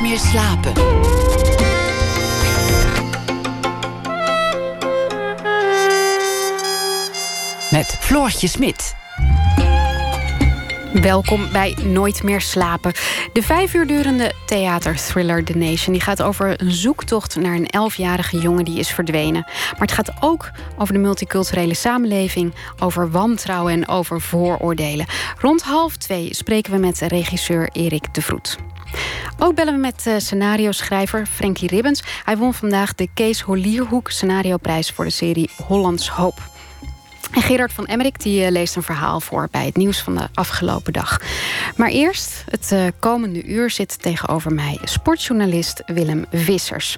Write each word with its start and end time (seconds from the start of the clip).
Meer 0.00 0.18
slapen. 0.18 0.72
Met 7.70 7.96
Floortje 8.00 8.48
Smit. 8.48 8.98
Welkom 10.92 11.52
bij 11.52 11.76
Nooit 11.84 12.22
meer 12.22 12.40
slapen. 12.40 12.92
De 13.32 13.42
vijf 13.42 13.74
uur 13.74 13.86
durende 13.86 14.32
theaterthriller 14.46 15.44
The 15.44 15.56
Nation 15.56 15.92
die 15.92 16.00
gaat 16.00 16.22
over 16.22 16.60
een 16.62 16.70
zoektocht 16.70 17.36
naar 17.36 17.54
een 17.54 17.66
elfjarige 17.66 18.38
jongen 18.38 18.64
die 18.64 18.78
is 18.78 18.90
verdwenen. 18.90 19.42
Maar 19.70 19.80
het 19.80 19.92
gaat 19.92 20.12
ook 20.20 20.50
over 20.78 20.94
de 20.94 21.00
multiculturele 21.00 21.74
samenleving, 21.74 22.54
over 22.78 23.10
wantrouwen 23.10 23.72
en 23.72 23.88
over 23.88 24.20
vooroordelen. 24.20 25.06
Rond 25.38 25.62
half 25.62 25.96
twee 25.96 26.34
spreken 26.34 26.72
we 26.72 26.78
met 26.78 26.98
regisseur 26.98 27.68
Erik 27.72 28.14
de 28.14 28.22
Vroet. 28.22 28.56
Ook 29.38 29.54
bellen 29.54 29.74
we 29.74 29.80
met 29.80 30.04
uh, 30.06 30.14
scenario-schrijver 30.18 31.26
Frankie 31.26 31.68
Ribbens. 31.68 32.02
Hij 32.24 32.36
won 32.36 32.54
vandaag 32.54 32.94
de 32.94 33.08
Kees 33.14 33.40
Holierhoek 33.40 34.10
scenarioprijs 34.10 34.90
voor 34.90 35.04
de 35.04 35.10
serie 35.10 35.50
Hollands 35.66 36.08
Hoop. 36.08 36.59
En 37.30 37.42
Gerard 37.42 37.72
van 37.72 37.86
Emmerik 37.86 38.22
die 38.22 38.44
eh, 38.44 38.50
leest 38.50 38.76
een 38.76 38.82
verhaal 38.82 39.20
voor 39.20 39.48
bij 39.50 39.64
het 39.64 39.76
nieuws 39.76 40.00
van 40.00 40.14
de 40.14 40.28
afgelopen 40.34 40.92
dag. 40.92 41.20
Maar 41.76 41.88
eerst, 41.88 42.44
het 42.50 42.70
uh, 42.72 42.86
komende 42.98 43.44
uur 43.44 43.70
zit 43.70 44.02
tegenover 44.02 44.52
mij 44.52 44.78
sportjournalist 44.82 45.82
Willem 45.86 46.24
Vissers. 46.32 46.96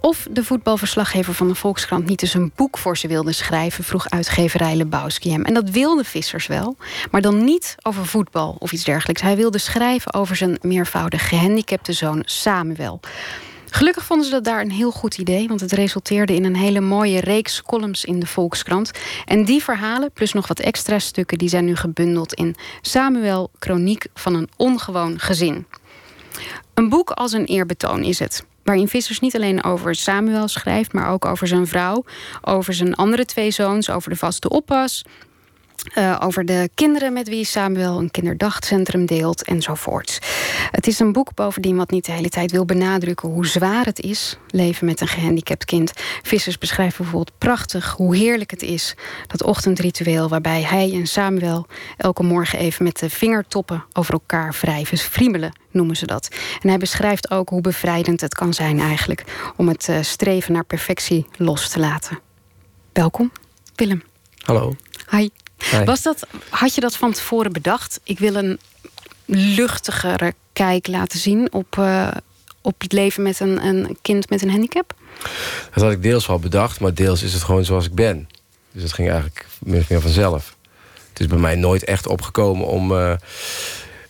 Of 0.00 0.26
de 0.30 0.44
voetbalverslaggever 0.44 1.34
van 1.34 1.48
de 1.48 1.54
Volkskrant 1.54 2.06
niet 2.06 2.22
eens 2.22 2.34
een 2.34 2.52
boek 2.54 2.78
voor 2.78 2.96
ze 2.96 3.08
wilde 3.08 3.32
schrijven, 3.32 3.84
vroeg 3.84 4.10
uitgeverij 4.10 4.76
Lebowski 4.76 5.30
hem. 5.30 5.44
En 5.44 5.54
dat 5.54 5.70
wilde 5.70 6.04
Vissers 6.04 6.46
wel, 6.46 6.76
maar 7.10 7.20
dan 7.20 7.44
niet 7.44 7.74
over 7.82 8.06
voetbal 8.06 8.56
of 8.58 8.72
iets 8.72 8.84
dergelijks. 8.84 9.22
Hij 9.22 9.36
wilde 9.36 9.58
schrijven 9.58 10.14
over 10.14 10.36
zijn 10.36 10.58
meervoudig 10.60 11.28
gehandicapte 11.28 11.92
zoon 11.92 12.22
Samuel. 12.24 13.00
Gelukkig 13.76 14.04
vonden 14.04 14.26
ze 14.26 14.32
dat 14.32 14.44
daar 14.44 14.60
een 14.60 14.70
heel 14.70 14.90
goed 14.90 15.18
idee, 15.18 15.48
want 15.48 15.60
het 15.60 15.72
resulteerde 15.72 16.34
in 16.34 16.44
een 16.44 16.56
hele 16.56 16.80
mooie 16.80 17.20
reeks 17.20 17.62
columns 17.62 18.04
in 18.04 18.20
de 18.20 18.26
Volkskrant. 18.26 18.90
En 19.24 19.44
die 19.44 19.62
verhalen, 19.62 20.12
plus 20.12 20.32
nog 20.32 20.46
wat 20.46 20.60
extra 20.60 20.98
stukken, 20.98 21.38
die 21.38 21.48
zijn 21.48 21.64
nu 21.64 21.76
gebundeld 21.76 22.34
in 22.34 22.54
Samuel, 22.80 23.50
Chroniek 23.58 24.06
van 24.14 24.34
een 24.34 24.48
ongewoon 24.56 25.18
gezin. 25.18 25.66
Een 26.74 26.88
boek 26.88 27.10
als 27.10 27.32
een 27.32 27.44
eerbetoon 27.44 28.02
is 28.02 28.18
het. 28.18 28.44
Waarin 28.62 28.88
Vissers 28.88 29.20
niet 29.20 29.34
alleen 29.34 29.64
over 29.64 29.94
Samuel 29.94 30.48
schrijft, 30.48 30.92
maar 30.92 31.10
ook 31.10 31.24
over 31.24 31.46
zijn 31.46 31.66
vrouw, 31.66 32.04
over 32.42 32.74
zijn 32.74 32.94
andere 32.94 33.24
twee 33.24 33.50
zoons, 33.50 33.90
over 33.90 34.10
de 34.10 34.16
vaste 34.16 34.48
oppas, 34.48 35.04
uh, 35.94 36.20
over 36.22 36.44
de 36.44 36.70
kinderen 36.74 37.12
met 37.12 37.28
wie 37.28 37.44
Samuel 37.44 37.98
een 37.98 38.10
kinderdagcentrum 38.10 39.06
deelt 39.06 39.42
enzovoort. 39.42 40.18
Het 40.70 40.86
is 40.86 40.98
een 40.98 41.12
boek 41.12 41.34
bovendien 41.34 41.76
wat 41.76 41.90
niet 41.90 42.04
de 42.04 42.12
hele 42.12 42.28
tijd 42.28 42.50
wil 42.50 42.64
benadrukken 42.64 43.28
hoe 43.28 43.46
zwaar 43.46 43.84
het 43.84 44.00
is 44.00 44.38
leven 44.50 44.86
met 44.86 45.00
een 45.00 45.08
gehandicapt 45.08 45.64
kind. 45.64 45.92
Vissers 46.22 46.58
beschrijven 46.58 47.02
bijvoorbeeld 47.02 47.38
prachtig 47.38 47.90
hoe 47.90 48.16
heerlijk 48.16 48.50
het 48.50 48.62
is 48.62 48.94
dat 49.26 49.42
ochtendritueel 49.42 50.28
waarbij 50.28 50.62
hij 50.62 50.92
en 50.92 51.06
Samuel 51.06 51.66
elke 51.96 52.22
morgen 52.22 52.58
even 52.58 52.84
met 52.84 52.98
de 52.98 53.10
vingertoppen 53.10 53.84
over 53.92 54.12
elkaar 54.12 54.56
wrijven. 54.60 54.98
Friemelen 54.98 55.52
noemen 55.70 55.96
ze 55.96 56.06
dat. 56.06 56.28
En 56.62 56.68
hij 56.68 56.78
beschrijft 56.78 57.30
ook 57.30 57.48
hoe 57.48 57.60
bevrijdend 57.60 58.20
het 58.20 58.34
kan 58.34 58.54
zijn 58.54 58.80
eigenlijk 58.80 59.24
om 59.56 59.68
het 59.68 59.88
uh, 59.88 59.98
streven 60.00 60.52
naar 60.52 60.64
perfectie 60.64 61.26
los 61.36 61.68
te 61.68 61.78
laten. 61.78 62.18
Welkom, 62.92 63.32
Willem. 63.74 64.02
Hallo. 64.44 64.72
Hi. 65.10 65.28
Was 65.84 66.02
dat, 66.02 66.26
had 66.48 66.74
je 66.74 66.80
dat 66.80 66.96
van 66.96 67.12
tevoren 67.12 67.52
bedacht? 67.52 68.00
Ik 68.02 68.18
wil 68.18 68.34
een 68.34 68.58
luchtigere 69.24 70.34
kijk 70.52 70.86
laten 70.86 71.18
zien 71.18 71.52
op, 71.52 71.76
uh, 71.78 72.08
op 72.60 72.80
het 72.80 72.92
leven 72.92 73.22
met 73.22 73.40
een, 73.40 73.64
een 73.64 73.98
kind 74.02 74.30
met 74.30 74.42
een 74.42 74.50
handicap? 74.50 74.94
Dat 75.74 75.82
had 75.82 75.92
ik 75.92 76.02
deels 76.02 76.26
wel 76.26 76.38
bedacht, 76.38 76.80
maar 76.80 76.94
deels 76.94 77.22
is 77.22 77.32
het 77.32 77.42
gewoon 77.42 77.64
zoals 77.64 77.86
ik 77.86 77.94
ben. 77.94 78.28
Dus 78.72 78.82
dat 78.82 78.92
ging 78.92 79.08
eigenlijk 79.08 79.46
meer 79.58 79.80
of 79.80 79.88
meer 79.88 80.00
vanzelf. 80.00 80.56
Het 81.08 81.20
is 81.20 81.26
bij 81.26 81.38
mij 81.38 81.54
nooit 81.54 81.84
echt 81.84 82.06
opgekomen 82.06 82.66
om. 82.66 82.92
Uh, 82.92 83.12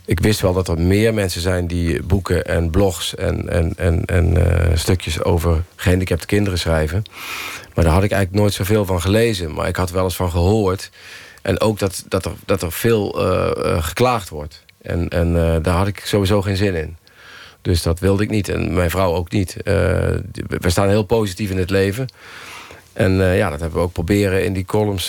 ik 0.04 0.20
wist 0.20 0.40
wel 0.40 0.52
dat 0.52 0.68
er 0.68 0.80
meer 0.80 1.14
mensen 1.14 1.40
zijn 1.40 1.66
die 1.66 2.02
boeken 2.02 2.44
en 2.44 2.70
blogs 2.70 3.14
en, 3.14 3.48
en, 3.48 3.72
en, 3.76 4.04
en 4.04 4.36
uh, 4.36 4.76
stukjes 4.76 5.22
over 5.22 5.62
gehandicapte 5.76 6.26
kinderen 6.26 6.58
schrijven. 6.58 7.02
Maar 7.74 7.84
daar 7.84 7.94
had 7.94 8.02
ik 8.02 8.10
eigenlijk 8.10 8.42
nooit 8.42 8.54
zoveel 8.54 8.84
van 8.84 9.00
gelezen. 9.00 9.54
Maar 9.54 9.68
ik 9.68 9.76
had 9.76 9.90
wel 9.90 10.04
eens 10.04 10.16
van 10.16 10.30
gehoord. 10.30 10.90
En 11.46 11.60
ook 11.60 11.78
dat, 11.78 12.04
dat, 12.08 12.24
er, 12.24 12.32
dat 12.44 12.62
er 12.62 12.72
veel 12.72 13.22
uh, 13.22 13.82
geklaagd 13.82 14.28
wordt. 14.28 14.64
En, 14.82 15.08
en 15.08 15.28
uh, 15.28 15.56
daar 15.62 15.74
had 15.74 15.86
ik 15.86 16.02
sowieso 16.04 16.42
geen 16.42 16.56
zin 16.56 16.74
in. 16.74 16.96
Dus 17.62 17.82
dat 17.82 17.98
wilde 18.00 18.22
ik 18.22 18.30
niet. 18.30 18.48
En 18.48 18.74
mijn 18.74 18.90
vrouw 18.90 19.14
ook 19.14 19.30
niet. 19.30 19.56
we 19.64 20.70
staan 20.70 20.88
heel 20.88 21.02
positief 21.02 21.50
in 21.50 21.58
het 21.58 21.70
leven. 21.70 22.08
En 22.92 23.12
ja, 23.12 23.50
dat 23.50 23.60
hebben 23.60 23.78
we 23.78 23.84
ook 23.84 23.92
proberen 23.92 24.44
in 24.44 24.52
die 24.52 24.64
columns 24.64 25.06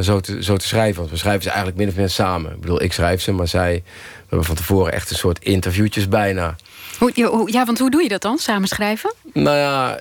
zo, 0.00 0.20
te, 0.20 0.42
zo 0.42 0.56
te 0.56 0.66
schrijven. 0.66 0.98
Want 0.98 1.10
we 1.10 1.16
schrijven 1.16 1.42
ze 1.42 1.48
eigenlijk 1.48 1.78
min 1.78 1.88
of 1.88 1.96
meer 1.96 2.08
samen. 2.08 2.52
Ik 2.52 2.60
bedoel, 2.60 2.82
ik 2.82 2.92
schrijf 2.92 3.20
ze, 3.20 3.32
maar 3.32 3.48
zij... 3.48 3.82
We 4.28 4.34
hebben 4.34 4.46
van 4.46 4.56
tevoren 4.56 4.92
echt 4.92 5.10
een 5.10 5.16
soort 5.16 5.38
interviewtjes 5.44 6.08
bijna. 6.08 6.56
Hoe, 6.98 7.12
ja, 7.52 7.64
want 7.64 7.78
hoe 7.78 7.90
doe 7.90 8.02
je 8.02 8.08
dat 8.08 8.22
dan, 8.22 8.38
samen 8.38 8.68
schrijven? 8.68 9.14
Nou 9.42 9.56
ja, 9.56 10.00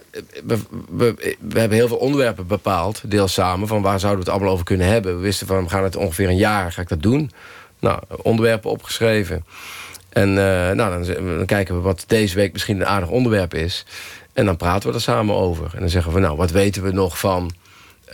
we, 0.96 1.36
hebben 1.54 1.78
heel 1.78 1.88
veel 1.88 1.98
onderwerpen 1.98 2.48
bepaald, 2.48 3.02
deels 3.06 3.34
samen... 3.34 3.68
van 3.68 3.82
waar 3.82 4.00
zouden 4.00 4.24
we 4.24 4.26
het 4.26 4.34
allemaal 4.36 4.54
over 4.54 4.66
kunnen 4.66 4.88
hebben. 4.88 5.16
We 5.16 5.22
wisten 5.22 5.48
van, 5.48 5.64
we 5.64 5.70
gaan 5.70 5.84
het 5.84 5.96
ongeveer 5.96 6.30
een 6.30 6.38
jaar, 6.38 6.72
ga 6.72 6.82
ik 6.82 6.90
dat 6.90 7.02
doen. 7.02 7.32
Nou, 7.80 8.00
onderwerpen 8.22 8.70
opgeschreven. 8.70 9.46
En 10.10 10.30
uh, 10.30 10.36
nou, 10.72 11.06
dan, 11.06 11.46
kijken 11.46 11.76
we 11.76 11.82
wat 11.82 12.04
deze 12.08 12.36
week 12.36 12.54
misschien 12.54 12.80
een 12.80 12.88
aardig 12.88 13.10
onderwerp 13.10 13.54
is. 13.54 13.86
En 14.34 14.46
dan 14.46 14.58
praten 14.58 14.90
we 14.90 14.96
er 14.96 15.02
samen 15.02 15.36
over. 15.36 15.70
En 15.74 15.80
dan 15.80 15.90
zeggen 15.90 16.14
we, 16.14 16.20
nou, 16.20 16.38
wat 16.38 16.52
weten 16.52 16.84
we 16.84 16.92
nog 16.92 17.20
van... 17.20 17.52
Uh, 18.08 18.14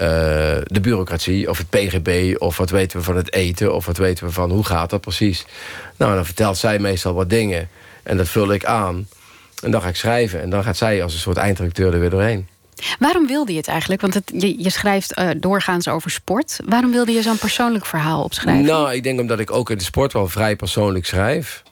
de 0.64 0.80
bureaucratie 0.82 1.50
of 1.50 1.58
het 1.58 1.70
PGB... 1.70 2.36
of 2.38 2.58
wat 2.58 2.70
weten 2.70 2.98
we 2.98 3.04
van 3.04 3.16
het 3.16 3.34
eten... 3.34 3.76
of 3.76 3.86
wat 3.86 3.98
weten 3.98 4.26
we 4.26 4.32
van 4.32 4.52
hoe 4.52 4.66
gaat 4.66 4.90
dat 4.90 5.02
precies. 5.02 5.46
Nou, 5.98 6.16
dan 6.16 6.26
vertelt 6.26 6.58
zij 6.58 6.80
meestal 6.80 7.14
wat 7.14 7.30
dingen... 7.30 7.70
En 8.04 8.18
dat 8.18 8.30
vul 8.30 8.54
ik 8.54 8.66
aan. 8.66 9.08
En 9.64 9.72
dan 9.72 9.82
ga 9.82 9.88
ik 9.88 9.96
schrijven. 9.96 10.42
En 10.42 10.50
dan 10.50 10.64
gaat 10.64 10.78
zij 10.78 11.04
als 11.04 11.14
een 11.14 11.20
soort 11.20 11.38
eindredacteur 11.38 11.94
er 11.94 12.00
weer 12.00 12.10
doorheen. 12.10 12.48
Waarom 13.00 13.28
wilde 13.28 13.52
je 13.52 13.58
het 13.58 13.68
eigenlijk? 13.68 14.02
Want 14.02 14.14
het, 14.14 14.32
je, 14.36 14.64
je, 14.64 14.70
schrijft 14.70 15.20
uh, 15.20 15.30
doorgaans 15.38 15.88
over 15.88 16.12
sport. 16.12 16.60
Waarom 16.66 16.92
wilde 16.92 17.12
je 17.12 17.22
zo'n 17.22 17.38
persoonlijk 17.38 17.86
verhaal 17.86 18.24
opschrijven? 18.24 18.66
Nou, 18.66 18.94
ik 18.94 19.04
denk 19.04 19.20
omdat 19.20 19.40
ik 19.40 19.52
ook 19.52 19.70
in 19.70 19.78
de 19.78 19.84
sport 19.84 20.14
wel 20.14 20.28
vrij 20.28 20.56
persoonlijk 20.56 21.06
schrijf. 21.06 21.64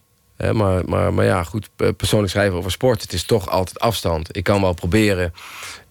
maar, 0.52 0.86
maar, 0.86 1.14
maar 1.14 1.26
ja, 1.26 1.44
goed, 1.44 1.70
persoonlijk 1.98 2.32
schrijven 2.32 2.58
over 2.58 2.72
sport... 2.72 3.02
het 3.02 3.14
is 3.14 3.24
toch 3.24 3.50
altijd 3.50 3.80
afstand. 3.80 4.38
Ik 4.38 4.44
kan 4.44 4.62
wel 4.62 4.74
proberen 4.74 5.34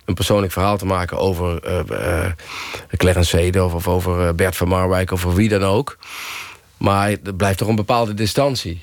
een 0.04 0.14
persoonlijk 0.14 0.52
verhaal 0.52 0.76
te 0.76 0.86
maken 0.86 1.18
over 1.18 1.60
uh, 1.66 1.80
uh, 1.90 2.26
Clarence 2.96 3.36
Seedorf... 3.36 3.74
of 3.74 3.88
over 3.88 4.34
Bert 4.34 4.56
van 4.56 4.68
Marwijk 4.68 5.10
of 5.10 5.24
over 5.24 5.36
wie 5.36 5.48
dan 5.48 5.62
ook. 5.64 5.98
Maar 6.76 7.10
er 7.24 7.34
blijft 7.34 7.58
toch 7.58 7.68
een 7.68 7.76
bepaalde 7.76 8.14
distantie 8.14 8.82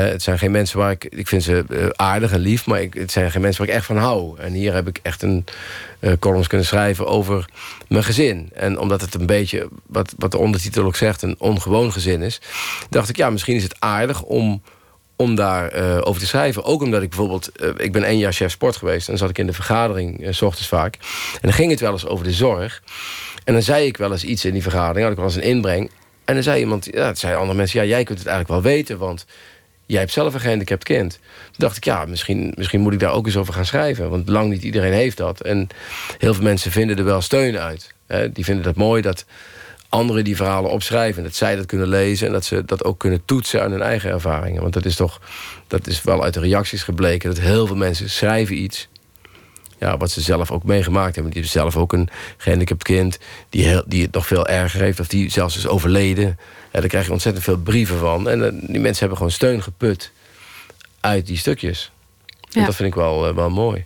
het 0.00 0.22
zijn 0.22 0.38
geen 0.38 0.50
mensen 0.50 0.78
waar 0.78 0.90
ik... 0.90 1.04
Ik 1.04 1.28
vind 1.28 1.42
ze 1.42 1.64
uh, 1.68 1.86
aardig 1.96 2.32
en 2.32 2.40
lief, 2.40 2.66
maar 2.66 2.80
ik, 2.80 2.94
het 2.94 3.12
zijn 3.12 3.30
geen 3.30 3.40
mensen 3.40 3.60
waar 3.60 3.70
ik 3.70 3.78
echt 3.78 3.86
van 3.86 3.96
hou. 3.96 4.38
En 4.38 4.52
hier 4.52 4.74
heb 4.74 4.88
ik 4.88 4.98
echt 5.02 5.22
een 5.22 5.44
uh, 6.00 6.12
columns 6.18 6.46
kunnen 6.46 6.66
schrijven 6.66 7.06
over 7.06 7.44
mijn 7.88 8.04
gezin. 8.04 8.50
En 8.54 8.78
omdat 8.78 9.00
het 9.00 9.14
een 9.14 9.26
beetje, 9.26 9.68
wat, 9.86 10.14
wat 10.18 10.30
de 10.30 10.38
ondertitel 10.38 10.84
ook 10.84 10.96
zegt... 10.96 11.22
een 11.22 11.36
ongewoon 11.38 11.92
gezin 11.92 12.22
is... 12.22 12.40
dacht 12.90 13.08
ik, 13.08 13.16
ja, 13.16 13.30
misschien 13.30 13.56
is 13.56 13.62
het 13.62 13.76
aardig 13.78 14.22
om 14.22 14.62
om 15.16 15.34
daar 15.34 15.76
uh, 15.76 15.98
over 16.00 16.20
te 16.20 16.26
schrijven. 16.26 16.64
Ook 16.64 16.82
omdat 16.82 17.02
ik 17.02 17.08
bijvoorbeeld... 17.08 17.50
Ik 17.76 17.92
ben 17.92 18.04
één 18.04 18.18
jaar 18.18 18.32
chef 18.32 18.50
sport 18.50 18.76
geweest. 18.76 19.00
En 19.00 19.06
dan 19.06 19.18
zat 19.18 19.30
ik 19.30 19.38
in 19.38 19.46
de 19.46 19.52
vergadering, 19.52 20.20
uh, 20.20 20.32
s 20.32 20.42
ochtends 20.42 20.68
vaak. 20.68 20.94
En 21.32 21.40
dan 21.40 21.52
ging 21.52 21.70
het 21.70 21.80
wel 21.80 21.92
eens 21.92 22.06
over 22.06 22.24
de 22.24 22.32
zorg. 22.32 22.82
En 23.44 23.52
dan 23.52 23.62
zei 23.62 23.86
ik 23.86 23.96
wel 23.96 24.12
eens 24.12 24.24
iets 24.24 24.44
in 24.44 24.52
die 24.52 24.62
vergadering. 24.62 25.02
Had 25.02 25.10
ik 25.10 25.16
wel 25.16 25.26
eens 25.26 25.36
een 25.36 25.42
inbreng. 25.42 25.90
En 26.24 26.34
dan 26.34 26.42
zei 26.42 26.60
iemand... 26.60 26.88
Ja, 26.92 27.06
het 27.06 27.18
zei 27.18 27.34
andere 27.34 27.56
mensen... 27.56 27.80
Ja, 27.80 27.86
jij 27.86 28.04
kunt 28.04 28.18
het 28.18 28.26
eigenlijk 28.28 28.62
wel 28.62 28.72
weten, 28.72 28.98
want 28.98 29.26
jij 29.86 30.00
hebt 30.00 30.12
zelf 30.12 30.34
een 30.34 30.40
gehandicapt 30.40 30.84
kind. 30.84 31.10
Toen 31.10 31.52
dacht 31.56 31.76
ik, 31.76 31.84
ja, 31.84 32.04
misschien, 32.04 32.52
misschien 32.56 32.80
moet 32.80 32.92
ik 32.92 33.00
daar 33.00 33.12
ook 33.12 33.26
eens 33.26 33.36
over 33.36 33.54
gaan 33.54 33.66
schrijven. 33.66 34.10
Want 34.10 34.28
lang 34.28 34.50
niet 34.50 34.62
iedereen 34.62 34.92
heeft 34.92 35.16
dat. 35.16 35.40
En 35.40 35.68
heel 36.18 36.34
veel 36.34 36.42
mensen 36.42 36.70
vinden 36.70 36.98
er 36.98 37.04
wel 37.04 37.20
steun 37.20 37.58
uit. 37.58 37.94
Die 38.32 38.44
vinden 38.44 38.66
het 38.66 38.76
mooi 38.76 39.02
dat 39.02 39.24
anderen 39.88 40.24
die 40.24 40.36
verhalen 40.36 40.70
opschrijven. 40.70 41.22
Dat 41.22 41.34
zij 41.34 41.56
dat 41.56 41.66
kunnen 41.66 41.88
lezen 41.88 42.26
en 42.26 42.32
dat 42.32 42.44
ze 42.44 42.64
dat 42.64 42.84
ook 42.84 42.98
kunnen 42.98 43.24
toetsen 43.24 43.62
aan 43.62 43.70
hun 43.70 43.82
eigen 43.82 44.10
ervaringen. 44.10 44.62
Want 44.62 44.74
dat 44.74 44.84
is 44.84 44.96
toch, 44.96 45.20
dat 45.66 45.86
is 45.86 46.02
wel 46.02 46.22
uit 46.22 46.34
de 46.34 46.40
reacties 46.40 46.82
gebleken... 46.82 47.28
dat 47.28 47.38
heel 47.38 47.66
veel 47.66 47.76
mensen 47.76 48.10
schrijven 48.10 48.62
iets 48.62 48.88
ja, 49.78 49.96
wat 49.96 50.10
ze 50.10 50.20
zelf 50.20 50.50
ook 50.50 50.64
meegemaakt 50.64 51.14
hebben. 51.14 51.32
Die 51.32 51.42
hebben 51.42 51.60
zelf 51.60 51.76
ook 51.76 51.92
een 51.92 52.08
gehandicapt 52.36 52.82
kind... 52.82 53.18
die, 53.48 53.82
die 53.86 54.02
het 54.02 54.12
nog 54.12 54.26
veel 54.26 54.46
erger 54.46 54.80
heeft 54.80 55.00
of 55.00 55.08
die 55.08 55.30
zelfs 55.30 55.56
is 55.56 55.66
overleden. 55.66 56.38
Ja, 56.74 56.80
daar 56.80 56.88
krijg 56.88 57.06
je 57.06 57.12
ontzettend 57.12 57.44
veel 57.44 57.58
brieven 57.58 57.98
van. 57.98 58.28
En 58.28 58.38
uh, 58.38 58.48
die 58.50 58.80
mensen 58.80 58.98
hebben 58.98 59.16
gewoon 59.16 59.32
steun 59.32 59.62
geput 59.62 60.12
uit 61.00 61.26
die 61.26 61.36
stukjes. 61.36 61.92
Ja. 62.48 62.60
En 62.60 62.66
dat 62.66 62.74
vind 62.74 62.88
ik 62.88 62.94
wel, 62.94 63.28
uh, 63.28 63.34
wel 63.34 63.50
mooi. 63.50 63.84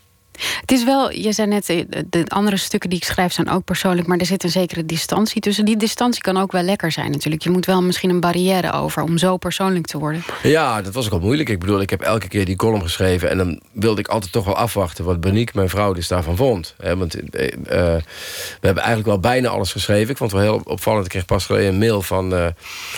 Het 0.60 0.72
is 0.72 0.84
wel, 0.84 1.12
je 1.12 1.32
zei 1.32 1.48
net, 1.48 1.68
eh, 1.68 1.84
de 2.10 2.24
andere 2.26 2.56
stukken 2.56 2.90
die 2.90 2.98
ik 2.98 3.04
schrijf 3.04 3.32
zijn 3.32 3.50
ook 3.50 3.64
persoonlijk, 3.64 4.06
maar 4.06 4.18
er 4.18 4.26
zit 4.26 4.44
een 4.44 4.50
zekere 4.50 4.86
distantie 4.86 5.40
tussen. 5.40 5.64
Die 5.64 5.76
distantie 5.76 6.22
kan 6.22 6.36
ook 6.36 6.52
wel 6.52 6.62
lekker 6.62 6.92
zijn 6.92 7.10
natuurlijk. 7.10 7.42
Je 7.42 7.50
moet 7.50 7.66
wel 7.66 7.82
misschien 7.82 8.10
een 8.10 8.20
barrière 8.20 8.72
over 8.72 9.02
om 9.02 9.18
zo 9.18 9.36
persoonlijk 9.36 9.86
te 9.86 9.98
worden. 9.98 10.22
Ja, 10.42 10.82
dat 10.82 10.94
was 10.94 11.06
ook 11.06 11.12
al 11.12 11.20
moeilijk. 11.20 11.48
Ik 11.48 11.58
bedoel, 11.58 11.80
ik 11.80 11.90
heb 11.90 12.00
elke 12.00 12.28
keer 12.28 12.44
die 12.44 12.56
column 12.56 12.82
geschreven 12.82 13.30
en 13.30 13.38
dan 13.38 13.60
wilde 13.72 14.00
ik 14.00 14.08
altijd 14.08 14.32
toch 14.32 14.44
wel 14.44 14.56
afwachten 14.56 15.04
wat 15.04 15.20
Beniek, 15.20 15.54
mijn 15.54 15.68
vrouw, 15.68 15.92
dus 15.92 16.08
daarvan 16.08 16.36
vond. 16.36 16.74
want 16.96 17.14
eh, 17.14 17.52
eh, 17.52 18.02
we 18.60 18.66
hebben 18.66 18.82
eigenlijk 18.82 19.06
wel 19.06 19.20
bijna 19.20 19.48
alles 19.48 19.72
geschreven. 19.72 20.10
Ik 20.10 20.16
vond 20.16 20.32
het 20.32 20.40
wel 20.40 20.52
heel 20.52 20.62
opvallend. 20.64 21.04
Ik 21.04 21.10
kreeg 21.10 21.24
pas 21.24 21.46
geleden 21.46 21.68
een 21.68 21.78
mail 21.78 22.02
van, 22.02 22.54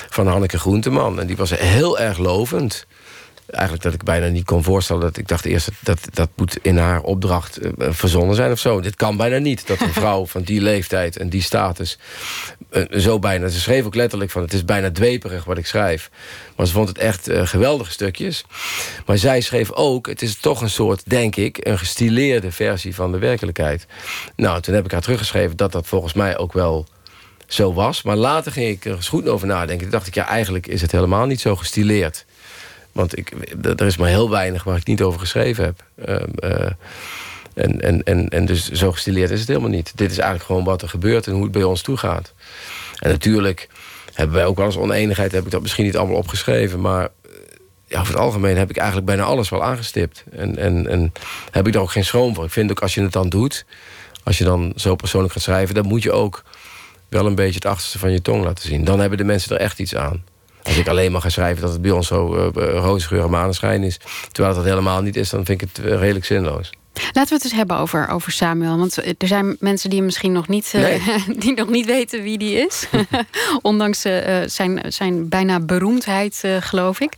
van 0.09 0.27
Hanneke 0.27 0.59
Groenteman 0.59 1.21
en 1.21 1.27
die 1.27 1.37
was 1.37 1.51
heel 1.51 1.99
erg 1.99 2.19
lovend 2.19 2.87
eigenlijk 3.51 3.83
dat 3.83 3.95
ik 3.95 4.03
bijna 4.03 4.27
niet 4.27 4.45
kon 4.45 4.63
voorstellen. 4.63 5.03
Dat 5.03 5.17
ik 5.17 5.29
dacht 5.29 5.45
eerst 5.45 5.71
dat 5.81 6.01
dat, 6.13 6.29
moet 6.37 6.59
in 6.63 6.77
haar 6.77 7.03
opdracht 7.03 7.63
uh, 7.63 7.71
verzonnen 7.79 8.37
zijn 8.37 8.53
of 8.53 8.59
zo. 8.59 8.81
Dit 8.81 8.97
kan 8.97 9.17
bijna 9.17 9.39
niet. 9.39 9.67
Dat 9.67 9.81
een 9.81 9.93
vrouw 10.03 10.27
van 10.27 10.43
die 10.43 10.61
leeftijd 10.61 11.17
en 11.17 11.29
die 11.29 11.43
status 11.43 11.99
uh, 12.73 12.85
zo 12.91 13.19
bijna. 13.19 13.49
Ze 13.49 13.61
schreef 13.61 13.85
ook 13.85 13.95
letterlijk 13.95 14.31
van 14.31 14.43
het 14.43 14.53
is 14.53 14.65
bijna 14.65 14.91
dweperig 14.91 15.45
wat 15.45 15.59
ik 15.59 15.67
schrijf. 15.67 16.11
Maar 16.57 16.67
ze 16.67 16.73
vond 16.73 16.89
het 16.89 16.99
echt 16.99 17.29
uh, 17.29 17.47
geweldige 17.47 17.91
stukjes. 17.91 18.45
Maar 19.07 19.19
zij 19.19 19.41
schreef 19.41 19.73
ook, 19.73 20.07
het 20.07 20.23
is 20.23 20.37
toch 20.37 20.61
een 20.61 20.71
soort, 20.71 21.03
denk 21.07 21.37
ik, 21.37 21.67
een 21.67 21.79
gestileerde 21.79 22.53
versie 22.53 22.95
van 22.95 23.13
de 23.13 23.19
werkelijkheid. 23.19 23.87
Nou, 24.37 24.61
toen 24.61 24.75
heb 24.75 24.85
ik 24.85 24.91
haar 24.91 25.01
teruggeschreven 25.01 25.57
dat 25.57 25.73
dat 25.73 25.87
volgens 25.87 26.13
mij 26.13 26.39
ook 26.39 26.53
wel 26.53 26.87
zo 27.47 27.73
was. 27.73 28.03
Maar 28.03 28.17
later 28.17 28.53
ging 28.53 28.69
ik 28.69 28.85
er 28.85 28.95
eens 28.95 29.09
goed 29.09 29.29
over 29.29 29.47
nadenken. 29.47 29.79
Toen 29.79 29.91
dacht 29.91 30.07
ik, 30.07 30.15
ja, 30.15 30.27
eigenlijk 30.27 30.67
is 30.67 30.83
het 30.83 30.93
helemaal 30.93 31.27
niet 31.27 31.41
zo 31.41 31.57
gestileerd. 31.57 32.25
Want 32.93 33.19
ik, 33.19 33.33
er 33.63 33.87
is 33.87 33.97
maar 33.97 34.09
heel 34.09 34.31
weinig 34.31 34.65
waar 34.65 34.77
ik 34.77 34.87
niet 34.87 35.03
over 35.03 35.21
geschreven 35.21 35.65
heb. 35.65 35.85
Uh, 36.45 36.71
en, 37.55 37.81
en, 37.81 38.03
en, 38.03 38.29
en 38.29 38.47
dus 38.47 38.71
zo 38.71 38.93
gestileerd 38.93 39.31
is 39.31 39.39
het 39.39 39.49
helemaal 39.49 39.71
niet. 39.71 39.93
Dit 39.95 40.11
is 40.11 40.19
eigenlijk 40.19 40.47
gewoon 40.47 40.65
wat 40.65 40.83
er 40.83 40.89
gebeurt 40.89 41.27
en 41.27 41.33
hoe 41.33 41.43
het 41.43 41.53
bij 41.53 41.63
ons 41.63 41.83
toegaat. 41.83 42.33
En 42.99 43.11
natuurlijk 43.11 43.69
hebben 44.15 44.37
wij 44.37 44.47
ook 44.47 44.57
wel 44.57 44.67
eens 44.67 44.77
oneenigheid. 44.77 45.33
Heb 45.33 45.45
ik 45.45 45.51
dat 45.51 45.63
misschien 45.63 45.85
niet 45.85 45.97
allemaal 45.97 46.17
opgeschreven. 46.17 46.81
Maar 46.81 47.09
ja, 47.87 48.01
over 48.01 48.13
het 48.13 48.23
algemeen 48.23 48.57
heb 48.57 48.71
ik 48.71 48.77
eigenlijk 48.77 49.07
bijna 49.07 49.23
alles 49.23 49.49
wel 49.49 49.65
aangestipt. 49.65 50.25
En, 50.31 50.57
en, 50.57 50.87
en 50.89 51.13
heb 51.51 51.67
ik 51.67 51.73
daar 51.73 51.83
ook 51.83 51.91
geen 51.91 52.05
schroom 52.05 52.35
voor. 52.35 52.45
Ik 52.45 52.51
vind 52.51 52.71
ook 52.71 52.81
als 52.81 52.95
je 52.95 53.03
het 53.03 53.13
dan 53.13 53.29
doet... 53.29 53.65
als 54.25 54.39
je 54.39 54.45
dan 54.45 54.73
zo 54.77 54.97
persoonlijk 54.97 55.33
gaat 55.33 55.43
schrijven... 55.43 55.75
dan 55.75 55.87
moet 55.87 56.03
je 56.03 56.13
ook 56.13 56.45
wel 57.09 57.27
een 57.27 57.35
beetje 57.35 57.55
het 57.55 57.65
achterste 57.65 57.99
van 57.99 58.13
je 58.13 58.23
tong 58.23 58.45
laten 58.45 58.69
zien. 58.69 58.85
Dan 58.85 59.01
hebben 59.01 59.19
de 59.19 59.25
mensen 59.25 59.57
er 59.57 59.63
echt 59.63 59.79
iets 59.79 59.95
aan. 59.95 60.25
Als 60.63 60.77
ik 60.77 60.89
alleen 60.89 61.13
maar 61.13 61.21
ga 61.21 61.29
schrijven 61.29 61.63
dat 61.63 61.73
het 61.73 61.83
bij 61.83 61.91
ons 61.91 62.07
zo 62.07 62.51
uh, 62.57 62.95
geur 62.97 63.23
en 63.23 63.31
maneschijn 63.31 63.83
is... 63.83 64.01
terwijl 64.33 64.55
dat 64.55 64.65
helemaal 64.65 65.03
niet 65.03 65.17
is, 65.17 65.31
dan 65.31 65.45
vind 65.45 65.63
ik 65.63 65.69
het 65.75 65.85
uh, 65.87 65.99
redelijk 65.99 66.25
zinloos. 66.25 66.71
Laten 66.93 67.29
we 67.29 67.35
het 67.35 67.45
eens 67.45 67.53
hebben 67.53 67.77
over, 67.77 68.09
over 68.09 68.33
Samuel. 68.33 68.79
Want 68.79 68.97
er 68.97 69.29
zijn 69.29 69.57
mensen 69.59 69.91
die 69.91 70.03
misschien 70.03 70.33
nog 70.33 70.49
niet, 70.49 70.73
uh, 70.77 71.07
die 71.43 71.55
nog 71.55 71.69
niet 71.69 71.87
weten 71.87 72.23
wie 72.23 72.39
die 72.39 72.55
is. 72.67 72.87
Ondanks 73.63 74.05
uh, 74.05 74.39
zijn, 74.47 74.81
zijn 74.89 75.29
bijna 75.29 75.61
beroemdheid, 75.61 76.41
uh, 76.45 76.57
geloof 76.61 77.01
ik. 77.01 77.13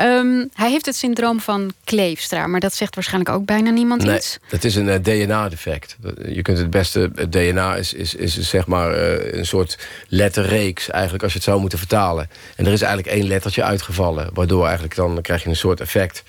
Um, 0.00 0.50
hij 0.54 0.70
heeft 0.70 0.86
het 0.86 0.96
syndroom 0.96 1.40
van 1.40 1.72
Kleefstra. 1.84 2.46
Maar 2.46 2.60
dat 2.60 2.74
zegt 2.74 2.94
waarschijnlijk 2.94 3.36
ook 3.36 3.44
bijna 3.44 3.70
niemand 3.70 4.02
nee, 4.02 4.16
iets. 4.16 4.38
Het 4.48 4.64
is 4.64 4.74
een 4.74 5.02
DNA-defect. 5.02 5.96
Je 6.28 6.42
kunt 6.42 6.58
het 6.58 6.70
beste... 6.70 7.10
Het 7.14 7.32
DNA 7.32 7.76
is, 7.76 7.92
is, 7.92 8.14
is 8.14 8.48
zeg 8.48 8.66
maar 8.66 8.98
een 9.32 9.46
soort 9.46 9.78
letterreeks... 10.08 10.90
eigenlijk 10.90 11.22
als 11.22 11.32
je 11.32 11.38
het 11.38 11.48
zou 11.48 11.60
moeten 11.60 11.78
vertalen. 11.78 12.30
En 12.56 12.66
er 12.66 12.72
is 12.72 12.82
eigenlijk 12.82 13.16
één 13.16 13.26
lettertje 13.26 13.62
uitgevallen. 13.62 14.30
Waardoor 14.32 14.64
eigenlijk 14.64 14.94
dan 14.94 15.18
krijg 15.22 15.42
je 15.42 15.48
een 15.48 15.56
soort 15.56 15.80
effect... 15.80 16.22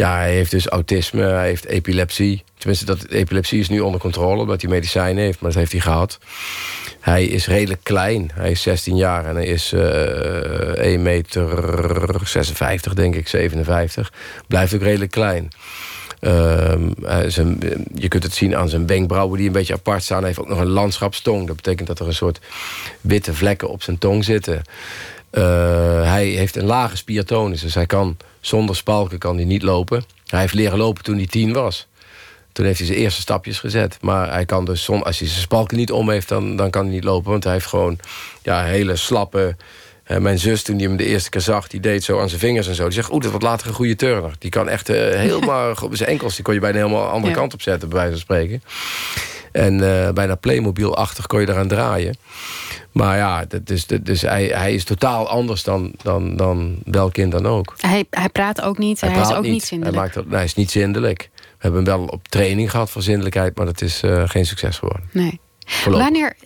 Ja, 0.00 0.16
hij 0.16 0.32
heeft 0.32 0.50
dus 0.50 0.66
autisme, 0.66 1.22
hij 1.22 1.46
heeft 1.46 1.64
epilepsie. 1.64 2.44
Tenminste, 2.58 2.84
dat, 2.84 3.08
epilepsie 3.08 3.60
is 3.60 3.68
nu 3.68 3.80
onder 3.80 4.00
controle, 4.00 4.40
omdat 4.40 4.60
hij 4.60 4.70
medicijnen 4.70 5.24
heeft. 5.24 5.40
Maar 5.40 5.50
dat 5.50 5.58
heeft 5.58 5.72
hij 5.72 5.80
gehad. 5.80 6.18
Hij 7.00 7.24
is 7.24 7.46
redelijk 7.46 7.80
klein. 7.82 8.30
Hij 8.34 8.50
is 8.50 8.62
16 8.62 8.96
jaar 8.96 9.24
en 9.24 9.34
hij 9.34 9.46
is 9.46 9.72
uh, 9.72 9.80
1 9.80 11.02
meter 11.02 12.20
56, 12.24 12.94
denk 12.94 13.14
ik, 13.14 13.28
57. 13.28 14.12
Blijft 14.46 14.74
ook 14.74 14.82
redelijk 14.82 15.10
klein. 15.10 15.48
Zijn, 17.26 17.58
je 17.94 18.08
kunt 18.08 18.22
het 18.22 18.34
zien 18.34 18.56
aan 18.56 18.68
zijn 18.68 18.86
wenkbrauwen 18.86 19.38
die 19.38 19.46
een 19.46 19.52
beetje 19.52 19.74
apart 19.74 20.02
staan. 20.02 20.18
Hij 20.18 20.26
heeft 20.26 20.40
ook 20.40 20.48
nog 20.48 20.60
een 20.60 20.66
landschapstong. 20.66 21.46
Dat 21.46 21.56
betekent 21.56 21.88
dat 21.88 22.00
er 22.00 22.06
een 22.06 22.14
soort 22.14 22.40
witte 23.00 23.34
vlekken 23.34 23.68
op 23.68 23.82
zijn 23.82 23.98
tong 23.98 24.24
zitten. 24.24 24.62
Uh, 25.32 25.42
hij 26.10 26.26
heeft 26.26 26.56
een 26.56 26.64
lage 26.64 26.96
spiertonus, 26.96 27.60
dus 27.60 27.74
hij 27.74 27.86
kan 27.86 28.16
zonder 28.40 28.76
spalken 28.76 29.18
kan 29.18 29.36
hij 29.36 29.44
niet 29.44 29.62
lopen. 29.62 30.04
Hij 30.26 30.40
heeft 30.40 30.54
leren 30.54 30.78
lopen 30.78 31.04
toen 31.04 31.16
hij 31.16 31.26
tien 31.26 31.52
was. 31.52 31.88
Toen 32.52 32.64
heeft 32.64 32.78
hij 32.78 32.86
zijn 32.86 32.98
eerste 32.98 33.20
stapjes 33.20 33.58
gezet. 33.58 33.98
Maar 34.00 34.32
hij 34.32 34.44
kan 34.44 34.64
dus, 34.64 34.88
als 34.88 35.18
hij 35.18 35.28
zijn 35.28 35.40
spalken 35.40 35.76
niet 35.76 35.92
om 35.92 36.10
heeft, 36.10 36.28
dan, 36.28 36.56
dan 36.56 36.70
kan 36.70 36.84
hij 36.84 36.94
niet 36.94 37.04
lopen. 37.04 37.30
Want 37.30 37.44
hij 37.44 37.52
heeft 37.52 37.66
gewoon 37.66 37.98
ja, 38.42 38.62
hele 38.62 38.96
slappe... 38.96 39.56
mijn 40.18 40.38
zus, 40.38 40.62
toen 40.62 40.76
die 40.76 40.86
hem 40.86 40.96
de 40.96 41.04
eerste 41.04 41.30
keer 41.30 41.40
zag, 41.40 41.68
die 41.68 41.80
deed 41.80 42.04
zo 42.04 42.20
aan 42.20 42.28
zijn 42.28 42.40
vingers 42.40 42.68
en 42.68 42.74
zo. 42.74 42.84
Die 42.84 42.92
zegt, 42.92 43.10
oeh, 43.10 43.20
dat 43.20 43.30
wordt 43.30 43.46
later 43.46 43.66
een 43.66 43.74
goede 43.74 43.96
turner. 43.96 44.32
Die 44.38 44.50
kan 44.50 44.68
echt 44.68 44.90
uh, 44.90 44.96
helemaal 44.96 45.74
op 45.84 45.96
zijn 45.96 46.08
enkels. 46.08 46.34
Die 46.34 46.44
kon 46.44 46.54
je 46.54 46.60
bijna 46.60 46.76
helemaal 46.76 47.02
de 47.02 47.10
andere 47.10 47.32
ja. 47.32 47.38
kant 47.38 47.54
op 47.54 47.62
zetten, 47.62 47.88
bij 47.88 47.98
wijze 47.98 48.12
van 48.12 48.20
spreken. 48.20 48.62
En 49.52 49.74
uh, 49.74 50.10
bijna 50.10 50.34
Playmobil-achtig 50.34 51.26
kon 51.26 51.40
je 51.40 51.48
eraan 51.48 51.68
draaien. 51.68 52.16
Maar 52.92 53.16
ja, 53.16 53.44
dus, 53.64 53.86
dus 53.86 54.20
hij, 54.20 54.44
hij 54.44 54.74
is 54.74 54.84
totaal 54.84 55.28
anders 55.28 55.62
dan, 55.62 55.92
dan, 56.02 56.36
dan 56.36 56.76
welk 56.84 57.12
kind 57.12 57.32
dan 57.32 57.46
ook. 57.46 57.74
Hij, 57.76 58.04
hij 58.10 58.28
praat 58.28 58.60
ook 58.60 58.78
niet, 58.78 59.00
hij, 59.00 59.10
hij 59.10 59.20
is 59.20 59.32
ook 59.32 59.44
niet, 59.44 59.64
zindelijk. 59.64 59.96
Hij, 59.96 60.22
maakt, 60.22 60.32
hij 60.32 60.44
is 60.44 60.54
niet 60.54 60.70
zindelijk. 60.70 61.30
We 61.34 61.42
hebben 61.58 61.84
hem 61.84 61.96
wel 61.98 62.06
op 62.06 62.28
training 62.28 62.70
gehad 62.70 62.90
voor 62.90 63.02
zindelijkheid... 63.02 63.56
maar 63.56 63.66
dat 63.66 63.80
is 63.80 64.02
uh, 64.02 64.22
geen 64.28 64.46
succes 64.46 64.78
geworden. 64.78 65.08
Nee. 65.12 65.40
Voorlopig. 65.66 66.06
Wanneer, 66.06 66.36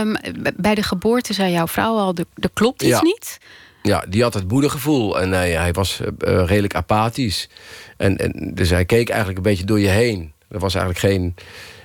um, 0.00 0.16
bij 0.56 0.74
de 0.74 0.82
geboorte 0.82 1.32
zei 1.32 1.52
jouw 1.52 1.66
vrouw 1.66 1.96
al... 1.96 2.14
er 2.34 2.50
klopt 2.52 2.82
iets 2.82 2.90
ja. 2.90 3.02
niet? 3.02 3.38
Ja, 3.82 4.04
die 4.08 4.22
had 4.22 4.34
het 4.34 4.48
moedergevoel. 4.48 5.20
En 5.20 5.28
uh, 5.28 5.38
hij 5.38 5.72
was 5.72 6.00
uh, 6.00 6.08
redelijk 6.46 6.74
apathisch. 6.74 7.48
En, 7.96 8.16
en, 8.16 8.50
dus 8.54 8.70
hij 8.70 8.84
keek 8.84 9.08
eigenlijk 9.08 9.38
een 9.38 9.50
beetje 9.50 9.64
door 9.64 9.80
je 9.80 9.88
heen. 9.88 10.32
Er 10.48 10.58
was 10.58 10.74
eigenlijk 10.74 11.04
geen 11.04 11.34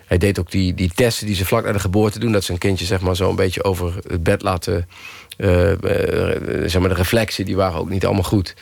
hij 0.07 0.17
deed 0.17 0.39
ook 0.39 0.51
die, 0.51 0.73
die 0.73 0.91
testen 0.95 1.25
die 1.25 1.35
ze 1.35 1.45
vlak 1.45 1.65
na 1.65 1.71
de 1.71 1.79
geboorte 1.79 2.19
doen. 2.19 2.31
Dat 2.31 2.43
ze 2.43 2.51
een 2.51 2.57
kindje 2.57 2.85
zeg 2.85 3.01
maar, 3.01 3.15
zo 3.15 3.29
een 3.29 3.35
beetje 3.35 3.63
over 3.63 3.93
het 4.07 4.23
bed 4.23 4.41
laten... 4.41 4.87
Uh, 5.37 5.71
uh, 5.71 5.77
zeg 6.65 6.79
maar 6.79 6.89
de 6.89 6.95
reflexen 6.95 7.45
die 7.45 7.55
waren 7.55 7.79
ook 7.79 7.89
niet 7.89 8.05
allemaal 8.05 8.23
goed. 8.23 8.53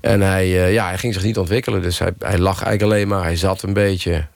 En 0.00 0.20
hij, 0.20 0.46
uh, 0.46 0.72
ja, 0.72 0.86
hij 0.86 0.98
ging 0.98 1.14
zich 1.14 1.22
niet 1.22 1.38
ontwikkelen. 1.38 1.82
Dus 1.82 1.98
hij, 1.98 2.12
hij 2.18 2.38
lag 2.38 2.62
eigenlijk 2.62 2.82
alleen 2.82 3.08
maar. 3.08 3.22
Hij 3.22 3.36
zat 3.36 3.62
een 3.62 3.72
beetje 3.72 4.26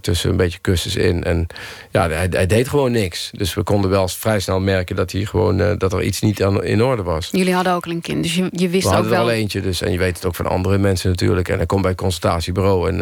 tussen 0.00 0.30
een 0.30 0.36
beetje 0.36 0.58
kussens 0.58 0.96
in. 0.96 1.24
En 1.24 1.46
ja, 1.90 2.08
hij, 2.08 2.26
hij, 2.30 2.46
deed 2.46 2.68
gewoon 2.68 2.92
niks. 2.92 3.30
Dus 3.32 3.54
we 3.54 3.62
konden 3.62 3.90
wel 3.90 4.08
vrij 4.08 4.40
snel 4.40 4.60
merken 4.60 4.96
dat, 4.96 5.12
hij 5.12 5.24
gewoon, 5.24 5.78
dat 5.78 5.92
er 5.92 6.02
iets 6.02 6.20
niet 6.20 6.42
aan, 6.42 6.64
in 6.64 6.82
orde 6.82 7.02
was. 7.02 7.28
Jullie 7.32 7.54
hadden 7.54 7.72
ook 7.72 7.86
een 7.86 8.00
kind, 8.00 8.22
dus 8.22 8.34
je, 8.34 8.48
je 8.52 8.68
wist 8.68 8.90
we 8.90 8.96
ook 8.96 9.04
wel... 9.04 9.12
Er 9.12 9.18
al 9.18 9.30
eentje, 9.30 9.60
dus, 9.60 9.82
en 9.82 9.92
je 9.92 9.98
weet 9.98 10.16
het 10.16 10.26
ook 10.26 10.34
van 10.34 10.46
andere 10.46 10.78
mensen 10.78 11.10
natuurlijk. 11.10 11.48
En 11.48 11.56
hij 11.56 11.66
komt 11.66 11.82
bij 11.82 11.90
het 11.90 12.00
consultatiebureau. 12.00 12.88
En 12.88 12.96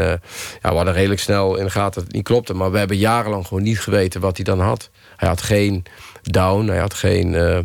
ja, 0.63 0.71
we 0.71 0.77
hadden 0.77 0.95
redelijk 0.95 1.21
snel 1.21 1.57
in 1.57 1.65
de 1.65 1.71
gaten 1.71 1.95
dat 1.95 2.05
het 2.05 2.13
niet 2.13 2.25
klopte. 2.25 2.55
Maar 2.55 2.71
we 2.79 2.87
hebben 2.87 3.07
jarenlang 3.07 3.47
gewoon 3.47 3.63
niet 3.63 3.81
geweten 3.81 4.21
wat 4.21 4.37
hij 4.37 4.45
dan 4.45 4.61
had. 4.61 4.91
Hij 5.17 5.29
had 5.29 5.43
geen 5.43 5.85
down, 6.23 6.67
hij 6.67 6.79
had 6.79 6.95
geen 6.95 7.33
uh, 7.33 7.59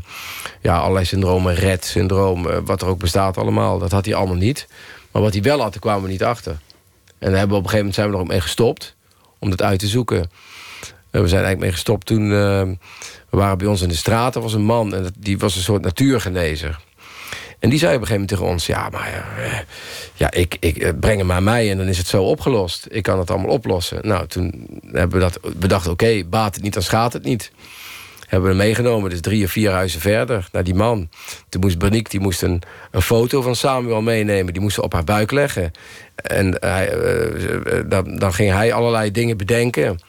ja, 0.61 0.77
allerlei 0.77 1.05
syndromen, 1.05 1.55
red-syndroom, 1.55 2.47
uh, 2.47 2.57
wat 2.65 2.81
er 2.81 2.87
ook 2.87 2.99
bestaat 2.99 3.37
allemaal. 3.37 3.79
Dat 3.79 3.91
had 3.91 4.05
hij 4.05 4.15
allemaal 4.15 4.35
niet. 4.35 4.67
Maar 5.11 5.21
wat 5.21 5.33
hij 5.33 5.41
wel 5.41 5.61
had, 5.61 5.71
daar 5.71 5.81
kwamen 5.81 6.03
we 6.03 6.09
niet 6.09 6.23
achter. 6.23 6.51
En 6.51 7.29
daar 7.29 7.37
hebben 7.37 7.49
we 7.49 7.55
op 7.55 7.63
een 7.63 7.69
gegeven 7.69 7.77
moment 7.77 7.95
zijn 7.95 8.07
we 8.07 8.13
er 8.13 8.21
ook 8.21 8.27
mee 8.27 8.41
gestopt 8.41 8.95
om 9.39 9.49
dat 9.49 9.61
uit 9.61 9.79
te 9.79 9.87
zoeken. 9.87 10.17
Uh, 10.17 10.25
we 11.21 11.27
zijn 11.27 11.43
eigenlijk 11.43 11.59
mee 11.59 11.71
gestopt 11.71 12.05
toen 12.05 12.29
we 12.29 12.77
waren 13.29 13.57
bij 13.57 13.67
ons 13.67 13.81
in 13.81 13.89
de 13.89 13.95
straat. 13.95 14.35
Er 14.35 14.41
was 14.41 14.53
een 14.53 14.65
man 14.65 14.93
en 14.93 15.13
die 15.19 15.37
was 15.37 15.55
een 15.55 15.61
soort 15.61 15.81
natuurgenezer. 15.81 16.79
En 17.63 17.69
die 17.69 17.79
zei 17.79 17.95
op 17.95 18.01
een 18.01 18.07
gegeven 18.07 18.27
moment 18.27 18.29
tegen 18.29 18.45
ons... 18.45 18.65
ja, 18.65 18.89
maar 18.89 19.25
ja, 20.13 20.31
ik, 20.31 20.57
ik 20.59 20.99
breng 20.99 21.17
hem 21.17 21.31
aan 21.31 21.43
mij 21.43 21.71
en 21.71 21.77
dan 21.77 21.87
is 21.87 21.97
het 21.97 22.07
zo 22.07 22.23
opgelost. 22.23 22.87
Ik 22.89 23.03
kan 23.03 23.19
het 23.19 23.31
allemaal 23.31 23.51
oplossen. 23.51 23.99
Nou, 24.01 24.27
toen 24.27 24.67
hebben 24.91 25.19
we 25.19 25.29
dat 25.31 25.59
bedacht... 25.59 25.87
oké, 25.87 26.23
baat 26.29 26.55
het 26.55 26.63
niet, 26.63 26.73
dan 26.73 26.83
schaadt 26.83 27.13
het 27.13 27.23
niet 27.23 27.51
hebben 28.33 28.51
we 28.51 28.55
meegenomen. 28.55 29.09
Dus 29.09 29.21
drie 29.21 29.45
of 29.45 29.51
vier 29.51 29.71
huizen 29.71 30.01
verder 30.01 30.47
naar 30.51 30.63
die 30.63 30.75
man. 30.75 31.09
Toen 31.49 31.61
moest 31.61 31.77
Bernique 31.77 32.09
die 32.09 32.19
moest 32.19 32.41
een, 32.41 32.61
foto 32.91 33.41
van 33.41 33.55
Samuel 33.55 34.01
meenemen. 34.01 34.53
Die 34.53 34.61
moest 34.61 34.75
ze 34.75 34.81
op 34.81 34.93
haar 34.93 35.03
buik 35.03 35.31
leggen. 35.31 35.71
En 36.15 36.57
hij, 36.59 36.95
uh, 36.95 37.81
dan, 37.85 38.15
dan 38.17 38.33
ging 38.33 38.51
hij 38.51 38.73
allerlei 38.73 39.11
dingen 39.11 39.37
bedenken. 39.37 39.99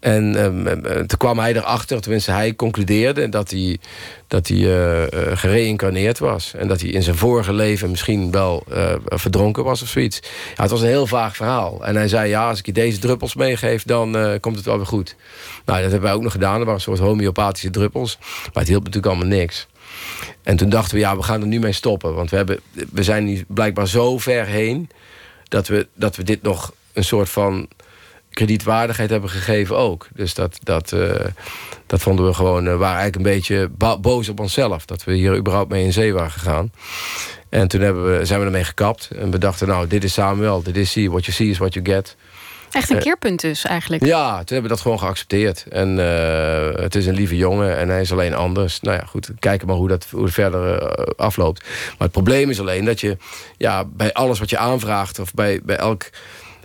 En 0.00 0.36
uh, 0.36 0.94
toen 0.94 1.18
kwam 1.18 1.38
hij 1.38 1.54
erachter, 1.54 2.00
tenminste 2.00 2.30
hij 2.30 2.54
concludeerde... 2.54 3.28
dat 3.28 3.50
hij, 3.50 3.78
dat 4.26 4.48
hij 4.48 4.56
uh, 4.56 5.02
gereïncarneerd 5.38 6.18
was. 6.18 6.54
En 6.54 6.68
dat 6.68 6.80
hij 6.80 6.90
in 6.90 7.02
zijn 7.02 7.16
vorige 7.16 7.52
leven 7.52 7.90
misschien 7.90 8.30
wel 8.30 8.64
verdronken 9.04 9.64
was 9.64 9.82
of 9.82 9.88
zoiets. 9.88 10.20
Ja, 10.56 10.62
het 10.62 10.70
was 10.70 10.80
een 10.80 10.86
heel 10.86 11.06
vaag 11.06 11.36
verhaal. 11.36 11.84
En 11.84 11.96
hij 11.96 12.08
zei, 12.08 12.28
ja, 12.28 12.48
als 12.48 12.58
ik 12.58 12.66
je 12.66 12.72
deze 12.72 12.98
druppels 12.98 13.34
meegeef... 13.34 13.82
dan 13.82 14.38
komt 14.40 14.56
het 14.56 14.64
wel 14.64 14.76
weer 14.76 14.86
goed. 14.86 15.16
Nou, 15.64 15.82
dat 15.82 15.90
hebben 15.90 16.08
wij 16.08 16.12
ook 16.12 16.22
nog 16.22 16.32
gedaan. 16.32 16.52
Er 16.52 16.58
waren 16.58 16.74
een 16.74 16.80
soort 16.80 16.98
homeopathische 16.98 17.70
druppels. 17.70 18.18
Maar 18.20 18.50
het 18.52 18.68
hielp 18.68 18.84
natuurlijk 18.84 19.12
allemaal 19.12 19.38
niks. 19.38 19.66
En 20.42 20.56
toen 20.56 20.68
dachten 20.68 20.94
we, 20.94 21.00
ja, 21.00 21.16
we 21.16 21.22
gaan 21.22 21.40
er 21.40 21.46
nu 21.46 21.58
mee 21.58 21.72
stoppen. 21.72 22.14
Want 22.14 22.30
we, 22.30 22.36
hebben, 22.36 22.60
we 22.92 23.02
zijn 23.02 23.24
nu 23.24 23.44
blijkbaar 23.48 23.88
zo 23.88 24.18
ver 24.18 24.46
heen... 24.46 24.90
dat 25.48 25.68
we, 25.68 25.86
dat 25.94 26.16
we 26.16 26.22
dit 26.22 26.42
nog 26.42 26.72
een 26.92 27.04
soort 27.04 27.28
van 27.28 27.68
kredietwaardigheid 28.30 29.10
hebben 29.10 29.30
gegeven 29.30 29.76
ook. 29.76 30.08
Dus 30.14 30.34
dat, 30.34 30.58
dat, 30.62 30.94
dat 31.86 32.00
vonden 32.00 32.26
we 32.26 32.34
gewoon, 32.34 32.66
uh, 32.66 32.76
waren 32.76 33.00
eigenlijk 33.00 33.16
een 33.16 33.32
beetje 33.34 33.70
boos 34.00 34.28
op 34.28 34.40
onszelf. 34.40 34.84
Dat 34.84 35.04
we 35.04 35.14
hier 35.14 35.36
überhaupt 35.36 35.70
mee 35.70 35.84
in 35.84 35.92
zee 35.92 36.12
waren 36.12 36.30
gegaan. 36.30 36.72
En 37.48 37.68
toen 37.68 37.80
hebben 37.80 38.18
we, 38.18 38.24
zijn 38.24 38.40
we 38.40 38.46
ermee 38.46 38.64
gekapt. 38.64 39.08
En 39.10 39.30
we 39.30 39.38
dachten, 39.38 39.68
nou, 39.68 39.86
dit 39.86 40.04
is 40.04 40.12
Samuel, 40.12 40.62
dit 40.62 40.76
is 40.76 40.90
see. 40.90 41.10
What 41.10 41.24
you 41.24 41.36
see 41.36 41.48
is 41.48 41.58
what 41.58 41.74
you 41.74 41.86
get. 41.86 42.16
Echt 42.70 42.90
een 42.90 42.96
uh, 42.96 43.02
keerpunt 43.02 43.40
dus, 43.40 43.64
eigenlijk. 43.64 44.04
Ja, 44.04 44.28
toen 44.28 44.46
hebben 44.46 44.62
we 44.62 44.68
dat 44.68 44.80
gewoon 44.80 44.98
geaccepteerd. 44.98 45.66
En 45.68 45.96
het 46.82 46.94
is 46.94 47.06
een 47.06 47.14
lieve 47.14 47.36
jongen 47.36 47.76
en 47.76 47.88
hij 47.88 48.00
is 48.00 48.12
alleen 48.12 48.34
anders. 48.34 48.80
Nou 48.80 48.96
ja, 48.96 49.04
goed, 49.04 49.30
kijken 49.38 49.66
maar 49.66 49.76
hoe 49.76 49.88
dat, 49.88 50.06
hoe 50.10 50.24
het 50.24 50.32
verder 50.32 50.94
afloopt. 51.14 51.62
Maar 51.62 51.96
het 51.98 52.10
probleem 52.10 52.50
is 52.50 52.60
alleen 52.60 52.84
dat 52.84 53.00
je 53.00 53.16
ja, 53.56 53.84
bij 53.84 54.12
alles 54.12 54.38
wat 54.38 54.50
je 54.50 54.58
aanvraagt... 54.58 55.18
of 55.18 55.34
bij, 55.34 55.60
bij 55.62 55.76
elk 55.76 56.10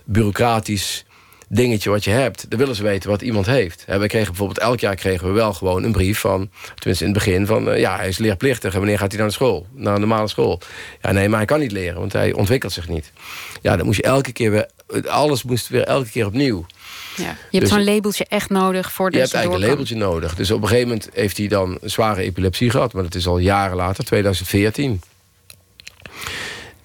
bureaucratisch 0.04 1.05
dingetje 1.48 1.90
wat 1.90 2.04
je 2.04 2.10
hebt. 2.10 2.50
Dan 2.50 2.58
willen 2.58 2.74
ze 2.74 2.82
weten 2.82 3.10
wat 3.10 3.22
iemand 3.22 3.46
heeft. 3.46 3.84
En 3.86 4.00
we 4.00 4.06
kregen 4.06 4.28
bijvoorbeeld 4.28 4.58
elk 4.58 4.80
jaar 4.80 4.94
kregen 4.94 5.26
we 5.26 5.32
wel 5.32 5.52
gewoon 5.52 5.82
een 5.82 5.92
brief 5.92 6.18
van, 6.18 6.50
tenminste 6.74 7.04
in 7.04 7.10
het 7.10 7.24
begin 7.24 7.46
van, 7.46 7.68
uh, 7.68 7.78
ja, 7.78 7.96
hij 7.96 8.08
is 8.08 8.18
leerplichtig 8.18 8.72
en 8.72 8.78
wanneer 8.78 8.98
gaat 8.98 9.10
hij 9.10 9.20
naar 9.20 9.28
de 9.28 9.34
school, 9.34 9.66
naar 9.74 9.94
een 9.94 10.00
normale 10.00 10.28
school? 10.28 10.60
Ja, 11.02 11.12
nee, 11.12 11.28
maar 11.28 11.38
hij 11.38 11.46
kan 11.46 11.60
niet 11.60 11.72
leren, 11.72 11.98
want 11.98 12.12
hij 12.12 12.32
ontwikkelt 12.32 12.72
zich 12.72 12.88
niet. 12.88 13.12
Ja, 13.62 13.76
dan 13.76 13.86
moest 13.86 13.96
je 13.96 14.02
elke 14.02 14.32
keer 14.32 14.50
weer, 14.50 14.68
alles 15.06 15.42
moest 15.42 15.68
weer 15.68 15.84
elke 15.84 16.10
keer 16.10 16.26
opnieuw. 16.26 16.66
Ja. 17.16 17.22
Je 17.24 17.30
hebt 17.58 17.60
dus, 17.60 17.68
zo'n 17.68 17.84
labeltje 17.84 18.26
echt 18.28 18.50
nodig 18.50 18.92
voor 18.92 19.12
Je 19.12 19.18
hebt 19.18 19.32
eigenlijk 19.32 19.64
een 19.64 19.70
labeltje 19.70 19.96
nodig. 19.96 20.34
Dus 20.34 20.50
op 20.50 20.62
een 20.62 20.68
gegeven 20.68 20.88
moment 20.88 21.08
heeft 21.12 21.36
hij 21.36 21.48
dan 21.48 21.78
een 21.80 21.90
zware 21.90 22.22
epilepsie 22.22 22.70
gehad, 22.70 22.92
maar 22.92 23.02
dat 23.02 23.14
is 23.14 23.26
al 23.26 23.38
jaren 23.38 23.76
later, 23.76 24.04
2014. 24.04 25.00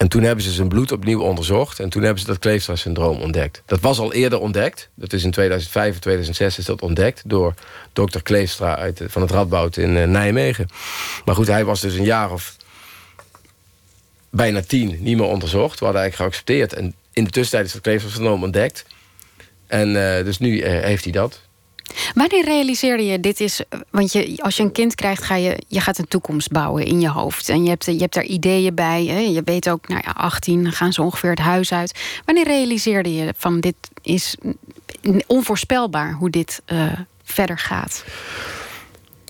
En 0.02 0.08
toen 0.08 0.22
hebben 0.22 0.44
ze 0.44 0.50
zijn 0.50 0.68
bloed 0.68 0.92
opnieuw 0.92 1.20
onderzocht. 1.20 1.80
En 1.80 1.88
toen 1.88 2.02
hebben 2.02 2.20
ze 2.20 2.26
dat 2.26 2.38
Kleefstra-syndroom 2.38 3.20
ontdekt. 3.20 3.62
Dat 3.66 3.80
was 3.80 3.98
al 3.98 4.12
eerder 4.12 4.40
ontdekt. 4.40 4.88
Dat 4.94 5.12
is 5.12 5.24
in 5.24 5.30
2005 5.30 5.92
of 5.92 5.98
2006 5.98 6.58
is 6.58 6.64
dat 6.64 6.82
ontdekt... 6.82 7.22
door 7.26 7.54
dokter 7.92 8.22
Kleefstra 8.22 8.76
uit, 8.76 9.02
van 9.06 9.22
het 9.22 9.30
Radboud 9.30 9.76
in 9.76 9.96
uh, 9.96 10.04
Nijmegen. 10.04 10.68
Maar 11.24 11.34
goed, 11.34 11.46
hij 11.46 11.64
was 11.64 11.80
dus 11.80 11.94
een 11.94 12.04
jaar 12.04 12.32
of 12.32 12.56
bijna 14.30 14.62
tien 14.62 14.96
niet 15.00 15.16
meer 15.16 15.26
onderzocht. 15.26 15.78
We 15.78 15.84
hadden 15.84 16.02
eigenlijk 16.02 16.32
geaccepteerd. 16.32 16.72
En 16.72 16.94
in 17.12 17.24
de 17.24 17.30
tussentijd 17.30 17.66
is 17.66 17.72
dat 17.72 17.82
Kleefstra-syndroom 17.82 18.42
ontdekt. 18.42 18.84
En 19.66 19.88
uh, 19.88 20.24
dus 20.24 20.38
nu 20.38 20.64
heeft 20.64 21.04
hij 21.04 21.12
dat. 21.12 21.40
Wanneer 22.14 22.44
realiseerde 22.44 23.06
je 23.06 23.20
dit 23.20 23.40
is... 23.40 23.62
Want 23.90 24.12
je, 24.12 24.38
als 24.42 24.56
je 24.56 24.62
een 24.62 24.72
kind 24.72 24.94
krijgt, 24.94 25.22
ga 25.22 25.36
je, 25.36 25.62
je 25.68 25.80
gaat 25.80 25.98
een 25.98 26.08
toekomst 26.08 26.50
bouwen 26.50 26.84
in 26.84 27.00
je 27.00 27.08
hoofd. 27.08 27.48
En 27.48 27.62
je 27.62 27.68
hebt, 27.68 27.84
je 27.84 27.96
hebt 27.96 28.14
daar 28.14 28.24
ideeën 28.24 28.74
bij. 28.74 29.04
Hè? 29.04 29.18
Je 29.18 29.42
weet 29.44 29.68
ook, 29.68 29.88
nou 29.88 30.00
ja, 30.04 30.10
18 30.10 30.72
gaan 30.72 30.92
ze 30.92 31.02
ongeveer 31.02 31.30
het 31.30 31.38
huis 31.38 31.72
uit. 31.72 32.00
Wanneer 32.24 32.44
realiseerde 32.44 33.14
je 33.14 33.34
van 33.36 33.60
dit 33.60 33.74
is 34.02 34.36
onvoorspelbaar 35.26 36.12
hoe 36.12 36.30
dit 36.30 36.62
uh, 36.66 36.92
verder 37.24 37.58
gaat? 37.58 38.04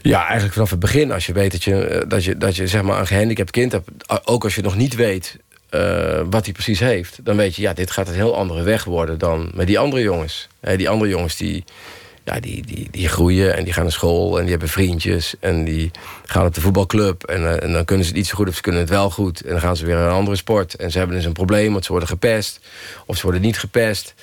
Ja, 0.02 0.22
eigenlijk 0.22 0.52
vanaf 0.52 0.70
het 0.70 0.80
begin. 0.80 1.12
Als 1.12 1.26
je 1.26 1.32
weet 1.32 1.52
dat 1.52 1.64
je, 1.64 1.84
eh, 1.84 2.08
dat 2.08 2.24
je, 2.24 2.36
dat 2.36 2.56
je 2.56 2.66
zeg 2.66 2.82
maar 2.82 3.00
een 3.00 3.06
gehandicapt 3.06 3.50
kind 3.50 3.72
hebt... 3.72 3.90
ook 4.24 4.44
als 4.44 4.54
je 4.54 4.62
nog 4.62 4.76
niet 4.76 4.94
weet 4.94 5.38
uh, 5.70 6.20
wat 6.30 6.44
hij 6.44 6.52
precies 6.52 6.80
heeft... 6.80 7.24
dan 7.24 7.36
weet 7.36 7.56
je, 7.56 7.62
ja, 7.62 7.72
dit 7.72 7.90
gaat 7.90 8.08
een 8.08 8.14
heel 8.14 8.36
andere 8.36 8.62
weg 8.62 8.84
worden 8.84 9.18
dan 9.18 9.50
met 9.54 9.66
die 9.66 9.78
andere 9.78 10.02
jongens. 10.02 10.48
die 10.76 10.88
andere 10.88 11.10
jongens 11.10 11.36
die 11.36 11.64
ja, 12.24 12.40
die, 12.40 12.66
die, 12.66 12.88
die 12.90 13.08
groeien 13.08 13.56
en 13.56 13.64
die 13.64 13.72
gaan 13.72 13.82
naar 13.82 13.92
school 13.92 14.36
en 14.36 14.42
die 14.42 14.50
hebben 14.50 14.68
vriendjes 14.68 15.34
en 15.40 15.64
die 15.64 15.90
gaan 16.24 16.46
op 16.46 16.54
de 16.54 16.60
voetbalclub. 16.60 17.24
En, 17.24 17.40
uh, 17.40 17.62
en 17.62 17.72
dan 17.72 17.84
kunnen 17.84 18.04
ze 18.04 18.10
het 18.10 18.20
niet 18.20 18.28
zo 18.28 18.36
goed 18.36 18.48
of 18.48 18.54
ze 18.54 18.62
kunnen 18.62 18.80
het 18.80 18.90
wel 18.90 19.10
goed. 19.10 19.40
En 19.40 19.50
dan 19.50 19.60
gaan 19.60 19.76
ze 19.76 19.86
weer 19.86 19.94
naar 19.94 20.06
een 20.06 20.12
andere 20.12 20.36
sport. 20.36 20.74
En 20.74 20.90
ze 20.90 20.98
hebben 20.98 21.16
dus 21.16 21.24
een 21.24 21.32
probleem 21.32 21.72
want 21.72 21.84
ze 21.84 21.90
worden 21.90 22.08
gepest 22.08 22.60
of 23.06 23.16
ze 23.16 23.22
worden 23.22 23.40
niet 23.40 23.58
gepest. 23.58 24.14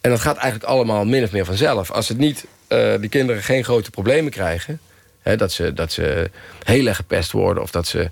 En 0.00 0.10
dat 0.10 0.20
gaat 0.20 0.36
eigenlijk 0.36 0.70
allemaal 0.70 1.04
min 1.04 1.24
of 1.24 1.32
meer 1.32 1.44
vanzelf. 1.44 1.90
Als 1.90 2.08
het 2.08 2.18
niet 2.18 2.46
uh, 2.68 2.94
die 3.00 3.08
kinderen 3.08 3.42
geen 3.42 3.64
grote 3.64 3.90
problemen 3.90 4.32
krijgen 4.32 4.80
hè, 5.22 5.36
dat, 5.36 5.52
ze, 5.52 5.72
dat 5.72 5.92
ze 5.92 6.30
heel 6.62 6.86
erg 6.86 6.96
gepest 6.96 7.32
worden 7.32 7.62
of 7.62 7.70
dat 7.70 7.86
ze 7.86 8.10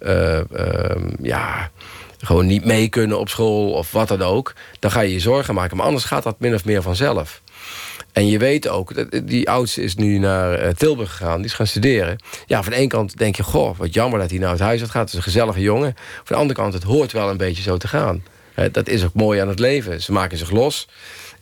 uh, 0.00 0.40
ja 1.22 1.70
gewoon 2.18 2.46
niet 2.46 2.64
mee 2.64 2.88
kunnen 2.88 3.18
op 3.18 3.28
school 3.28 3.72
of 3.72 3.92
wat 3.92 4.08
dan 4.08 4.22
ook 4.22 4.54
dan 4.78 4.90
ga 4.90 5.00
je 5.00 5.12
je 5.12 5.20
zorgen 5.20 5.54
maken. 5.54 5.76
Maar 5.76 5.86
anders 5.86 6.04
gaat 6.04 6.22
dat 6.22 6.40
min 6.40 6.54
of 6.54 6.64
meer 6.64 6.82
vanzelf 6.82 7.42
en 8.14 8.26
je 8.26 8.38
weet 8.38 8.68
ook, 8.68 8.94
dat 8.94 9.28
die 9.28 9.50
oudste 9.50 9.82
is 9.82 9.94
nu 9.94 10.18
naar 10.18 10.52
eh, 10.52 10.74
Tilburg 10.74 11.10
gegaan. 11.10 11.36
Die 11.36 11.46
is 11.46 11.52
gaan 11.52 11.66
studeren. 11.66 12.18
Ja, 12.46 12.62
van 12.62 12.72
de 12.72 12.78
ene 12.78 12.86
kant 12.86 13.18
denk 13.18 13.36
je, 13.36 13.42
goh, 13.42 13.76
wat 13.76 13.94
jammer 13.94 14.18
dat 14.20 14.30
hij 14.30 14.38
nou 14.38 14.52
het 14.52 14.60
huis 14.60 14.82
gaat. 14.82 14.92
Het 14.94 15.08
is 15.08 15.14
een 15.14 15.22
gezellige 15.22 15.60
jongen. 15.60 15.94
Van 15.96 16.24
de 16.26 16.34
andere 16.34 16.60
kant, 16.60 16.74
het 16.74 16.82
hoort 16.82 17.12
wel 17.12 17.30
een 17.30 17.36
beetje 17.36 17.62
zo 17.62 17.76
te 17.76 17.88
gaan. 17.88 18.24
dat 18.72 18.88
is 18.88 19.04
ook 19.04 19.14
mooi 19.14 19.40
aan 19.40 19.48
het 19.48 19.58
leven. 19.58 20.02
Ze 20.02 20.12
maken 20.12 20.38
zich 20.38 20.50
los. 20.50 20.88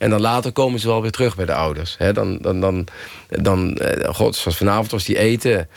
En 0.03 0.09
dan 0.09 0.21
later 0.21 0.51
komen 0.51 0.79
ze 0.79 0.87
wel 0.87 1.01
weer 1.01 1.11
terug 1.11 1.35
bij 1.35 1.45
de 1.45 1.53
ouders. 1.53 1.97
dan, 2.13 2.37
dan, 2.37 2.59
dan, 2.59 2.87
dan 3.27 3.75
eh, 3.77 4.13
god, 4.13 4.35
zoals 4.35 4.57
vanavond 4.57 4.91
was 4.91 5.03
die 5.03 5.17
eten. 5.17 5.69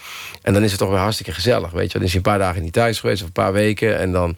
En 0.42 0.52
dan 0.52 0.62
is 0.62 0.70
het 0.70 0.80
toch 0.80 0.88
weer 0.88 0.98
hartstikke 0.98 1.32
gezellig. 1.32 1.70
Weet 1.70 1.92
je? 1.92 1.98
Dan 1.98 2.02
is 2.02 2.08
hij 2.08 2.16
een 2.16 2.30
paar 2.30 2.38
dagen 2.38 2.62
niet 2.62 2.72
thuis 2.72 3.00
geweest, 3.00 3.20
of 3.20 3.26
een 3.26 3.32
paar 3.32 3.52
weken. 3.52 3.98
En 3.98 4.12
dan 4.12 4.36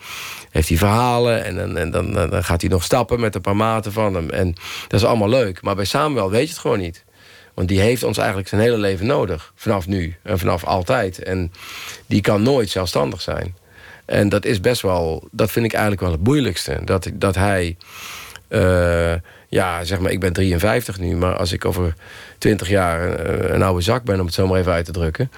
heeft 0.51 0.69
hij 0.69 0.79
verhalen. 0.79 1.45
En, 1.45 1.57
dan, 1.57 1.77
en 1.77 1.91
dan, 1.91 2.13
dan 2.13 2.45
gaat 2.45 2.61
hij 2.61 2.71
nog 2.71 2.85
stappen 2.85 3.21
met 3.21 3.35
een 3.35 3.41
paar 3.41 3.57
maten 3.57 3.93
van 3.93 4.15
hem. 4.15 4.31
En 4.31 4.55
dat 4.89 5.01
is 5.01 5.07
allemaal 5.07 5.29
leuk. 5.29 5.63
Maar 5.63 5.75
bij 5.75 5.85
Samuel 5.85 6.31
weet 6.31 6.47
je 6.47 6.49
het 6.49 6.59
gewoon 6.59 6.79
niet. 6.79 7.05
Want 7.55 7.69
die 7.69 7.81
heeft 7.81 8.03
ons 8.03 8.19
eigenlijk 8.19 8.49
zijn 8.49 8.61
hele 8.61 8.79
leven 8.79 9.07
nodig. 9.07 9.53
Vanaf 9.55 9.87
nu 9.87 10.17
en 10.23 10.39
vanaf 10.39 10.65
altijd. 10.65 11.23
En 11.23 11.53
die 12.07 12.21
kan 12.21 12.43
nooit 12.43 12.71
zelfstandig 12.71 13.21
zijn. 13.21 13.57
En 14.07 14.29
dat 14.29 14.45
is 14.45 14.61
best 14.61 14.83
wel, 14.83 15.29
dat 15.31 15.51
vind 15.51 15.65
ik 15.65 15.73
eigenlijk 15.73 16.03
wel 16.03 16.13
het 16.13 16.25
moeilijkste. 16.25 16.81
Dat, 16.85 17.11
dat 17.15 17.35
hij, 17.35 17.77
uh, 18.49 19.15
ja, 19.49 19.85
zeg 19.85 19.99
maar, 19.99 20.11
ik 20.11 20.21
ben 20.21 20.33
53 20.33 20.99
nu, 20.99 21.17
maar 21.17 21.37
als 21.37 21.53
ik 21.53 21.65
over 21.65 21.95
20 22.39 22.69
jaar 22.69 23.03
een, 23.03 23.55
een 23.55 23.63
oude 23.63 23.81
zak 23.81 24.03
ben, 24.05 24.21
om 24.21 24.27
het 24.27 24.35
zo 24.35 24.47
maar 24.47 24.59
even 24.59 24.73
uit 24.73 24.85
te 24.85 24.93
drukken, 24.93 25.31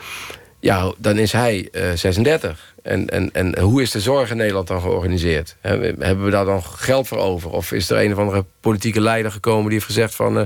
ja, 0.60 0.92
dan 0.96 1.18
is 1.18 1.32
hij 1.32 1.68
uh, 1.72 1.90
eh, 1.90 1.96
36. 1.96 2.74
En, 2.82 3.08
en, 3.08 3.32
en 3.32 3.58
hoe 3.58 3.82
is 3.82 3.90
de 3.90 4.00
zorg 4.00 4.30
in 4.30 4.36
Nederland 4.36 4.66
dan 4.66 4.80
georganiseerd? 4.80 5.56
Hebben 5.60 6.24
we 6.24 6.30
daar 6.30 6.44
dan 6.44 6.62
geld 6.62 7.08
voor 7.08 7.18
over? 7.18 7.50
Of 7.50 7.72
is 7.72 7.90
er 7.90 8.04
een 8.04 8.12
of 8.12 8.18
andere 8.18 8.44
politieke 8.60 9.00
leider 9.00 9.32
gekomen 9.32 9.64
die 9.64 9.72
heeft 9.72 9.84
gezegd 9.84 10.14
van... 10.14 10.38
Uh, 10.38 10.42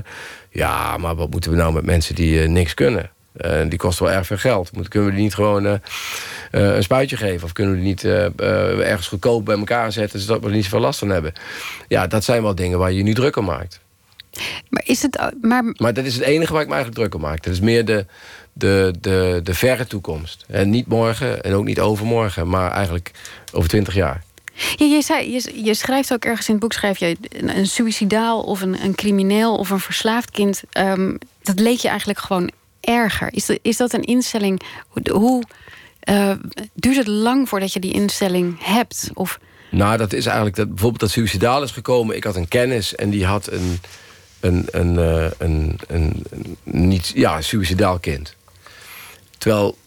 ja, 0.49 0.97
maar 0.97 1.15
wat 1.15 1.29
moeten 1.29 1.51
we 1.51 1.57
nou 1.57 1.73
met 1.73 1.85
mensen 1.85 2.15
die 2.15 2.39
niks 2.39 2.73
kunnen? 2.73 3.11
Die 3.67 3.79
kosten 3.79 4.05
wel 4.05 4.13
erg 4.13 4.25
veel 4.25 4.37
geld. 4.37 4.71
Moet, 4.75 4.87
kunnen 4.87 5.09
we 5.09 5.15
die 5.15 5.23
niet 5.23 5.33
gewoon 5.33 5.79
een 6.51 6.83
spuitje 6.83 7.17
geven? 7.17 7.43
Of 7.43 7.51
kunnen 7.51 7.73
we 7.73 7.79
die 7.79 7.87
niet 7.87 8.03
ergens 8.83 9.07
goedkoop 9.07 9.45
bij 9.45 9.57
elkaar 9.57 9.91
zetten... 9.91 10.19
zodat 10.19 10.41
we 10.41 10.47
er 10.47 10.53
niet 10.53 10.63
zoveel 10.63 10.79
last 10.79 10.99
van 10.99 11.09
hebben? 11.09 11.33
Ja, 11.87 12.07
dat 12.07 12.23
zijn 12.23 12.41
wel 12.41 12.55
dingen 12.55 12.79
waar 12.79 12.91
je 12.91 13.03
nu 13.03 13.13
druk 13.13 13.35
om 13.35 13.45
maakt. 13.45 13.79
Maar, 14.69 14.83
is 14.85 15.01
het, 15.01 15.33
maar... 15.41 15.63
maar 15.77 15.93
dat 15.93 16.05
is 16.05 16.15
het 16.15 16.23
enige 16.23 16.53
waar 16.53 16.61
ik 16.61 16.67
me 16.67 16.73
eigenlijk 16.73 17.03
druk 17.03 17.15
om 17.15 17.29
maak. 17.29 17.43
Dat 17.43 17.53
is 17.53 17.59
meer 17.59 17.85
de, 17.85 18.05
de, 18.53 18.93
de, 18.99 19.39
de 19.43 19.53
verre 19.53 19.87
toekomst. 19.87 20.45
En 20.47 20.69
niet 20.69 20.87
morgen 20.87 21.43
en 21.43 21.53
ook 21.53 21.65
niet 21.65 21.79
overmorgen, 21.79 22.47
maar 22.47 22.71
eigenlijk 22.71 23.11
over 23.53 23.69
twintig 23.69 23.93
jaar. 23.93 24.23
Ja, 24.75 24.85
je, 24.85 25.01
zei, 25.01 25.31
je, 25.31 25.63
je, 25.63 25.73
schrijft 25.73 26.13
ook 26.13 26.25
ergens 26.25 26.47
in 26.47 26.53
het 26.53 26.63
boek: 26.63 26.73
schrijf 26.73 26.97
je 26.97 27.17
een, 27.29 27.57
een 27.57 27.67
suicidaal 27.67 28.43
of 28.43 28.61
een, 28.61 28.83
een 28.83 28.95
crimineel 28.95 29.57
of 29.57 29.69
een 29.69 29.79
verslaafd 29.79 30.31
kind. 30.31 30.63
Um, 30.77 31.17
dat 31.43 31.59
leek 31.59 31.79
je 31.79 31.87
eigenlijk 31.87 32.19
gewoon 32.19 32.51
erger. 32.85 33.33
Is, 33.33 33.45
dat, 33.45 33.59
is 33.61 33.77
dat 33.77 33.93
een 33.93 34.03
instelling? 34.03 34.61
Hoe 35.11 35.43
uh, 36.09 36.31
duurt 36.73 36.97
het 36.97 37.07
lang 37.07 37.49
voordat 37.49 37.73
je 37.73 37.79
die 37.79 37.93
instelling 37.93 38.55
hebt? 38.59 39.09
Of... 39.13 39.39
Nou, 39.71 39.97
dat 39.97 40.13
is 40.13 40.25
eigenlijk 40.25 40.55
dat 40.55 40.67
bijvoorbeeld 40.69 41.01
dat 41.01 41.09
suicidaal 41.11 41.63
is 41.63 41.71
gekomen. 41.71 42.15
Ik 42.15 42.23
had 42.23 42.35
een 42.35 42.47
kennis 42.47 42.95
en 42.95 43.09
die 43.09 43.25
had 43.25 43.51
een, 43.51 43.79
een, 44.39 44.67
een, 44.71 44.93
uh, 44.93 45.27
een, 45.37 45.79
een, 45.87 46.23
een, 46.27 46.57
niet, 46.63 47.11
ja, 47.15 47.41
suicidaal 47.41 47.99
kind. 47.99 48.35
Terwijl 49.37 49.77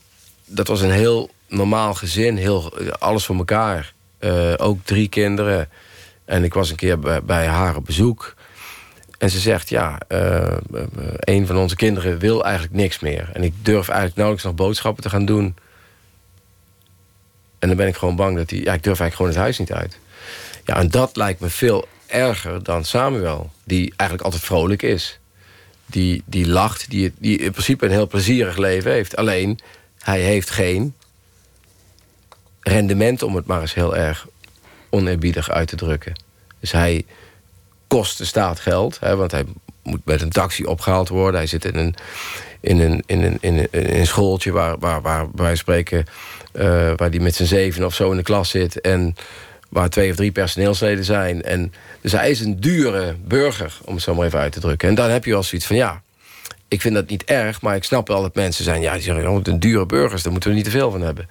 dat 0.47 0.69
was 0.69 0.81
een 0.81 0.91
heel 0.91 1.31
normaal 1.49 1.95
gezin, 1.95 2.37
heel, 2.37 2.73
alles 2.99 3.25
voor 3.25 3.37
elkaar. 3.37 3.95
Uh, 4.21 4.55
ook 4.57 4.79
drie 4.85 5.09
kinderen. 5.09 5.69
En 6.25 6.45
ik 6.45 6.55
was 6.55 6.71
een 6.71 6.77
keer 6.77 6.99
bij, 6.99 7.23
bij 7.23 7.47
haar 7.47 7.77
op 7.77 7.85
bezoek. 7.85 8.35
En 9.19 9.31
ze 9.31 9.39
zegt, 9.39 9.69
ja, 9.69 9.99
uh, 10.09 10.57
een 11.19 11.47
van 11.47 11.57
onze 11.57 11.77
kinderen 11.77 12.19
wil 12.19 12.45
eigenlijk 12.45 12.75
niks 12.75 12.99
meer. 12.99 13.31
En 13.33 13.43
ik 13.43 13.53
durf 13.63 13.89
eigenlijk 13.89 14.17
nauwelijks 14.17 14.47
nog 14.47 14.55
boodschappen 14.55 15.03
te 15.03 15.11
gaan 15.11 15.25
doen. 15.25 15.57
En 17.59 17.69
dan 17.69 17.77
ben 17.77 17.87
ik 17.87 17.97
gewoon 17.97 18.17
bang 18.17 18.37
dat 18.37 18.51
hij... 18.51 18.59
Ja, 18.59 18.73
ik 18.73 18.83
durf 18.83 19.01
eigenlijk 19.01 19.15
gewoon 19.15 19.31
het 19.31 19.41
huis 19.41 19.59
niet 19.59 19.73
uit. 19.73 19.99
Ja, 20.65 20.77
en 20.77 20.91
dat 20.91 21.17
lijkt 21.17 21.41
me 21.41 21.49
veel 21.49 21.89
erger 22.07 22.63
dan 22.63 22.85
Samuel. 22.85 23.51
Die 23.65 23.93
eigenlijk 23.97 24.23
altijd 24.23 24.43
vrolijk 24.43 24.83
is 24.83 25.19
die, 25.89 26.23
die 26.27 26.49
lacht, 26.49 26.91
die, 26.91 27.13
die 27.19 27.39
in 27.39 27.51
principe 27.51 27.85
een 27.85 27.91
heel 27.91 28.07
plezierig 28.07 28.57
leven 28.57 28.93
heeft. 28.93 29.17
Alleen, 29.17 29.59
hij 29.99 30.21
heeft 30.21 30.51
geen 30.51 30.95
rendement, 32.61 33.23
om 33.23 33.37
het 33.37 33.47
maar 33.47 33.61
eens 33.61 33.75
heel 33.75 33.97
erg 33.97 34.27
oneerbiedig 34.91 35.51
uit 35.51 35.69
te 35.69 35.77
drukken. 35.77 36.13
Dus 36.61 36.73
hij 36.73 37.05
kost 37.89 38.19
de 38.19 38.25
staat 38.25 38.61
geld, 38.61 38.99
hè, 39.01 39.17
want 39.17 39.31
hij 39.31 39.45
moet 39.83 40.05
met 40.05 40.23
een 40.23 40.31
taxi 40.31 40.65
opgehaald 40.65 41.09
worden. 41.09 41.41
Hij 41.41 41.49
zit 41.49 41.65
in 41.65 41.77
een, 41.77 41.95
in 42.61 42.81
een, 42.81 43.03
in 43.07 43.23
een, 43.23 43.39
in 43.41 43.59
een, 43.59 43.69
in 43.71 43.99
een 43.99 44.07
schooltje 44.07 44.53
waar, 44.53 44.79
waar, 44.79 45.03
waar 45.03 45.27
wij 45.35 45.57
spreken... 45.57 46.05
Uh, 46.53 46.65
waar 46.97 47.11
hij 47.11 47.19
met 47.19 47.35
zijn 47.35 47.49
zeven 47.49 47.85
of 47.85 47.95
zo 47.95 48.11
in 48.11 48.17
de 48.17 48.23
klas 48.23 48.51
zit... 48.51 48.81
en 48.81 49.17
waar 49.69 49.89
twee 49.89 50.11
of 50.11 50.17
drie 50.17 50.33
personeelsleden 50.33 51.05
zijn. 51.05 51.43
En, 51.43 51.73
dus 52.01 52.13
hij 52.13 52.31
is 52.31 52.41
een 52.41 52.61
dure 52.61 53.17
burger, 53.25 53.79
om 53.85 53.95
het 53.95 54.03
zo 54.03 54.15
maar 54.15 54.27
even 54.27 54.39
uit 54.39 54.53
te 54.53 54.61
drukken. 54.61 54.89
En 54.89 54.95
dan 54.95 55.11
heb 55.11 55.25
je 55.25 55.31
wel 55.31 55.43
zoiets 55.43 55.67
van, 55.67 55.77
ja, 55.77 56.03
ik 56.69 56.81
vind 56.81 56.95
dat 56.95 57.09
niet 57.09 57.25
erg... 57.25 57.61
maar 57.61 57.77
ik 57.77 57.85
snap 57.85 58.09
wel 58.09 58.23
dat 58.23 58.35
mensen 58.35 58.65
zijn, 58.65 58.81
ja, 58.81 58.93
die 58.93 59.03
zeggen... 59.03 59.29
Oh, 59.29 59.41
een 59.43 59.61
dure 59.61 59.87
burgers, 59.87 60.23
daar 60.23 60.33
moeten 60.33 60.51
we 60.51 60.57
niet 60.57 60.65
te 60.65 60.71
veel 60.71 60.91
van 60.91 61.01
hebben. 61.01 61.27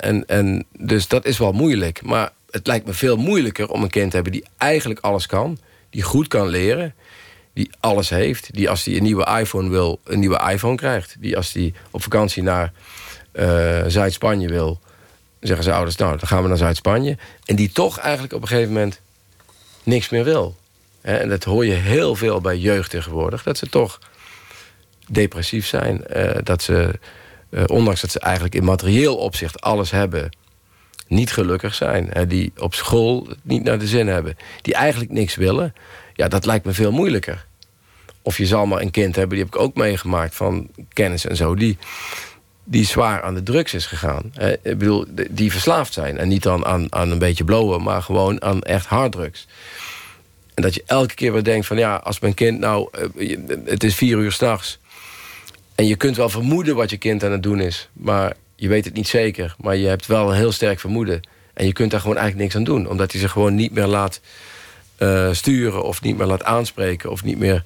en, 0.00 0.26
en, 0.26 0.64
dus 0.78 1.08
dat 1.08 1.24
is 1.24 1.38
wel 1.38 1.52
moeilijk. 1.52 2.02
Maar 2.02 2.30
het 2.50 2.66
lijkt 2.66 2.86
me 2.86 2.92
veel 2.92 3.16
moeilijker 3.16 3.68
om 3.68 3.82
een 3.82 3.90
kind 3.90 4.08
te 4.08 4.14
hebben... 4.14 4.32
die 4.32 4.44
eigenlijk 4.56 5.00
alles 5.00 5.26
kan, 5.26 5.58
die 5.90 6.02
goed 6.02 6.28
kan 6.28 6.48
leren... 6.48 6.94
die 7.52 7.70
alles 7.80 8.08
heeft, 8.08 8.54
die 8.54 8.70
als 8.70 8.84
hij 8.84 8.96
een 8.96 9.02
nieuwe 9.02 9.38
iPhone 9.40 9.68
wil... 9.68 10.00
een 10.04 10.18
nieuwe 10.18 10.50
iPhone 10.52 10.76
krijgt. 10.76 11.16
Die 11.18 11.36
als 11.36 11.52
hij 11.52 11.74
op 11.90 12.02
vakantie 12.02 12.42
naar 12.42 12.72
uh, 13.32 13.84
Zuid-Spanje 13.86 14.48
wil 14.48 14.80
zeggen 15.40 15.64
ze 15.64 15.72
ouders, 15.72 15.96
nou, 15.96 16.16
dan 16.16 16.28
gaan 16.28 16.42
we 16.42 16.48
naar 16.48 16.56
Zuid-Spanje. 16.56 17.16
En 17.44 17.56
die 17.56 17.72
toch 17.72 17.98
eigenlijk 17.98 18.32
op 18.32 18.42
een 18.42 18.48
gegeven 18.48 18.72
moment 18.72 19.00
niks 19.82 20.08
meer 20.08 20.24
wil. 20.24 20.56
En 21.00 21.28
dat 21.28 21.44
hoor 21.44 21.66
je 21.66 21.72
heel 21.72 22.14
veel 22.14 22.40
bij 22.40 22.58
jeugd 22.58 22.90
tegenwoordig. 22.90 23.42
Dat 23.42 23.58
ze 23.58 23.68
toch 23.68 23.98
depressief 25.08 25.66
zijn. 25.66 26.06
Eh, 26.06 26.38
dat 26.42 26.62
ze, 26.62 26.98
eh, 27.50 27.62
ondanks 27.66 28.00
dat 28.00 28.10
ze 28.10 28.20
eigenlijk 28.20 28.54
in 28.54 28.64
materieel 28.64 29.16
opzicht 29.16 29.60
alles 29.60 29.90
hebben... 29.90 30.30
niet 31.10 31.32
gelukkig 31.32 31.74
zijn. 31.74 32.28
Die 32.28 32.52
op 32.56 32.74
school 32.74 33.28
niet 33.42 33.62
naar 33.62 33.78
de 33.78 33.86
zin 33.86 34.06
hebben. 34.06 34.36
Die 34.62 34.74
eigenlijk 34.74 35.10
niks 35.10 35.34
willen. 35.34 35.74
Ja, 36.14 36.28
dat 36.28 36.46
lijkt 36.46 36.64
me 36.64 36.72
veel 36.72 36.92
moeilijker. 36.92 37.46
Of 38.22 38.36
je 38.36 38.46
zal 38.46 38.66
maar 38.66 38.80
een 38.80 38.90
kind 38.90 39.16
hebben, 39.16 39.36
die 39.36 39.44
heb 39.44 39.54
ik 39.54 39.60
ook 39.60 39.74
meegemaakt... 39.74 40.34
van 40.34 40.68
kennis 40.92 41.26
en 41.26 41.36
zo, 41.36 41.54
die 41.54 41.78
die 42.64 42.84
zwaar 42.84 43.22
aan 43.22 43.34
de 43.34 43.42
drugs 43.42 43.74
is 43.74 43.86
gegaan. 43.86 44.32
ik 44.62 44.78
bedoel, 44.78 45.04
die 45.30 45.50
verslaafd 45.50 45.92
zijn. 45.92 46.18
En 46.18 46.28
niet 46.28 46.42
dan 46.42 46.66
aan, 46.66 46.86
aan 46.94 47.10
een 47.10 47.18
beetje 47.18 47.44
blowen, 47.44 47.82
maar 47.82 48.02
gewoon 48.02 48.42
aan 48.42 48.62
echt 48.62 48.86
harddrugs. 48.86 49.46
En 50.54 50.62
dat 50.62 50.74
je 50.74 50.82
elke 50.86 51.14
keer 51.14 51.32
weer 51.32 51.44
denkt 51.44 51.66
van 51.66 51.76
ja, 51.76 51.96
als 51.96 52.20
mijn 52.20 52.34
kind 52.34 52.58
nou... 52.58 52.88
Eh, 52.92 53.36
het 53.64 53.84
is 53.84 53.94
vier 53.94 54.18
uur 54.18 54.32
s'nachts. 54.32 54.78
En 55.74 55.86
je 55.86 55.96
kunt 55.96 56.16
wel 56.16 56.28
vermoeden 56.28 56.76
wat 56.76 56.90
je 56.90 56.96
kind 56.96 57.24
aan 57.24 57.32
het 57.32 57.42
doen 57.42 57.60
is. 57.60 57.88
Maar 57.92 58.32
je 58.60 58.68
weet 58.68 58.84
het 58.84 58.94
niet 58.94 59.08
zeker. 59.08 59.54
Maar 59.58 59.76
je 59.76 59.86
hebt 59.86 60.06
wel 60.06 60.30
een 60.30 60.36
heel 60.36 60.52
sterk 60.52 60.80
vermoeden. 60.80 61.20
En 61.54 61.66
je 61.66 61.72
kunt 61.72 61.90
daar 61.90 62.00
gewoon 62.00 62.16
eigenlijk 62.16 62.44
niks 62.44 62.56
aan 62.56 62.74
doen. 62.74 62.88
Omdat 62.88 63.12
hij 63.12 63.20
zich 63.20 63.30
gewoon 63.30 63.54
niet 63.54 63.72
meer 63.72 63.86
laat 63.86 64.20
uh, 64.98 65.32
sturen... 65.32 65.82
of 65.82 66.02
niet 66.02 66.16
meer 66.16 66.26
laat 66.26 66.44
aanspreken 66.44 67.10
of 67.10 67.24
niet 67.24 67.38
meer... 67.38 67.62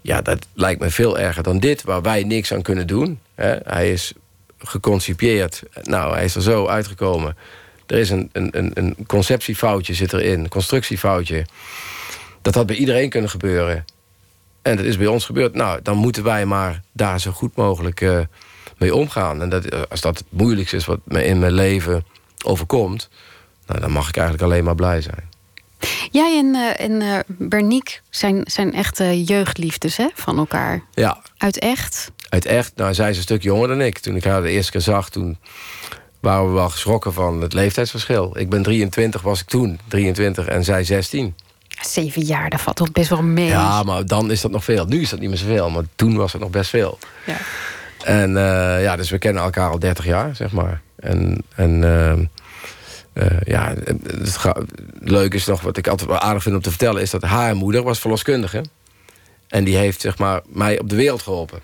Ja, 0.00 0.22
dat 0.22 0.46
lijkt 0.54 0.80
me 0.80 0.90
veel 0.90 1.18
erger 1.18 1.42
dan 1.42 1.58
dit, 1.58 1.82
waar 1.82 2.02
wij 2.02 2.22
niks 2.22 2.52
aan 2.52 2.62
kunnen 2.62 2.86
doen. 2.86 3.20
Hij 3.34 3.92
is 3.92 4.12
geconcipieerd. 4.58 5.62
Nou, 5.82 6.14
hij 6.14 6.24
is 6.24 6.34
er 6.34 6.42
zo 6.42 6.66
uitgekomen. 6.66 7.36
Er 7.86 7.98
is 7.98 8.10
een, 8.10 8.30
een, 8.32 8.70
een 8.74 8.96
conceptiefoutje 9.06 9.94
zit 9.94 10.12
erin, 10.12 10.40
een 10.40 10.48
constructiefoutje. 10.48 11.46
Dat 12.42 12.54
had 12.54 12.66
bij 12.66 12.76
iedereen 12.76 13.08
kunnen 13.08 13.30
gebeuren. 13.30 13.84
En 14.62 14.76
dat 14.76 14.84
is 14.84 14.96
bij 14.96 15.06
ons 15.06 15.24
gebeurd. 15.24 15.54
Nou, 15.54 15.80
dan 15.82 15.96
moeten 15.96 16.22
wij 16.22 16.46
maar 16.46 16.82
daar 16.92 17.20
zo 17.20 17.30
goed 17.30 17.56
mogelijk 17.56 18.00
uh, 18.00 18.20
mee 18.84 18.94
omgaan. 18.94 19.42
En 19.42 19.48
dat, 19.48 19.64
eh, 19.64 19.80
als 19.88 20.00
dat 20.00 20.18
het 20.18 20.26
moeilijkste 20.28 20.76
is 20.76 20.84
wat 20.84 21.00
me 21.04 21.24
in 21.24 21.38
mijn 21.38 21.52
leven 21.52 22.04
overkomt... 22.44 23.08
Nou, 23.66 23.80
dan 23.80 23.90
mag 23.90 24.08
ik 24.08 24.16
eigenlijk 24.16 24.50
alleen 24.50 24.64
maar 24.64 24.74
blij 24.74 25.00
zijn. 25.00 25.32
Jij 26.10 26.38
en, 26.38 26.54
uh, 26.54 26.80
en 26.80 27.00
uh, 27.00 27.18
Berniek 27.26 28.02
zijn, 28.10 28.42
zijn 28.44 28.74
echte 28.74 29.24
jeugdliefdes 29.24 29.96
hè, 29.96 30.08
van 30.14 30.38
elkaar. 30.38 30.82
Ja. 30.94 31.22
Uit 31.36 31.58
echt? 31.58 32.10
Uit 32.28 32.44
echt. 32.44 32.72
Nou, 32.76 32.94
zij 32.94 33.10
is 33.10 33.16
een 33.16 33.22
stuk 33.22 33.42
jonger 33.42 33.68
dan 33.68 33.80
ik. 33.80 33.98
Toen 33.98 34.16
ik 34.16 34.24
haar 34.24 34.42
de 34.42 34.50
eerste 34.50 34.72
keer 34.72 34.80
zag, 34.80 35.08
toen 35.10 35.38
waren 36.20 36.46
we 36.46 36.52
wel 36.52 36.70
geschrokken 36.70 37.12
van 37.12 37.40
het 37.40 37.52
leeftijdsverschil. 37.52 38.38
Ik 38.38 38.48
ben 38.48 38.62
23, 38.62 39.22
was 39.22 39.40
ik 39.40 39.46
toen. 39.46 39.80
23 39.88 40.46
en 40.46 40.64
zij 40.64 40.84
16. 40.84 41.34
Zeven 41.68 42.22
jaar, 42.22 42.50
dat 42.50 42.60
valt 42.60 42.76
toch 42.76 42.92
best 42.92 43.08
wel 43.08 43.22
mee. 43.22 43.46
Ja, 43.46 43.82
maar 43.82 44.06
dan 44.06 44.30
is 44.30 44.40
dat 44.40 44.50
nog 44.50 44.64
veel. 44.64 44.86
Nu 44.86 45.00
is 45.00 45.10
dat 45.10 45.20
niet 45.20 45.28
meer 45.28 45.38
zoveel, 45.38 45.70
maar 45.70 45.84
toen 45.96 46.16
was 46.16 46.32
het 46.32 46.40
nog 46.40 46.50
best 46.50 46.70
veel. 46.70 46.98
Ja. 47.26 47.36
En 48.04 48.30
uh, 48.30 48.82
ja, 48.82 48.96
dus 48.96 49.10
we 49.10 49.18
kennen 49.18 49.42
elkaar 49.42 49.70
al 49.70 49.78
30 49.78 50.04
jaar, 50.04 50.36
zeg 50.36 50.52
maar. 50.52 50.80
En, 50.96 51.44
en 51.54 51.82
uh, 53.14 53.40
ja, 53.44 53.74
het 53.84 55.10
leuk 55.10 55.34
is 55.34 55.46
nog, 55.46 55.60
wat 55.60 55.76
ik 55.76 55.88
altijd 55.88 56.08
wel 56.08 56.18
aardig 56.18 56.42
vind 56.42 56.54
om 56.54 56.62
te 56.62 56.70
vertellen... 56.70 57.02
is 57.02 57.10
dat 57.10 57.22
haar 57.22 57.56
moeder 57.56 57.82
was 57.82 57.98
verloskundige. 57.98 58.64
En 59.48 59.64
die 59.64 59.76
heeft 59.76 60.00
zeg 60.00 60.18
maar, 60.18 60.40
mij 60.46 60.80
op 60.80 60.88
de 60.88 60.96
wereld 60.96 61.22
geholpen. 61.22 61.62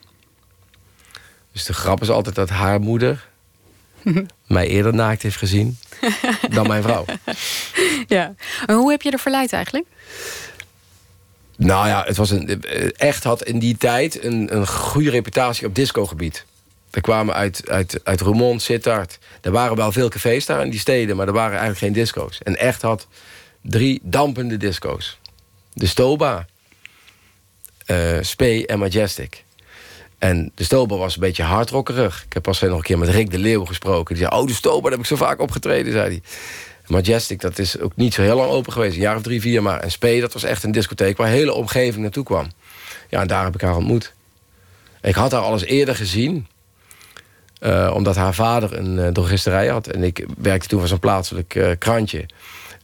Dus 1.52 1.64
de 1.64 1.72
grap 1.72 2.02
is 2.02 2.10
altijd 2.10 2.34
dat 2.34 2.48
haar 2.48 2.80
moeder... 2.80 3.28
mij 4.46 4.66
eerder 4.66 4.94
naakt 4.94 5.22
heeft 5.22 5.36
gezien 5.36 5.78
dan 6.50 6.66
mijn 6.66 6.82
vrouw. 6.82 7.04
Ja. 8.06 8.34
En 8.66 8.74
hoe 8.74 8.90
heb 8.90 9.02
je 9.02 9.10
er 9.10 9.18
verleid 9.18 9.52
eigenlijk? 9.52 9.86
Nou 11.66 11.86
ja, 11.86 12.04
het 12.06 12.16
was 12.16 12.30
een, 12.30 12.62
echt 12.96 13.24
had 13.24 13.44
in 13.44 13.58
die 13.58 13.76
tijd 13.76 14.24
een, 14.24 14.56
een 14.56 14.66
goede 14.66 15.10
reputatie 15.10 15.66
op 15.66 15.74
discogebied. 15.74 16.44
We 16.90 17.00
kwamen 17.00 17.34
uit, 17.34 17.68
uit, 17.68 18.00
uit 18.04 18.20
Roermond, 18.20 18.62
Sittard. 18.62 19.18
Er 19.40 19.50
waren 19.50 19.76
wel 19.76 19.92
veel 19.92 20.08
cafés 20.08 20.46
daar 20.46 20.64
in 20.64 20.70
die 20.70 20.80
steden... 20.80 21.16
maar 21.16 21.26
er 21.26 21.32
waren 21.32 21.58
eigenlijk 21.58 21.78
geen 21.78 21.92
disco's. 21.92 22.42
En 22.42 22.58
echt 22.58 22.82
had 22.82 23.06
drie 23.62 24.00
dampende 24.02 24.56
disco's. 24.56 25.18
De 25.72 25.86
Stoba, 25.86 26.46
uh, 27.86 28.18
Spee 28.20 28.66
en 28.66 28.78
Majestic. 28.78 29.44
En 30.18 30.52
de 30.54 30.64
Stoba 30.64 30.96
was 30.96 31.14
een 31.14 31.20
beetje 31.20 31.42
hardrockerig. 31.42 32.24
Ik 32.26 32.32
heb 32.32 32.42
pas 32.42 32.60
nog 32.60 32.76
een 32.76 32.82
keer 32.82 32.98
met 32.98 33.08
Rick 33.08 33.30
de 33.30 33.38
Leeuw 33.38 33.64
gesproken. 33.64 34.14
Die 34.14 34.24
zei, 34.24 34.40
oh, 34.40 34.46
de 34.46 34.54
Stoba, 34.54 34.82
daar 34.82 34.90
heb 34.90 35.00
ik 35.00 35.06
zo 35.06 35.16
vaak 35.16 35.40
opgetreden, 35.40 35.92
zei 35.92 36.08
hij. 36.08 36.22
Majestic, 36.90 37.40
dat 37.40 37.58
is 37.58 37.78
ook 37.78 37.96
niet 37.96 38.14
zo 38.14 38.22
heel 38.22 38.36
lang 38.36 38.50
open 38.50 38.72
geweest. 38.72 38.94
Een 38.94 39.00
jaar 39.00 39.16
of 39.16 39.22
drie, 39.22 39.40
vier 39.40 39.62
maar. 39.62 39.80
En 39.80 39.90
Spee, 39.90 40.20
dat 40.20 40.32
was 40.32 40.42
echt 40.42 40.62
een 40.62 40.72
discotheek 40.72 41.16
waar 41.16 41.28
hele 41.28 41.52
omgeving 41.52 42.02
naartoe 42.02 42.24
kwam. 42.24 42.50
Ja, 43.08 43.20
en 43.20 43.26
daar 43.26 43.44
heb 43.44 43.54
ik 43.54 43.60
haar 43.60 43.76
ontmoet. 43.76 44.12
Ik 45.02 45.14
had 45.14 45.32
haar 45.32 45.40
al 45.40 45.60
eerder 45.60 45.96
gezien. 45.96 46.46
Uh, 47.60 47.92
omdat 47.94 48.16
haar 48.16 48.34
vader 48.34 48.78
een 48.78 48.96
uh, 48.96 49.08
drogisterij 49.08 49.68
had. 49.68 49.86
En 49.86 50.02
ik 50.02 50.26
werkte 50.38 50.68
toen 50.68 50.78
voor 50.78 50.88
zo'n 50.88 50.98
plaatselijk 50.98 51.54
uh, 51.54 51.70
krantje. 51.78 52.26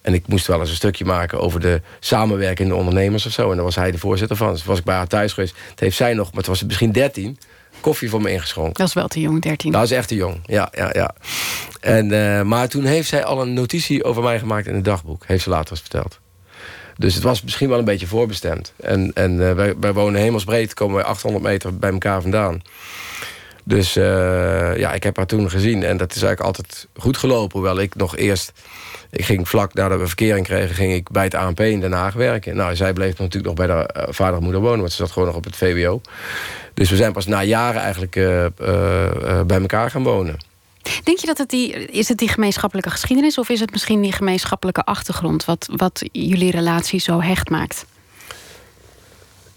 En 0.02 0.14
ik 0.14 0.26
moest 0.26 0.46
wel 0.46 0.60
eens 0.60 0.70
een 0.70 0.76
stukje 0.76 1.04
maken 1.04 1.40
over 1.40 1.60
de 1.60 1.80
samenwerkende 2.00 2.74
ondernemers 2.74 3.26
of 3.26 3.32
zo. 3.32 3.50
En 3.50 3.56
daar 3.56 3.64
was 3.64 3.74
hij 3.74 3.90
de 3.90 3.98
voorzitter 3.98 4.36
van. 4.36 4.52
Dus 4.52 4.64
was 4.64 4.78
ik 4.78 4.84
bij 4.84 4.94
haar 4.94 5.06
thuis 5.06 5.32
geweest. 5.32 5.54
Het 5.70 5.80
heeft 5.80 5.96
zij 5.96 6.14
nog, 6.14 6.26
maar 6.26 6.36
het 6.36 6.46
was 6.46 6.64
misschien 6.64 6.92
13, 6.92 7.38
koffie 7.80 8.10
voor 8.10 8.20
me 8.20 8.30
ingeschonken. 8.30 8.74
Dat 8.74 8.88
is 8.88 8.94
wel 8.94 9.08
te 9.08 9.20
jong, 9.20 9.42
13. 9.42 9.72
Dat 9.72 9.82
is 9.82 9.90
echt 9.90 10.08
te 10.08 10.14
jong, 10.14 10.40
ja. 10.46 10.68
ja, 10.72 10.90
ja. 10.92 11.14
En, 11.80 12.12
uh, 12.12 12.42
maar 12.42 12.68
toen 12.68 12.84
heeft 12.84 13.08
zij 13.08 13.24
al 13.24 13.42
een 13.42 13.52
notitie 13.52 14.04
over 14.04 14.22
mij 14.22 14.38
gemaakt 14.38 14.66
in 14.66 14.74
het 14.74 14.84
dagboek. 14.84 15.24
Heeft 15.26 15.42
ze 15.42 15.50
later 15.50 15.70
eens 15.70 15.80
verteld. 15.80 16.20
Dus 16.96 17.14
het 17.14 17.22
was 17.22 17.42
misschien 17.42 17.68
wel 17.68 17.78
een 17.78 17.84
beetje 17.84 18.06
voorbestemd. 18.06 18.72
En, 18.76 19.10
en 19.14 19.32
uh, 19.32 19.52
wij, 19.52 19.74
wij 19.80 19.92
wonen 19.92 20.20
hemelsbreed, 20.20 20.74
komen 20.74 20.94
wij 20.94 21.04
800 21.04 21.44
meter 21.44 21.78
bij 21.78 21.90
elkaar 21.90 22.22
vandaan. 22.22 22.62
Dus 23.68 23.96
uh, 23.96 24.76
ja, 24.76 24.92
ik 24.92 25.02
heb 25.02 25.16
haar 25.16 25.26
toen 25.26 25.50
gezien. 25.50 25.82
En 25.82 25.96
dat 25.96 26.14
is 26.14 26.22
eigenlijk 26.22 26.56
altijd 26.56 26.86
goed 26.96 27.16
gelopen. 27.16 27.58
Hoewel 27.58 27.80
ik 27.80 27.94
nog 27.94 28.16
eerst 28.16 28.52
ik 29.10 29.24
ging 29.24 29.48
vlak 29.48 29.74
nadat 29.74 30.00
we 30.00 30.06
verkering 30.06 30.46
kregen, 30.46 30.74
ging 30.74 30.92
ik 30.92 31.10
bij 31.10 31.24
het 31.24 31.34
ANP 31.34 31.60
in 31.60 31.80
Den 31.80 31.92
Haag 31.92 32.14
werken. 32.14 32.56
Nou, 32.56 32.76
zij 32.76 32.92
bleef 32.92 33.18
natuurlijk 33.18 33.44
nog 33.44 33.54
bij 33.54 33.66
de 33.66 33.90
uh, 33.96 34.02
vader 34.08 34.36
en 34.36 34.42
moeder 34.42 34.60
wonen, 34.60 34.78
want 34.78 34.90
ze 34.90 34.96
zat 34.96 35.10
gewoon 35.10 35.28
nog 35.28 35.36
op 35.36 35.44
het 35.44 35.56
VWO. 35.56 36.00
Dus 36.74 36.90
we 36.90 36.96
zijn 36.96 37.12
pas 37.12 37.26
na 37.26 37.42
jaren 37.42 37.80
eigenlijk 37.80 38.16
uh, 38.16 38.42
uh, 38.42 38.48
bij 39.46 39.60
elkaar 39.60 39.90
gaan 39.90 40.02
wonen. 40.02 40.36
Denk 41.04 41.18
je 41.18 41.26
dat 41.26 41.38
het 41.38 41.50
die, 41.50 41.72
is 41.72 42.08
het 42.08 42.18
die 42.18 42.28
gemeenschappelijke 42.28 42.90
geschiedenis 42.90 43.38
of 43.38 43.48
is 43.48 43.60
het 43.60 43.70
misschien 43.70 44.00
die 44.00 44.12
gemeenschappelijke 44.12 44.84
achtergrond 44.84 45.44
wat, 45.44 45.68
wat 45.76 46.02
jullie 46.12 46.50
relatie 46.50 47.00
zo 47.00 47.20
hecht 47.20 47.50
maakt? 47.50 47.86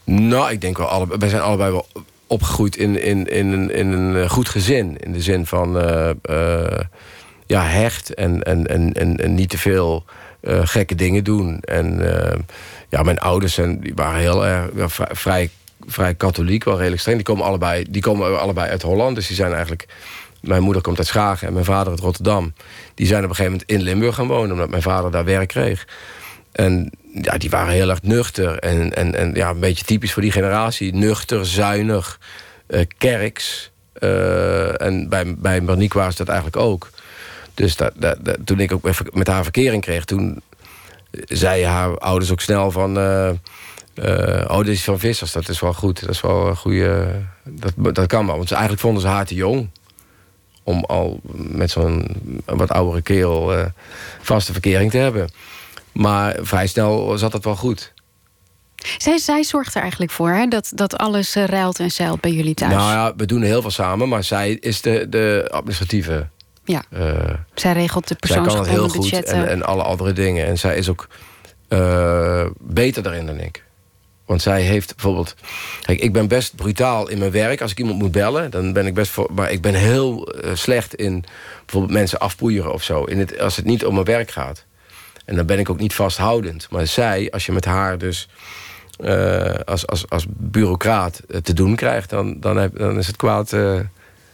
Nou, 0.03 0.51
ik 0.51 0.61
denk 0.61 0.77
wel, 0.77 0.87
alle, 0.87 1.17
wij 1.17 1.29
zijn 1.29 1.41
allebei 1.41 1.71
wel 1.71 1.87
opgegroeid 2.29 2.75
in, 2.75 3.01
in, 3.01 3.25
in, 3.25 3.51
een, 3.51 3.71
in 3.71 3.91
een 3.91 4.29
goed 4.29 4.49
gezin. 4.49 4.97
In 4.97 5.11
de 5.11 5.21
zin 5.21 5.45
van 5.45 5.73
ja, 7.45 7.63
hecht 7.63 8.13
en, 8.13 8.43
en, 8.43 8.67
en, 8.67 9.17
en, 9.17 9.33
niet 9.33 9.49
te 9.49 9.57
veel 9.57 10.03
gekke 10.43 10.95
dingen 10.95 11.23
doen. 11.23 11.59
En 11.59 12.01
ja, 12.89 13.03
mijn 13.03 13.19
ouders 13.19 13.53
zijn, 13.53 13.79
die 13.79 13.93
waren 13.95 14.19
heel 14.19 14.45
erg 14.45 14.99
vrij, 15.11 15.49
vrij 15.87 16.15
katholiek, 16.15 16.63
wel 16.63 16.77
redelijk 16.77 17.01
streng. 17.01 17.17
Die 17.17 17.25
komen, 17.25 17.45
allebei, 17.45 17.85
die 17.89 18.01
komen 18.01 18.39
allebei 18.39 18.69
uit 18.69 18.81
Holland, 18.81 19.15
dus 19.15 19.27
die 19.27 19.35
zijn 19.35 19.51
eigenlijk... 19.51 19.87
Mijn 20.41 20.63
moeder 20.63 20.81
komt 20.81 20.97
uit 20.97 21.07
Schagen 21.07 21.47
en 21.47 21.53
mijn 21.53 21.65
vader 21.65 21.91
uit 21.91 21.99
Rotterdam. 21.99 22.53
Die 22.93 23.07
zijn 23.07 23.23
op 23.23 23.29
een 23.29 23.35
gegeven 23.35 23.51
moment 23.51 23.71
in 23.71 23.81
Limburg 23.81 24.15
gaan 24.15 24.27
wonen... 24.27 24.51
omdat 24.51 24.69
mijn 24.69 24.81
vader 24.81 25.11
daar 25.11 25.25
werk 25.25 25.47
kreeg. 25.47 25.87
En 26.51 26.91
ja, 27.13 27.37
die 27.37 27.49
waren 27.49 27.73
heel 27.73 27.89
erg 27.89 28.01
nuchter. 28.01 28.59
En, 28.59 28.95
en, 28.95 29.15
en 29.15 29.33
ja, 29.33 29.49
een 29.49 29.59
beetje 29.59 29.85
typisch 29.85 30.13
voor 30.13 30.21
die 30.21 30.31
generatie. 30.31 30.93
Nuchter, 30.93 31.45
zuinig, 31.45 32.19
uh, 32.67 32.81
kerks. 32.97 33.71
Uh, 33.99 34.81
en 34.81 35.09
bij, 35.09 35.35
bij 35.37 35.63
Bernique 35.63 35.99
was 35.99 36.15
dat 36.15 36.27
eigenlijk 36.27 36.57
ook. 36.57 36.89
Dus 37.53 37.75
dat, 37.75 37.93
dat, 37.97 38.17
toen 38.45 38.59
ik 38.59 38.71
ook 38.71 39.13
met 39.13 39.27
haar 39.27 39.43
verkering 39.43 39.81
kreeg... 39.81 40.05
toen 40.05 40.41
zeiden 41.25 41.69
haar 41.69 41.97
ouders 41.97 42.31
ook 42.31 42.41
snel 42.41 42.71
van... 42.71 42.97
Uh, 42.97 43.31
oh, 44.47 44.57
dit 44.57 44.67
is 44.67 44.83
van 44.83 44.99
Vissers, 44.99 45.31
dat 45.31 45.49
is 45.49 45.59
wel 45.59 45.73
goed. 45.73 46.01
Dat 46.01 46.09
is 46.09 46.21
wel 46.21 46.47
een 46.47 46.55
goede... 46.55 47.21
Dat, 47.43 47.95
dat 47.95 48.07
kan 48.07 48.25
wel, 48.25 48.37
want 48.37 48.51
eigenlijk 48.51 48.81
vonden 48.81 49.01
ze 49.01 49.07
haar 49.07 49.25
te 49.25 49.35
jong... 49.35 49.69
om 50.63 50.83
al 50.83 51.19
met 51.33 51.71
zo'n 51.71 52.05
wat 52.45 52.71
oudere 52.71 53.01
kerel 53.01 53.71
vaste 54.21 54.51
verkering 54.51 54.91
te 54.91 54.97
hebben. 54.97 55.29
Maar 55.91 56.35
vrij 56.41 56.67
snel 56.67 57.17
zat 57.17 57.31
dat 57.31 57.43
wel 57.43 57.55
goed. 57.55 57.93
Zij, 58.97 59.17
zij 59.17 59.43
zorgt 59.43 59.75
er 59.75 59.81
eigenlijk 59.81 60.11
voor 60.11 60.29
hè? 60.29 60.45
Dat, 60.47 60.71
dat 60.75 60.97
alles 60.97 61.35
uh, 61.35 61.45
ruilt 61.45 61.79
en 61.79 61.91
zeilt 61.91 62.21
bij 62.21 62.31
jullie 62.31 62.53
thuis. 62.53 62.73
Nou 62.73 62.91
ja, 62.91 63.13
we 63.15 63.25
doen 63.25 63.41
heel 63.41 63.61
veel 63.61 63.71
samen, 63.71 64.09
maar 64.09 64.23
zij 64.23 64.51
is 64.51 64.81
de, 64.81 65.09
de 65.09 65.47
administratieve. 65.51 66.27
Ja. 66.63 66.83
Uh, 66.93 67.13
zij 67.53 67.73
regelt 67.73 68.07
de 68.07 68.15
persoonsgebonden 68.15 68.91
budgetten. 68.91 69.35
En, 69.35 69.49
en 69.49 69.63
alle 69.63 69.83
andere 69.83 70.13
dingen. 70.13 70.45
En 70.45 70.57
zij 70.57 70.75
is 70.77 70.89
ook 70.89 71.07
uh, 71.69 72.45
beter 72.59 73.03
daarin 73.03 73.25
dan 73.25 73.39
ik. 73.39 73.63
Want 74.25 74.41
zij 74.41 74.61
heeft 74.61 74.95
bijvoorbeeld... 74.95 75.35
Kijk, 75.81 75.99
ik 75.99 76.13
ben 76.13 76.27
best 76.27 76.55
brutaal 76.55 77.07
in 77.07 77.17
mijn 77.17 77.31
werk. 77.31 77.61
Als 77.61 77.71
ik 77.71 77.79
iemand 77.79 77.99
moet 77.99 78.11
bellen, 78.11 78.51
dan 78.51 78.73
ben 78.73 78.85
ik 78.85 78.93
best... 78.93 79.11
Voor, 79.11 79.29
maar 79.33 79.51
ik 79.51 79.61
ben 79.61 79.73
heel 79.73 80.33
slecht 80.53 80.95
in 80.95 81.25
bijvoorbeeld 81.65 81.93
mensen 81.93 82.19
afpoeieren 82.19 82.73
of 82.73 82.83
zo. 82.83 83.03
In 83.03 83.19
het, 83.19 83.39
als 83.39 83.55
het 83.55 83.65
niet 83.65 83.85
om 83.85 83.93
mijn 83.93 84.05
werk 84.05 84.31
gaat. 84.31 84.65
En 85.29 85.35
dan 85.35 85.45
ben 85.45 85.59
ik 85.59 85.69
ook 85.69 85.79
niet 85.79 85.93
vasthoudend. 85.93 86.67
Maar 86.69 86.87
zij, 86.87 87.31
als 87.31 87.45
je 87.45 87.51
met 87.51 87.65
haar 87.65 87.97
dus... 87.97 88.27
Uh, 89.03 89.53
als, 89.65 89.87
als, 89.87 90.09
als 90.09 90.25
bureaucraat 90.29 91.21
te 91.43 91.53
doen 91.53 91.75
krijgt... 91.75 92.09
dan, 92.09 92.39
dan, 92.39 92.57
heb, 92.57 92.77
dan 92.77 92.97
is 92.97 93.07
het 93.07 93.15
kwaad, 93.15 93.55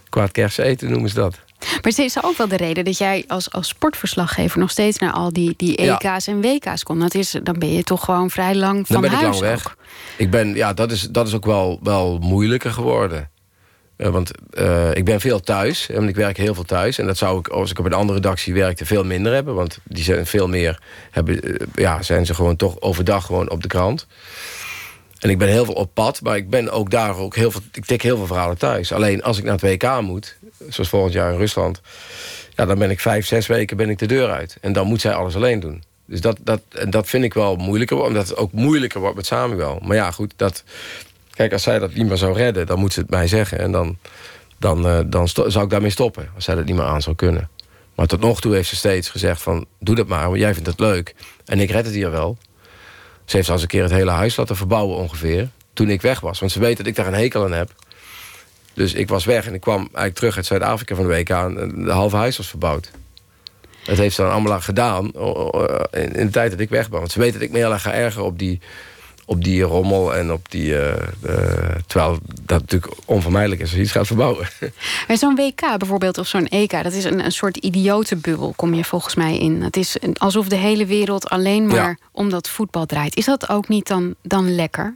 kwaad 0.09 0.31
kersteten, 0.31 0.91
noemen 0.91 1.09
ze 1.09 1.15
dat. 1.15 1.39
Maar 1.59 1.79
het 1.81 1.97
is 1.97 2.23
ook 2.23 2.37
wel 2.37 2.47
de 2.47 2.57
reden 2.57 2.85
dat 2.85 2.97
jij 2.97 3.23
als, 3.27 3.51
als 3.51 3.67
sportverslaggever 3.67 4.59
nog 4.59 4.71
steeds 4.71 4.97
naar 4.97 5.11
al 5.11 5.33
die, 5.33 5.53
die 5.57 5.75
EK's 5.75 6.27
en 6.27 6.41
WK's 6.41 6.83
komt. 6.83 7.01
Dat 7.01 7.13
is, 7.13 7.35
dan 7.43 7.59
ben 7.59 7.73
je 7.73 7.83
toch 7.83 8.03
gewoon 8.03 8.29
vrij 8.29 8.55
lang 8.55 8.87
van 8.87 9.01
dan 9.01 9.09
ben 9.09 9.19
huis. 9.19 9.35
Ik 9.35 9.41
lang 9.41 9.53
weg. 9.53 9.77
Ik 10.17 10.29
ben, 10.29 10.55
ja, 10.55 10.73
dat 10.73 10.91
is, 10.91 11.01
dat 11.01 11.27
is 11.27 11.33
ook 11.33 11.45
wel, 11.45 11.79
wel 11.83 12.17
moeilijker 12.17 12.71
geworden. 12.71 13.29
Uh, 13.97 14.07
want 14.07 14.31
uh, 14.53 14.93
ik 14.93 15.05
ben 15.05 15.19
veel 15.19 15.39
thuis. 15.39 15.89
En 15.89 16.07
ik 16.07 16.15
werk 16.15 16.37
heel 16.37 16.53
veel 16.53 16.63
thuis. 16.63 16.97
En 16.97 17.05
dat 17.05 17.17
zou 17.17 17.39
ik, 17.39 17.47
als 17.47 17.71
ik 17.71 17.79
op 17.79 17.85
een 17.85 17.93
andere 17.93 18.19
redactie 18.19 18.53
werkte, 18.53 18.85
veel 18.85 19.03
minder 19.03 19.33
hebben. 19.33 19.55
Want 19.55 19.79
die 19.83 20.03
zijn 20.03 20.25
veel 20.25 20.47
meer, 20.47 20.81
hebben, 21.11 21.51
uh, 21.51 21.55
ja, 21.75 22.01
zijn 22.01 22.25
ze 22.25 22.33
gewoon 22.33 22.55
toch 22.55 22.81
overdag 22.81 23.25
gewoon 23.25 23.49
op 23.49 23.61
de 23.61 23.67
krant. 23.67 24.07
En 25.19 25.29
ik 25.29 25.37
ben 25.37 25.47
heel 25.47 25.65
veel 25.65 25.73
op 25.73 25.93
pad, 25.93 26.21
maar 26.21 26.35
ik 26.35 26.49
ben 26.49 26.71
ook 26.71 26.89
daar 26.89 27.17
ook 27.17 27.35
heel 27.35 27.51
veel. 27.51 27.61
Ik 27.71 27.85
tik 27.85 28.01
heel 28.01 28.17
veel 28.17 28.25
verhalen 28.25 28.57
thuis. 28.57 28.91
Alleen 28.91 29.23
als 29.23 29.37
ik 29.37 29.43
naar 29.43 29.57
het 29.59 29.61
WK 29.61 30.01
moet, 30.01 30.37
zoals 30.69 30.89
volgend 30.89 31.13
jaar 31.13 31.31
in 31.31 31.37
Rusland, 31.37 31.81
ja, 32.55 32.65
dan 32.65 32.79
ben 32.79 32.89
ik 32.89 32.99
vijf, 32.99 33.25
zes 33.25 33.47
weken 33.47 33.77
ben 33.77 33.89
ik 33.89 33.99
de 33.99 34.05
deur 34.05 34.29
uit. 34.29 34.57
En 34.61 34.73
dan 34.73 34.87
moet 34.87 35.01
zij 35.01 35.13
alles 35.13 35.35
alleen 35.35 35.59
doen. 35.59 35.83
Dus 36.05 36.21
dat, 36.21 36.37
dat, 36.41 36.61
dat 36.89 37.07
vind 37.07 37.23
ik 37.23 37.33
wel 37.33 37.55
moeilijker, 37.55 38.01
omdat 38.01 38.27
het 38.27 38.37
ook 38.37 38.51
moeilijker 38.51 38.99
wordt 38.99 39.15
met 39.15 39.25
Samuel. 39.25 39.79
Maar 39.83 39.95
ja, 39.95 40.11
goed, 40.11 40.33
dat, 40.35 40.63
kijk, 41.35 41.53
als 41.53 41.63
zij 41.63 41.79
dat 41.79 41.93
niet 41.93 42.07
meer 42.07 42.17
zou 42.17 42.35
redden, 42.35 42.65
dan 42.65 42.79
moet 42.79 42.93
ze 42.93 42.99
het 42.99 43.09
mij 43.09 43.27
zeggen. 43.27 43.59
En 43.59 43.71
dan, 43.71 43.97
dan, 44.57 44.85
uh, 44.85 44.99
dan 45.05 45.27
zou 45.27 45.63
ik 45.63 45.69
daarmee 45.69 45.89
stoppen, 45.89 46.29
als 46.35 46.43
zij 46.43 46.55
dat 46.55 46.65
niet 46.65 46.75
meer 46.75 46.85
aan 46.85 47.01
zou 47.01 47.15
kunnen. 47.15 47.49
Maar 47.95 48.07
tot 48.07 48.19
nog 48.19 48.41
toe 48.41 48.53
heeft 48.53 48.69
ze 48.69 48.75
steeds 48.75 49.09
gezegd 49.09 49.41
van, 49.41 49.65
doe 49.79 49.95
dat 49.95 50.07
maar, 50.07 50.27
want 50.27 50.39
jij 50.39 50.53
vindt 50.53 50.69
het 50.69 50.79
leuk. 50.79 51.15
En 51.45 51.59
ik 51.59 51.71
red 51.71 51.85
het 51.85 51.93
hier 51.93 52.11
wel. 52.11 52.37
Ze 53.25 53.35
heeft 53.35 53.47
zelfs 53.47 53.61
een 53.61 53.67
keer 53.67 53.83
het 53.83 53.91
hele 53.91 54.11
huis 54.11 54.35
laten 54.35 54.55
verbouwen 54.55 54.97
ongeveer. 54.97 55.49
Toen 55.73 55.89
ik 55.89 56.01
weg 56.01 56.19
was. 56.19 56.39
Want 56.39 56.51
ze 56.51 56.59
weet 56.59 56.77
dat 56.77 56.85
ik 56.85 56.95
daar 56.95 57.07
een 57.07 57.13
hekel 57.13 57.43
aan 57.43 57.51
heb. 57.51 57.71
Dus 58.73 58.93
ik 58.93 59.09
was 59.09 59.25
weg 59.25 59.47
en 59.47 59.53
ik 59.53 59.61
kwam 59.61 59.79
eigenlijk 59.79 60.15
terug 60.15 60.35
uit 60.35 60.45
Zuid-Afrika 60.45 60.95
van 60.95 61.03
de 61.03 61.09
week 61.09 61.31
aan. 61.31 61.55
De 61.85 61.91
halve 61.91 62.15
huis 62.15 62.37
was 62.37 62.49
verbouwd. 62.49 62.91
Dat 63.83 63.97
heeft 63.97 64.15
ze 64.15 64.21
dan 64.21 64.31
allemaal 64.31 64.61
gedaan 64.61 65.05
in 65.91 66.25
de 66.25 66.29
tijd 66.31 66.51
dat 66.51 66.59
ik 66.59 66.69
weg 66.69 66.89
ben. 66.89 66.99
Want 66.99 67.11
ze 67.11 67.19
weet 67.19 67.33
dat 67.33 67.41
ik 67.41 67.51
me 67.51 67.57
heel 67.57 67.71
erg 67.71 67.81
ga 67.81 67.93
ergeren 67.93 68.25
op 68.25 68.39
die, 68.39 68.61
op 69.25 69.43
die 69.43 69.61
rommel 69.61 70.15
en 70.15 70.31
op 70.31 70.51
die... 70.51 70.69
Uh, 70.69 70.87
uh, 70.87 70.95
terwijl 71.87 72.17
dat 72.41 72.61
natuurlijk 72.61 72.93
onvermijdelijk 73.05 73.61
is 73.61 73.67
als 73.67 73.75
je 73.75 73.83
iets 73.83 73.91
gaat 73.91 74.07
verbouwen. 74.07 74.47
Zo'n 75.13 75.35
WK 75.35 75.77
bijvoorbeeld 75.77 76.17
of 76.17 76.27
zo'n 76.27 76.47
EK... 76.47 76.83
dat 76.83 76.93
is 76.93 77.03
een, 77.03 77.25
een 77.25 77.31
soort 77.31 77.57
idiotenbubbel, 77.57 78.53
kom 78.55 78.73
je 78.73 78.83
volgens 78.83 79.15
mij 79.15 79.37
in. 79.37 79.61
Het 79.61 79.77
is 79.77 79.97
alsof 80.13 80.47
de 80.47 80.55
hele 80.55 80.85
wereld 80.85 81.29
alleen 81.29 81.67
maar 81.67 81.75
ja. 81.75 81.97
om 82.11 82.29
dat 82.29 82.49
voetbal 82.49 82.85
draait. 82.85 83.15
Is 83.15 83.25
dat 83.25 83.49
ook 83.49 83.67
niet 83.67 83.87
dan, 83.87 84.15
dan 84.21 84.55
lekker? 84.55 84.95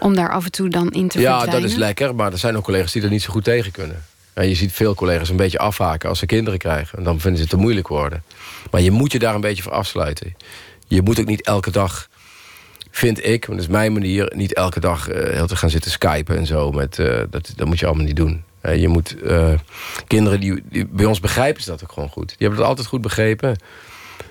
Om 0.00 0.14
daar 0.14 0.30
af 0.30 0.44
en 0.44 0.50
toe 0.50 0.68
dan 0.68 0.90
in 0.90 1.08
te 1.08 1.20
ja, 1.20 1.24
verdwijnen? 1.24 1.54
Ja, 1.54 1.60
dat 1.60 1.70
is 1.70 1.76
lekker, 1.76 2.14
maar 2.14 2.32
er 2.32 2.38
zijn 2.38 2.56
ook 2.56 2.64
collega's 2.64 2.92
die 2.92 3.02
er 3.02 3.10
niet 3.10 3.22
zo 3.22 3.32
goed 3.32 3.44
tegen 3.44 3.72
kunnen. 3.72 4.04
En 4.32 4.48
je 4.48 4.54
ziet 4.54 4.72
veel 4.72 4.94
collega's 4.94 5.28
een 5.28 5.36
beetje 5.36 5.58
afhaken 5.58 6.08
als 6.08 6.18
ze 6.18 6.26
kinderen 6.26 6.58
krijgen. 6.58 6.98
En 6.98 7.04
dan 7.04 7.20
vinden 7.20 7.36
ze 7.36 7.46
het 7.46 7.54
te 7.54 7.60
moeilijk 7.60 7.88
worden. 7.88 8.22
Maar 8.70 8.80
je 8.80 8.90
moet 8.90 9.12
je 9.12 9.18
daar 9.18 9.34
een 9.34 9.40
beetje 9.40 9.62
voor 9.62 9.72
afsluiten. 9.72 10.34
Je 10.86 11.02
moet 11.02 11.20
ook 11.20 11.26
niet 11.26 11.46
elke 11.46 11.70
dag, 11.70 12.08
vind 12.98 13.24
ik, 13.24 13.44
want 13.44 13.58
dat 13.58 13.68
is 13.68 13.74
mijn 13.74 13.92
manier... 13.92 14.32
niet 14.34 14.54
elke 14.54 14.80
dag 14.80 15.10
uh, 15.10 15.28
heel 15.30 15.46
te 15.46 15.56
gaan 15.56 15.70
zitten 15.70 15.90
skypen 15.90 16.36
en 16.36 16.46
zo. 16.46 16.72
Met, 16.72 16.98
uh, 16.98 17.22
dat, 17.30 17.52
dat 17.56 17.66
moet 17.66 17.78
je 17.78 17.86
allemaal 17.86 18.04
niet 18.04 18.16
doen. 18.16 18.44
Uh, 18.62 18.76
je 18.76 18.88
moet, 18.88 19.16
kinderen 20.06 20.40
die, 20.40 20.62
die, 20.70 20.86
bij 20.86 21.04
ons 21.04 21.20
begrijpen 21.20 21.62
ze 21.62 21.70
dat 21.70 21.82
ook 21.82 21.92
gewoon 21.92 22.08
goed. 22.08 22.28
Die 22.28 22.36
hebben 22.38 22.58
het 22.58 22.68
altijd 22.68 22.86
goed 22.86 23.00
begrepen. 23.00 23.56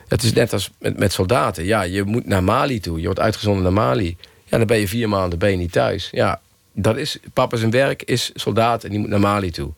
Het 0.08 0.24
is 0.24 0.34
net 0.34 0.54
als 0.54 0.72
met, 0.80 1.00
met 1.00 1.14
soldaten. 1.14 1.66
Ja, 1.66 1.82
je 1.82 2.04
moet 2.04 2.26
naar 2.26 2.44
Mali 2.44 2.80
toe. 2.80 3.00
Je 3.00 3.06
wordt 3.06 3.20
uitgezonden 3.20 3.64
naar 3.64 3.74
Mali. 3.74 4.18
Ja, 4.44 4.58
dan 4.58 4.68
ben 4.68 4.78
je 4.78 4.88
vier 4.88 5.10
maanden 5.10 5.40
ben 5.40 5.52
je 5.52 5.58
niet 5.58 5.72
thuis. 5.72 6.10
Ja, 6.12 6.42
dat 6.74 6.98
is, 6.98 7.20
papa 7.34 7.58
zijn 7.58 7.72
werk 7.72 8.04
is 8.04 8.32
soldaat 8.34 8.84
en 8.84 8.90
die 8.90 9.00
moet 9.00 9.10
naar 9.10 9.20
Mali 9.20 9.52
toe. 9.52 9.72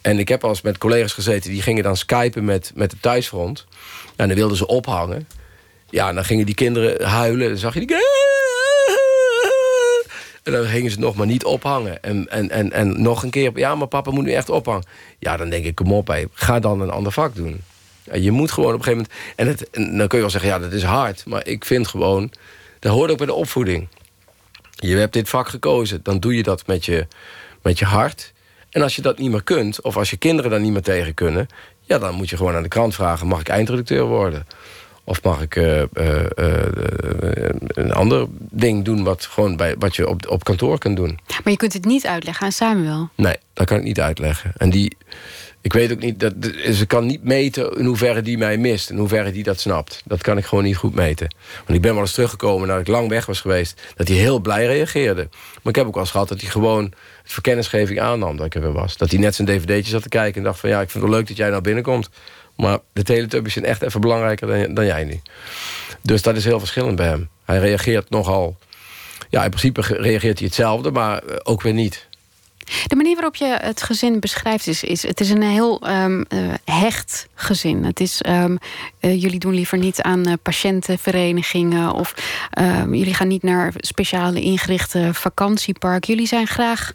En 0.00 0.18
ik 0.18 0.28
heb 0.28 0.44
al 0.44 0.50
eens 0.50 0.62
met 0.62 0.78
collega's 0.78 1.12
gezeten... 1.12 1.50
die 1.50 1.62
gingen 1.62 1.82
dan 1.82 1.96
skypen 1.96 2.44
met, 2.44 2.72
met 2.74 2.90
het 2.90 3.02
thuisfront. 3.02 3.66
En 4.16 4.26
dan 4.28 4.36
wilden 4.36 4.56
ze 4.56 4.66
ophangen. 4.66 5.26
Ja, 5.94 6.12
dan 6.12 6.24
gingen 6.24 6.46
die 6.46 6.54
kinderen 6.54 7.06
huilen. 7.06 7.48
Dan 7.48 7.56
zag 7.56 7.74
je 7.74 7.86
die... 7.86 7.96
En 10.42 10.52
dan 10.52 10.64
gingen 10.64 10.90
ze 10.90 10.98
nog 10.98 11.14
maar 11.14 11.26
niet 11.26 11.44
ophangen. 11.44 12.02
En, 12.02 12.30
en, 12.30 12.50
en, 12.50 12.72
en 12.72 13.02
nog 13.02 13.22
een 13.22 13.30
keer... 13.30 13.50
Ja, 13.54 13.74
maar 13.74 13.86
papa 13.86 14.10
moet 14.10 14.24
nu 14.24 14.32
echt 14.32 14.48
ophangen. 14.48 14.84
Ja, 15.18 15.36
dan 15.36 15.50
denk 15.50 15.64
ik, 15.64 15.74
kom 15.74 15.92
op, 15.92 16.18
ga 16.32 16.60
dan 16.60 16.80
een 16.80 16.90
ander 16.90 17.12
vak 17.12 17.34
doen. 17.34 17.62
Je 18.12 18.30
moet 18.30 18.50
gewoon 18.50 18.74
op 18.74 18.78
een 18.78 18.84
gegeven 18.84 19.06
moment... 19.36 19.70
En 19.70 19.98
dan 19.98 20.08
kun 20.08 20.18
je 20.18 20.24
wel 20.24 20.30
zeggen, 20.32 20.50
ja, 20.50 20.58
dat 20.58 20.72
is 20.72 20.82
hard. 20.82 21.26
Maar 21.26 21.46
ik 21.46 21.64
vind 21.64 21.88
gewoon... 21.88 22.32
Dat 22.78 22.92
hoort 22.92 23.10
ook 23.10 23.16
bij 23.18 23.26
de 23.26 23.32
opvoeding. 23.32 23.88
Je 24.70 24.96
hebt 24.96 25.12
dit 25.12 25.28
vak 25.28 25.48
gekozen. 25.48 26.00
Dan 26.02 26.20
doe 26.20 26.36
je 26.36 26.42
dat 26.42 26.66
met 26.66 26.84
je, 26.84 27.06
met 27.62 27.78
je 27.78 27.84
hart... 27.84 28.32
En 28.70 28.82
als 28.82 28.96
je 28.96 29.02
dat 29.02 29.18
niet 29.18 29.30
meer 29.30 29.42
kunt, 29.42 29.80
of 29.80 29.96
als 29.96 30.10
je 30.10 30.16
kinderen 30.16 30.50
daar 30.50 30.60
niet 30.60 30.72
meer 30.72 30.82
tegen 30.82 31.14
kunnen... 31.14 31.48
ja, 31.80 31.98
dan 31.98 32.14
moet 32.14 32.30
je 32.30 32.36
gewoon 32.36 32.54
aan 32.54 32.62
de 32.62 32.68
krant 32.68 32.94
vragen... 32.94 33.26
mag 33.26 33.40
ik 33.40 33.48
eindredacteur 33.48 34.04
worden? 34.04 34.46
Of 35.04 35.22
mag 35.22 35.42
ik 35.42 35.56
uh, 35.56 35.76
uh, 35.76 35.84
uh, 36.36 36.58
een 37.66 37.92
ander 37.92 38.26
ding 38.38 38.84
doen... 38.84 39.04
wat, 39.04 39.24
gewoon 39.24 39.56
bij, 39.56 39.74
wat 39.78 39.96
je 39.96 40.08
op, 40.08 40.28
op 40.28 40.44
kantoor 40.44 40.78
kunt 40.78 40.96
doen? 40.96 41.18
Maar 41.28 41.52
je 41.52 41.56
kunt 41.56 41.72
het 41.72 41.84
niet 41.84 42.06
uitleggen 42.06 42.46
aan 42.46 42.52
Samuel? 42.52 43.08
Nee, 43.14 43.36
dat 43.52 43.66
kan 43.66 43.76
ik 43.76 43.82
niet 43.82 44.00
uitleggen. 44.00 44.52
En 44.56 44.70
die... 44.70 44.96
Ik 45.60 45.72
weet 45.72 45.92
ook 45.92 46.00
niet, 46.00 46.20
dat, 46.20 46.32
ze 46.72 46.86
kan 46.86 47.06
niet 47.06 47.24
meten 47.24 47.78
in 47.78 47.84
hoeverre 47.84 48.22
die 48.22 48.38
mij 48.38 48.56
mist... 48.56 48.90
in 48.90 48.96
hoeverre 48.96 49.32
die 49.32 49.42
dat 49.42 49.60
snapt. 49.60 50.02
Dat 50.04 50.22
kan 50.22 50.38
ik 50.38 50.44
gewoon 50.44 50.64
niet 50.64 50.76
goed 50.76 50.94
meten. 50.94 51.34
Want 51.56 51.70
ik 51.70 51.80
ben 51.80 51.92
wel 51.92 52.02
eens 52.02 52.12
teruggekomen 52.12 52.68
nadat 52.68 52.82
ik 52.82 52.92
lang 52.92 53.08
weg 53.08 53.26
was 53.26 53.40
geweest... 53.40 53.82
dat 53.96 54.08
hij 54.08 54.16
heel 54.16 54.38
blij 54.38 54.66
reageerde. 54.66 55.28
Maar 55.30 55.72
ik 55.72 55.76
heb 55.76 55.86
ook 55.86 55.94
wel 55.94 56.02
eens 56.02 56.10
gehad 56.10 56.28
dat 56.28 56.40
hij 56.40 56.50
gewoon... 56.50 56.84
het 56.84 57.32
voor 57.32 57.42
kennisgeving 57.42 58.00
aannam 58.00 58.36
dat 58.36 58.46
ik 58.46 58.54
er 58.54 58.60
weer 58.60 58.72
was. 58.72 58.96
Dat 58.96 59.10
hij 59.10 59.18
net 59.18 59.34
zijn 59.34 59.48
dvd'tje 59.48 59.90
zat 59.90 60.02
te 60.02 60.08
kijken 60.08 60.38
en 60.38 60.44
dacht 60.46 60.60
van... 60.60 60.68
ja, 60.68 60.80
ik 60.80 60.90
vind 60.90 61.04
het 61.04 61.12
leuk 61.12 61.28
dat 61.28 61.36
jij 61.36 61.50
nou 61.50 61.62
binnenkomt. 61.62 62.08
Maar 62.56 62.78
de 62.92 63.02
Teletubbies 63.02 63.52
zijn 63.52 63.64
echt 63.64 63.82
even 63.82 64.00
belangrijker 64.00 64.46
dan, 64.46 64.74
dan 64.74 64.86
jij 64.86 65.04
nu. 65.04 65.20
Dus 66.00 66.22
dat 66.22 66.36
is 66.36 66.44
heel 66.44 66.58
verschillend 66.58 66.96
bij 66.96 67.06
hem. 67.06 67.28
Hij 67.44 67.58
reageert 67.58 68.10
nogal... 68.10 68.56
Ja, 69.30 69.44
in 69.44 69.50
principe 69.50 69.80
reageert 69.80 70.38
hij 70.38 70.46
hetzelfde, 70.46 70.90
maar 70.90 71.22
ook 71.42 71.62
weer 71.62 71.72
niet. 71.72 72.06
De 72.86 72.96
manier 72.96 73.14
waarop 73.14 73.36
je 73.36 73.56
het 73.60 73.82
gezin 73.82 74.20
beschrijft 74.20 74.66
is... 74.66 74.84
is 74.84 75.02
het 75.02 75.20
is 75.20 75.30
een 75.30 75.42
heel 75.42 75.88
um, 75.88 76.24
uh, 76.28 76.54
hecht 76.64 77.28
gezin. 77.34 77.84
Het 77.84 78.00
is, 78.00 78.20
um, 78.28 78.58
uh, 79.00 79.22
jullie 79.22 79.38
doen 79.38 79.54
liever 79.54 79.78
niet 79.78 80.02
aan 80.02 80.38
patiëntenverenigingen... 80.42 81.92
of 81.92 82.14
ehm, 82.50 82.94
jullie 82.94 83.14
gaan 83.14 83.28
niet 83.28 83.42
naar 83.42 83.72
speciale 83.76 84.40
ingerichte 84.40 85.08
vakantiepark. 85.12 86.04
Jullie 86.04 86.26
zijn 86.26 86.46
graag 86.46 86.92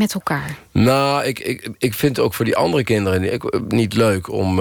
met 0.00 0.14
elkaar. 0.14 0.56
Nou, 0.70 1.24
ik, 1.24 1.38
ik, 1.38 1.68
ik 1.78 1.94
vind 1.94 2.16
het 2.16 2.24
ook 2.24 2.34
voor 2.34 2.44
die 2.44 2.56
andere 2.56 2.84
kinderen 2.84 3.40
niet 3.68 3.94
leuk 3.94 4.28
om... 4.28 4.60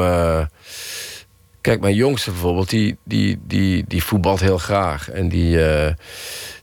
Kijk, 1.61 1.81
mijn 1.81 1.95
jongste 1.95 2.31
bijvoorbeeld, 2.31 2.69
die, 2.69 2.97
die, 3.03 3.39
die, 3.47 3.83
die 3.87 4.03
voetbalt 4.03 4.39
heel 4.39 4.57
graag. 4.57 5.09
En 5.09 5.29
die, 5.29 5.49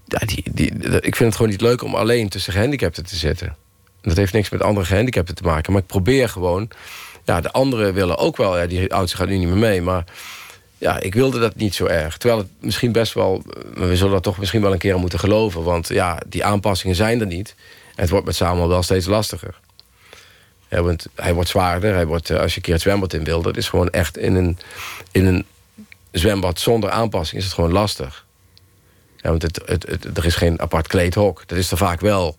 ja, 0.07 0.19
die, 0.27 0.43
die, 0.51 0.71
ik 1.01 1.17
vind 1.17 1.19
het 1.19 1.37
gewoon 1.37 1.51
niet 1.51 1.61
leuk 1.61 1.83
om 1.83 1.95
alleen 1.95 2.29
tussen 2.29 2.53
gehandicapten 2.53 3.07
te 3.07 3.17
zitten. 3.17 3.57
Dat 4.03 4.17
heeft 4.17 4.33
niks 4.33 4.51
met 4.51 4.63
andere 4.63 4.87
gehandicapten 4.87 5.35
te 5.35 5.43
maken. 5.43 5.73
Maar 5.73 5.83
ik 5.83 5.87
probeer 5.87 6.29
gewoon... 6.29 6.69
Ja, 7.25 7.41
de 7.41 7.53
anderen 7.53 7.95
willen 7.95 8.19
ook 8.19 8.37
wel... 8.37 8.59
Ja, 8.59 8.67
die 8.67 8.95
oudste 8.95 9.17
gaat 9.17 9.29
nu 9.29 9.39
niet 9.39 9.49
meer 9.49 9.57
mee, 9.57 9.83
maar... 9.83 10.05
Ja, 10.79 11.01
ik 11.01 11.15
wilde 11.15 11.39
dat 11.39 11.57
niet 11.57 11.75
zo 11.75 11.87
erg. 11.87 12.17
Terwijl 12.17 12.41
het 12.41 12.51
misschien 12.61 12.93
best 12.93 13.13
wel... 13.13 13.43
We 13.75 13.97
zullen 13.97 14.13
dat 14.13 14.23
toch 14.23 14.39
misschien 14.39 14.63
wel 14.63 14.73
een 14.73 14.79
keer 14.79 14.99
moeten 14.99 15.19
geloven. 15.19 15.63
Want 15.63 15.89
ja, 15.89 16.21
die 16.27 16.45
aanpassingen 16.45 16.97
zijn 16.97 17.21
er 17.21 17.27
niet. 17.27 17.55
Het 17.97 18.11
wordt 18.11 18.27
met 18.27 18.37
Samuel 18.37 18.69
wel 18.69 18.83
steeds 18.83 19.07
lastiger. 19.07 19.55
Want 20.69 21.07
hij 21.15 21.35
wordt 21.35 21.49
zwaarder. 21.49 21.95
Hij 21.95 22.07
wordt, 22.07 22.31
als 22.31 22.51
je 22.51 22.57
een 22.57 22.63
keer 22.63 22.75
het 22.75 22.83
zwembad 22.83 23.13
in 23.13 23.25
wil... 23.25 23.43
dat 23.43 23.57
is 23.57 23.69
gewoon 23.69 23.91
echt 23.91 24.17
in 24.17 24.35
een, 24.35 24.59
in 25.13 25.27
een 25.27 25.47
zwembad 26.11 26.61
zonder 26.61 26.91
aanpassing... 26.91 27.39
is 27.41 27.45
het 27.45 27.55
gewoon 27.55 27.73
lastig. 27.73 28.25
Ja, 29.17 29.29
want 29.29 29.43
het, 29.43 29.63
het, 29.67 30.17
er 30.19 30.25
is 30.25 30.35
geen 30.35 30.61
apart 30.61 30.87
kleedhok. 30.87 31.43
Dat 31.47 31.59
is 31.59 31.71
er 31.71 31.77
vaak 31.77 32.01
wel... 32.01 32.37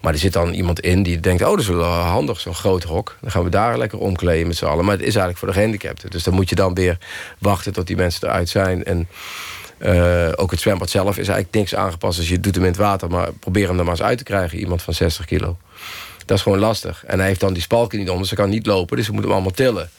Maar 0.00 0.12
er 0.12 0.18
zit 0.18 0.32
dan 0.32 0.52
iemand 0.52 0.80
in 0.80 1.02
die 1.02 1.20
denkt... 1.20 1.42
oh, 1.42 1.50
dat 1.50 1.58
is 1.58 1.66
wel 1.66 1.84
handig, 1.84 2.40
zo'n 2.40 2.54
groot 2.54 2.82
hok. 2.82 3.16
Dan 3.20 3.30
gaan 3.30 3.44
we 3.44 3.50
daar 3.50 3.78
lekker 3.78 3.98
omkleden 3.98 4.46
met 4.46 4.56
z'n 4.56 4.64
allen. 4.64 4.84
Maar 4.84 4.94
het 4.94 5.06
is 5.06 5.14
eigenlijk 5.14 5.38
voor 5.38 5.48
de 5.48 5.54
gehandicapten. 5.54 6.10
Dus 6.10 6.22
dan 6.22 6.34
moet 6.34 6.48
je 6.48 6.54
dan 6.54 6.74
weer 6.74 6.98
wachten 7.38 7.72
tot 7.72 7.86
die 7.86 7.96
mensen 7.96 8.28
eruit 8.28 8.48
zijn. 8.48 8.84
En 8.84 9.08
uh, 9.80 10.28
ook 10.36 10.50
het 10.50 10.60
zwembad 10.60 10.90
zelf 10.90 11.10
is 11.10 11.28
eigenlijk 11.28 11.54
niks 11.54 11.74
aangepast. 11.74 12.18
Dus 12.18 12.28
je 12.28 12.40
doet 12.40 12.54
hem 12.54 12.64
in 12.64 12.70
het 12.70 12.80
water, 12.80 13.10
maar 13.10 13.32
probeer 13.32 13.68
hem 13.68 13.78
er 13.78 13.84
maar 13.84 13.92
eens 13.92 14.02
uit 14.02 14.18
te 14.18 14.24
krijgen. 14.24 14.58
Iemand 14.58 14.82
van 14.82 14.94
60 14.94 15.24
kilo. 15.24 15.56
Dat 16.26 16.36
is 16.36 16.42
gewoon 16.42 16.58
lastig. 16.58 17.04
En 17.06 17.18
hij 17.18 17.28
heeft 17.28 17.40
dan 17.40 17.52
die 17.52 17.62
spalken 17.62 17.98
niet 17.98 18.10
om, 18.10 18.18
dus 18.18 18.28
hij 18.28 18.38
kan 18.38 18.48
niet 18.48 18.66
lopen. 18.66 18.96
Dus 18.96 19.06
we 19.06 19.12
moeten 19.12 19.30
hem 19.30 19.40
allemaal 19.40 19.56
tillen. 19.56 19.90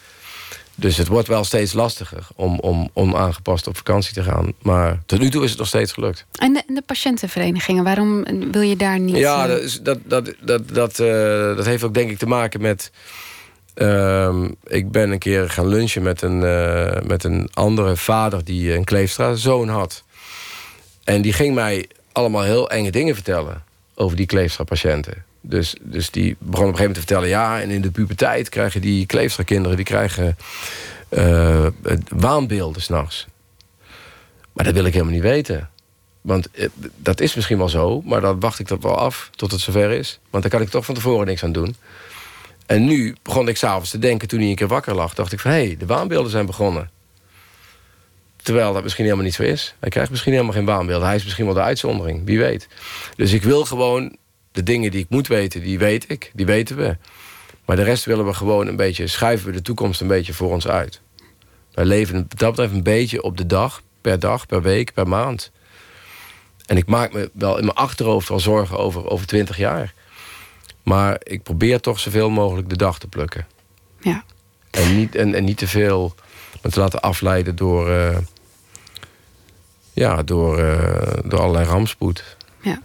Dus 0.79 0.97
het 0.97 1.07
wordt 1.07 1.27
wel 1.27 1.43
steeds 1.43 1.73
lastiger 1.73 2.27
om, 2.35 2.59
om 2.59 2.89
onaangepast 2.93 3.67
op 3.67 3.77
vakantie 3.77 4.13
te 4.13 4.23
gaan. 4.23 4.53
Maar 4.61 5.01
tot 5.05 5.19
nu 5.19 5.29
toe 5.29 5.43
is 5.43 5.49
het 5.49 5.59
nog 5.59 5.67
steeds 5.67 5.91
gelukt. 5.91 6.25
En 6.35 6.53
de, 6.53 6.63
de 6.67 6.81
patiëntenverenigingen, 6.81 7.83
waarom 7.83 8.25
wil 8.51 8.61
je 8.61 8.75
daar 8.75 8.99
niet... 8.99 9.15
Ja, 9.15 9.47
dat, 9.47 9.61
is, 9.61 9.81
dat, 9.81 9.99
dat, 10.05 10.33
dat, 10.41 10.69
dat, 10.69 10.99
uh, 10.99 11.07
dat 11.55 11.65
heeft 11.65 11.83
ook 11.83 11.93
denk 11.93 12.09
ik 12.09 12.17
te 12.17 12.25
maken 12.25 12.61
met... 12.61 12.91
Uh, 13.81 14.43
ik 14.63 14.91
ben 14.91 15.11
een 15.11 15.19
keer 15.19 15.49
gaan 15.49 15.67
lunchen 15.67 16.01
met 16.01 16.21
een, 16.21 16.41
uh, 16.41 17.01
met 17.01 17.23
een 17.23 17.49
andere 17.53 17.95
vader... 17.95 18.43
die 18.43 18.73
een 18.73 18.83
Kleefstra 18.83 19.35
zoon 19.35 19.69
had. 19.69 20.03
En 21.03 21.21
die 21.21 21.33
ging 21.33 21.55
mij 21.55 21.89
allemaal 22.11 22.43
heel 22.43 22.69
enge 22.69 22.91
dingen 22.91 23.15
vertellen... 23.15 23.63
over 23.95 24.17
die 24.17 24.25
Kleefstra-patiënten. 24.25 25.23
Dus, 25.41 25.75
dus 25.81 26.11
die 26.11 26.35
begon 26.39 26.67
op 26.67 26.71
een 26.71 26.77
gegeven 26.77 26.77
moment 26.77 26.93
te 26.93 26.99
vertellen... 26.99 27.29
ja, 27.29 27.61
en 27.61 27.69
in 27.69 27.81
de 27.81 27.91
puberteit 27.91 28.49
krijgen 28.49 28.81
die 28.81 29.05
Kleefstra-kinderen... 29.05 29.75
die 29.75 29.85
krijgen 29.85 30.37
uh, 31.09 31.67
waanbeelden 32.07 32.81
s'nachts. 32.81 33.27
Maar 34.53 34.65
dat 34.65 34.73
wil 34.73 34.85
ik 34.85 34.93
helemaal 34.93 35.13
niet 35.13 35.23
weten. 35.23 35.69
Want 36.21 36.51
eh, 36.51 36.69
dat 36.95 37.19
is 37.19 37.35
misschien 37.35 37.57
wel 37.57 37.69
zo, 37.69 38.01
maar 38.01 38.21
dan 38.21 38.39
wacht 38.39 38.59
ik 38.59 38.67
dat 38.67 38.83
wel 38.83 38.97
af 38.97 39.29
tot 39.35 39.51
het 39.51 39.61
zover 39.61 39.91
is. 39.91 40.19
Want 40.29 40.43
dan 40.43 40.51
kan 40.51 40.61
ik 40.61 40.69
toch 40.69 40.85
van 40.85 40.95
tevoren 40.95 41.27
niks 41.27 41.43
aan 41.43 41.51
doen. 41.51 41.75
En 42.69 42.85
nu 42.85 43.15
begon 43.23 43.47
ik 43.47 43.57
s'avonds 43.57 43.89
te 43.89 43.99
denken, 43.99 44.27
toen 44.27 44.39
hij 44.39 44.49
een 44.49 44.55
keer 44.55 44.67
wakker 44.67 44.95
lag... 44.95 45.13
dacht 45.13 45.31
ik 45.31 45.39
van, 45.39 45.51
hé, 45.51 45.65
hey, 45.65 45.77
de 45.77 45.85
waanbeelden 45.85 46.31
zijn 46.31 46.45
begonnen. 46.45 46.89
Terwijl 48.35 48.73
dat 48.73 48.83
misschien 48.83 49.03
helemaal 49.03 49.25
niet 49.25 49.33
zo 49.33 49.43
is. 49.43 49.75
Hij 49.79 49.89
krijgt 49.89 50.09
misschien 50.09 50.31
helemaal 50.31 50.53
geen 50.53 50.65
waanbeelden. 50.65 51.07
Hij 51.07 51.15
is 51.15 51.23
misschien 51.23 51.45
wel 51.45 51.53
de 51.53 51.61
uitzondering, 51.61 52.25
wie 52.25 52.39
weet. 52.39 52.67
Dus 53.15 53.33
ik 53.33 53.43
wil 53.43 53.65
gewoon 53.65 54.15
de 54.51 54.63
dingen 54.63 54.91
die 54.91 54.99
ik 54.99 55.09
moet 55.09 55.27
weten, 55.27 55.61
die 55.61 55.79
weet 55.79 56.09
ik. 56.09 56.31
Die 56.33 56.45
weten 56.45 56.77
we. 56.77 56.97
Maar 57.65 57.75
de 57.75 57.83
rest 57.83 58.05
willen 58.05 58.25
we 58.25 58.33
gewoon 58.33 58.67
een 58.67 58.75
beetje... 58.75 59.07
schuiven 59.07 59.47
we 59.47 59.53
de 59.53 59.61
toekomst 59.61 60.01
een 60.01 60.07
beetje 60.07 60.33
voor 60.33 60.51
ons 60.51 60.67
uit. 60.67 61.01
Wij 61.71 61.85
leven 61.85 62.13
dat 62.35 62.49
betreft 62.49 62.73
een 62.73 62.83
beetje 62.83 63.21
op 63.21 63.37
de 63.37 63.45
dag. 63.45 63.81
Per 64.01 64.19
dag, 64.19 64.45
per 64.45 64.61
week, 64.61 64.93
per 64.93 65.07
maand. 65.07 65.51
En 66.65 66.77
ik 66.77 66.85
maak 66.85 67.13
me 67.13 67.29
wel 67.33 67.57
in 67.57 67.65
mijn 67.65 67.77
achterhoofd 67.77 68.29
al 68.29 68.39
zorgen 68.39 68.77
over, 68.77 69.09
over 69.09 69.27
20 69.27 69.57
jaar. 69.57 69.93
Maar 70.83 71.19
ik 71.23 71.43
probeer 71.43 71.79
toch 71.79 71.99
zoveel 71.99 72.29
mogelijk 72.29 72.69
de 72.69 72.77
dag 72.77 72.99
te 72.99 73.07
plukken. 73.07 73.47
Ja. 73.99 74.23
En 74.71 74.95
niet, 74.97 75.15
en, 75.15 75.33
en 75.33 75.43
niet 75.43 75.57
te 75.57 75.67
veel 75.67 76.15
me 76.61 76.69
te 76.69 76.79
laten 76.79 77.01
afleiden 77.01 77.55
door... 77.55 77.89
Uh, 77.89 78.17
ja, 79.93 80.23
door, 80.23 80.59
uh, 80.59 81.13
door 81.25 81.39
allerlei 81.39 81.65
rampspoed. 81.65 82.37
Ja. 82.61 82.81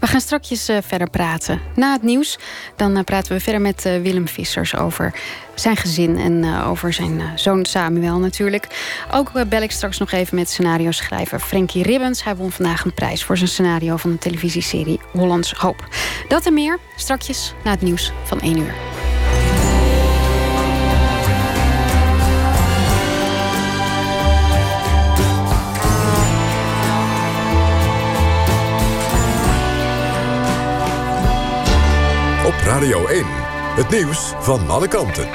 We 0.00 0.06
gaan 0.06 0.20
straks 0.20 0.68
uh, 0.68 0.76
verder 0.86 1.10
praten. 1.10 1.60
Na 1.74 1.92
het 1.92 2.02
nieuws 2.02 2.38
dan 2.76 2.96
uh, 2.96 3.04
praten 3.04 3.32
we 3.32 3.40
verder 3.40 3.60
met 3.60 3.86
uh, 3.86 4.02
Willem 4.02 4.28
Vissers 4.28 4.76
over 4.76 5.14
zijn 5.54 5.76
gezin 5.76 6.18
en 6.18 6.62
over 6.64 6.92
zijn 6.92 7.22
zoon 7.34 7.64
Samuel 7.64 8.18
natuurlijk. 8.18 8.66
Ook 9.12 9.48
bel 9.48 9.62
ik 9.62 9.70
straks 9.70 9.98
nog 9.98 10.12
even 10.12 10.36
met 10.36 10.50
scenario-schrijver 10.50 11.40
Frankie 11.40 11.82
Ribbens. 11.82 12.24
Hij 12.24 12.36
won 12.36 12.52
vandaag 12.52 12.84
een 12.84 12.94
prijs 12.94 13.24
voor 13.24 13.36
zijn 13.36 13.48
scenario 13.48 13.96
van 13.96 14.10
de 14.10 14.18
televisieserie 14.18 15.00
Hollands 15.12 15.52
Hoop. 15.52 15.88
Dat 16.28 16.46
en 16.46 16.54
meer 16.54 16.78
straks 16.96 17.54
na 17.64 17.70
het 17.70 17.82
nieuws 17.82 18.12
van 18.24 18.40
1 18.40 18.58
uur. 18.58 19.15
Radio 32.66 33.06
1, 33.06 33.24
het 33.76 33.90
nieuws 33.90 34.32
van 34.38 34.68
alle 34.68 34.88
kanten. 34.88 35.28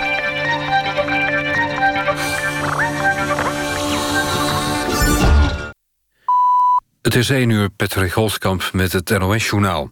Het 7.02 7.16
is 7.16 7.30
1 7.30 7.50
uur, 7.50 7.70
Patrick 7.70 8.12
Holtkamp 8.12 8.70
met 8.74 8.92
het 8.92 9.10
NOS-journaal. 9.10 9.90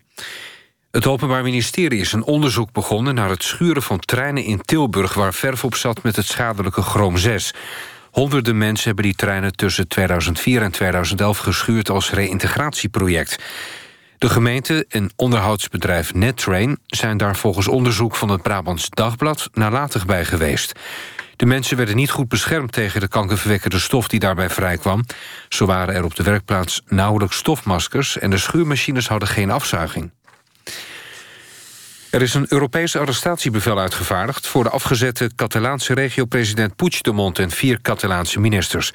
Het 0.91 1.07
Openbaar 1.07 1.43
Ministerie 1.43 1.99
is 1.99 2.11
een 2.11 2.23
onderzoek 2.23 2.71
begonnen... 2.71 3.15
naar 3.15 3.29
het 3.29 3.43
schuren 3.43 3.81
van 3.81 3.99
treinen 3.99 4.43
in 4.43 4.61
Tilburg... 4.61 5.13
waar 5.13 5.33
verf 5.33 5.63
op 5.63 5.75
zat 5.75 6.03
met 6.03 6.15
het 6.15 6.25
schadelijke 6.25 6.81
chroom 6.81 7.17
6. 7.17 7.53
Honderden 8.11 8.57
mensen 8.57 8.85
hebben 8.85 9.03
die 9.03 9.15
treinen 9.15 9.55
tussen 9.55 9.87
2004 9.87 10.61
en 10.61 10.71
2011 10.71 11.37
geschuurd... 11.37 11.89
als 11.89 12.11
reïntegratieproject. 12.11 13.43
De 14.19 14.29
gemeente 14.29 14.85
en 14.89 15.11
onderhoudsbedrijf 15.15 16.13
NetTrain... 16.13 16.79
zijn 16.87 17.17
daar 17.17 17.35
volgens 17.35 17.67
onderzoek 17.67 18.15
van 18.15 18.29
het 18.29 18.41
Brabants 18.41 18.89
Dagblad 18.89 19.49
nalatig 19.53 20.05
bij 20.05 20.25
geweest. 20.25 20.79
De 21.35 21.45
mensen 21.45 21.77
werden 21.77 21.95
niet 21.95 22.09
goed 22.09 22.27
beschermd 22.27 22.71
tegen 22.71 22.99
de 22.99 23.07
kankerverwekkende 23.07 23.79
stof 23.79 24.07
die 24.07 24.19
daarbij 24.19 24.49
vrijkwam. 24.49 25.05
Zo 25.49 25.65
waren 25.65 25.95
er 25.95 26.03
op 26.03 26.15
de 26.15 26.23
werkplaats 26.23 26.81
nauwelijks 26.85 27.37
stofmaskers... 27.37 28.17
en 28.17 28.29
de 28.29 28.37
schuurmachines 28.37 29.07
hadden 29.07 29.27
geen 29.27 29.51
afzuiging. 29.51 30.11
Er 32.09 32.21
is 32.21 32.33
een 32.33 32.45
Europees 32.49 32.95
arrestatiebevel 32.95 33.79
uitgevaardigd... 33.79 34.47
voor 34.47 34.63
de 34.63 34.69
afgezette 34.69 35.31
Catalaanse 35.35 35.93
regio-president 35.93 36.75
Puigdemont... 36.75 37.39
en 37.39 37.51
vier 37.51 37.81
Catalaanse 37.81 38.39
ministers. 38.39 38.93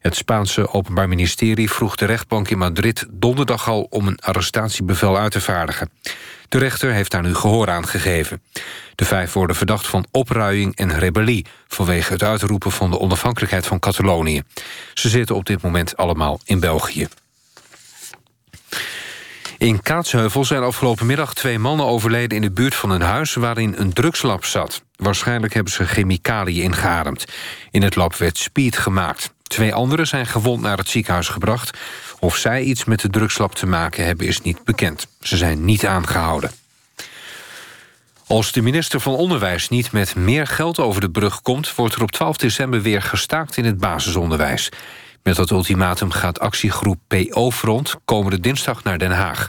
Het 0.00 0.16
Spaanse 0.16 0.72
Openbaar 0.72 1.08
Ministerie 1.08 1.70
vroeg 1.70 1.96
de 1.96 2.04
rechtbank 2.04 2.48
in 2.48 2.58
Madrid 2.58 3.06
donderdag 3.10 3.68
al 3.68 3.86
om 3.90 4.06
een 4.06 4.18
arrestatiebevel 4.18 5.18
uit 5.18 5.32
te 5.32 5.40
vaardigen. 5.40 5.90
De 6.48 6.58
rechter 6.58 6.92
heeft 6.92 7.10
daar 7.10 7.22
nu 7.22 7.34
gehoor 7.34 7.70
aan 7.70 7.86
gegeven. 7.86 8.42
De 8.94 9.04
vijf 9.04 9.32
worden 9.32 9.56
verdacht 9.56 9.86
van 9.86 10.06
opruiing 10.10 10.76
en 10.76 10.98
rebellie... 10.98 11.46
vanwege 11.68 12.12
het 12.12 12.22
uitroepen 12.22 12.72
van 12.72 12.90
de 12.90 12.98
onafhankelijkheid 12.98 13.66
van 13.66 13.78
Catalonië. 13.78 14.42
Ze 14.94 15.08
zitten 15.08 15.36
op 15.36 15.46
dit 15.46 15.62
moment 15.62 15.96
allemaal 15.96 16.40
in 16.44 16.60
België. 16.60 17.08
In 19.58 19.82
Kaatsheuvel 19.82 20.44
zijn 20.44 20.62
afgelopen 20.62 21.06
middag 21.06 21.34
twee 21.34 21.58
mannen 21.58 21.86
overleden... 21.86 22.36
in 22.36 22.42
de 22.42 22.50
buurt 22.50 22.74
van 22.74 22.90
een 22.90 23.00
huis 23.00 23.34
waarin 23.34 23.74
een 23.76 23.92
drugslab 23.92 24.44
zat. 24.44 24.82
Waarschijnlijk 24.96 25.54
hebben 25.54 25.72
ze 25.72 25.86
chemicaliën 25.86 26.62
ingeademd. 26.62 27.24
In 27.70 27.82
het 27.82 27.96
lab 27.96 28.16
werd 28.16 28.38
speed 28.38 28.76
gemaakt. 28.78 29.32
Twee 29.50 29.74
anderen 29.74 30.06
zijn 30.06 30.26
gewond 30.26 30.62
naar 30.62 30.76
het 30.78 30.88
ziekenhuis 30.88 31.28
gebracht. 31.28 31.78
Of 32.18 32.36
zij 32.36 32.62
iets 32.62 32.84
met 32.84 33.00
de 33.00 33.08
drugslab 33.08 33.54
te 33.54 33.66
maken 33.66 34.04
hebben 34.04 34.26
is 34.26 34.40
niet 34.40 34.64
bekend. 34.64 35.06
Ze 35.20 35.36
zijn 35.36 35.64
niet 35.64 35.86
aangehouden. 35.86 36.50
Als 38.26 38.52
de 38.52 38.62
minister 38.62 39.00
van 39.00 39.14
Onderwijs 39.14 39.68
niet 39.68 39.92
met 39.92 40.14
meer 40.14 40.46
geld 40.46 40.78
over 40.78 41.00
de 41.00 41.10
brug 41.10 41.42
komt... 41.42 41.74
wordt 41.74 41.94
er 41.94 42.02
op 42.02 42.10
12 42.10 42.36
december 42.36 42.82
weer 42.82 43.02
gestaakt 43.02 43.56
in 43.56 43.64
het 43.64 43.78
basisonderwijs. 43.78 44.68
Met 45.22 45.36
dat 45.36 45.50
ultimatum 45.50 46.10
gaat 46.10 46.40
actiegroep 46.40 46.98
PO-front 47.06 47.96
komende 48.04 48.40
dinsdag 48.40 48.82
naar 48.82 48.98
Den 48.98 49.12
Haag. 49.12 49.48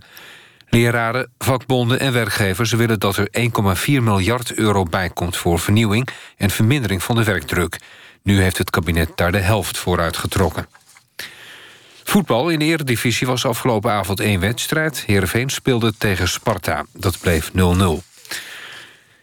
Leraren, 0.70 1.32
vakbonden 1.38 2.00
en 2.00 2.14
werkgevers 2.14 2.72
willen 2.72 3.00
dat 3.00 3.18
er 3.18 3.28
1,4 3.78 3.86
miljard 3.86 4.54
euro 4.54 4.84
bijkomt... 4.84 5.38
voor 5.38 5.60
vernieuwing 5.60 6.08
en 6.38 6.50
vermindering 6.50 7.04
van 7.04 7.16
de 7.16 7.24
werkdruk. 7.24 7.80
Nu 8.24 8.42
heeft 8.42 8.58
het 8.58 8.70
kabinet 8.70 9.10
daar 9.16 9.32
de 9.32 9.40
helft 9.40 9.78
voor 9.78 10.00
uitgetrokken. 10.00 10.68
Voetbal 12.04 12.50
in 12.50 12.60
de 12.60 12.66
Eredivisie 12.66 13.28
was 13.28 13.46
afgelopen 13.46 13.92
avond 13.92 14.20
één 14.20 14.40
wedstrijd. 14.40 15.04
Heerenveen 15.06 15.50
speelde 15.50 15.94
tegen 15.98 16.28
Sparta. 16.28 16.86
Dat 16.94 17.20
bleef 17.20 17.52
0-0. 17.52 17.54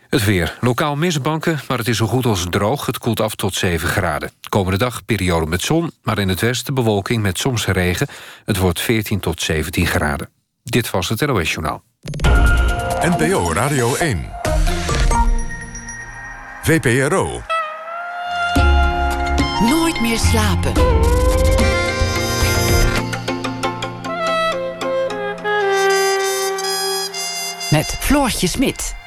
Het 0.09 0.25
weer. 0.25 0.57
Lokaal 0.61 0.97
misbanken, 0.97 1.61
maar 1.69 1.79
het 1.79 1.89
is 1.89 1.97
zo 1.97 2.07
goed 2.07 2.27
als 2.27 2.47
droog. 2.51 2.87
Het 2.87 2.99
koelt 2.99 3.21
af 3.21 3.35
tot 3.35 3.55
7 3.55 3.89
graden. 3.89 4.31
Komende 4.49 4.79
dag 4.79 5.05
periode 5.05 5.47
met 5.47 5.63
zon, 5.63 5.91
maar 6.03 6.19
in 6.19 6.29
het 6.29 6.41
westen 6.41 6.75
bewolking 6.75 7.23
met 7.23 7.39
soms 7.39 7.67
regen. 7.67 8.07
Het 8.45 8.57
wordt 8.57 8.81
14 8.81 9.21
tot 9.21 9.43
17 9.43 9.87
graden. 9.87 10.29
Dit 10.63 10.91
was 10.91 11.09
het 11.09 11.27
NOS 11.27 11.53
Journaal. 11.53 11.83
NPO 13.01 13.53
Radio 13.53 13.95
1. 13.95 14.31
VPRO. 16.63 17.43
Meer 20.01 20.19
slapen. 20.19 20.73
Met 27.71 27.97
Floortje 27.99 28.47
Smit. 28.47 28.98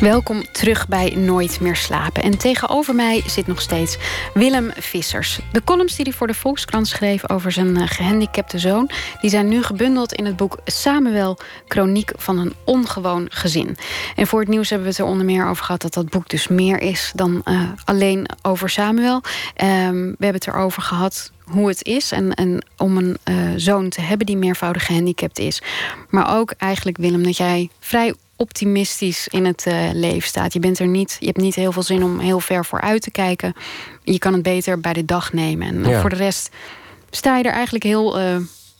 Welkom 0.00 0.42
terug 0.52 0.88
bij 0.88 1.14
Nooit 1.16 1.60
meer 1.60 1.76
slapen. 1.76 2.22
En 2.22 2.38
tegenover 2.38 2.94
mij 2.94 3.22
zit 3.26 3.46
nog 3.46 3.60
steeds 3.60 3.98
Willem 4.34 4.70
Vissers. 4.76 5.40
De 5.52 5.64
columns 5.64 5.96
die 5.96 6.04
hij 6.04 6.14
voor 6.14 6.26
de 6.26 6.34
Volkskrant 6.34 6.88
schreef 6.88 7.30
over 7.30 7.52
zijn 7.52 7.76
eh, 7.76 7.86
gehandicapte 7.86 8.58
zoon, 8.58 8.90
die 9.20 9.30
zijn 9.30 9.48
nu 9.48 9.62
gebundeld 9.62 10.12
in 10.12 10.24
het 10.24 10.36
boek 10.36 10.58
Samuel, 10.64 11.38
Chroniek 11.68 12.12
van 12.16 12.38
een 12.38 12.52
ongewoon 12.64 13.26
gezin. 13.30 13.76
En 14.16 14.26
voor 14.26 14.40
het 14.40 14.48
nieuws 14.48 14.70
hebben 14.70 14.88
we 14.88 14.92
het 14.92 15.02
er 15.02 15.10
onder 15.10 15.26
meer 15.26 15.46
over 15.46 15.64
gehad 15.64 15.82
dat 15.82 15.94
dat 15.94 16.10
boek 16.10 16.28
dus 16.28 16.48
meer 16.48 16.80
is 16.80 17.12
dan 17.14 17.42
uh, 17.44 17.62
alleen 17.84 18.26
over 18.42 18.70
Samuel. 18.70 19.14
Um, 19.14 20.04
we 20.18 20.24
hebben 20.24 20.40
het 20.40 20.46
erover 20.46 20.82
gehad 20.82 21.32
hoe 21.44 21.68
het 21.68 21.84
is 21.84 22.12
en, 22.12 22.34
en 22.34 22.64
om 22.76 22.96
een 22.96 23.18
uh, 23.24 23.34
zoon 23.56 23.88
te 23.88 24.00
hebben 24.00 24.26
die 24.26 24.36
meervoudig 24.36 24.86
gehandicapt 24.86 25.38
is. 25.38 25.62
Maar 26.08 26.38
ook 26.38 26.54
eigenlijk, 26.58 26.96
Willem, 26.96 27.22
dat 27.22 27.36
jij 27.36 27.70
vrij 27.80 28.14
optimistisch 28.40 29.28
in 29.28 29.44
het 29.44 29.64
uh, 29.68 29.90
leven 29.92 30.28
staat. 30.28 30.52
Je, 30.52 30.58
bent 30.58 30.78
er 30.78 30.86
niet, 30.86 31.16
je 31.20 31.26
hebt 31.26 31.38
niet 31.38 31.54
heel 31.54 31.72
veel 31.72 31.82
zin 31.82 32.02
om 32.02 32.18
heel 32.18 32.40
ver 32.40 32.64
vooruit 32.64 33.02
te 33.02 33.10
kijken. 33.10 33.54
Je 34.02 34.18
kan 34.18 34.32
het 34.32 34.42
beter 34.42 34.80
bij 34.80 34.92
de 34.92 35.04
dag 35.04 35.32
nemen. 35.32 35.66
En 35.66 35.90
ja. 35.90 36.00
voor 36.00 36.10
de 36.10 36.16
rest 36.16 36.50
sta 37.10 37.36
je 37.36 37.44
er 37.44 37.52
eigenlijk 37.52 37.84
heel 37.84 38.20
uh, 38.20 38.36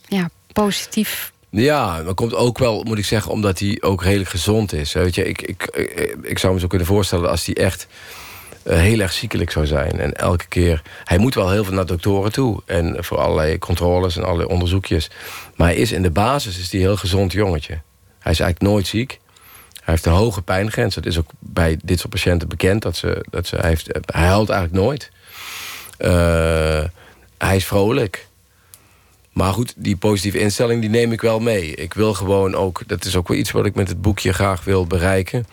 ja, 0.07 0.29
positief. 0.53 1.31
Ja, 1.49 2.03
dat 2.03 2.15
komt 2.15 2.33
ook 2.33 2.57
wel, 2.57 2.83
moet 2.83 2.97
ik 2.97 3.05
zeggen, 3.05 3.31
omdat 3.31 3.59
hij 3.59 3.77
ook 3.81 4.03
redelijk 4.03 4.29
gezond 4.29 4.73
is. 4.73 4.93
Weet 4.93 5.15
je, 5.15 5.27
ik, 5.27 5.41
ik, 5.41 5.63
ik, 5.73 6.17
ik 6.21 6.39
zou 6.39 6.53
me 6.53 6.59
zo 6.59 6.67
kunnen 6.67 6.87
voorstellen 6.87 7.29
als 7.29 7.45
hij 7.45 7.55
echt 7.55 7.87
uh, 8.67 8.73
heel 8.73 8.99
erg 8.99 9.13
ziekelijk 9.13 9.51
zou 9.51 9.65
zijn. 9.65 9.99
En 9.99 10.13
elke 10.13 10.47
keer... 10.47 10.81
Hij 11.03 11.17
moet 11.17 11.35
wel 11.35 11.49
heel 11.49 11.63
veel 11.63 11.73
naar 11.73 11.85
doktoren 11.85 12.31
toe. 12.31 12.61
En 12.65 13.03
voor 13.03 13.17
allerlei 13.17 13.57
controles 13.57 14.17
en 14.17 14.23
allerlei 14.23 14.49
onderzoekjes. 14.49 15.09
Maar 15.55 15.67
hij 15.67 15.77
is 15.77 15.91
in 15.91 16.01
de 16.01 16.11
basis 16.11 16.59
is 16.59 16.71
hij 16.71 16.79
een 16.79 16.85
heel 16.85 16.97
gezond 16.97 17.31
jongetje. 17.31 17.81
Hij 18.19 18.31
is 18.31 18.39
eigenlijk 18.39 18.61
nooit 18.61 18.87
ziek. 18.87 19.19
Hij 19.91 19.99
heeft 19.99 20.15
een 20.15 20.23
hoge 20.23 20.41
pijngrens. 20.41 20.95
Dat 20.95 21.05
is 21.05 21.17
ook 21.17 21.29
bij 21.39 21.79
dit 21.83 21.99
soort 21.99 22.13
patiënten 22.13 22.47
bekend. 22.47 22.81
Dat 22.81 22.95
ze, 22.95 23.25
dat 23.29 23.47
ze, 23.47 23.55
hij, 23.55 23.69
heeft, 23.69 23.87
hij 24.05 24.25
huilt 24.25 24.49
eigenlijk 24.49 24.83
nooit. 24.83 25.11
Uh, 25.99 26.83
hij 27.37 27.55
is 27.55 27.65
vrolijk. 27.65 28.27
Maar 29.31 29.53
goed, 29.53 29.73
die 29.75 29.97
positieve 29.97 30.39
instelling 30.39 30.81
die 30.81 30.89
neem 30.89 31.11
ik 31.11 31.21
wel 31.21 31.39
mee. 31.39 31.75
Ik 31.75 31.93
wil 31.93 32.13
gewoon 32.13 32.55
ook... 32.55 32.81
Dat 32.87 33.05
is 33.05 33.15
ook 33.15 33.27
wel 33.27 33.37
iets 33.37 33.51
wat 33.51 33.65
ik 33.65 33.75
met 33.75 33.87
het 33.87 34.01
boekje 34.01 34.33
graag 34.33 34.63
wil 34.63 34.87
bereiken. 34.87 35.45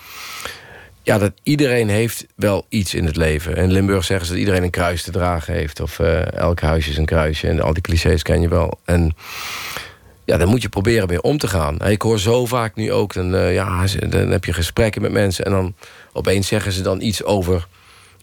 Ja, 1.02 1.18
dat 1.18 1.32
iedereen 1.42 1.88
heeft 1.88 2.26
wel 2.34 2.66
iets 2.68 2.94
in 2.94 3.04
het 3.04 3.16
leven. 3.16 3.56
In 3.56 3.72
Limburg 3.72 4.04
zeggen 4.04 4.26
ze 4.26 4.32
dat 4.32 4.40
iedereen 4.40 4.62
een 4.62 4.70
kruis 4.70 5.02
te 5.02 5.10
dragen 5.10 5.54
heeft. 5.54 5.80
Of 5.80 5.98
uh, 5.98 6.32
elk 6.32 6.60
huisje 6.60 6.90
is 6.90 6.96
een 6.96 7.04
kruisje. 7.04 7.48
En 7.48 7.60
al 7.60 7.72
die 7.72 7.82
clichés 7.82 8.22
ken 8.22 8.40
je 8.40 8.48
wel. 8.48 8.78
En 8.84 9.16
ja, 10.28 10.36
dan 10.36 10.48
moet 10.48 10.62
je 10.62 10.68
proberen 10.68 11.08
mee 11.08 11.22
om 11.22 11.38
te 11.38 11.48
gaan. 11.48 11.80
Ik 11.84 12.02
hoor 12.02 12.18
zo 12.18 12.46
vaak 12.46 12.74
nu 12.74 12.92
ook, 12.92 13.14
dan, 13.14 13.34
uh, 13.34 13.54
ja, 13.54 13.84
dan 14.08 14.28
heb 14.28 14.44
je 14.44 14.52
gesprekken 14.52 15.02
met 15.02 15.12
mensen... 15.12 15.44
en 15.44 15.50
dan 15.50 15.74
opeens 16.12 16.46
zeggen 16.46 16.72
ze 16.72 16.82
dan 16.82 17.00
iets 17.00 17.24
over 17.24 17.66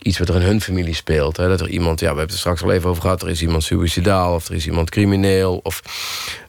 iets 0.02 0.18
wat 0.18 0.30
er 0.30 0.36
in 0.36 0.42
hun 0.42 0.62
familie 0.62 0.94
speelt. 0.94 1.38
Hè? 1.38 1.48
Dat 1.48 1.62
er 1.62 1.70
iemand, 1.70 2.00
ja, 2.00 2.06
we 2.06 2.18
hebben 2.18 2.24
het 2.24 2.34
er 2.34 2.40
straks 2.40 2.64
al 2.64 2.72
even 2.72 2.90
over 2.90 3.02
gehad... 3.02 3.22
er 3.22 3.30
is 3.30 3.42
iemand 3.42 3.64
suicidaal 3.64 4.34
of 4.34 4.48
er 4.48 4.56
is 4.56 4.66
iemand 4.66 4.90
crimineel... 4.90 5.60
of 5.64 5.82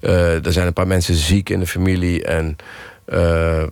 uh, 0.00 0.46
er 0.46 0.52
zijn 0.52 0.66
een 0.66 0.72
paar 0.72 0.86
mensen 0.86 1.14
ziek 1.14 1.48
in 1.48 1.60
de 1.60 1.66
familie... 1.66 2.24
en 2.24 2.56
uh, 3.08 3.62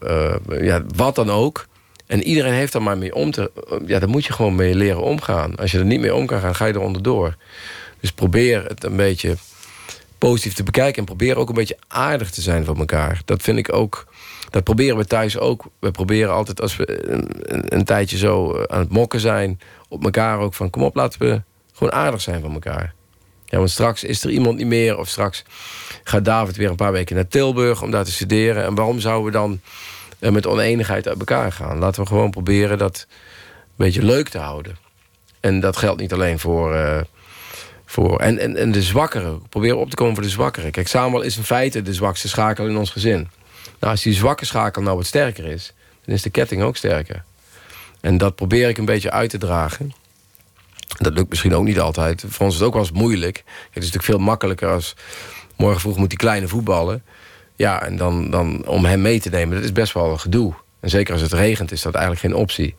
ja, 0.61 0.83
wat 0.97 1.15
dan 1.15 1.31
ook... 1.31 1.67
En 2.07 2.23
iedereen 2.23 2.53
heeft 2.53 2.73
daar 2.73 2.83
maar 2.83 2.99
mee 2.99 3.15
om 3.15 3.31
te... 3.31 3.51
Ja, 3.87 3.99
daar 3.99 4.09
moet 4.09 4.25
je 4.25 4.33
gewoon 4.33 4.55
mee 4.55 4.75
leren 4.75 5.03
omgaan. 5.03 5.57
Als 5.57 5.73
je 5.73 5.79
er 5.79 5.85
niet 5.85 6.01
mee 6.01 6.15
om 6.15 6.27
kan 6.27 6.41
gaan, 6.41 6.55
ga 6.55 6.67
je 6.67 6.73
er 6.73 6.81
onderdoor. 6.81 7.37
Dus 8.01 8.13
probeer 8.13 8.65
het 8.65 8.85
een 8.85 8.97
beetje 8.97 9.37
positief 10.29 10.55
te 10.55 10.63
bekijken. 10.63 10.99
En 10.99 11.05
probeer 11.05 11.37
ook 11.37 11.49
een 11.49 11.55
beetje 11.55 11.79
aardig 11.89 12.31
te 12.31 12.41
zijn 12.41 12.65
voor 12.65 12.77
elkaar. 12.77 13.23
Dat 13.25 13.43
vind 13.43 13.59
ik 13.59 13.73
ook... 13.73 14.07
Dat 14.51 14.65
proberen 14.65 14.97
we 14.97 15.05
thuis 15.05 15.39
ook. 15.39 15.65
We 15.79 15.91
proberen 15.91 16.33
altijd 16.33 16.61
als 16.61 16.77
we 16.77 17.13
een, 17.13 17.75
een, 17.75 17.85
tijdje 17.85 18.17
zo 18.17 18.63
aan 18.67 18.79
het 18.79 18.91
mokken 18.91 19.21
zijn... 19.21 19.61
op 19.89 20.05
elkaar 20.05 20.39
ook 20.39 20.55
van... 20.55 20.71
kom 20.71 20.83
op, 20.83 20.95
laten 20.95 21.21
we 21.21 21.43
gewoon 21.73 21.93
aardig 21.93 22.21
zijn 22.21 22.41
voor 22.41 22.53
elkaar. 22.53 22.95
Ja, 23.45 23.59
want 23.59 23.71
straks 23.71 24.05
is 24.05 24.25
er 24.25 24.31
iemand 24.31 24.57
niet 24.57 24.67
meer... 24.67 24.99
of 24.99 25.09
straks 25.09 25.45
gaat 26.05 26.25
David 26.25 26.57
weer 26.57 26.71
een 26.71 26.77
paar 26.77 26.93
weken 26.93 27.15
naar 27.15 27.29
Tilburg... 27.29 27.83
om 27.83 27.91
daar 27.91 28.05
te 28.05 28.13
studeren. 28.13 28.65
En 28.65 28.75
waarom 28.75 29.01
zouden 29.01 29.33
we 29.33 29.39
dan 29.39 29.61
met 30.33 30.47
oneenigheid 30.47 31.09
uit 31.09 31.19
elkaar 31.19 31.53
gaan? 31.53 31.79
Laten 31.79 32.03
we 32.03 32.09
gewoon 32.09 32.31
proberen 32.31 32.79
dat 32.79 33.07
een 33.09 33.75
beetje 33.77 34.05
leuk 34.05 34.29
te 34.29 34.39
houden. 34.39 34.77
En 35.41 35.61
dat 35.61 35.77
geldt 35.77 36.01
niet 36.01 36.13
alleen 36.13 36.39
voor... 36.39 36.75
Uh, 36.75 37.01
voor. 37.95 38.19
En, 38.19 38.39
en, 38.39 38.57
en 38.57 38.73
de 38.73 38.83
zwakkeren. 38.83 39.49
Proberen 39.49 39.79
op 39.79 39.91
te 39.91 39.97
komen 39.97 40.15
voor 40.15 40.23
de 40.23 40.31
zwakkeren. 40.31 40.71
Kijk, 40.71 40.89
Samuel 40.89 41.23
is 41.23 41.37
in 41.37 41.43
feite 41.43 41.83
de 41.83 41.95
zwakste 41.95 42.29
schakel 42.29 42.67
in 42.67 42.77
ons 42.77 42.91
gezin. 42.91 43.29
Nou, 43.81 43.93
als 43.93 44.03
die 44.03 44.13
zwakke 44.13 44.45
schakel 44.45 44.83
nou 44.83 44.97
wat 44.97 45.07
sterker 45.07 45.47
is... 45.47 45.73
dan 46.05 46.15
is 46.15 46.23
de 46.23 46.31
ketting 46.31 46.63
ook 46.63 46.77
sterker. 46.77 47.25
En 48.01 48.19
dat 48.19 48.35
probeer 48.35 48.69
ik 48.69 48.79
een 48.79 48.85
beetje 48.85 49.11
uit 49.11 49.31
te 49.31 49.39
dragen. 49.39 49.93
Dat 50.99 51.15
lukt 51.15 51.29
misschien 51.29 51.55
ook 51.55 51.65
niet 51.65 51.81
altijd. 51.81 52.25
Voor 52.29 52.45
ons 52.45 52.55
is 52.55 52.61
het 52.61 52.69
ook 52.69 52.75
wel 52.75 52.83
eens 52.83 52.93
moeilijk. 52.93 53.37
Het 53.37 53.83
is 53.83 53.91
natuurlijk 53.91 54.05
veel 54.05 54.19
makkelijker 54.19 54.69
als... 54.69 54.97
morgen 55.57 55.81
vroeg 55.81 55.97
moet 55.97 56.09
die 56.09 56.19
kleine 56.19 56.49
voetballen. 56.49 57.03
Ja, 57.57 57.83
en 57.83 57.97
dan, 57.97 58.31
dan 58.31 58.67
om 58.67 58.85
hem 58.85 59.03
mee 59.03 59.21
te 59.21 59.31
nemen, 59.31 59.55
dat 59.55 59.65
is 59.65 59.73
best 59.73 59.93
wel 59.93 60.11
een 60.11 60.21
gedoe. 60.21 60.55
En 60.81 60.91
zeker 60.91 61.13
als 61.13 61.23
het 61.23 61.33
regent 61.33 61.73
is 61.73 61.83
dat 61.83 61.95
eigenlijk 61.95 62.25
geen 62.27 62.41
optie. 62.41 62.75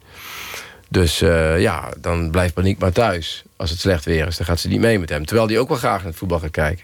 Dus 0.89 1.21
uh, 1.21 1.61
ja, 1.61 1.89
dan 1.97 2.31
blijft 2.31 2.53
Paniek 2.53 2.79
maar 2.79 2.91
thuis. 2.91 3.43
Als 3.55 3.69
het 3.69 3.79
slecht 3.79 4.05
weer 4.05 4.27
is, 4.27 4.37
dan 4.37 4.45
gaat 4.45 4.59
ze 4.59 4.67
niet 4.67 4.79
mee 4.79 4.99
met 4.99 5.09
hem. 5.09 5.25
Terwijl 5.25 5.47
die 5.47 5.59
ook 5.59 5.67
wel 5.67 5.77
graag 5.77 5.97
naar 5.97 6.07
het 6.07 6.15
voetbal 6.15 6.39
gaat 6.39 6.51
kijken. 6.51 6.83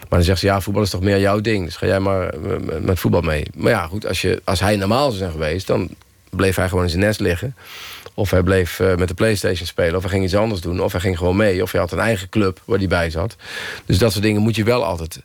Maar 0.00 0.18
dan 0.18 0.22
zegt 0.22 0.38
ze, 0.40 0.46
ja, 0.46 0.60
voetbal 0.60 0.82
is 0.82 0.90
toch 0.90 1.00
meer 1.00 1.20
jouw 1.20 1.40
ding. 1.40 1.64
Dus 1.64 1.76
ga 1.76 1.86
jij 1.86 2.00
maar 2.00 2.34
met 2.80 2.98
voetbal 2.98 3.20
mee. 3.20 3.46
Maar 3.54 3.70
ja, 3.70 3.86
goed, 3.86 4.06
als, 4.06 4.22
je, 4.22 4.40
als 4.44 4.60
hij 4.60 4.76
normaal 4.76 5.06
zou 5.06 5.16
zijn 5.16 5.30
geweest... 5.30 5.66
dan 5.66 5.88
bleef 6.30 6.56
hij 6.56 6.68
gewoon 6.68 6.84
in 6.84 6.90
zijn 6.90 7.02
nest 7.02 7.20
liggen. 7.20 7.54
Of 8.14 8.30
hij 8.30 8.42
bleef 8.42 8.78
uh, 8.78 8.94
met 8.94 9.08
de 9.08 9.14
Playstation 9.14 9.66
spelen. 9.66 9.96
Of 9.96 10.02
hij 10.02 10.10
ging 10.10 10.24
iets 10.24 10.34
anders 10.34 10.60
doen. 10.60 10.80
Of 10.80 10.92
hij 10.92 11.00
ging 11.00 11.18
gewoon 11.18 11.36
mee. 11.36 11.62
Of 11.62 11.72
hij 11.72 11.80
had 11.80 11.92
een 11.92 11.98
eigen 11.98 12.28
club 12.28 12.60
waar 12.64 12.78
hij 12.78 12.88
bij 12.88 13.10
zat. 13.10 13.36
Dus 13.86 13.98
dat 13.98 14.12
soort 14.12 14.24
dingen 14.24 14.42
moet 14.42 14.56
je 14.56 14.64
wel 14.64 14.84
altijd 14.84 15.20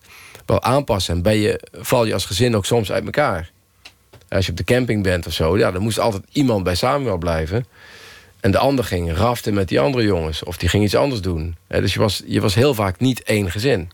wel 0.45 0.61
aanpassen. 0.61 1.15
En 1.15 1.21
ben 1.21 1.37
je, 1.37 1.67
val 1.71 2.05
je 2.05 2.13
als 2.13 2.25
gezin 2.25 2.55
ook 2.55 2.65
soms 2.65 2.91
uit 2.91 3.05
elkaar. 3.05 3.51
Als 4.32 4.46
je 4.46 4.52
op 4.52 4.58
de 4.58 4.63
camping 4.63 5.04
bent 5.04 5.28
of 5.28 5.34
zo... 5.34 5.58
Ja, 5.58 5.72
dan 5.72 5.82
moest 5.82 6.00
altijd 6.00 6.24
iemand 6.32 6.63
bij 6.63 6.76
Samuel 6.76 7.17
blijven... 7.17 7.65
En 8.41 8.52
de 8.52 8.58
ander 8.58 8.86
ging 8.86 9.13
raften 9.13 9.54
met 9.54 9.67
die 9.67 9.80
andere 9.80 10.04
jongens. 10.04 10.44
Of 10.44 10.58
die 10.58 10.70
ging 10.70 10.84
iets 10.84 10.96
anders 10.96 11.22
doen. 11.22 11.56
Dus 11.67 11.94
je 11.94 12.00
was, 12.00 12.24
je 12.26 12.41
was 12.41 12.56
heel 12.56 12.74
vaak 12.74 13.00
niet 13.00 13.24
één 13.24 13.52
gezin. 13.52 13.89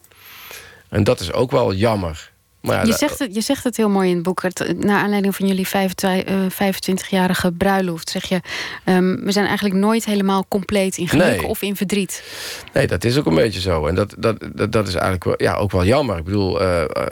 En 0.90 1.04
dat 1.04 1.20
is 1.20 1.34
ook 1.34 1.52
wel 1.52 1.74
jammer. 1.74 2.32
Maar 2.68 2.86
je, 2.86 2.94
zegt 2.94 3.20
het, 3.20 3.36
je 3.36 3.42
zegt 3.42 3.64
het 3.64 3.78
heel 3.78 3.90
mooi 3.90 4.10
in 4.10 4.16
het 4.16 4.24
boek. 4.24 4.42
Het, 4.42 4.76
naar 4.78 5.02
aanleiding 5.02 5.36
van 5.36 5.48
jullie 5.48 5.68
25-jarige 5.68 7.52
bruiloft 7.52 8.10
zeg 8.10 8.26
je... 8.26 8.42
Um, 8.86 9.24
we 9.24 9.32
zijn 9.32 9.46
eigenlijk 9.46 9.76
nooit 9.76 10.06
helemaal 10.06 10.46
compleet 10.48 10.98
in 10.98 11.08
geluk 11.08 11.40
nee. 11.40 11.46
of 11.46 11.62
in 11.62 11.76
verdriet. 11.76 12.24
Nee, 12.74 12.88
dat 12.88 13.04
is 13.04 13.18
ook 13.18 13.26
een 13.26 13.36
beetje 13.36 13.60
zo. 13.60 13.88
En 13.88 13.96
dat, 13.96 14.16
dat, 14.18 14.38
dat, 14.54 14.72
dat 14.72 14.88
is 14.88 14.94
eigenlijk 14.94 15.24
wel, 15.24 15.36
ja, 15.38 15.56
ook 15.56 15.72
wel 15.72 15.86
jammer. 15.86 16.18
Ik 16.18 16.24
bedoel, 16.24 16.62
uh, 16.62 16.82
uh, 16.82 17.04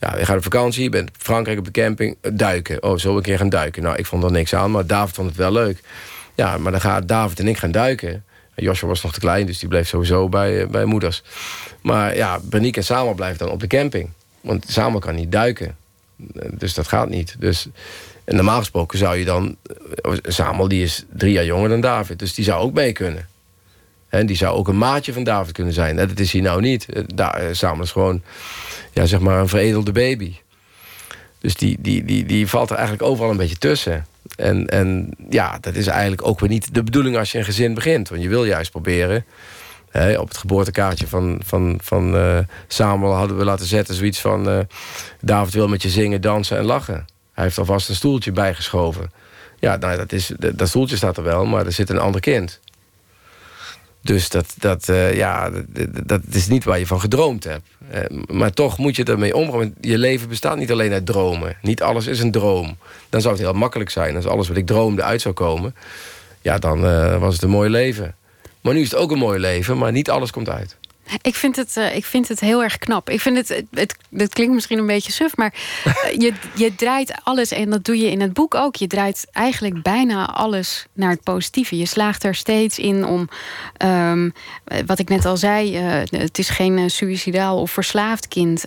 ja, 0.00 0.16
je 0.18 0.24
gaat 0.24 0.36
op 0.36 0.42
vakantie, 0.42 0.82
je 0.82 0.88
bent 0.88 1.08
in 1.08 1.14
Frankrijk 1.18 1.58
op 1.58 1.64
de 1.64 1.70
camping, 1.70 2.16
duiken. 2.32 2.82
Oh, 2.82 2.98
zo 2.98 3.16
een 3.16 3.22
keer 3.22 3.38
gaan 3.38 3.48
duiken? 3.48 3.82
Nou, 3.82 3.96
ik 3.96 4.06
vond 4.06 4.24
er 4.24 4.32
niks 4.32 4.54
aan, 4.54 4.70
maar 4.70 4.86
David 4.86 5.14
vond 5.14 5.28
het 5.28 5.36
wel 5.36 5.52
leuk. 5.52 5.80
Ja, 6.34 6.58
maar 6.58 6.72
dan 6.72 6.80
gaan 6.80 7.06
David 7.06 7.40
en 7.40 7.48
ik 7.48 7.56
gaan 7.56 7.72
duiken. 7.72 8.24
Joshua 8.54 8.88
was 8.88 9.02
nog 9.02 9.12
te 9.12 9.20
klein, 9.20 9.46
dus 9.46 9.58
die 9.58 9.68
bleef 9.68 9.88
sowieso 9.88 10.28
bij, 10.28 10.66
bij 10.66 10.84
moeders. 10.84 11.22
Maar 11.80 12.16
ja, 12.16 12.38
Benique 12.42 12.80
en 12.80 12.86
Samuel 12.86 13.14
blijven 13.14 13.38
dan 13.38 13.50
op 13.50 13.60
de 13.60 13.66
camping. 13.66 14.10
Want 14.48 14.64
Samuel 14.68 15.00
kan 15.00 15.14
niet 15.14 15.32
duiken. 15.32 15.76
Dus 16.50 16.74
dat 16.74 16.88
gaat 16.88 17.08
niet. 17.08 17.36
Dus, 17.38 17.68
normaal 18.26 18.58
gesproken 18.58 18.98
zou 18.98 19.16
je 19.16 19.24
dan... 19.24 19.56
Samuel 20.22 20.68
die 20.68 20.82
is 20.82 21.04
drie 21.12 21.32
jaar 21.32 21.44
jonger 21.44 21.68
dan 21.68 21.80
David. 21.80 22.18
Dus 22.18 22.34
die 22.34 22.44
zou 22.44 22.60
ook 22.60 22.72
mee 22.72 22.92
kunnen. 22.92 23.28
En 24.08 24.26
die 24.26 24.36
zou 24.36 24.56
ook 24.56 24.68
een 24.68 24.78
maatje 24.78 25.12
van 25.12 25.24
David 25.24 25.52
kunnen 25.52 25.72
zijn. 25.72 25.96
Dat 25.96 26.18
is 26.18 26.32
hij 26.32 26.40
nou 26.40 26.60
niet. 26.60 26.86
Samuel 27.52 27.82
is 27.82 27.90
gewoon 27.90 28.22
ja, 28.92 29.06
zeg 29.06 29.20
maar 29.20 29.40
een 29.40 29.48
veredelde 29.48 29.92
baby. 29.92 30.34
Dus 31.38 31.54
die, 31.54 31.76
die, 31.80 32.04
die, 32.04 32.24
die 32.24 32.46
valt 32.46 32.70
er 32.70 32.76
eigenlijk 32.76 33.08
overal 33.08 33.30
een 33.30 33.36
beetje 33.36 33.58
tussen. 33.58 34.06
En, 34.36 34.66
en 34.66 35.10
ja, 35.30 35.58
dat 35.60 35.74
is 35.74 35.86
eigenlijk 35.86 36.26
ook 36.26 36.40
weer 36.40 36.48
niet 36.48 36.74
de 36.74 36.82
bedoeling 36.82 37.16
als 37.16 37.32
je 37.32 37.38
een 37.38 37.44
gezin 37.44 37.74
begint. 37.74 38.08
Want 38.08 38.22
je 38.22 38.28
wil 38.28 38.44
juist 38.44 38.70
proberen... 38.70 39.24
Op 39.92 40.28
het 40.28 40.36
geboortekaartje 40.36 41.06
van, 41.06 41.40
van, 41.44 41.78
van 41.82 42.14
uh, 42.14 42.38
Samuel 42.66 43.14
hadden 43.14 43.38
we 43.38 43.44
laten 43.44 43.66
zetten 43.66 43.94
zoiets 43.94 44.20
van... 44.20 44.48
Uh, 44.48 44.58
David 45.20 45.54
wil 45.54 45.68
met 45.68 45.82
je 45.82 45.88
zingen, 45.88 46.20
dansen 46.20 46.58
en 46.58 46.64
lachen. 46.64 47.06
Hij 47.32 47.44
heeft 47.44 47.58
alvast 47.58 47.88
een 47.88 47.94
stoeltje 47.94 48.32
bijgeschoven. 48.32 49.12
Ja, 49.58 49.76
nou, 49.76 49.96
dat, 49.96 50.12
is, 50.12 50.32
dat 50.54 50.68
stoeltje 50.68 50.96
staat 50.96 51.16
er 51.16 51.22
wel, 51.22 51.46
maar 51.46 51.66
er 51.66 51.72
zit 51.72 51.90
een 51.90 51.98
ander 51.98 52.20
kind. 52.20 52.60
Dus 54.00 54.28
dat, 54.28 54.54
dat, 54.58 54.88
uh, 54.88 55.14
ja, 55.14 55.50
dat, 55.50 56.08
dat, 56.08 56.20
is 56.30 56.48
niet 56.48 56.64
waar 56.64 56.78
je 56.78 56.86
van 56.86 57.00
gedroomd 57.00 57.44
hebt. 57.44 57.64
Maar 58.26 58.52
toch 58.52 58.78
moet 58.78 58.96
je 58.96 59.04
ermee 59.04 59.36
omgaan. 59.36 59.74
Je 59.80 59.98
leven 59.98 60.28
bestaat 60.28 60.56
niet 60.56 60.72
alleen 60.72 60.92
uit 60.92 61.06
dromen. 61.06 61.56
Niet 61.62 61.82
alles 61.82 62.06
is 62.06 62.20
een 62.20 62.30
droom. 62.30 62.76
Dan 63.08 63.20
zou 63.20 63.34
het 63.34 63.42
heel 63.42 63.52
makkelijk 63.52 63.90
zijn. 63.90 64.16
Als 64.16 64.26
alles 64.26 64.48
wat 64.48 64.56
ik 64.56 64.66
droomde 64.66 65.02
uit 65.02 65.20
zou 65.20 65.34
komen... 65.34 65.74
ja, 66.40 66.58
dan 66.58 66.80
was 67.18 67.34
het 67.34 67.42
een 67.42 67.50
mooi 67.50 67.70
leven. 67.70 68.14
Maar 68.68 68.76
nu 68.76 68.82
is 68.82 68.90
het 68.90 69.00
ook 69.00 69.10
een 69.10 69.18
mooi 69.18 69.38
leven, 69.38 69.78
maar 69.78 69.92
niet 69.92 70.10
alles 70.10 70.30
komt 70.30 70.48
uit. 70.48 70.76
Ik 71.22 71.34
vind, 71.34 71.56
het, 71.56 71.76
uh, 71.76 71.96
ik 71.96 72.04
vind 72.04 72.28
het 72.28 72.40
heel 72.40 72.62
erg 72.62 72.78
knap. 72.78 73.10
Ik 73.10 73.20
vind 73.20 73.36
het, 73.36 73.64
het, 73.70 73.96
het, 74.10 74.32
klinkt 74.32 74.54
misschien 74.54 74.78
een 74.78 74.86
beetje 74.86 75.12
suf, 75.12 75.36
maar 75.36 75.54
je, 76.24 76.32
je 76.54 76.74
draait 76.74 77.14
alles, 77.22 77.50
en 77.50 77.70
dat 77.70 77.84
doe 77.84 77.98
je 77.98 78.10
in 78.10 78.20
het 78.20 78.32
boek 78.32 78.54
ook. 78.54 78.76
Je 78.76 78.86
draait 78.86 79.26
eigenlijk 79.32 79.82
bijna 79.82 80.26
alles 80.26 80.86
naar 80.92 81.10
het 81.10 81.22
positieve. 81.22 81.78
Je 81.78 81.86
slaagt 81.86 82.24
er 82.24 82.34
steeds 82.34 82.78
in 82.78 83.04
om, 83.04 83.28
um, 83.84 84.32
wat 84.86 84.98
ik 84.98 85.08
net 85.08 85.24
al 85.24 85.36
zei, 85.36 85.78
uh, 85.78 86.20
het 86.20 86.38
is 86.38 86.48
geen 86.48 86.90
suicidaal 86.90 87.60
of 87.60 87.70
verslaafd 87.70 88.28
kind. 88.28 88.64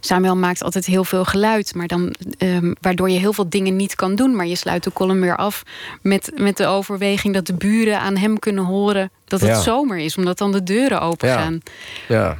Samuel 0.00 0.36
maakt 0.36 0.62
altijd 0.62 0.86
heel 0.86 1.04
veel 1.04 1.24
geluid, 1.24 1.74
maar 1.74 1.86
dan, 1.86 2.14
um, 2.38 2.74
waardoor 2.80 3.10
je 3.10 3.18
heel 3.18 3.32
veel 3.32 3.48
dingen 3.48 3.76
niet 3.76 3.94
kan 3.94 4.14
doen. 4.14 4.36
Maar 4.36 4.46
je 4.46 4.56
sluit 4.56 4.84
de 4.84 4.92
column 4.92 5.20
weer 5.20 5.36
af 5.36 5.62
met, 6.02 6.32
met 6.34 6.56
de 6.56 6.66
overweging 6.66 7.34
dat 7.34 7.46
de 7.46 7.54
buren 7.54 8.00
aan 8.00 8.16
hem 8.16 8.38
kunnen 8.38 8.64
horen 8.64 9.10
dat 9.24 9.40
het 9.40 9.56
zomer 9.56 9.98
is, 9.98 10.16
omdat 10.16 10.38
dan 10.38 10.52
de 10.52 10.62
deuren 10.62 11.00
open 11.00 11.28
gaan. 11.28 11.60
Ja. 12.08 12.38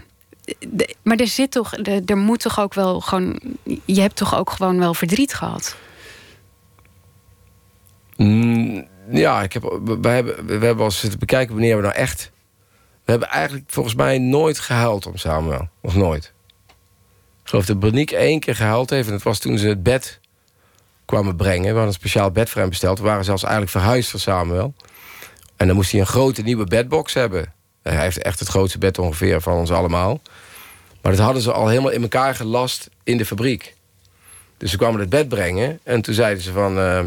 maar 1.02 1.16
er 1.16 1.26
zit 1.26 1.50
toch, 1.50 1.72
er 2.06 2.18
moet 2.18 2.40
toch 2.40 2.60
ook 2.60 2.74
wel 2.74 3.00
gewoon. 3.00 3.40
Je 3.84 4.00
hebt 4.00 4.16
toch 4.16 4.36
ook 4.36 4.50
gewoon 4.50 4.78
wel 4.78 4.94
verdriet 4.94 5.34
gehad? 5.34 5.76
Mm, 8.16 8.86
ja, 9.10 9.42
ik 9.42 9.52
heb, 9.52 9.62
we, 9.84 10.08
hebben, 10.08 10.46
we 10.46 10.66
hebben 10.66 10.84
al 10.84 10.90
zitten 10.90 11.18
bekijken 11.18 11.54
wanneer 11.54 11.76
we 11.76 11.82
nou 11.82 11.94
echt. 11.94 12.32
We 13.04 13.10
hebben 13.10 13.28
eigenlijk 13.28 13.64
volgens 13.68 13.94
mij 13.94 14.18
nooit 14.18 14.58
gehuild 14.58 15.06
om 15.06 15.16
Samuel. 15.16 15.68
Of 15.80 15.94
nooit. 15.94 16.32
Ik 17.42 17.50
geloof 17.50 17.66
dat 17.66 17.80
Bernique 17.80 18.16
één 18.16 18.40
keer 18.40 18.56
gehuild 18.56 18.90
heeft. 18.90 19.06
En 19.06 19.12
dat 19.12 19.22
was 19.22 19.38
toen 19.38 19.58
ze 19.58 19.68
het 19.68 19.82
bed 19.82 20.20
kwamen 21.04 21.36
brengen. 21.36 21.62
We 21.62 21.68
hadden 21.68 21.86
een 21.86 21.92
speciaal 21.92 22.30
bed 22.30 22.50
voor 22.50 22.60
hem 22.60 22.70
besteld. 22.70 22.98
We 22.98 23.04
waren 23.04 23.24
zelfs 23.24 23.42
eigenlijk 23.42 23.72
verhuisd 23.72 24.10
voor 24.10 24.20
Samuel. 24.20 24.74
En 25.64 25.70
dan 25.70 25.78
moest 25.78 25.92
hij 25.92 26.00
een 26.00 26.06
grote 26.06 26.42
nieuwe 26.42 26.64
bedbox 26.64 27.14
hebben. 27.14 27.52
Hij 27.82 27.96
heeft 27.96 28.22
echt 28.22 28.38
het 28.38 28.48
grootste 28.48 28.78
bed 28.78 28.98
ongeveer 28.98 29.40
van 29.40 29.56
ons 29.56 29.70
allemaal. 29.70 30.20
Maar 31.02 31.12
dat 31.12 31.20
hadden 31.20 31.42
ze 31.42 31.52
al 31.52 31.68
helemaal 31.68 31.90
in 31.90 32.02
elkaar 32.02 32.34
gelast 32.34 32.90
in 33.04 33.16
de 33.16 33.24
fabriek. 33.24 33.74
Dus 34.56 34.70
ze 34.70 34.76
kwamen 34.76 35.00
het 35.00 35.08
bed 35.08 35.28
brengen. 35.28 35.80
En 35.82 36.00
toen 36.00 36.14
zeiden 36.14 36.42
ze 36.42 36.52
van... 36.52 36.78
Uh, 36.78 37.04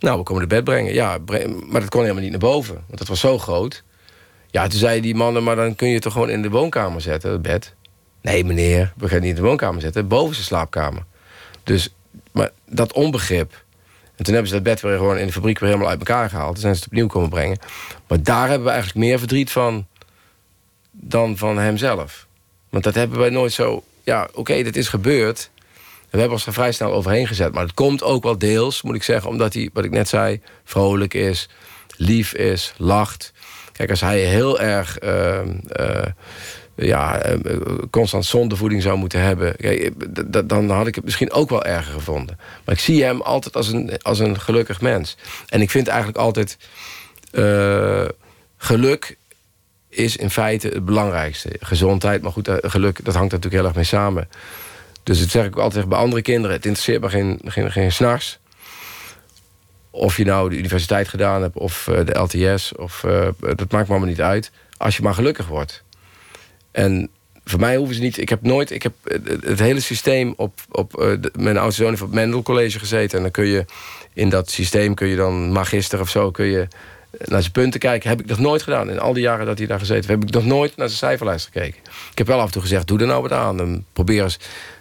nou, 0.00 0.18
we 0.18 0.22
komen 0.22 0.40
het 0.40 0.48
bed 0.48 0.64
brengen. 0.64 0.94
Ja, 0.94 1.18
maar 1.66 1.80
dat 1.80 1.88
kon 1.88 2.00
helemaal 2.00 2.22
niet 2.22 2.30
naar 2.30 2.40
boven. 2.40 2.74
Want 2.86 2.98
dat 2.98 3.08
was 3.08 3.20
zo 3.20 3.38
groot. 3.38 3.82
Ja, 4.50 4.66
toen 4.66 4.78
zeiden 4.78 5.02
die 5.02 5.14
mannen... 5.14 5.44
maar 5.44 5.56
dan 5.56 5.74
kun 5.74 5.88
je 5.88 5.94
het 5.94 6.02
toch 6.02 6.12
gewoon 6.12 6.30
in 6.30 6.42
de 6.42 6.50
woonkamer 6.50 7.00
zetten, 7.00 7.30
het 7.30 7.42
bed. 7.42 7.74
Nee, 8.22 8.44
meneer, 8.44 8.92
we 8.96 9.08
gaan 9.08 9.20
niet 9.20 9.30
in 9.30 9.42
de 9.42 9.48
woonkamer 9.48 9.80
zetten. 9.80 10.08
Boven 10.08 10.34
zijn 10.34 10.46
slaapkamer. 10.46 11.04
Dus, 11.62 11.94
maar 12.32 12.50
dat 12.66 12.92
onbegrip... 12.92 13.64
En 14.18 14.24
toen 14.24 14.34
hebben 14.34 14.52
ze 14.52 14.54
dat 14.54 14.62
bed 14.62 14.80
weer 14.80 14.96
gewoon 14.96 15.18
in 15.18 15.26
de 15.26 15.32
fabriek 15.32 15.58
weer 15.58 15.68
helemaal 15.68 15.90
uit 15.90 15.98
elkaar 15.98 16.28
gehaald. 16.28 16.52
Toen 16.52 16.60
zijn 16.60 16.74
ze 16.74 16.80
het 16.80 16.88
opnieuw 16.88 17.06
komen 17.06 17.28
brengen. 17.28 17.58
Maar 18.08 18.22
daar 18.22 18.48
hebben 18.48 18.64
we 18.64 18.70
eigenlijk 18.70 18.98
meer 19.06 19.18
verdriet 19.18 19.50
van 19.50 19.86
dan 20.90 21.36
van 21.36 21.58
hemzelf. 21.58 22.26
Want 22.68 22.84
dat 22.84 22.94
hebben 22.94 23.18
wij 23.18 23.30
nooit 23.30 23.52
zo... 23.52 23.82
Ja, 24.02 24.22
oké, 24.22 24.38
okay, 24.38 24.62
dat 24.62 24.76
is 24.76 24.88
gebeurd. 24.88 25.50
we 26.10 26.18
hebben 26.18 26.36
ons 26.36 26.46
er 26.46 26.52
vrij 26.52 26.72
snel 26.72 26.92
overheen 26.92 27.26
gezet. 27.26 27.52
Maar 27.52 27.62
het 27.62 27.74
komt 27.74 28.02
ook 28.02 28.22
wel 28.22 28.38
deels, 28.38 28.82
moet 28.82 28.94
ik 28.94 29.02
zeggen... 29.02 29.30
omdat 29.30 29.54
hij, 29.54 29.70
wat 29.72 29.84
ik 29.84 29.90
net 29.90 30.08
zei, 30.08 30.40
vrolijk 30.64 31.14
is, 31.14 31.48
lief 31.96 32.34
is, 32.34 32.74
lacht. 32.76 33.32
Kijk, 33.72 33.90
als 33.90 34.00
hij 34.00 34.20
heel 34.20 34.60
erg... 34.60 35.02
Uh, 35.02 35.38
uh, 35.80 36.04
ja, 36.86 37.18
eh, 37.18 37.36
constant 37.90 38.24
zondevoeding 38.24 38.82
zou 38.82 38.98
moeten 38.98 39.20
hebben... 39.20 39.56
dan 40.46 40.70
had 40.70 40.86
ik 40.86 40.94
het 40.94 41.04
misschien 41.04 41.32
ook 41.32 41.50
wel 41.50 41.64
erger 41.64 41.92
gevonden. 41.92 42.38
Maar 42.64 42.74
ik 42.74 42.80
zie 42.80 43.04
hem 43.04 43.20
altijd 43.20 43.56
als 43.56 43.68
een, 43.68 44.02
als 44.02 44.18
een 44.18 44.40
gelukkig 44.40 44.80
mens. 44.80 45.16
En 45.48 45.60
ik 45.60 45.70
vind 45.70 45.88
eigenlijk 45.88 46.18
altijd... 46.18 46.58
Geluk 48.56 49.16
is 49.88 50.16
in 50.16 50.30
feite 50.30 50.68
het 50.68 50.84
belangrijkste. 50.84 51.50
Gezondheid, 51.60 52.22
maar 52.22 52.32
goed, 52.32 52.48
eh, 52.48 52.56
geluk, 52.60 53.04
dat 53.04 53.14
hangt 53.14 53.32
natuurlijk 53.32 53.54
heel 53.54 53.64
erg 53.64 53.74
mee 53.74 53.84
samen. 53.84 54.28
Dus 55.02 55.20
dat 55.20 55.28
zeg 55.28 55.46
ik 55.46 55.56
altijd 55.56 55.88
bij 55.88 55.98
andere 55.98 56.22
kinderen. 56.22 56.56
Het 56.56 56.66
interesseert 56.66 57.00
me 57.00 57.08
geen, 57.08 57.40
geen, 57.44 57.72
geen 57.72 57.92
s'nachts. 57.92 58.38
Of 59.90 60.16
je 60.16 60.24
nou 60.24 60.50
de 60.50 60.56
universiteit 60.56 61.08
gedaan 61.08 61.42
hebt 61.42 61.56
of 61.56 61.90
de 62.04 62.18
LTS. 62.18 62.74
Of, 62.74 63.04
dat 63.40 63.70
maakt 63.70 63.86
me 63.86 63.90
allemaal 63.90 64.08
niet 64.08 64.20
uit. 64.20 64.50
Als 64.76 64.96
je 64.96 65.02
maar 65.02 65.14
gelukkig 65.14 65.46
wordt. 65.46 65.84
En 66.78 67.08
voor 67.44 67.60
mij 67.60 67.76
hoeven 67.76 67.94
ze 67.94 68.00
niet... 68.00 68.18
Ik 68.18 68.28
heb 68.28 68.42
nooit... 68.42 68.70
Ik 68.70 68.82
heb 68.82 68.92
het 69.40 69.58
hele 69.58 69.80
systeem 69.80 70.34
op... 70.36 70.60
op 70.70 71.00
uh, 71.00 71.12
mijn 71.38 71.58
oudste 71.58 71.82
zoon 71.82 71.90
heeft 71.90 72.02
op 72.02 72.12
Mendel 72.12 72.42
College 72.42 72.78
gezeten. 72.78 73.16
En 73.16 73.22
dan 73.22 73.32
kun 73.32 73.46
je... 73.46 73.64
In 74.12 74.28
dat 74.28 74.50
systeem 74.50 74.94
kun 74.94 75.08
je 75.08 75.16
dan 75.16 75.52
magister 75.52 76.00
of 76.00 76.08
zo... 76.08 76.30
kun 76.30 76.46
je 76.46 76.68
naar 77.24 77.40
zijn 77.40 77.52
punten 77.52 77.80
kijken. 77.80 78.08
Heb 78.08 78.20
ik 78.20 78.26
nog 78.26 78.38
nooit 78.38 78.62
gedaan. 78.62 78.90
In 78.90 78.98
al 78.98 79.12
die 79.12 79.22
jaren 79.22 79.46
dat 79.46 79.58
hij 79.58 79.66
daar 79.66 79.78
gezeten 79.78 80.08
heeft... 80.08 80.20
heb 80.20 80.28
ik 80.28 80.34
nog 80.34 80.44
nooit 80.44 80.76
naar 80.76 80.86
zijn 80.86 80.98
cijferlijst 80.98 81.44
gekeken. 81.44 81.80
Ik 82.10 82.18
heb 82.18 82.26
wel 82.26 82.38
af 82.38 82.46
en 82.46 82.52
toe 82.52 82.62
gezegd... 82.62 82.86
doe 82.86 83.00
er 83.00 83.06
nou 83.06 83.22
wat 83.22 83.32
aan. 83.32 83.56
Dan 83.56 83.84
probeer 83.92 84.22
eens... 84.22 84.38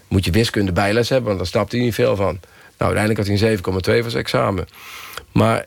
Moet 0.07 0.25
je 0.25 0.31
wiskunde 0.31 0.71
bijles 0.71 1.09
hebben... 1.09 1.27
want 1.27 1.37
daar 1.37 1.47
snapt 1.47 1.71
hij 1.71 1.81
niet 1.81 1.93
veel 1.93 2.15
van. 2.15 2.39
Nou, 2.77 2.95
uiteindelijk 2.95 3.17
had 3.17 3.39
hij 3.39 3.51
een 3.51 3.57
7,2 3.57 3.63
voor 4.01 4.11
zijn 4.11 4.23
examen. 4.23 4.67
Maar 5.31 5.65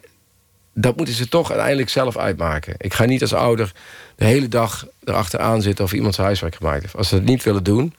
dat 0.74 0.96
moeten 0.96 1.14
ze 1.14 1.28
toch 1.28 1.50
uiteindelijk 1.50 1.88
zelf 1.88 2.16
uitmaken. 2.16 2.74
Ik 2.78 2.94
ga 2.94 3.04
niet 3.04 3.22
als 3.22 3.34
ouder 3.34 3.72
de 4.16 4.24
hele 4.24 4.48
dag 4.48 4.86
erachteraan 5.04 5.62
zitten... 5.62 5.84
of 5.84 5.92
iemand 5.92 6.14
zijn 6.14 6.26
huiswerk 6.26 6.54
gemaakt 6.54 6.82
heeft. 6.82 6.96
Als 6.96 7.08
ze 7.08 7.14
het 7.14 7.24
niet 7.24 7.42
willen 7.42 7.64
doen, 7.64 7.94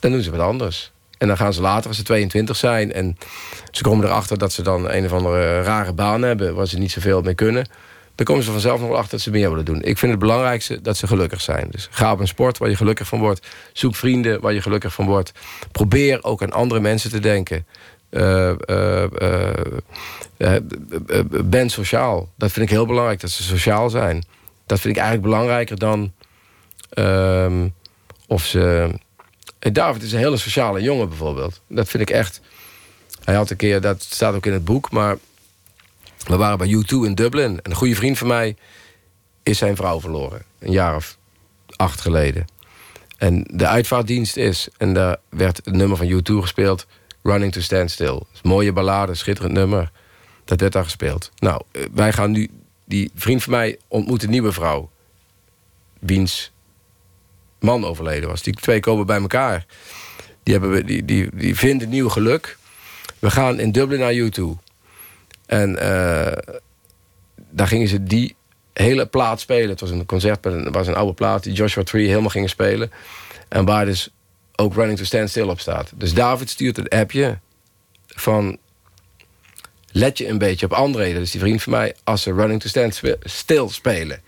dan 0.00 0.10
doen 0.12 0.22
ze 0.22 0.30
wat 0.30 0.40
anders. 0.40 0.92
En 1.18 1.28
dan 1.28 1.36
gaan 1.36 1.52
ze 1.52 1.60
later, 1.60 1.88
als 1.88 1.96
ze 1.96 2.02
22 2.02 2.56
zijn... 2.56 2.92
en 2.92 3.18
ze 3.70 3.82
komen 3.82 4.04
erachter 4.04 4.38
dat 4.38 4.52
ze 4.52 4.62
dan 4.62 4.90
een 4.90 5.04
of 5.04 5.12
andere 5.12 5.62
rare 5.62 5.92
baan 5.92 6.22
hebben... 6.22 6.54
waar 6.54 6.66
ze 6.66 6.78
niet 6.78 6.90
zoveel 6.90 7.22
mee 7.22 7.34
kunnen... 7.34 7.66
dan 8.14 8.26
komen 8.26 8.44
ze 8.44 8.50
vanzelf 8.50 8.80
nog 8.80 8.88
wel 8.88 8.98
achter 8.98 9.10
dat 9.10 9.20
ze 9.20 9.30
meer 9.30 9.48
willen 9.48 9.64
doen. 9.64 9.82
Ik 9.82 9.98
vind 9.98 10.10
het 10.10 10.20
belangrijkste 10.20 10.80
dat 10.80 10.96
ze 10.96 11.06
gelukkig 11.06 11.40
zijn. 11.40 11.68
Dus 11.70 11.88
ga 11.90 12.12
op 12.12 12.20
een 12.20 12.28
sport 12.28 12.58
waar 12.58 12.70
je 12.70 12.76
gelukkig 12.76 13.06
van 13.06 13.18
wordt. 13.18 13.46
Zoek 13.72 13.94
vrienden 13.94 14.40
waar 14.40 14.52
je 14.52 14.62
gelukkig 14.62 14.92
van 14.94 15.06
wordt. 15.06 15.32
Probeer 15.72 16.24
ook 16.24 16.42
aan 16.42 16.52
andere 16.52 16.80
mensen 16.80 17.10
te 17.10 17.20
denken. 17.20 17.66
Uh, 18.14 18.52
ben 21.44 21.70
sociaal. 21.70 22.28
Dat 22.36 22.52
vind 22.52 22.66
ik 22.66 22.72
heel 22.72 22.86
belangrijk, 22.86 23.20
dat 23.20 23.30
ze 23.30 23.42
sociaal 23.42 23.90
zijn. 23.90 24.24
Dat 24.66 24.80
vind 24.80 24.96
ik 24.96 25.02
eigenlijk 25.02 25.32
belangrijker 25.32 25.78
dan 25.78 26.12
ehm, 26.90 27.68
of 28.26 28.44
ze... 28.44 28.90
David 29.58 30.02
is 30.02 30.12
een 30.12 30.18
hele 30.18 30.36
sociale 30.36 30.82
jongen 30.82 31.08
bijvoorbeeld. 31.08 31.60
Dat 31.68 31.88
vind 31.88 32.02
ik 32.02 32.10
echt... 32.10 32.40
Hij 33.24 33.34
had 33.34 33.50
een 33.50 33.56
keer, 33.56 33.80
dat 33.80 34.02
staat 34.02 34.34
ook 34.34 34.46
in 34.46 34.52
het 34.52 34.64
boek, 34.64 34.90
maar... 34.90 35.18
We 36.26 36.36
waren 36.36 36.58
bij 36.58 36.68
U2 36.68 37.06
in 37.06 37.14
Dublin. 37.14 37.60
En 37.62 37.70
een 37.70 37.76
goede 37.76 37.94
vriend 37.94 38.18
van 38.18 38.26
mij 38.26 38.56
is 39.42 39.58
zijn 39.58 39.76
vrouw 39.76 40.00
verloren. 40.00 40.42
Een 40.58 40.72
jaar 40.72 40.96
of 40.96 41.18
acht 41.76 42.00
geleden. 42.00 42.44
En 43.18 43.46
de 43.50 43.66
uitvaartdienst 43.66 44.36
is, 44.36 44.68
en 44.76 44.94
daar 44.94 45.16
werd 45.28 45.56
het 45.56 45.74
nummer 45.74 45.96
van 45.96 46.12
U2 46.12 46.34
gespeeld... 46.40 46.86
Running 47.26 47.52
to 47.52 47.60
Stand 47.60 47.90
Still. 47.90 48.20
Mooie 48.42 48.72
ballade, 48.72 49.14
schitterend 49.14 49.54
nummer. 49.54 49.90
Dat 50.44 50.60
werd 50.60 50.72
daar 50.72 50.84
gespeeld. 50.84 51.30
Nou, 51.38 51.62
eh, 51.72 51.82
wij 51.92 52.12
gaan 52.12 52.30
nu... 52.30 52.50
Die 52.84 53.10
vriend 53.14 53.42
van 53.42 53.52
mij 53.52 53.78
ontmoet 53.88 54.22
een 54.22 54.30
nieuwe 54.30 54.52
vrouw. 54.52 54.90
Wiens 56.00 56.52
man 57.60 57.84
overleden 57.84 58.28
was. 58.28 58.42
Die 58.42 58.54
twee 58.54 58.80
komen 58.80 59.06
bij 59.06 59.20
elkaar. 59.20 59.66
Die, 60.42 60.54
hebben, 60.54 60.86
die, 60.86 61.04
die, 61.04 61.28
die 61.34 61.56
vinden 61.56 61.88
nieuw 61.88 62.08
geluk. 62.08 62.58
We 63.18 63.30
gaan 63.30 63.60
in 63.60 63.72
Dublin 63.72 64.00
naar 64.00 64.14
U2. 64.14 64.42
En 65.46 65.70
uh, 65.70 66.54
daar 67.50 67.66
gingen 67.66 67.88
ze 67.88 68.02
die 68.02 68.36
hele 68.72 69.06
plaat 69.06 69.40
spelen. 69.40 69.68
Het 69.68 69.80
was 69.80 69.90
een 69.90 70.06
concert, 70.06 70.44
het 70.44 70.74
was 70.74 70.86
een 70.86 70.94
oude 70.94 71.14
plaat... 71.14 71.42
die 71.42 71.52
Joshua 71.52 71.82
Tree 71.82 72.06
helemaal 72.06 72.30
gingen 72.30 72.48
spelen. 72.48 72.90
En 73.48 73.64
waar 73.64 73.84
dus 73.84 74.10
ook 74.56 74.74
Running 74.74 74.98
to 74.98 75.04
Stand 75.04 75.30
Still 75.30 75.48
op 75.48 75.60
staat. 75.60 75.90
Dus 75.94 76.14
David 76.14 76.50
stuurt 76.50 76.78
een 76.78 76.88
appje 76.88 77.38
van... 78.06 78.58
let 79.90 80.18
je 80.18 80.28
een 80.28 80.38
beetje 80.38 80.66
op 80.66 80.72
André, 80.72 81.12
dat 81.12 81.22
is 81.22 81.30
die 81.30 81.40
vriend 81.40 81.62
van 81.62 81.72
mij... 81.72 81.94
als 82.04 82.22
ze 82.22 82.32
Running 82.32 82.60
to 82.60 82.68
Stand 82.68 83.00
Still 83.22 83.68
spelen. 83.68 84.22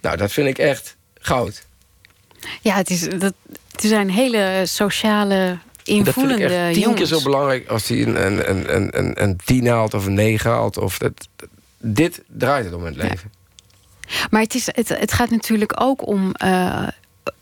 Nou, 0.00 0.16
dat 0.16 0.32
vind 0.32 0.48
ik 0.48 0.58
echt 0.58 0.96
goud. 1.14 1.66
Ja, 2.60 2.76
het, 2.76 2.90
is, 2.90 3.00
dat, 3.00 3.34
het 3.70 3.80
zijn 3.80 4.10
hele 4.10 4.62
sociale, 4.66 5.58
invoelende 5.84 6.42
dat 6.42 6.52
vind 6.52 6.76
ik 6.76 6.82
tien 6.82 6.94
keer 6.94 7.06
zo 7.06 7.22
belangrijk 7.22 7.68
als 7.68 7.88
hij 7.88 8.02
een, 8.02 8.26
een, 8.26 8.50
een, 8.74 8.98
een, 8.98 9.22
een 9.22 9.36
tien 9.44 9.66
haalt 9.66 9.94
of 9.94 10.06
een 10.06 10.14
negen 10.14 10.50
haalt. 10.50 10.78
Of 10.78 10.98
dat, 10.98 11.28
dit 11.78 12.22
draait 12.26 12.64
het 12.64 12.74
om 12.74 12.86
in 12.86 12.98
het 12.98 13.02
leven. 13.02 13.32
Maar 14.30 14.42
het, 14.42 14.54
is, 14.54 14.66
het, 14.66 14.88
het 14.88 15.12
gaat 15.12 15.30
natuurlijk 15.30 15.80
ook 15.80 16.06
om... 16.06 16.34
Uh, 16.44 16.88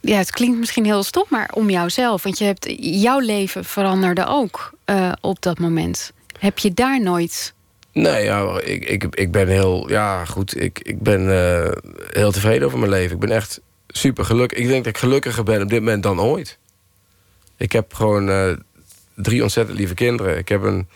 ja, 0.00 0.16
het 0.16 0.30
klinkt 0.30 0.58
misschien 0.58 0.84
heel 0.84 1.02
stom, 1.02 1.24
maar 1.28 1.50
om 1.54 1.70
jouzelf. 1.70 2.22
Want 2.22 2.38
je 2.38 2.44
hebt, 2.44 2.66
jouw 2.78 3.18
leven 3.18 3.64
veranderde 3.64 4.26
ook 4.26 4.72
uh, 4.86 5.12
op 5.20 5.42
dat 5.42 5.58
moment. 5.58 6.12
Heb 6.38 6.58
je 6.58 6.74
daar 6.74 7.02
nooit... 7.02 7.54
Nee, 7.92 8.24
ja, 8.24 8.60
ik, 8.60 8.84
ik, 8.84 9.04
ik 9.14 9.32
ben 9.32 9.48
heel... 9.48 9.90
Ja, 9.90 10.24
goed, 10.24 10.60
ik, 10.60 10.78
ik 10.78 11.02
ben 11.02 11.22
uh, 11.22 11.70
heel 12.10 12.32
tevreden 12.32 12.66
over 12.66 12.78
mijn 12.78 12.90
leven. 12.90 13.14
Ik 13.14 13.20
ben 13.20 13.30
echt 13.30 13.60
super 13.88 14.24
gelukkig. 14.24 14.58
Ik 14.58 14.66
denk 14.66 14.84
dat 14.84 14.92
ik 14.92 14.98
gelukkiger 14.98 15.44
ben 15.44 15.62
op 15.62 15.68
dit 15.68 15.78
moment 15.78 16.02
dan 16.02 16.20
ooit. 16.20 16.58
Ik 17.56 17.72
heb 17.72 17.94
gewoon 17.94 18.28
uh, 18.28 18.52
drie 19.14 19.42
ontzettend 19.42 19.78
lieve 19.78 19.94
kinderen. 19.94 20.38
Ik 20.38 20.48
heb 20.48 20.62
een 20.62 20.88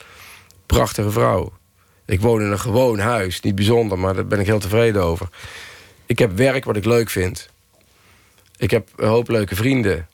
prachtige 0.67 1.11
vrouw. 1.11 1.53
Ik 2.07 2.21
woon 2.21 2.41
in 2.41 2.51
een 2.51 2.59
gewoon 2.59 2.99
huis. 2.99 3.41
Niet 3.41 3.55
bijzonder, 3.55 3.99
maar 3.99 4.15
daar 4.15 4.27
ben 4.27 4.41
ik 4.41 4.47
heel 4.47 4.59
tevreden 4.59 5.03
over. 5.03 5.29
Ik 6.07 6.19
heb 6.19 6.37
werk 6.37 6.65
wat 6.65 6.77
ik 6.77 6.85
leuk 6.85 7.11
vind. 7.11 7.51
Ik 8.63 8.71
heb 8.71 8.89
een 8.97 9.09
hoop 9.09 9.29
leuke 9.29 9.57
vrienden. 9.57 10.09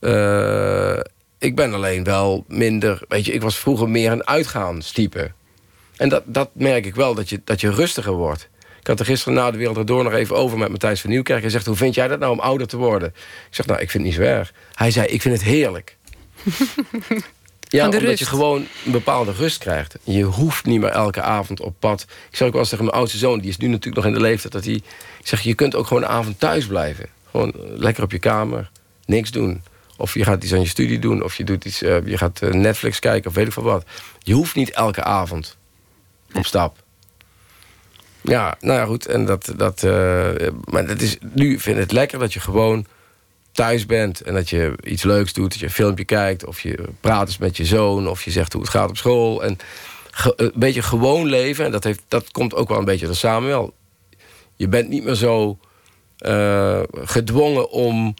Uh, 0.00 0.98
ik 1.38 1.56
ben 1.56 1.74
alleen 1.74 2.04
wel 2.04 2.44
minder... 2.46 3.02
Weet 3.08 3.24
je, 3.24 3.32
ik 3.32 3.42
was 3.42 3.58
vroeger 3.58 3.88
meer 3.88 4.12
een 4.12 4.26
uitgaanstype. 4.26 5.32
En 5.96 6.08
dat, 6.08 6.22
dat 6.26 6.50
merk 6.52 6.86
ik 6.86 6.94
wel, 6.94 7.14
dat 7.14 7.28
je, 7.28 7.40
dat 7.44 7.60
je 7.60 7.70
rustiger 7.70 8.12
wordt. 8.12 8.48
Ik 8.80 8.86
had 8.86 9.00
er 9.00 9.04
gisteren 9.04 9.34
na 9.34 9.50
de 9.50 9.58
Wereld 9.58 9.86
Door 9.86 10.04
nog 10.04 10.12
even 10.12 10.36
over 10.36 10.58
met 10.58 10.68
Matthijs 10.68 11.00
van 11.00 11.10
Nieuwkerk. 11.10 11.40
Hij 11.40 11.50
zegt, 11.50 11.66
hoe 11.66 11.76
vind 11.76 11.94
jij 11.94 12.08
dat 12.08 12.18
nou 12.18 12.32
om 12.32 12.40
ouder 12.40 12.66
te 12.66 12.76
worden? 12.76 13.08
Ik 13.48 13.54
zeg, 13.54 13.66
nou, 13.66 13.80
ik 13.80 13.90
vind 13.90 14.04
het 14.04 14.12
niet 14.12 14.22
zo 14.22 14.32
erg. 14.32 14.52
Hij 14.74 14.90
zei, 14.90 15.06
ik 15.06 15.22
vind 15.22 15.34
het 15.34 15.44
heerlijk. 15.44 15.96
ja, 17.60 17.84
omdat 17.84 18.00
rust. 18.00 18.18
je 18.18 18.26
gewoon 18.26 18.66
een 18.84 18.92
bepaalde 18.92 19.32
rust 19.32 19.58
krijgt. 19.58 19.98
Je 20.02 20.22
hoeft 20.22 20.64
niet 20.64 20.80
meer 20.80 20.90
elke 20.90 21.22
avond 21.22 21.60
op 21.60 21.74
pad. 21.78 22.02
Ik 22.30 22.36
zeg 22.36 22.46
ook 22.46 22.52
wel 22.52 22.62
eens 22.62 22.70
tegen 22.70 22.84
mijn 22.84 22.96
oudste 22.96 23.18
zoon, 23.18 23.38
die 23.38 23.50
is 23.50 23.56
nu 23.56 23.68
natuurlijk 23.68 23.96
nog 23.96 24.06
in 24.06 24.18
de 24.18 24.26
leeftijd... 24.28 24.52
dat 24.52 24.64
hij, 24.64 24.74
ik 24.74 25.26
zeg, 25.26 25.40
je 25.40 25.54
kunt 25.54 25.74
ook 25.74 25.86
gewoon 25.86 26.02
een 26.02 26.08
avond 26.08 26.38
thuis 26.38 26.66
blijven. 26.66 27.16
Gewoon 27.30 27.52
lekker 27.56 28.02
op 28.02 28.10
je 28.10 28.18
kamer, 28.18 28.70
niks 29.04 29.30
doen. 29.30 29.62
Of 29.96 30.14
je 30.14 30.24
gaat 30.24 30.42
iets 30.42 30.52
aan 30.52 30.60
je 30.60 30.66
studie 30.66 30.98
doen. 30.98 31.22
Of 31.22 31.34
je, 31.34 31.44
doet 31.44 31.64
iets, 31.64 31.82
uh, 31.82 32.06
je 32.06 32.18
gaat 32.18 32.42
uh, 32.42 32.50
Netflix 32.50 32.98
kijken 32.98 33.30
of 33.30 33.36
weet 33.36 33.46
ik 33.46 33.52
veel 33.52 33.62
wat. 33.62 33.84
Je 34.18 34.34
hoeft 34.34 34.54
niet 34.54 34.70
elke 34.70 35.02
avond 35.02 35.56
op 36.34 36.46
stap. 36.46 36.76
Ja, 38.20 38.56
nou 38.60 38.78
ja, 38.78 38.84
goed. 38.84 39.06
En 39.06 39.24
dat, 39.24 39.52
dat, 39.56 39.82
uh, 39.82 40.30
maar 40.64 40.86
dat 40.86 41.00
is, 41.00 41.16
nu 41.32 41.58
vind 41.60 41.76
ik 41.76 41.82
het 41.82 41.92
lekker 41.92 42.18
dat 42.18 42.32
je 42.32 42.40
gewoon 42.40 42.86
thuis 43.52 43.86
bent. 43.86 44.20
En 44.20 44.34
dat 44.34 44.50
je 44.50 44.74
iets 44.82 45.02
leuks 45.02 45.32
doet. 45.32 45.50
Dat 45.50 45.58
je 45.58 45.66
een 45.66 45.72
filmpje 45.72 46.04
kijkt. 46.04 46.44
Of 46.44 46.60
je 46.60 46.78
praat 47.00 47.26
eens 47.26 47.38
met 47.38 47.56
je 47.56 47.64
zoon. 47.64 48.08
Of 48.08 48.22
je 48.22 48.30
zegt 48.30 48.52
hoe 48.52 48.62
het 48.62 48.70
gaat 48.70 48.88
op 48.88 48.96
school. 48.96 49.42
En 49.42 49.58
een 50.36 50.52
beetje 50.54 50.82
gewoon 50.82 51.26
leven. 51.26 51.64
En 51.64 51.70
dat, 51.70 51.84
heeft, 51.84 52.02
dat 52.08 52.30
komt 52.30 52.54
ook 52.54 52.68
wel 52.68 52.78
een 52.78 52.84
beetje 52.84 53.08
er 53.08 53.16
samen 53.16 53.48
wel. 53.48 53.74
Je 54.56 54.68
bent 54.68 54.88
niet 54.88 55.04
meer 55.04 55.14
zo 55.14 55.58
gedwongen 57.04 57.70
om 57.70 58.14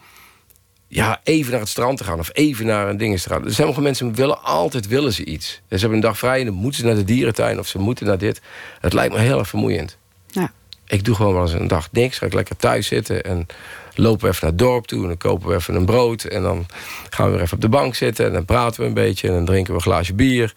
ja, 0.88 1.20
even 1.24 1.50
naar 1.50 1.60
het 1.60 1.68
strand 1.68 1.98
te 1.98 2.04
gaan 2.04 2.18
of 2.18 2.30
even 2.32 2.66
naar 2.66 2.88
een 2.88 2.96
ding 2.96 3.20
te 3.20 3.28
gaan. 3.28 3.44
Er 3.44 3.52
zijn 3.52 3.82
mensen 3.82 4.14
willen 4.14 4.42
altijd 4.42 4.86
willen 4.86 5.12
ze 5.12 5.24
iets. 5.24 5.46
Ze 5.46 5.60
hebben 5.68 5.92
een 5.92 6.00
dag 6.00 6.18
vrij 6.18 6.38
en 6.38 6.46
dan 6.46 6.54
moeten 6.54 6.80
ze 6.80 6.86
naar 6.86 6.94
de 6.94 7.04
dierentuin 7.04 7.58
of 7.58 7.66
ze 7.66 7.78
moeten 7.78 8.06
naar 8.06 8.18
dit. 8.18 8.40
Het 8.80 8.92
lijkt 8.92 9.14
me 9.14 9.20
heel 9.20 9.38
erg 9.38 9.48
vermoeiend. 9.48 9.96
Ja. 10.26 10.52
Ik 10.86 11.04
doe 11.04 11.14
gewoon 11.14 11.32
wel 11.32 11.42
eens 11.42 11.52
een 11.52 11.68
dag 11.68 11.88
niks. 11.92 12.18
Ga 12.18 12.26
ik 12.26 12.32
lekker 12.32 12.56
thuis 12.56 12.86
zitten 12.86 13.22
en 13.22 13.46
lopen 13.94 14.20
we 14.20 14.28
even 14.28 14.40
naar 14.40 14.50
het 14.50 14.58
dorp 14.58 14.86
toe. 14.86 15.02
En 15.02 15.08
dan 15.08 15.16
kopen 15.16 15.48
we 15.48 15.54
even 15.54 15.74
een 15.74 15.86
brood. 15.86 16.24
En 16.24 16.42
dan 16.42 16.66
gaan 17.10 17.26
we 17.26 17.32
weer 17.32 17.42
even 17.42 17.54
op 17.54 17.60
de 17.60 17.68
bank 17.68 17.94
zitten. 17.94 18.26
En 18.26 18.32
dan 18.32 18.44
praten 18.44 18.80
we 18.80 18.86
een 18.86 18.94
beetje. 18.94 19.28
En 19.28 19.34
dan 19.34 19.44
drinken 19.44 19.72
we 19.72 19.78
een 19.78 19.84
glaasje 19.84 20.14
bier. 20.14 20.52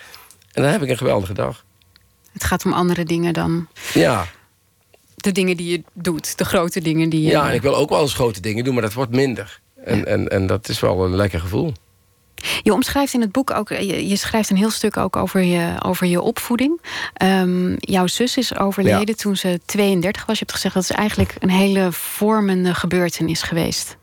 En 0.51 0.61
dan 0.61 0.71
heb 0.71 0.81
ik 0.81 0.89
een 0.89 0.97
geweldige 0.97 1.33
dag. 1.33 1.65
Het 2.33 2.43
gaat 2.43 2.65
om 2.65 2.73
andere 2.73 3.03
dingen 3.03 3.33
dan. 3.33 3.67
Ja. 3.93 4.27
De 5.21 5.31
dingen 5.31 5.57
die 5.57 5.71
je 5.71 5.83
doet, 5.93 6.37
de 6.37 6.45
grote 6.45 6.81
dingen 6.81 7.09
die 7.09 7.21
je. 7.21 7.29
Ja, 7.29 7.49
en 7.49 7.55
ik 7.55 7.61
wil 7.61 7.75
ook 7.75 7.89
wel 7.89 8.01
eens 8.01 8.13
grote 8.13 8.41
dingen 8.41 8.63
doen, 8.63 8.73
maar 8.73 8.83
dat 8.83 8.93
wordt 8.93 9.11
minder. 9.11 9.59
En, 9.83 10.05
en, 10.05 10.27
en 10.27 10.47
dat 10.47 10.69
is 10.69 10.79
wel 10.79 11.05
een 11.05 11.15
lekker 11.15 11.39
gevoel. 11.39 11.73
Je 12.61 12.73
omschrijft 12.73 13.13
in 13.13 13.21
het 13.21 13.31
boek 13.31 13.51
ook, 13.51 13.69
je, 13.69 14.07
je, 14.07 14.15
schrijft 14.15 14.49
een 14.49 14.57
heel 14.57 14.69
stuk 14.69 14.97
ook 14.97 15.15
over 15.15 15.41
je, 15.41 15.75
over 15.85 16.07
je 16.07 16.21
opvoeding. 16.21 16.81
Um, 17.23 17.75
jouw 17.79 18.07
zus 18.07 18.37
is 18.37 18.57
overleden 18.57 19.17
toen 19.17 19.35
ze 19.35 19.59
32 19.65 20.25
was. 20.25 20.39
Je 20.39 20.45
hebt 20.45 20.55
gezegd 20.55 20.73
dat 20.73 20.83
is 20.83 20.91
eigenlijk 20.91 21.35
een 21.39 21.49
hele 21.49 21.91
vormende 21.91 22.73
gebeurtenis 22.73 23.41
geweest. 23.41 23.97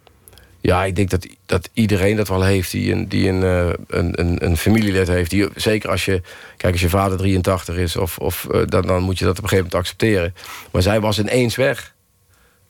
Ja, 0.61 0.85
ik 0.85 0.97
denk 0.97 1.11
dat, 1.11 1.27
dat 1.49 1.69
iedereen 1.73 2.17
dat 2.17 2.29
wel 2.29 2.45
heeft 2.45 2.71
die 2.71 2.93
een, 2.93 3.09
die 3.09 3.29
een, 3.29 3.43
uh, 3.43 3.73
een, 3.87 4.21
een, 4.21 4.45
een 4.45 4.57
familielid 4.57 5.09
heeft. 5.09 5.31
Die, 5.31 5.49
zeker 5.55 5.91
als 5.91 6.05
je, 6.05 6.23
kijk, 6.57 6.73
als 6.73 6.83
je 6.83 6.89
vader 6.89 7.19
83 7.19 7.77
is, 7.77 7.97
of, 7.97 8.19
of, 8.19 8.47
uh, 8.51 8.63
dan, 8.67 8.83
dan 8.83 9.03
moet 9.03 9.19
je 9.19 9.25
dat 9.25 9.39
op 9.39 9.43
een 9.43 9.49
gegeven 9.49 9.71
moment 9.71 9.75
accepteren. 9.75 10.35
Maar 10.71 10.83
zij 10.83 11.01
was 11.01 11.19
ineens 11.19 11.57
weg. 11.57 11.95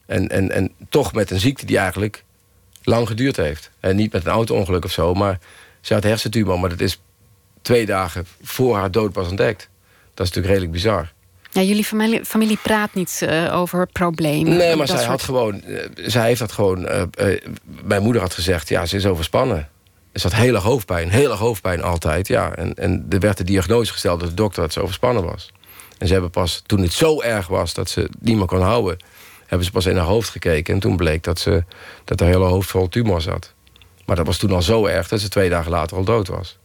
En, 0.06 0.28
en, 0.28 0.50
en 0.50 0.72
toch 0.88 1.12
met 1.12 1.30
een 1.30 1.40
ziekte 1.40 1.66
die 1.66 1.78
eigenlijk 1.78 2.24
lang 2.82 3.06
geduurd 3.06 3.36
heeft. 3.36 3.70
En 3.80 3.96
niet 3.96 4.12
met 4.12 4.24
een 4.24 4.32
auto-ongeluk 4.32 4.84
of 4.84 4.92
zo, 4.92 5.14
maar 5.14 5.38
ze 5.80 5.94
had 5.94 6.02
hersentumor. 6.02 6.60
Maar 6.60 6.70
dat 6.70 6.80
is 6.80 7.00
twee 7.62 7.86
dagen 7.86 8.26
voor 8.42 8.76
haar 8.76 8.90
dood 8.90 9.14
was 9.14 9.28
ontdekt. 9.28 9.68
Dat 10.14 10.26
is 10.26 10.34
natuurlijk 10.34 10.46
redelijk 10.46 10.72
bizar. 10.72 11.12
Ja, 11.59 11.64
jullie 11.64 11.84
familie, 11.84 12.24
familie 12.24 12.59
praat 12.62 12.94
niet 12.94 13.20
uh, 13.24 13.56
over 13.56 13.86
problemen. 13.86 14.56
Nee, 14.56 14.76
maar 14.76 14.86
zij 14.86 15.04
had 15.04 15.22
gewoon. 15.22 15.62
Uh, 15.66 15.80
zij 15.94 16.26
heeft 16.26 16.40
dat 16.40 16.52
gewoon. 16.52 16.84
Uh, 16.84 17.02
mijn 17.64 18.02
moeder 18.02 18.22
had 18.22 18.34
gezegd: 18.34 18.68
ja, 18.68 18.86
ze 18.86 18.96
is 18.96 19.06
overspannen. 19.06 19.68
Ze 20.12 20.22
had 20.22 20.34
hele 20.34 20.59
hoofdpijn, 20.59 21.11
hele 21.11 21.34
hoofdpijn 21.34 21.82
altijd. 21.82 22.28
Ja, 22.28 22.54
en, 22.54 22.74
en 22.74 23.06
er 23.09 23.20
werd 23.20 23.36
de 23.36 23.44
diagnose 23.44 23.92
gesteld 23.92 24.20
door 24.20 24.28
de 24.28 24.34
dokter 24.34 24.62
dat 24.62 24.72
ze 24.72 24.80
overspannen 24.80 25.24
was. 25.24 25.52
En 25.98 26.06
ze 26.06 26.12
hebben 26.12 26.30
pas 26.30 26.62
toen 26.66 26.80
het 26.80 26.92
zo 26.92 27.20
erg 27.20 27.46
was 27.46 27.74
dat 27.74 27.90
ze 27.90 28.09
niet 28.20 28.36
meer 28.36 28.46
kon 28.46 28.62
houden 28.62 28.96
hebben 29.46 29.66
ze 29.66 29.72
pas 29.72 29.86
in 29.86 29.96
haar 29.96 30.06
hoofd 30.06 30.28
gekeken. 30.28 30.74
En 30.74 30.80
toen 30.80 30.96
bleek 30.96 31.22
dat, 31.22 31.38
ze, 31.38 31.64
dat 32.04 32.20
haar 32.20 32.28
hele 32.28 32.44
hoofd 32.44 32.70
vol 32.70 32.88
tumor 32.88 33.20
zat. 33.20 33.54
Maar 34.06 34.16
dat 34.16 34.26
was 34.26 34.38
toen 34.38 34.52
al 34.52 34.62
zo 34.62 34.86
erg 34.86 35.09
dat 35.09 35.20
ze 35.20 35.28
twee 35.28 35.48
dagen 35.48 35.70
later 35.70 35.96
al 35.96 36.04
dood 36.04 36.28
was. 36.28 36.59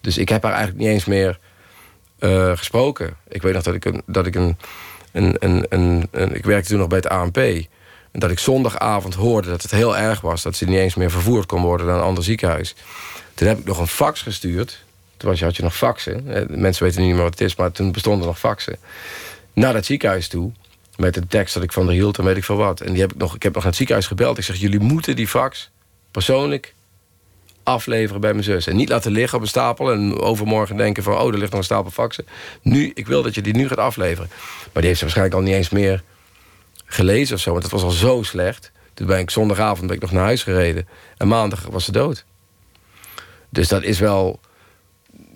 Dus 0.00 0.18
ik 0.18 0.28
heb 0.28 0.42
haar 0.42 0.52
eigenlijk 0.52 0.82
niet 0.82 0.92
eens 0.92 1.04
meer 1.04 1.38
uh, 2.20 2.56
gesproken. 2.56 3.16
Ik 3.28 3.42
weet 3.42 3.54
nog 3.54 3.62
dat 3.62 3.74
ik 3.74 3.84
een. 3.84 4.02
Dat 4.06 4.26
ik, 4.26 4.34
een, 4.34 4.56
een, 5.12 5.36
een, 5.38 6.06
een, 6.10 6.34
ik 6.34 6.44
werkte 6.44 6.68
toen 6.68 6.78
nog 6.78 6.88
bij 6.88 6.98
het 6.98 7.08
ANP. 7.08 7.36
En 7.36 8.20
dat 8.20 8.30
ik 8.30 8.38
zondagavond 8.38 9.14
hoorde 9.14 9.48
dat 9.48 9.62
het 9.62 9.70
heel 9.70 9.96
erg 9.96 10.20
was. 10.20 10.42
Dat 10.42 10.56
ze 10.56 10.64
niet 10.64 10.78
eens 10.78 10.94
meer 10.94 11.10
vervoerd 11.10 11.46
kon 11.46 11.62
worden 11.62 11.86
naar 11.86 11.96
een 11.96 12.02
ander 12.02 12.24
ziekenhuis. 12.24 12.74
Toen 13.34 13.48
heb 13.48 13.58
ik 13.58 13.64
nog 13.64 13.78
een 13.78 13.86
fax 13.86 14.22
gestuurd. 14.22 14.84
Toen 15.16 15.30
was, 15.30 15.40
had 15.40 15.56
je 15.56 15.62
nog 15.62 15.76
faxen. 15.76 16.24
Mensen 16.48 16.84
weten 16.84 17.02
niet 17.02 17.14
meer 17.14 17.22
wat 17.22 17.30
het 17.30 17.40
is, 17.40 17.56
maar 17.56 17.72
toen 17.72 17.92
bestonden 17.92 18.26
nog 18.26 18.38
faxen. 18.38 18.76
Naar 19.52 19.72
dat 19.72 19.84
ziekenhuis 19.84 20.28
toe. 20.28 20.52
Met 20.96 21.16
een 21.16 21.28
tekst 21.28 21.54
dat 21.54 21.62
ik 21.62 21.72
van 21.72 21.86
de 21.86 21.92
hield 21.92 22.18
en 22.18 22.24
weet 22.24 22.36
ik 22.36 22.44
veel 22.44 22.56
wat. 22.56 22.80
En 22.80 22.92
die 22.92 23.00
heb 23.00 23.12
ik, 23.12 23.18
nog, 23.18 23.34
ik 23.34 23.42
heb 23.42 23.52
nog 23.52 23.62
naar 23.62 23.70
het 23.70 23.76
ziekenhuis 23.76 24.06
gebeld. 24.06 24.38
Ik 24.38 24.44
zeg, 24.44 24.56
jullie 24.56 24.80
moeten 24.80 25.16
die 25.16 25.28
fax 25.28 25.70
persoonlijk 26.10 26.74
afleveren 27.68 28.20
bij 28.20 28.32
mijn 28.32 28.44
zus. 28.44 28.66
En 28.66 28.76
niet 28.76 28.88
laten 28.88 29.12
liggen 29.12 29.36
op 29.36 29.42
een 29.42 29.48
stapel 29.48 29.92
en 29.92 30.18
overmorgen 30.18 30.76
denken 30.76 31.02
van... 31.02 31.18
oh, 31.18 31.32
er 31.32 31.38
ligt 31.38 31.50
nog 31.50 31.60
een 31.60 31.64
stapel 31.64 31.90
faxen. 31.90 32.26
Nu, 32.62 32.90
ik 32.94 33.06
wil 33.06 33.22
dat 33.22 33.34
je 33.34 33.42
die 33.42 33.56
nu 33.56 33.68
gaat 33.68 33.78
afleveren. 33.78 34.30
Maar 34.72 34.82
die 34.82 34.86
heeft 34.86 34.98
ze 34.98 35.04
waarschijnlijk 35.04 35.36
al 35.36 35.42
niet 35.42 35.54
eens 35.54 35.68
meer 35.68 36.02
gelezen 36.84 37.34
of 37.34 37.40
zo. 37.40 37.50
Want 37.50 37.62
het 37.62 37.72
was 37.72 37.82
al 37.82 37.90
zo 37.90 38.22
slecht. 38.22 38.72
Toen 38.94 39.06
ben 39.06 39.18
ik 39.18 39.30
zondagavond 39.30 39.86
ben 39.86 39.96
ik 39.96 40.02
nog 40.02 40.12
naar 40.12 40.24
huis 40.24 40.42
gereden. 40.42 40.88
En 41.16 41.28
maandag 41.28 41.66
was 41.70 41.84
ze 41.84 41.92
dood. 41.92 42.24
Dus 43.48 43.68
dat 43.68 43.82
is 43.82 43.98
wel 43.98 44.40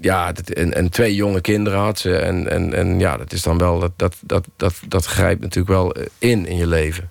ja, 0.00 0.32
en, 0.34 0.74
en 0.74 0.90
twee 0.90 1.14
jonge 1.14 1.40
kinderen 1.40 1.78
had 1.78 1.98
ze. 1.98 2.16
En, 2.16 2.50
en, 2.50 2.74
en 2.74 2.98
ja, 2.98 3.16
dat 3.16 3.32
is 3.32 3.42
dan 3.42 3.58
wel, 3.58 3.78
dat, 3.78 3.92
dat, 3.96 4.16
dat, 4.20 4.46
dat, 4.56 4.74
dat 4.88 5.04
grijpt 5.04 5.40
natuurlijk 5.40 5.74
wel 5.74 5.94
in 6.18 6.46
in 6.46 6.56
je 6.56 6.66
leven. 6.66 7.10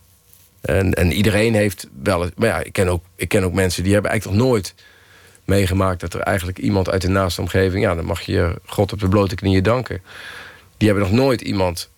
En, 0.62 0.94
en 0.94 1.12
iedereen 1.12 1.54
heeft 1.54 1.88
wel. 2.04 2.30
Maar 2.36 2.48
ja, 2.48 2.64
ik 2.64 2.74
ken, 2.74 2.88
ook, 2.88 3.04
ik 3.16 3.28
ken 3.28 3.44
ook 3.44 3.54
mensen 3.54 3.84
die 3.84 3.94
hebben 3.94 4.12
eigenlijk 4.12 4.42
nog 4.42 4.50
nooit 4.50 4.74
meegemaakt 5.52 6.00
dat 6.00 6.14
er 6.14 6.20
eigenlijk 6.20 6.58
iemand 6.58 6.90
uit 6.90 7.02
de 7.02 7.10
naaste 7.10 7.42
omgeving. 7.42 7.84
Ja, 7.84 7.96
dan 7.96 8.06
mag 8.06 8.22
je 8.22 8.62
God 8.66 8.94
op 8.94 9.00
de 9.00 9.10
blote 9.10 9.36
knieën 9.36 9.64
danken. 9.64 10.02
Die 10.78 10.90
hebben 10.90 11.08
nog 11.08 11.18
nooit 11.18 11.42
iemand. 11.42 11.90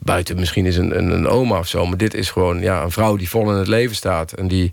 Buiten 0.00 0.36
misschien 0.38 0.66
is 0.66 0.76
een, 0.76 0.98
een, 0.98 1.10
een 1.10 1.28
oma 1.28 1.58
of 1.58 1.68
zo. 1.68 1.86
Maar 1.86 1.96
dit 1.96 2.14
is 2.14 2.30
gewoon 2.30 2.60
ja, 2.60 2.82
een 2.82 2.90
vrouw 2.90 3.16
die 3.16 3.28
vol 3.28 3.50
in 3.50 3.56
het 3.56 3.68
leven 3.68 3.96
staat. 3.96 4.32
En 4.32 4.48
die, 4.48 4.72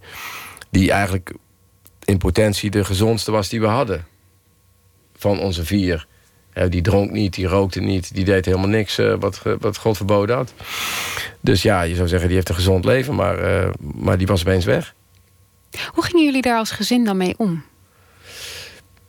die 0.69 0.91
eigenlijk 0.91 1.33
in 2.05 2.17
potentie 2.17 2.69
de 2.69 2.83
gezondste 2.83 3.31
was 3.31 3.49
die 3.49 3.59
we 3.59 3.67
hadden 3.67 4.05
van 5.15 5.39
onze 5.39 5.65
vier. 5.65 6.07
die 6.69 6.81
dronk 6.81 7.11
niet, 7.11 7.33
die 7.33 7.47
rookte 7.47 7.79
niet, 7.79 8.15
die 8.15 8.25
deed 8.25 8.45
helemaal 8.45 8.67
niks 8.67 8.99
uh, 8.99 9.15
wat, 9.19 9.41
wat 9.59 9.77
God 9.77 9.97
verboden 9.97 10.35
had. 10.35 10.53
Dus 11.39 11.61
ja, 11.61 11.81
je 11.81 11.95
zou 11.95 12.07
zeggen, 12.07 12.27
die 12.27 12.37
heeft 12.37 12.49
een 12.49 12.55
gezond 12.55 12.85
leven, 12.85 13.15
maar, 13.15 13.63
uh, 13.63 13.69
maar 13.79 14.17
die 14.17 14.27
was 14.27 14.41
opeens 14.41 14.65
weg. 14.65 14.93
Hoe 15.93 16.03
gingen 16.03 16.25
jullie 16.25 16.41
daar 16.41 16.57
als 16.57 16.71
gezin 16.71 17.03
dan 17.05 17.17
mee 17.17 17.33
om? 17.37 17.63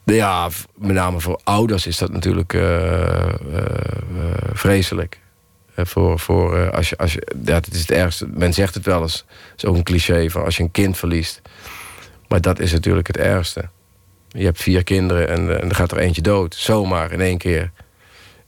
Ja, 0.04 0.48
met 0.74 0.94
name 0.94 1.20
voor 1.20 1.40
ouders 1.44 1.86
is 1.86 1.98
dat 1.98 2.12
natuurlijk 2.12 2.52
uh, 2.52 3.28
vreselijk. 4.52 5.18
voor, 5.76 6.18
voor 6.18 6.70
als 6.70 6.88
je, 6.88 6.96
als 6.96 7.12
je, 7.12 7.26
ja, 7.44 7.54
het 7.54 7.72
is 7.72 7.80
het 7.80 7.90
ergste. 7.90 8.26
Men 8.26 8.54
zegt 8.54 8.74
het 8.74 8.84
wel 8.84 9.02
eens. 9.02 9.24
Het 9.50 9.62
is 9.62 9.64
ook 9.64 9.76
een 9.76 9.82
cliché 9.82 10.30
van 10.30 10.44
als 10.44 10.56
je 10.56 10.62
een 10.62 10.70
kind 10.70 10.96
verliest. 10.96 11.42
Maar 12.28 12.40
dat 12.40 12.58
is 12.58 12.72
natuurlijk 12.72 13.06
het 13.06 13.16
ergste. 13.16 13.68
Je 14.28 14.44
hebt 14.44 14.62
vier 14.62 14.84
kinderen 14.84 15.28
en, 15.28 15.48
eh, 15.48 15.62
en 15.62 15.68
er 15.68 15.74
gaat 15.74 15.92
er 15.92 15.98
eentje 15.98 16.22
dood. 16.22 16.54
Zomaar 16.54 17.12
in 17.12 17.20
één 17.20 17.38
keer. 17.38 17.70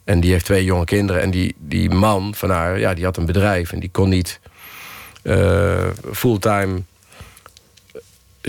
En 0.04 0.20
die 0.20 0.32
heeft 0.32 0.44
twee 0.44 0.64
jonge 0.64 0.84
kinderen. 0.84 1.22
En 1.22 1.30
die, 1.30 1.54
die 1.58 1.90
man 1.90 2.34
van 2.34 2.50
haar, 2.50 2.78
ja, 2.78 2.94
die 2.94 3.04
had 3.04 3.16
een 3.16 3.26
bedrijf. 3.26 3.72
En 3.72 3.80
die 3.80 3.90
kon 3.90 4.08
niet 4.08 4.40
uh, 5.22 5.84
fulltime 6.12 6.82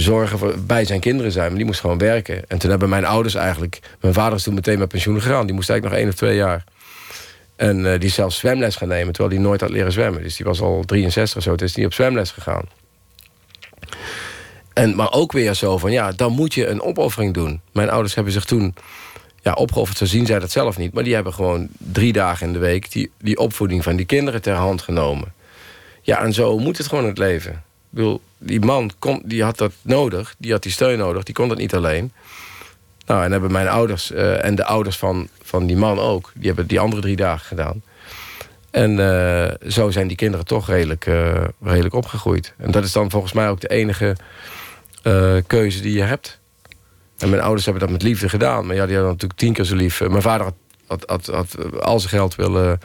zorgen 0.02 0.38
voor, 0.38 0.60
bij 0.60 0.86
zijn 0.86 1.00
kinderen 1.00 1.32
zijn. 1.32 1.48
Maar 1.48 1.58
die 1.58 1.66
moest 1.66 1.80
gewoon 1.80 1.98
werken. 1.98 2.50
En 2.50 2.58
toen 2.58 2.70
hebben 2.70 2.90
mijn 2.90 3.06
ouders 3.06 3.36
eigenlijk... 3.36 3.80
Mijn 4.02 4.14
vader 4.14 4.38
is 4.38 4.44
toen 4.44 4.54
meteen 4.54 4.80
met 4.80 4.88
pensioen 4.88 5.22
gegaan. 5.22 5.46
Die 5.46 5.56
moest 5.56 5.70
eigenlijk 5.70 6.00
nog 6.00 6.06
één 6.06 6.14
of 6.14 6.20
twee 6.20 6.36
jaar. 6.36 6.64
En 7.56 7.78
uh, 7.78 7.84
die 7.84 8.10
is 8.10 8.14
zelfs 8.14 8.38
zwemles 8.38 8.76
gaan 8.76 8.88
nemen... 8.88 9.14
terwijl 9.14 9.36
hij 9.36 9.46
nooit 9.46 9.62
had 9.62 9.70
leren 9.70 9.92
zwemmen. 9.92 10.24
Dus 10.24 10.36
die 10.36 10.46
was 10.46 10.62
al 10.62 10.84
63 10.86 11.38
of 11.38 11.44
zo. 11.44 11.56
Dus 11.56 11.70
is 11.70 11.76
niet 11.76 11.86
op 11.86 11.94
zwemles 11.94 12.32
gegaan. 12.32 12.64
En, 14.74 14.96
maar 14.96 15.12
ook 15.12 15.32
weer 15.32 15.54
zo 15.54 15.78
van, 15.78 15.92
ja, 15.92 16.12
dan 16.12 16.32
moet 16.32 16.54
je 16.54 16.68
een 16.68 16.82
opoffering 16.82 17.34
doen. 17.34 17.62
Mijn 17.72 17.90
ouders 17.90 18.16
hebben 18.16 18.34
zich 18.34 18.46
toen 18.46 18.76
ja, 19.42 19.54
opgeofferd. 19.54 19.98
Zo 19.98 20.06
zien 20.06 20.26
zij 20.26 20.40
dat 20.40 20.52
zelf 20.52 20.78
niet. 20.78 20.94
Maar 20.94 21.04
die 21.04 21.14
hebben 21.14 21.34
gewoon 21.34 21.68
drie 21.78 22.14
dagen 22.14 22.48
in 22.48 22.54
de 22.54 22.60
week... 22.60 22.92
die, 22.92 23.12
die 23.22 23.38
opvoeding 23.38 23.84
van 23.84 23.96
die 23.96 24.06
kinderen 24.06 24.42
ter 24.42 24.56
hand 24.56 24.82
genomen. 24.82 25.34
Ja, 26.02 26.22
en 26.22 26.34
zo 26.34 26.58
moet 26.58 26.78
het 26.78 26.88
gewoon 26.88 27.06
het 27.06 27.18
leven. 27.18 27.64
Die 28.38 28.60
man 28.60 28.92
die 29.24 29.44
had 29.44 29.58
dat 29.58 29.74
nodig, 29.82 30.36
die 30.38 30.52
had 30.52 30.64
die 30.64 30.72
steun 30.72 30.98
nodig, 30.98 31.24
die 31.24 31.34
kon 31.34 31.48
dat 31.48 31.58
niet 31.58 31.76
alleen. 31.76 32.12
Nou, 33.06 33.24
en 33.24 33.32
hebben 33.32 33.52
mijn 33.52 33.68
ouders 33.68 34.12
eh, 34.12 34.46
en 34.46 34.56
de 34.56 34.66
ouders 34.66 34.98
van, 34.98 35.28
van 35.42 35.66
die 35.66 35.78
man 35.78 36.00
ook, 36.00 36.32
die 36.36 36.48
hebben 36.48 36.68
die 36.68 36.80
andere 36.80 37.02
drie 37.02 37.16
dagen 37.16 37.46
gedaan. 37.46 37.82
En 38.72 39.00
eh, 39.00 39.70
zo 39.70 39.90
zijn 39.92 40.08
die 40.08 40.18
kinderen 40.18 40.46
toch 40.46 40.68
redelijk, 40.68 41.06
uh, 41.06 41.44
redelijk 41.62 41.94
opgegroeid. 41.94 42.54
En 42.58 42.72
dat 42.72 42.84
is 42.84 42.92
dan 42.92 43.10
volgens 43.10 43.34
mij 43.34 43.50
ook 43.50 43.60
de 43.60 43.68
enige 43.68 44.16
keuze 45.48 45.82
die 45.82 45.94
je 45.94 46.02
hebt. 46.02 46.40
En 47.18 47.30
mijn 47.30 47.42
ouders 47.42 47.66
hebben 47.66 47.84
dat 47.84 47.92
met 47.92 48.02
liefde 48.02 48.30
gedaan. 48.30 48.66
Maar 48.66 48.76
ja, 48.76 48.86
die 48.86 48.96
hadden 48.96 49.12
natuurlijk 49.12 49.40
tien 49.40 49.54
keer 49.54 49.66
zo 49.66 49.76
lief. 49.76 50.02
Mijn 50.02 50.22
vader 50.22 50.46
had, 50.46 50.56
had, 50.88 51.06
had, 51.06 51.26
had 51.26 51.82
al 51.82 52.00
zijn 52.00 52.12
geld 52.12 52.36
willen, 52.36 52.80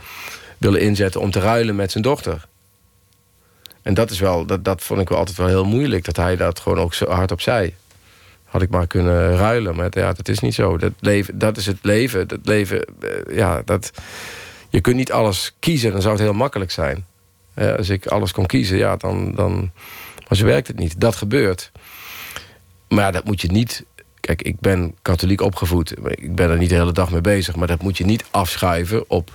willen 0.58 0.80
inzetten 0.80 1.20
om 1.20 1.30
te 1.30 1.40
ruilen 1.40 1.76
met 1.76 1.90
zijn 1.90 2.04
dochter. 2.04 2.48
En 3.82 3.94
dat 3.94 4.10
is 4.10 4.20
wel, 4.20 4.46
dat, 4.46 4.64
dat 4.64 4.82
vond 4.82 5.00
ik 5.00 5.08
wel 5.08 5.18
altijd 5.18 5.36
wel 5.36 5.46
heel 5.46 5.64
moeilijk. 5.64 6.04
Dat 6.04 6.16
hij 6.16 6.36
dat 6.36 6.60
gewoon 6.60 6.78
ook 6.78 6.94
zo 6.94 7.10
hard 7.10 7.30
op 7.30 7.40
zei. 7.40 7.74
Had 8.44 8.62
ik 8.62 8.70
maar 8.70 8.86
kunnen 8.86 9.36
ruilen. 9.36 9.76
Maar 9.76 9.88
ja, 9.90 10.12
dat 10.12 10.28
is 10.28 10.38
niet 10.38 10.54
zo. 10.54 10.76
Dat, 10.76 10.92
leven, 11.00 11.38
dat 11.38 11.56
is 11.56 11.66
het 11.66 11.78
leven. 11.82 12.28
Dat 12.28 12.38
leven, 12.42 12.84
eh, 12.84 13.36
ja, 13.36 13.62
dat, 13.64 13.90
je 14.68 14.80
kunt 14.80 14.96
niet 14.96 15.12
alles 15.12 15.54
kiezen. 15.58 15.92
Dan 15.92 16.02
zou 16.02 16.14
het 16.14 16.22
heel 16.22 16.32
makkelijk 16.32 16.70
zijn. 16.70 17.04
als 17.54 17.88
ik 17.88 18.06
alles 18.06 18.32
kon 18.32 18.46
kiezen, 18.46 18.76
ja, 18.76 18.96
dan, 18.96 19.34
dan... 19.34 19.70
Maar 20.28 20.38
zo 20.38 20.44
werkt 20.44 20.66
het 20.66 20.78
niet. 20.78 21.00
Dat 21.00 21.16
gebeurt. 21.16 21.72
Maar 22.88 23.04
ja, 23.04 23.10
dat 23.10 23.24
moet 23.24 23.40
je 23.40 23.50
niet... 23.50 23.84
Kijk, 24.20 24.42
ik 24.42 24.60
ben 24.60 24.94
katholiek 25.02 25.40
opgevoed. 25.40 25.94
Ik 26.08 26.34
ben 26.34 26.50
er 26.50 26.58
niet 26.58 26.68
de 26.68 26.74
hele 26.74 26.92
dag 26.92 27.10
mee 27.10 27.20
bezig. 27.20 27.56
Maar 27.56 27.66
dat 27.66 27.82
moet 27.82 27.98
je 27.98 28.04
niet 28.04 28.24
afschuiven 28.30 29.10
op... 29.10 29.30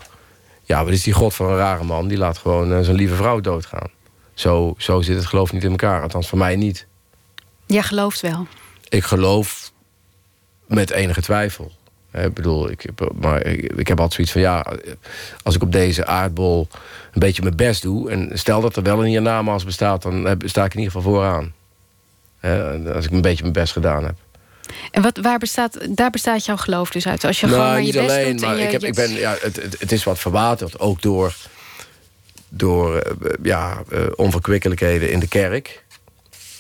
Ja, 0.64 0.84
wat 0.84 0.94
is 0.94 1.04
die 1.04 1.14
god 1.14 1.34
van 1.34 1.50
een 1.50 1.58
rare 1.58 1.84
man? 1.84 2.08
Die 2.08 2.18
laat 2.18 2.38
gewoon 2.38 2.72
uh, 2.72 2.80
zijn 2.80 2.96
lieve 2.96 3.16
vrouw 3.16 3.40
doodgaan. 3.40 3.90
Zo, 4.38 4.74
zo 4.78 5.02
zit 5.02 5.16
het 5.16 5.26
geloof 5.26 5.52
niet 5.52 5.64
in 5.64 5.70
elkaar. 5.70 6.02
Althans, 6.02 6.28
voor 6.28 6.38
mij 6.38 6.56
niet. 6.56 6.86
Jij 7.66 7.84
gelooft 7.84 8.22
wel? 8.22 8.48
Ik 8.90 9.04
geloof 9.04 9.72
met 10.68 10.90
enige 10.90 11.22
twijfel. 11.22 11.72
Ik 12.12 12.34
bedoel, 12.34 12.70
ik 12.70 12.82
heb, 12.82 13.10
maar 13.16 13.46
ik, 13.46 13.88
heb 13.88 14.00
altijd 14.00 14.14
zoiets 14.14 14.32
van... 14.32 14.42
ja, 14.42 14.66
als 15.44 15.56
ik 15.56 15.62
op 15.62 15.72
deze 15.72 16.06
aardbol 16.06 16.68
een 17.14 17.20
beetje 17.20 17.42
mijn 17.42 17.56
best 17.56 17.82
doe... 17.82 18.10
en 18.10 18.30
stel 18.34 18.62
dat 18.62 18.76
er 18.76 18.84
wel 18.84 19.00
een 19.00 19.10
hiernamaals 19.10 19.64
bestaat... 19.64 20.02
dan 20.02 20.42
sta 20.46 20.66
ik 20.66 20.74
in 20.74 20.80
ieder 20.80 20.94
geval 20.94 21.12
vooraan. 21.12 21.54
Als 22.94 23.06
ik 23.06 23.12
een 23.12 23.22
beetje 23.22 23.42
mijn 23.42 23.54
best 23.54 23.74
gedaan 23.74 24.04
heb. 24.06 24.16
En 24.92 25.02
wat, 25.02 25.18
waar 25.18 25.38
bestaat, 25.38 25.88
daar 25.90 26.10
bestaat 26.10 26.46
jouw 26.46 26.58
geloof 26.58 26.90
dus 26.90 27.08
uit? 27.08 27.24
Als 27.24 27.40
je 27.40 27.46
nou, 27.46 27.58
gewoon 27.58 27.74
maar 27.74 27.84
je 27.84 27.92
best 27.92 28.10
alleen, 28.10 28.32
doet 28.32 28.42
maar 28.46 28.58
je, 28.58 28.64
ik 28.64 28.72
heb, 28.72 28.84
ik 28.84 28.94
ben, 28.94 29.12
ja, 29.12 29.36
het, 29.40 29.56
het, 29.56 29.80
het, 29.80 29.92
is 29.92 30.04
wat 30.04 30.20
verwaterd. 30.20 30.80
Ook 30.80 31.02
door 31.02 31.36
door 32.58 32.96
uh, 32.96 33.02
ja, 33.42 33.84
uh, 33.90 34.06
onverkwikkelijkheden 34.16 35.12
in 35.12 35.20
de 35.20 35.28
kerk. 35.28 35.84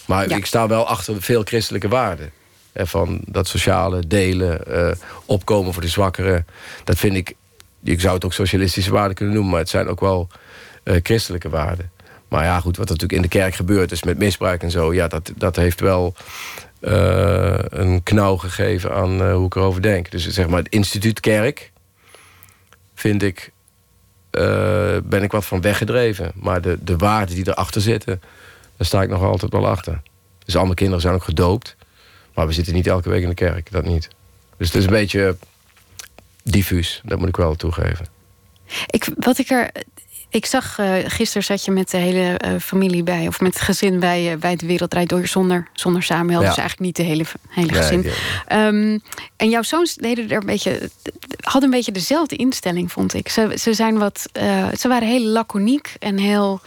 Maar 0.05 0.31
ik 0.31 0.45
sta 0.45 0.67
wel 0.67 0.87
achter 0.87 1.21
veel 1.21 1.43
christelijke 1.43 1.87
waarden. 1.87 2.31
van 2.73 3.21
dat 3.25 3.47
sociale 3.47 4.07
delen, 4.07 4.61
uh, 4.67 4.91
opkomen 5.25 5.73
voor 5.73 5.81
de 5.81 5.87
zwakkeren. 5.87 6.45
Dat 6.83 6.97
vind 6.97 7.15
ik, 7.15 7.35
ik 7.83 8.01
zou 8.01 8.13
het 8.13 8.25
ook 8.25 8.33
socialistische 8.33 8.91
waarden 8.91 9.15
kunnen 9.15 9.33
noemen... 9.33 9.51
maar 9.51 9.61
het 9.61 9.69
zijn 9.69 9.87
ook 9.87 9.99
wel 9.99 10.27
christelijke 10.83 11.49
waarden. 11.49 11.91
Maar 12.27 12.43
ja, 12.43 12.59
goed, 12.59 12.77
wat 12.77 12.85
er 12.85 12.91
natuurlijk 12.91 13.23
in 13.23 13.29
de 13.29 13.37
kerk 13.37 13.55
gebeurt... 13.55 13.91
is 13.91 14.03
met 14.03 14.17
misbruik 14.17 14.63
en 14.63 14.71
zo, 14.71 14.93
ja, 14.93 15.07
dat, 15.07 15.31
dat 15.35 15.55
heeft 15.55 15.79
wel... 15.79 16.15
een 16.79 18.03
knauw 18.03 18.37
gegeven 18.37 18.93
aan 18.93 19.31
hoe 19.31 19.45
ik 19.45 19.55
erover 19.55 19.81
denk. 19.81 20.11
Dus 20.11 20.27
zeg 20.27 20.47
maar 20.47 20.59
het 20.59 20.73
instituut 20.73 21.19
kerk... 21.19 21.71
vind 22.93 23.23
ik 23.23 23.51
ben 25.03 25.23
ik 25.23 25.31
wat 25.31 25.45
van 25.45 25.61
weggedreven. 25.61 26.31
Maar 26.35 26.61
de, 26.61 26.77
de 26.83 26.95
waarden 26.95 27.35
die 27.35 27.47
erachter 27.47 27.81
zitten, 27.81 28.21
daar 28.77 28.87
sta 28.87 29.01
ik 29.01 29.09
nog 29.09 29.21
altijd 29.21 29.51
wel 29.51 29.67
achter. 29.67 30.01
Dus 30.45 30.55
al 30.55 30.63
mijn 30.63 30.75
kinderen 30.75 31.01
zijn 31.01 31.13
ook 31.13 31.23
gedoopt. 31.23 31.75
Maar 32.33 32.47
we 32.47 32.53
zitten 32.53 32.73
niet 32.73 32.87
elke 32.87 33.09
week 33.09 33.21
in 33.21 33.29
de 33.29 33.35
kerk, 33.35 33.71
dat 33.71 33.85
niet. 33.85 34.07
Dus 34.57 34.67
het 34.67 34.75
is 34.75 34.83
een 34.83 34.91
beetje 34.91 35.37
diffuus, 36.43 37.01
dat 37.03 37.19
moet 37.19 37.27
ik 37.27 37.35
wel 37.35 37.55
toegeven. 37.55 38.05
Ik, 38.87 39.07
wat 39.19 39.37
ik 39.37 39.49
er 39.49 39.71
ik 40.29 40.45
zag 40.45 40.77
uh, 40.79 40.93
gisteren 41.05 41.43
zat 41.43 41.65
je 41.65 41.71
met 41.71 41.91
de 41.91 41.97
hele 41.97 42.39
uh, 42.45 42.59
familie 42.59 43.03
bij, 43.03 43.27
of 43.27 43.39
met 43.39 43.53
het 43.53 43.63
gezin 43.63 43.99
bij, 43.99 44.33
uh, 44.33 44.39
bij 44.39 44.55
de 44.55 44.65
Wereldrijd 44.65 45.09
door 45.09 45.27
zonder, 45.27 45.67
zonder 45.73 46.03
Samuel. 46.03 46.41
Ja. 46.41 46.47
Dus 46.47 46.57
eigenlijk 46.57 46.79
niet 46.79 46.95
de 46.95 47.03
hele, 47.03 47.25
hele 47.49 47.73
gezin. 47.73 48.01
Nee, 48.47 48.65
um, 48.65 49.01
en 49.35 49.49
jouw 49.49 49.61
zoons 49.61 49.95
deden 49.95 50.29
er 50.29 50.37
een 50.37 50.45
beetje, 50.45 50.89
hadden 51.41 51.63
een 51.63 51.75
beetje 51.75 51.91
dezelfde 51.91 52.35
instelling, 52.35 52.91
vond 52.91 53.13
ik. 53.13 53.29
Ze, 53.29 53.53
ze, 53.59 53.73
zijn 53.73 53.97
wat, 53.97 54.29
ze 54.77 54.87
waren 54.87 55.07
heel 55.07 55.25
laconiek 55.25 55.95
en 55.99 56.17
heel. 56.17 56.61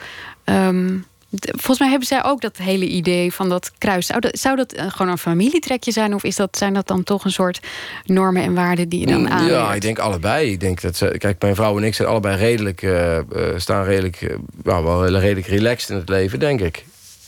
Um, 0.44 1.08
Volgens 1.38 1.78
mij 1.78 1.88
hebben 1.88 2.08
zij 2.08 2.24
ook 2.24 2.40
dat 2.40 2.56
hele 2.56 2.86
idee 2.86 3.32
van 3.32 3.48
dat 3.48 3.72
kruis. 3.78 4.06
Zou 4.06 4.20
dat, 4.20 4.38
zou 4.38 4.56
dat 4.56 4.74
gewoon 4.88 5.12
een 5.12 5.18
familietrekje 5.18 5.92
zijn? 5.92 6.14
Of 6.14 6.24
is 6.24 6.36
dat, 6.36 6.56
zijn 6.56 6.74
dat 6.74 6.86
dan 6.86 7.02
toch 7.02 7.24
een 7.24 7.32
soort 7.32 7.60
normen 8.04 8.42
en 8.42 8.54
waarden 8.54 8.88
die 8.88 9.00
je 9.00 9.06
dan 9.06 9.30
aan? 9.30 9.46
Ja, 9.46 9.74
ik 9.74 9.80
denk 9.80 9.98
allebei. 9.98 10.50
Ik 10.50 10.60
denk 10.60 10.80
dat 10.80 10.96
ze, 10.96 11.14
kijk, 11.18 11.42
mijn 11.42 11.54
vrouw 11.54 11.76
en 11.76 11.84
ik 11.84 11.94
zijn 11.94 12.08
allebei 12.08 12.36
redelijk, 12.36 12.82
uh, 12.82 13.18
staan 13.56 13.84
redelijk, 13.84 14.20
uh, 14.20 14.36
wel 14.62 15.06
redelijk 15.06 15.46
relaxed 15.46 15.90
in 15.90 15.96
het 15.96 16.08
leven, 16.08 16.38
denk 16.38 16.60
ik. 16.60 16.84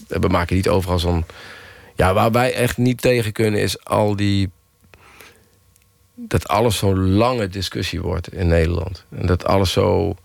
We 0.08 0.28
maken 0.28 0.56
niet 0.56 0.68
overal 0.68 0.98
zo'n. 0.98 1.24
Ja, 1.94 2.14
waar 2.14 2.32
wij 2.32 2.54
echt 2.54 2.76
niet 2.76 3.00
tegen 3.00 3.32
kunnen 3.32 3.60
is 3.60 3.84
al 3.84 4.16
die. 4.16 4.50
Dat 6.14 6.48
alles 6.48 6.76
zo'n 6.76 7.12
lange 7.12 7.48
discussie 7.48 8.00
wordt 8.00 8.32
in 8.32 8.46
Nederland. 8.46 9.04
En 9.10 9.26
dat 9.26 9.44
alles 9.44 9.72
zo 9.72 10.16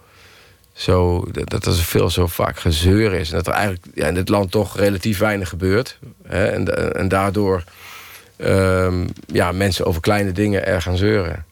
zo, 0.78 1.26
dat 1.32 1.66
er 1.66 1.74
veel 1.74 2.10
zo 2.10 2.28
vaak 2.28 2.60
gezeur 2.60 3.14
is. 3.14 3.30
En 3.30 3.36
dat 3.36 3.48
er 3.48 3.54
eigenlijk 3.54 3.86
ja, 3.94 4.08
in 4.08 4.14
dit 4.14 4.30
land 4.30 4.52
toch 4.52 4.78
relatief 4.78 5.18
weinig 5.18 5.50
gebeurt. 5.50 6.00
Hè, 6.28 6.46
en, 6.46 6.96
en 6.96 7.08
daardoor 7.08 7.64
um, 8.38 9.08
ja, 9.26 9.52
mensen 9.52 9.86
over 9.86 10.02
kleine 10.02 10.32
dingen 10.32 10.66
erg 10.66 10.84
gaan 10.84 10.98
zeuren. 10.98 11.46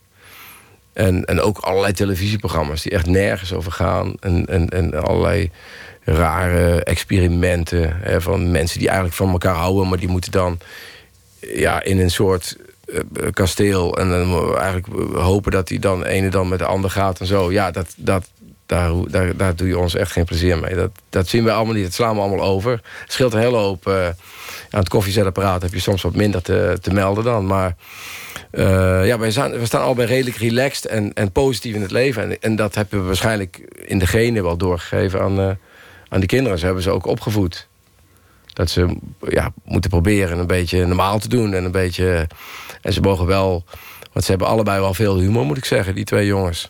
En, 0.93 1.26
en 1.26 1.41
ook 1.41 1.57
allerlei 1.57 1.93
televisieprogramma's 1.93 2.82
die 2.82 2.91
echt 2.91 3.05
nergens 3.05 3.53
over 3.53 3.71
gaan. 3.71 4.13
En, 4.19 4.45
en, 4.45 4.69
en 4.69 5.03
allerlei 5.03 5.51
rare 6.03 6.84
experimenten 6.84 7.97
hè, 8.01 8.21
van 8.21 8.51
mensen 8.51 8.80
die 8.80 8.88
eigenlijk 8.88 9.17
van 9.17 9.30
elkaar 9.32 9.55
houden... 9.55 9.89
maar 9.89 9.99
die 9.99 10.07
moeten 10.07 10.32
dan 10.32 10.59
ja, 11.39 11.84
in 11.84 11.99
een 11.99 12.11
soort 12.11 12.57
uh, 12.86 12.99
kasteel... 13.32 13.97
en 13.97 14.11
eigenlijk 14.57 14.88
hopen 15.13 15.51
dat 15.51 15.67
die 15.67 15.80
dan 15.80 16.03
ene 16.03 16.30
dan 16.30 16.47
met 16.47 16.59
de 16.59 16.65
ander 16.65 16.89
gaat 16.89 17.19
en 17.19 17.26
zo. 17.26 17.51
Ja, 17.51 17.71
dat, 17.71 17.93
dat, 17.97 18.28
daar, 18.66 18.91
daar, 19.07 19.38
daar 19.38 19.55
doe 19.55 19.68
je 19.68 19.78
ons 19.78 19.95
echt 19.95 20.11
geen 20.11 20.26
plezier 20.26 20.57
mee. 20.57 20.76
Dat, 20.76 20.91
dat 21.09 21.28
zien 21.28 21.43
we 21.43 21.51
allemaal 21.51 21.74
niet, 21.74 21.84
dat 21.84 21.93
slaan 21.93 22.16
we 22.16 22.22
allemaal 22.22 22.45
over. 22.45 22.72
Het 22.72 23.11
scheelt 23.11 23.34
een 23.34 23.39
hele 23.39 23.57
hoop. 23.57 23.88
Uh, 23.88 24.05
aan 24.70 24.80
het 24.80 24.89
koffiezetapparaat 24.89 25.61
heb 25.61 25.74
je 25.74 25.80
soms 25.80 26.01
wat 26.01 26.16
minder 26.16 26.41
te, 26.41 26.78
te 26.82 26.93
melden 26.93 27.24
dan. 27.24 27.45
Maar 27.45 27.76
uh, 28.51 29.07
ja, 29.07 29.20
wij, 29.20 29.32
zijn, 29.32 29.51
we 29.51 29.66
staan 29.66 29.82
allebei 29.82 30.07
redelijk 30.07 30.38
relaxed 30.38 30.86
en, 30.86 31.13
en 31.13 31.32
positief 31.32 31.76
in 31.76 31.82
het 31.82 31.91
leven. 31.91 32.24
En, 32.24 32.41
en 32.41 32.55
dat 32.55 32.76
hebben 32.76 32.99
we 32.99 33.05
waarschijnlijk 33.05 33.57
in 33.86 33.99
de 33.99 34.07
genen 34.07 34.43
wel 34.43 34.57
doorgegeven 34.57 35.22
aan, 35.22 35.39
uh, 35.39 35.49
aan 36.09 36.20
die 36.20 36.30
kinderen. 36.30 36.59
Ze 36.59 36.66
hebben 36.66 36.84
ze 36.84 36.91
ook 36.91 37.05
opgevoed. 37.05 37.68
Dat 38.53 38.70
ze 38.70 38.97
ja, 39.20 39.53
moeten 39.63 39.89
proberen 39.89 40.39
een 40.39 40.47
beetje 40.47 40.86
normaal 40.86 41.20
te 41.20 41.30
doen. 41.30 41.53
En, 41.53 41.66
een 41.66 41.72
beetje, 41.72 42.28
en 42.82 42.93
ze 42.93 43.01
mogen 43.01 43.26
wel... 43.26 43.63
Want 44.13 44.28
ze 44.28 44.34
hebben 44.34 44.49
allebei 44.49 44.80
wel 44.80 44.93
veel 44.93 45.20
humor, 45.20 45.45
moet 45.45 45.57
ik 45.57 45.66
zeggen, 45.66 45.95
die 45.95 46.05
twee 46.05 46.26
jongens. 46.26 46.70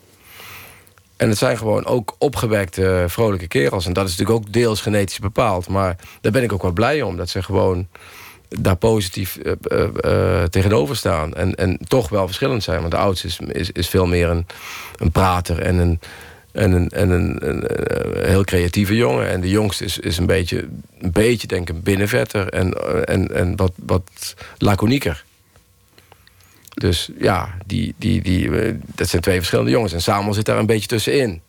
En 1.18 1.30
het 1.30 1.38
zijn 1.38 1.58
gewoon 1.58 1.86
ook 1.86 2.16
opgewekte, 2.18 3.06
vrolijke 3.08 3.48
kerels. 3.48 3.86
En 3.86 3.94
dat 3.94 4.08
is 4.08 4.18
natuurlijk 4.18 4.46
ook 4.46 4.54
deels 4.54 4.82
genetisch 4.82 5.20
bepaald. 5.20 5.68
Maar 5.68 5.96
daar 6.22 6.32
ben 6.32 6.44
ik 6.44 6.54
ook 6.54 6.62
wel 6.62 6.72
blij 6.72 7.02
om. 7.02 7.18
Dat 7.18 7.30
ze 7.30 7.44
gewoon 7.44 7.88
daar 8.50 8.76
positief 8.76 9.38
uh, 9.44 9.52
uh, 10.06 10.44
tegenover 10.44 10.96
staan. 10.96 11.34
En, 11.34 11.56
en 11.56 11.78
toch 11.88 12.10
wel 12.10 12.26
verschillend 12.26 12.64
zijn. 12.64 12.80
Want 12.80 12.92
de 12.92 12.98
oudste 12.98 13.28
is, 13.28 13.40
is, 13.40 13.72
is 13.72 13.88
veel 13.88 14.06
meer 14.06 14.30
een, 14.30 14.46
een 14.98 15.12
prater 15.12 15.62
en 15.62 15.78
een, 15.78 16.00
en 16.52 16.72
een, 16.72 16.90
en 16.90 17.10
een, 17.10 17.48
een, 17.48 17.64
een, 17.78 18.26
heel 18.26 18.44
creatieve 18.44 18.96
jongen. 18.96 19.28
En 19.28 19.42
de 19.42 19.50
jongste 19.50 19.84
is, 19.84 20.00
is 20.00 20.18
een 20.18 20.26
beetje, 20.26 20.68
een 21.00 21.12
beetje 21.12 21.48
denk 21.48 21.70
ik, 21.70 21.84
binnenvetter. 21.84 22.50
En, 22.50 22.74
en, 23.06 23.36
en 23.36 23.56
wat, 23.56 23.72
wat 23.76 24.36
laconieker. 24.58 25.24
Dus 26.76 27.10
ja, 27.20 27.56
die, 27.66 27.96
die, 27.98 28.22
die, 28.22 28.60
eh, 28.60 28.74
dat 28.86 29.08
zijn 29.08 29.22
twee 29.22 29.38
verschillende 29.38 29.72
jongens. 29.72 29.94
En 29.94 30.02
Samuel 30.02 30.34
zit 30.34 30.46
daar 30.46 30.58
een 30.58 30.66
beetje 30.66 30.88
tussenin. 30.88 31.42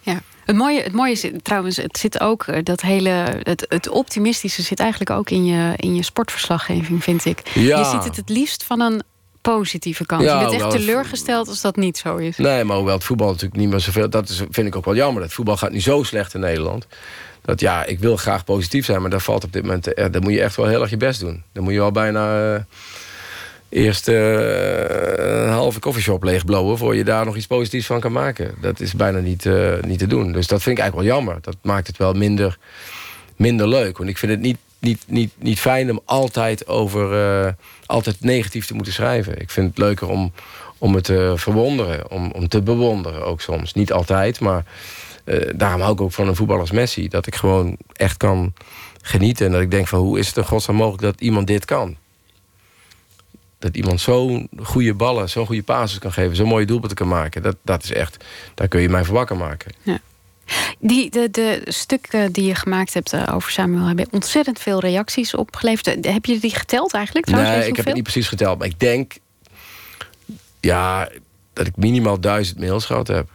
Ja. 0.00 0.20
Het 0.44 0.56
mooie, 0.56 0.82
het 0.82 0.92
mooie 0.92 1.12
is 1.12 1.24
trouwens, 1.42 1.76
het 1.76 1.98
zit 1.98 2.20
ook, 2.20 2.42
eh, 2.42 2.62
dat 2.62 2.80
hele, 2.80 3.10
het, 3.42 3.66
het 3.68 3.88
optimistische 3.88 4.62
zit 4.62 4.80
eigenlijk 4.80 5.10
ook 5.10 5.30
in 5.30 5.44
je, 5.44 5.72
in 5.76 5.94
je 5.94 6.02
sportverslaggeving, 6.02 7.02
vind 7.02 7.24
ik. 7.24 7.48
Ja. 7.54 7.78
Je 7.78 7.84
ziet 7.84 8.04
het 8.04 8.16
het 8.16 8.28
liefst 8.28 8.64
van 8.64 8.80
een 8.80 9.02
positieve 9.40 10.06
kant. 10.06 10.22
Ja, 10.22 10.40
je 10.40 10.48
bent 10.48 10.62
echt 10.62 10.70
teleurgesteld 10.70 11.48
als 11.48 11.60
dat 11.60 11.76
niet 11.76 11.98
zo 11.98 12.16
is. 12.16 12.36
Nee, 12.36 12.64
maar 12.64 12.76
hoewel 12.76 12.94
het 12.94 13.04
voetbal 13.04 13.26
natuurlijk 13.28 13.60
niet 13.60 13.68
meer 13.68 13.80
zoveel... 13.80 14.10
dat 14.10 14.28
is, 14.28 14.42
vind 14.50 14.66
ik 14.66 14.76
ook 14.76 14.84
wel 14.84 14.94
jammer. 14.94 15.22
Het 15.22 15.32
voetbal 15.32 15.56
gaat 15.56 15.70
nu 15.70 15.80
zo 15.80 16.02
slecht 16.02 16.34
in 16.34 16.40
Nederland. 16.40 16.86
Dat 17.42 17.60
ja, 17.60 17.84
ik 17.84 17.98
wil 17.98 18.16
graag 18.16 18.44
positief 18.44 18.84
zijn... 18.84 19.00
maar 19.00 19.10
daar 19.10 19.20
valt 19.20 19.44
op 19.44 19.52
dit 19.52 19.62
moment... 19.62 19.94
Eh, 19.94 20.06
daar 20.10 20.22
moet 20.22 20.32
je 20.32 20.42
echt 20.42 20.56
wel 20.56 20.66
heel 20.66 20.80
erg 20.80 20.90
je 20.90 20.96
best 20.96 21.20
doen. 21.20 21.42
Dan 21.52 21.62
moet 21.64 21.72
je 21.72 21.80
al 21.80 21.92
bijna... 21.92 22.54
Uh, 22.54 22.60
eerst 23.68 24.08
een 24.08 25.48
halve 25.48 25.78
koffieshop 25.78 26.22
leegblowen... 26.22 26.78
voor 26.78 26.96
je 26.96 27.04
daar 27.04 27.24
nog 27.24 27.36
iets 27.36 27.46
positiefs 27.46 27.86
van 27.86 28.00
kan 28.00 28.12
maken. 28.12 28.54
Dat 28.60 28.80
is 28.80 28.92
bijna 28.92 29.18
niet, 29.18 29.44
uh, 29.44 29.72
niet 29.80 29.98
te 29.98 30.06
doen. 30.06 30.32
Dus 30.32 30.46
dat 30.46 30.62
vind 30.62 30.76
ik 30.76 30.82
eigenlijk 30.82 31.10
wel 31.10 31.18
jammer. 31.18 31.38
Dat 31.40 31.56
maakt 31.62 31.86
het 31.86 31.96
wel 31.96 32.12
minder, 32.12 32.58
minder 33.36 33.68
leuk. 33.68 33.98
Want 33.98 34.10
ik 34.10 34.18
vind 34.18 34.32
het 34.32 34.40
niet, 34.40 34.58
niet, 34.78 35.02
niet, 35.06 35.32
niet 35.38 35.60
fijn 35.60 35.90
om 35.90 36.00
altijd 36.04 36.66
over 36.66 37.56
altijd 37.86 38.16
negatief 38.20 38.66
te 38.66 38.74
moeten 38.74 38.92
schrijven. 38.92 39.40
Ik 39.40 39.50
vind 39.50 39.68
het 39.68 39.78
leuker 39.78 40.08
om, 40.08 40.32
om 40.78 40.94
het 40.94 41.04
te 41.04 41.32
verwonderen, 41.36 42.10
om, 42.10 42.30
om 42.30 42.48
te 42.48 42.62
bewonderen 42.62 43.24
ook 43.24 43.40
soms. 43.40 43.74
Niet 43.74 43.92
altijd, 43.92 44.40
maar 44.40 44.64
daarom 45.54 45.80
hou 45.80 45.92
ik 45.92 46.00
ook 46.00 46.12
van 46.12 46.28
een 46.28 46.36
voetballer 46.36 46.62
als 46.62 46.70
Messi. 46.70 47.08
Dat 47.08 47.26
ik 47.26 47.34
gewoon 47.34 47.76
echt 47.92 48.16
kan 48.16 48.52
genieten. 49.02 49.46
En 49.46 49.52
dat 49.52 49.60
ik 49.60 49.70
denk 49.70 49.88
van 49.88 49.98
hoe 49.98 50.18
is 50.18 50.26
het 50.26 50.36
in 50.36 50.44
godsnaam 50.44 50.76
mogelijk 50.76 51.02
dat 51.02 51.20
iemand 51.20 51.46
dit 51.46 51.64
kan? 51.64 51.96
Dat 53.58 53.76
iemand 53.76 54.00
zo'n 54.00 54.48
goede 54.62 54.94
ballen, 54.94 55.28
zo'n 55.28 55.46
goede 55.46 55.62
basis 55.62 55.98
kan 55.98 56.12
geven... 56.12 56.36
zo'n 56.36 56.48
mooie 56.48 56.66
doelpunten 56.66 56.96
kan 56.96 57.08
maken. 57.08 57.42
Dat, 57.42 57.56
dat 57.62 57.84
is 57.84 57.92
echt, 57.92 58.24
daar 58.54 58.68
kun 58.68 58.80
je 58.80 58.88
mij 58.88 59.04
voor 59.04 59.14
wakker 59.14 59.36
maken. 59.36 59.72
Ja. 59.82 59.98
Die, 60.78 61.10
de, 61.10 61.30
de 61.30 61.62
stukken 61.64 62.32
die 62.32 62.44
je 62.44 62.54
gemaakt 62.54 62.94
hebt 62.94 63.12
eh, 63.12 63.34
over 63.34 63.50
Samuel... 63.50 63.86
hebben 63.86 64.06
ontzettend 64.10 64.58
veel 64.60 64.80
reacties 64.80 65.34
opgeleverd. 65.34 66.06
Heb 66.06 66.24
je 66.24 66.38
die 66.38 66.54
geteld 66.54 66.92
eigenlijk? 66.92 67.26
Trouwens, 67.26 67.56
nee, 67.56 67.68
ik 67.68 67.76
heb 67.76 67.84
het 67.84 67.94
niet 67.94 68.02
precies 68.02 68.28
geteld. 68.28 68.58
Maar 68.58 68.66
ik 68.66 68.80
denk 68.80 69.16
ja, 70.60 71.08
dat 71.52 71.66
ik 71.66 71.76
minimaal 71.76 72.20
duizend 72.20 72.58
mails 72.58 72.84
gehad 72.84 73.08
heb. 73.08 73.28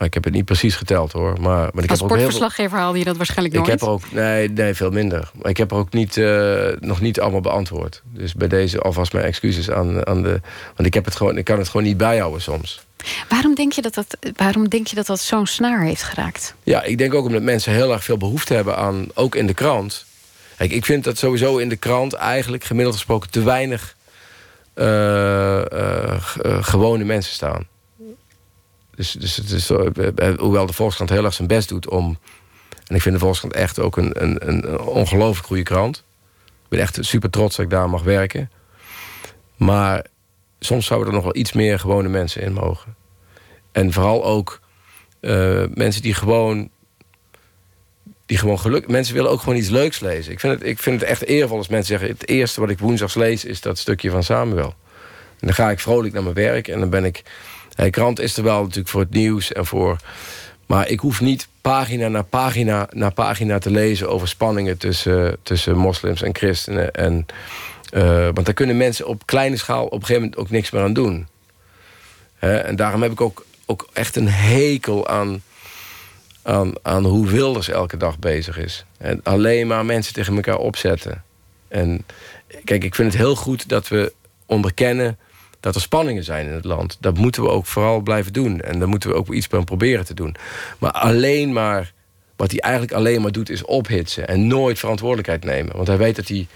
Maar 0.00 0.08
ik 0.08 0.14
heb 0.14 0.24
het 0.24 0.34
niet 0.34 0.44
precies 0.44 0.74
geteld 0.74 1.12
hoor. 1.12 1.40
Maar, 1.40 1.70
maar 1.72 1.84
ik 1.84 1.90
Als 1.90 2.00
heb 2.00 2.08
sportverslaggever 2.08 2.78
haalde 2.78 2.98
je 2.98 3.04
dat 3.04 3.16
waarschijnlijk 3.16 3.54
nooit? 3.54 3.66
Ik 3.66 3.72
heb 3.72 3.82
er 3.82 3.88
ook, 3.88 4.12
nee, 4.12 4.48
nee, 4.48 4.74
veel 4.74 4.90
minder. 4.90 5.30
Maar 5.34 5.50
ik 5.50 5.56
heb 5.56 5.70
er 5.70 5.76
ook 5.76 5.92
niet, 5.92 6.16
uh, 6.16 6.66
nog 6.78 7.00
niet 7.00 7.20
allemaal 7.20 7.40
beantwoord. 7.40 8.02
Dus 8.04 8.34
bij 8.34 8.48
deze 8.48 8.80
alvast 8.80 9.12
mijn 9.12 9.24
excuses 9.24 9.70
aan, 9.70 10.06
aan 10.06 10.22
de... 10.22 10.40
Want 10.76 10.86
ik, 10.88 10.94
heb 10.94 11.04
het 11.04 11.16
gewoon, 11.16 11.36
ik 11.36 11.44
kan 11.44 11.58
het 11.58 11.68
gewoon 11.68 11.86
niet 11.86 11.96
bijhouden 11.96 12.42
soms. 12.42 12.80
Waarom 13.28 13.54
denk 13.54 13.72
je 13.72 13.82
dat 13.82 13.94
dat, 13.94 14.16
waarom 14.36 14.68
denk 14.68 14.86
je 14.86 14.96
dat, 14.96 15.06
dat 15.06 15.20
zo'n 15.20 15.46
snaar 15.46 15.82
heeft 15.82 16.02
geraakt? 16.02 16.54
Ja, 16.62 16.82
ik 16.82 16.98
denk 16.98 17.14
ook 17.14 17.26
omdat 17.26 17.42
mensen 17.42 17.72
heel 17.72 17.92
erg 17.92 18.04
veel 18.04 18.16
behoefte 18.16 18.54
hebben 18.54 18.76
aan... 18.76 19.06
ook 19.14 19.34
in 19.34 19.46
de 19.46 19.54
krant. 19.54 20.04
Kijk, 20.56 20.72
ik 20.72 20.84
vind 20.84 21.04
dat 21.04 21.18
sowieso 21.18 21.56
in 21.56 21.68
de 21.68 21.76
krant 21.76 22.12
eigenlijk 22.12 22.64
gemiddeld 22.64 22.96
gesproken... 22.96 23.30
te 23.30 23.42
weinig 23.42 23.96
uh, 24.74 24.84
uh, 24.86 26.14
gewone 26.60 27.04
mensen 27.04 27.32
staan. 27.32 27.66
Dus, 29.00 29.12
dus 29.12 29.52
is, 29.52 29.68
hoewel 30.38 30.66
de 30.66 30.72
Volkskrant 30.72 31.10
heel 31.10 31.24
erg 31.24 31.34
zijn 31.34 31.48
best 31.48 31.68
doet 31.68 31.88
om... 31.88 32.18
en 32.86 32.94
ik 32.94 33.02
vind 33.02 33.14
de 33.14 33.20
Volkskrant 33.20 33.54
echt 33.54 33.78
ook 33.78 33.96
een, 33.96 34.22
een, 34.22 34.48
een 34.48 34.80
ongelooflijk 34.80 35.46
goede 35.46 35.62
krant. 35.62 36.04
Ik 36.44 36.68
ben 36.68 36.80
echt 36.80 36.98
super 37.00 37.30
trots 37.30 37.56
dat 37.56 37.64
ik 37.64 37.70
daar 37.70 37.90
mag 37.90 38.02
werken. 38.02 38.50
Maar 39.56 40.06
soms 40.58 40.86
zouden 40.86 41.08
er 41.08 41.14
nog 41.14 41.22
wel 41.22 41.36
iets 41.36 41.52
meer 41.52 41.78
gewone 41.78 42.08
mensen 42.08 42.42
in 42.42 42.52
mogen. 42.52 42.94
En 43.72 43.92
vooral 43.92 44.24
ook 44.24 44.60
uh, 45.20 45.64
mensen 45.74 46.02
die 46.02 46.14
gewoon... 46.14 46.70
Die 48.26 48.38
gewoon 48.38 48.58
geluk... 48.58 48.88
Mensen 48.88 49.14
willen 49.14 49.30
ook 49.30 49.40
gewoon 49.40 49.58
iets 49.58 49.68
leuks 49.68 50.00
lezen. 50.00 50.32
Ik 50.32 50.40
vind, 50.40 50.52
het, 50.52 50.68
ik 50.68 50.78
vind 50.78 51.00
het 51.00 51.10
echt 51.10 51.24
eervol 51.24 51.56
als 51.56 51.68
mensen 51.68 51.98
zeggen... 51.98 52.16
het 52.18 52.28
eerste 52.28 52.60
wat 52.60 52.70
ik 52.70 52.78
woensdags 52.78 53.14
lees 53.14 53.44
is 53.44 53.60
dat 53.60 53.78
stukje 53.78 54.10
van 54.10 54.24
Samuel. 54.24 54.74
En 55.28 55.46
dan 55.46 55.54
ga 55.54 55.70
ik 55.70 55.80
vrolijk 55.80 56.14
naar 56.14 56.22
mijn 56.22 56.34
werk 56.34 56.68
en 56.68 56.80
dan 56.80 56.90
ben 56.90 57.04
ik 57.04 57.22
krant 57.88 58.20
is 58.20 58.36
er 58.36 58.42
wel 58.42 58.60
natuurlijk 58.60 58.88
voor 58.88 59.00
het 59.00 59.10
nieuws 59.10 59.52
en 59.52 59.66
voor... 59.66 59.96
Maar 60.66 60.88
ik 60.88 61.00
hoef 61.00 61.20
niet 61.20 61.48
pagina 61.60 62.08
na 62.08 62.22
pagina 62.22 62.88
na 62.90 63.10
pagina 63.10 63.58
te 63.58 63.70
lezen... 63.70 64.08
over 64.08 64.28
spanningen 64.28 64.78
tussen, 64.78 65.36
tussen 65.42 65.76
moslims 65.76 66.22
en 66.22 66.34
christenen. 66.34 66.92
En, 66.92 67.26
uh, 67.92 68.22
want 68.32 68.44
daar 68.44 68.54
kunnen 68.54 68.76
mensen 68.76 69.06
op 69.06 69.26
kleine 69.26 69.56
schaal 69.56 69.84
op 69.84 69.92
een 69.92 70.00
gegeven 70.00 70.22
moment 70.22 70.40
ook 70.40 70.50
niks 70.50 70.70
meer 70.70 70.82
aan 70.82 70.92
doen. 70.92 71.28
en 72.38 72.76
daarom 72.76 73.02
heb 73.02 73.12
ik 73.12 73.20
ook, 73.20 73.44
ook 73.66 73.88
echt 73.92 74.16
een 74.16 74.28
hekel 74.28 75.08
aan, 75.08 75.42
aan, 76.42 76.72
aan 76.82 77.04
hoe 77.04 77.26
Wilders 77.26 77.68
elke 77.68 77.96
dag 77.96 78.18
bezig 78.18 78.58
is. 78.58 78.84
En 78.98 79.20
alleen 79.22 79.66
maar 79.66 79.84
mensen 79.84 80.12
tegen 80.12 80.34
elkaar 80.34 80.58
opzetten. 80.58 81.22
En 81.68 82.04
kijk, 82.64 82.84
ik 82.84 82.94
vind 82.94 83.12
het 83.12 83.22
heel 83.22 83.36
goed 83.36 83.68
dat 83.68 83.88
we 83.88 84.12
onderkennen 84.46 85.18
dat 85.60 85.74
er 85.74 85.80
spanningen 85.80 86.24
zijn 86.24 86.46
in 86.46 86.52
het 86.52 86.64
land. 86.64 86.96
Dat 87.00 87.18
moeten 87.18 87.42
we 87.42 87.48
ook 87.48 87.66
vooral 87.66 88.00
blijven 88.00 88.32
doen. 88.32 88.60
En 88.60 88.78
daar 88.78 88.88
moeten 88.88 89.10
we 89.10 89.16
ook 89.16 89.32
iets 89.32 89.48
aan 89.50 89.64
proberen 89.64 90.04
te 90.04 90.14
doen. 90.14 90.36
Maar 90.78 90.92
alleen 90.92 91.52
maar... 91.52 91.92
Wat 92.36 92.50
hij 92.50 92.60
eigenlijk 92.60 92.92
alleen 92.92 93.22
maar 93.22 93.32
doet 93.32 93.50
is 93.50 93.64
ophitsen. 93.64 94.28
En 94.28 94.46
nooit 94.46 94.78
verantwoordelijkheid 94.78 95.44
nemen. 95.44 95.76
Want 95.76 95.88
hij 95.88 95.96
weet 95.96 96.16
dat 96.16 96.28
hij 96.28 96.46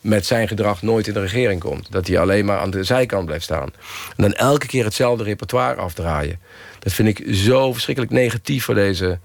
met 0.00 0.26
zijn 0.26 0.48
gedrag 0.48 0.82
nooit 0.82 1.06
in 1.06 1.12
de 1.12 1.20
regering 1.20 1.60
komt. 1.60 1.92
Dat 1.92 2.06
hij 2.06 2.18
alleen 2.18 2.44
maar 2.44 2.58
aan 2.58 2.70
de 2.70 2.84
zijkant 2.84 3.26
blijft 3.26 3.44
staan. 3.44 3.72
En 4.16 4.22
dan 4.22 4.32
elke 4.32 4.66
keer 4.66 4.84
hetzelfde 4.84 5.24
repertoire 5.24 5.80
afdraaien. 5.80 6.38
Dat 6.78 6.92
vind 6.92 7.08
ik 7.08 7.34
zo 7.34 7.72
verschrikkelijk 7.72 8.12
negatief 8.14 8.64
voor 8.64 8.74
deze 8.74 9.18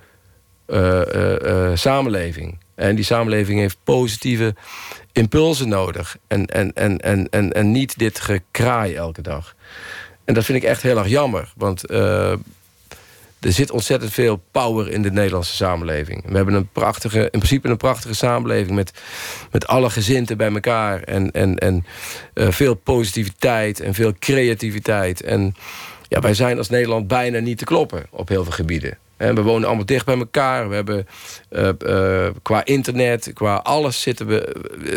uh, 0.67 1.01
uh, 1.15 1.35
uh, 1.41 1.71
samenleving. 1.73 2.57
En 2.81 2.95
die 2.95 3.05
samenleving 3.05 3.59
heeft 3.59 3.77
positieve 3.83 4.55
impulsen 5.11 5.69
nodig. 5.69 6.17
En, 6.27 6.45
en, 6.45 6.73
en, 6.73 6.99
en, 6.99 7.29
en, 7.29 7.51
en 7.51 7.71
niet 7.71 7.97
dit 7.97 8.19
gekraai 8.19 8.95
elke 8.95 9.21
dag. 9.21 9.55
En 10.25 10.33
dat 10.33 10.45
vind 10.45 10.63
ik 10.63 10.69
echt 10.69 10.81
heel 10.81 10.97
erg 10.97 11.07
jammer. 11.07 11.53
Want 11.55 11.91
uh, 11.91 12.31
er 13.39 13.51
zit 13.51 13.71
ontzettend 13.71 14.13
veel 14.13 14.43
power 14.51 14.91
in 14.91 15.01
de 15.01 15.11
Nederlandse 15.11 15.55
samenleving. 15.55 16.23
We 16.25 16.35
hebben 16.35 16.53
een 16.53 16.69
prachtige, 16.71 17.19
in 17.19 17.29
principe 17.29 17.67
een 17.69 17.77
prachtige 17.77 18.13
samenleving... 18.13 18.75
met, 18.75 18.91
met 19.51 19.67
alle 19.67 19.89
gezinten 19.89 20.37
bij 20.37 20.51
elkaar. 20.53 21.01
En, 21.03 21.31
en, 21.31 21.57
en 21.57 21.85
uh, 22.33 22.51
veel 22.51 22.73
positiviteit 22.73 23.79
en 23.79 23.93
veel 23.93 24.13
creativiteit. 24.19 25.21
En 25.21 25.55
ja, 26.07 26.19
wij 26.19 26.33
zijn 26.33 26.57
als 26.57 26.69
Nederland 26.69 27.07
bijna 27.07 27.39
niet 27.39 27.57
te 27.57 27.65
kloppen 27.65 28.05
op 28.09 28.27
heel 28.27 28.43
veel 28.43 28.51
gebieden. 28.51 28.97
En 29.21 29.35
we 29.35 29.41
wonen 29.41 29.67
allemaal 29.67 29.85
dicht 29.85 30.05
bij 30.05 30.17
elkaar. 30.17 30.69
We 30.69 30.75
hebben 30.75 31.07
uh, 31.49 31.69
uh, 31.85 32.27
qua 32.41 32.65
internet, 32.65 33.31
qua 33.33 33.55
alles 33.55 34.01
zitten 34.01 34.27
we, 34.27 34.45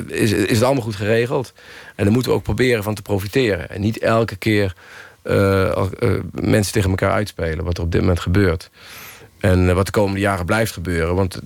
eh, 0.09 0.20
is, 0.22 0.33
is 0.33 0.57
het 0.57 0.62
allemaal 0.62 0.83
goed 0.83 0.97
geregeld. 0.97 1.53
En 1.95 2.05
daar 2.05 2.12
moeten 2.12 2.31
we 2.31 2.37
ook 2.37 2.43
proberen 2.43 2.83
van 2.83 2.95
te 2.95 3.03
profiteren. 3.03 3.70
En 3.70 3.81
niet 3.81 3.99
elke 3.99 4.37
keer 4.37 4.75
uh, 5.25 5.83
mensen 6.31 6.72
tegen 6.72 6.91
elkaar 6.91 7.11
uitspelen, 7.11 7.64
wat 7.64 7.77
er 7.77 7.85
op 7.85 7.93
dit 7.93 8.01
moment 8.01 8.20
gebeurt. 8.20 8.70
En 9.41 9.75
wat 9.75 9.87
de 9.87 9.93
komende 9.93 10.20
jaren 10.20 10.47
blijft 10.47 10.72
gebeuren. 10.72 11.14
Want 11.14 11.41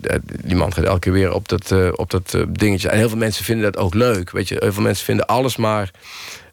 die 0.45 0.57
man 0.57 0.73
gaat 0.73 0.85
elke 0.85 0.99
keer 0.99 1.13
weer 1.13 1.33
op 1.33 1.49
dat, 1.49 1.75
op 1.97 2.11
dat 2.11 2.37
dingetje. 2.49 2.89
En 2.89 2.99
heel 2.99 3.09
veel 3.09 3.19
mensen 3.19 3.45
vinden 3.45 3.73
dat 3.73 3.83
ook 3.83 3.95
leuk. 3.95 4.31
Weet 4.31 4.49
je, 4.49 4.57
heel 4.59 4.73
veel 4.73 4.83
mensen 4.83 5.05
vinden 5.05 5.27
alles 5.27 5.57
maar 5.57 5.91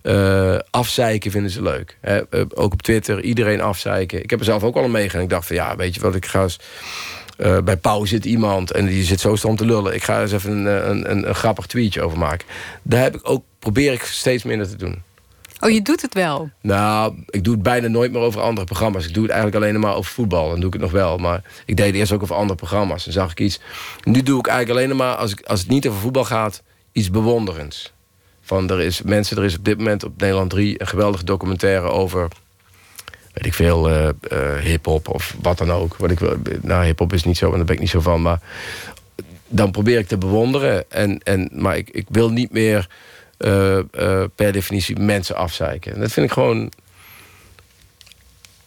uh, 0.05 0.57
afzeiken 0.69 1.31
vinden 1.31 1.51
ze 1.51 1.61
leuk. 1.61 1.97
Hè? 2.01 2.21
Uh, 2.29 2.45
ook 2.53 2.73
op 2.73 2.81
Twitter, 2.81 3.21
iedereen 3.23 3.61
afzeiken. 3.61 4.23
Ik 4.23 4.29
heb 4.29 4.39
er 4.39 4.45
zelf 4.45 4.63
ook 4.63 4.75
al 4.75 4.83
een 4.83 4.91
meegaan. 4.91 5.21
Ik 5.21 5.29
dacht 5.29 5.47
van 5.47 5.55
ja, 5.55 5.75
weet 5.75 5.95
je 5.95 6.01
wat, 6.01 6.15
ik 6.15 6.25
ga 6.25 6.41
eens... 6.41 6.59
Uh, 7.37 7.57
bij 7.59 7.77
Pauw 7.77 8.05
zit 8.05 8.25
iemand 8.25 8.71
en 8.71 8.85
die 8.85 9.03
zit 9.03 9.19
zo 9.19 9.35
stom 9.35 9.55
te 9.55 9.65
lullen. 9.65 9.93
Ik 9.93 10.03
ga 10.03 10.21
eens 10.21 10.31
even 10.31 10.51
een, 10.51 10.89
een, 10.89 11.11
een, 11.11 11.27
een, 11.27 11.35
grappig 11.35 11.65
tweetje 11.65 12.01
over 12.01 12.17
maken. 12.17 12.47
Daar 12.81 13.01
heb 13.01 13.15
ik 13.15 13.29
ook, 13.29 13.43
probeer 13.59 13.93
ik 13.93 14.01
steeds 14.01 14.43
minder 14.43 14.69
te 14.69 14.75
doen. 14.75 15.01
Oh, 15.59 15.69
je 15.69 15.81
doet 15.81 16.01
het 16.01 16.13
wel? 16.13 16.49
Nou, 16.61 17.23
ik 17.29 17.43
doe 17.43 17.53
het 17.53 17.63
bijna 17.63 17.87
nooit 17.87 18.11
meer 18.11 18.21
over 18.21 18.41
andere 18.41 18.65
programma's. 18.65 19.07
Ik 19.07 19.13
doe 19.13 19.23
het 19.23 19.31
eigenlijk 19.31 19.63
alleen 19.63 19.79
maar 19.79 19.95
over 19.95 20.11
voetbal. 20.11 20.49
Dan 20.49 20.59
doe 20.59 20.67
ik 20.67 20.73
het 20.73 20.81
nog 20.81 20.91
wel. 20.91 21.17
Maar 21.17 21.41
ik 21.65 21.77
deed 21.77 21.95
eerst 21.95 22.11
ook 22.11 22.21
over 22.21 22.35
andere 22.35 22.55
programma's. 22.55 23.03
Dan 23.03 23.13
zag 23.13 23.31
ik 23.31 23.39
iets. 23.39 23.59
Nu 24.03 24.21
doe 24.21 24.39
ik 24.39 24.47
eigenlijk 24.47 24.79
alleen 24.79 24.97
maar, 24.97 25.15
als, 25.15 25.31
ik, 25.31 25.41
als 25.41 25.59
het 25.59 25.69
niet 25.69 25.87
over 25.87 25.99
voetbal 25.99 26.25
gaat... 26.25 26.63
iets 26.91 27.09
bewonderends. 27.11 27.93
Van 28.45 28.69
er 28.69 28.81
is 28.81 29.01
mensen, 29.01 29.37
er 29.37 29.43
is 29.43 29.57
op 29.57 29.65
dit 29.65 29.77
moment 29.77 30.03
op 30.03 30.19
Nederland 30.19 30.49
3 30.49 30.81
een 30.81 30.87
geweldige 30.87 31.23
documentaire 31.23 31.87
over 31.87 32.27
weet 33.35 33.45
ik 33.45 33.53
veel, 33.53 33.89
uh, 33.89 34.09
uh, 34.31 34.55
hip-hop 34.55 35.07
of 35.07 35.35
wat 35.41 35.57
dan 35.57 35.71
ook. 35.71 35.95
Wat 35.95 36.11
ik, 36.11 36.19
nou, 36.61 36.85
hip-hop 36.85 37.13
is 37.13 37.23
niet 37.23 37.37
zo, 37.37 37.51
en 37.51 37.55
daar 37.55 37.65
ben 37.65 37.75
ik 37.75 37.81
niet 37.81 37.89
zo 37.89 37.99
van. 37.99 38.21
Maar 38.21 38.39
dan 39.47 39.71
probeer 39.71 39.99
ik 39.99 40.07
te 40.07 40.17
bewonderen. 40.17 40.91
En, 40.91 41.19
en, 41.23 41.49
maar 41.51 41.77
ik, 41.77 41.89
ik 41.89 42.05
wil 42.09 42.29
niet 42.29 42.51
meer 42.51 42.89
uh, 43.37 43.79
per 44.35 44.51
definitie 44.51 44.99
mensen 44.99 45.35
afzeiken. 45.35 45.93
En 45.93 45.99
dat 45.99 46.11
vind 46.11 46.25
ik 46.25 46.31
gewoon 46.31 46.71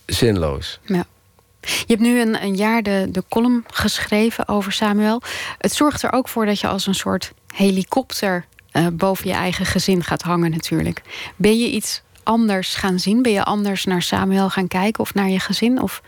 zinloos. 0.07 0.81
Ja. 0.83 1.05
Je 1.61 1.85
hebt 1.87 2.01
nu 2.01 2.21
een, 2.21 2.43
een 2.43 2.57
jaar 2.57 2.83
de, 2.83 3.09
de 3.11 3.25
column 3.29 3.65
geschreven 3.67 4.49
over 4.49 4.73
Samuel. 4.73 5.23
Het 5.59 5.73
zorgt 5.73 6.03
er 6.03 6.13
ook 6.13 6.29
voor 6.29 6.47
dat 6.47 6.61
je 6.61 6.67
als 6.67 6.87
een 6.87 6.95
soort 6.95 7.33
helikopter 7.55 8.45
uh, 8.73 8.87
boven 8.93 9.27
je 9.27 9.33
eigen 9.33 9.67
gezin 9.67 10.05
gaat 10.05 10.23
hangen 10.23 10.51
natuurlijk. 10.51 11.03
Ben 11.37 11.59
je 11.59 11.71
iets 11.71 12.03
anders 12.23 12.75
gaan 12.75 12.99
zien? 12.99 13.23
Ben 13.23 13.33
je 13.33 13.45
anders 13.45 13.85
naar 13.85 14.03
Samuel 14.03 14.51
gaan 14.51 14.69
kijken 14.69 15.01
of 15.01 15.15
naar 15.15 15.29
je 15.29 15.41
gezin? 15.41 15.83
Of... 15.83 16.03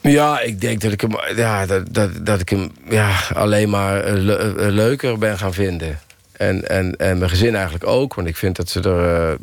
Ja, 0.00 0.40
ik 0.40 0.60
denk 0.60 0.80
dat 0.80 0.92
ik 0.92 1.00
hem, 1.00 1.16
ja, 1.36 1.66
dat, 1.66 1.94
dat, 1.94 2.26
dat 2.26 2.40
ik 2.40 2.48
hem 2.48 2.70
ja, 2.88 3.18
alleen 3.34 3.70
maar 3.70 4.10
le 4.10 4.70
leuker 4.70 5.18
ben 5.18 5.38
gaan 5.38 5.54
vinden. 5.54 6.00
En, 6.32 6.68
en, 6.68 6.96
en 6.96 7.18
mijn 7.18 7.30
gezin 7.30 7.54
eigenlijk 7.54 7.86
ook. 7.86 8.14
Want 8.14 8.28
ik 8.28 8.36
vind 8.36 8.56
dat 8.56 8.68
ze 8.68 8.80
er 8.80 9.38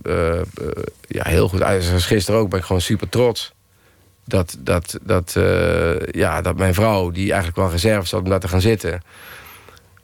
ja, 1.08 1.24
heel 1.24 1.50
goed 1.50 1.62
uit. 1.62 1.84
Zoals 1.84 2.06
gisteren 2.06 2.40
ook 2.40 2.50
ben 2.50 2.60
ik 2.60 2.66
gewoon 2.66 2.82
super 2.82 3.10
trots. 3.10 3.54
Dat, 4.26 4.58
dat, 4.60 5.00
dat, 5.02 5.36
ja, 6.12 6.42
dat 6.42 6.58
mijn 6.58 6.74
vrouw, 6.74 7.12
die 7.12 7.28
eigenlijk 7.28 7.58
wel 7.58 7.72
reserve 7.72 8.08
zat 8.08 8.24
om 8.24 8.30
daar 8.30 8.40
te 8.40 8.48
gaan 8.48 8.62
zitten 8.62 9.02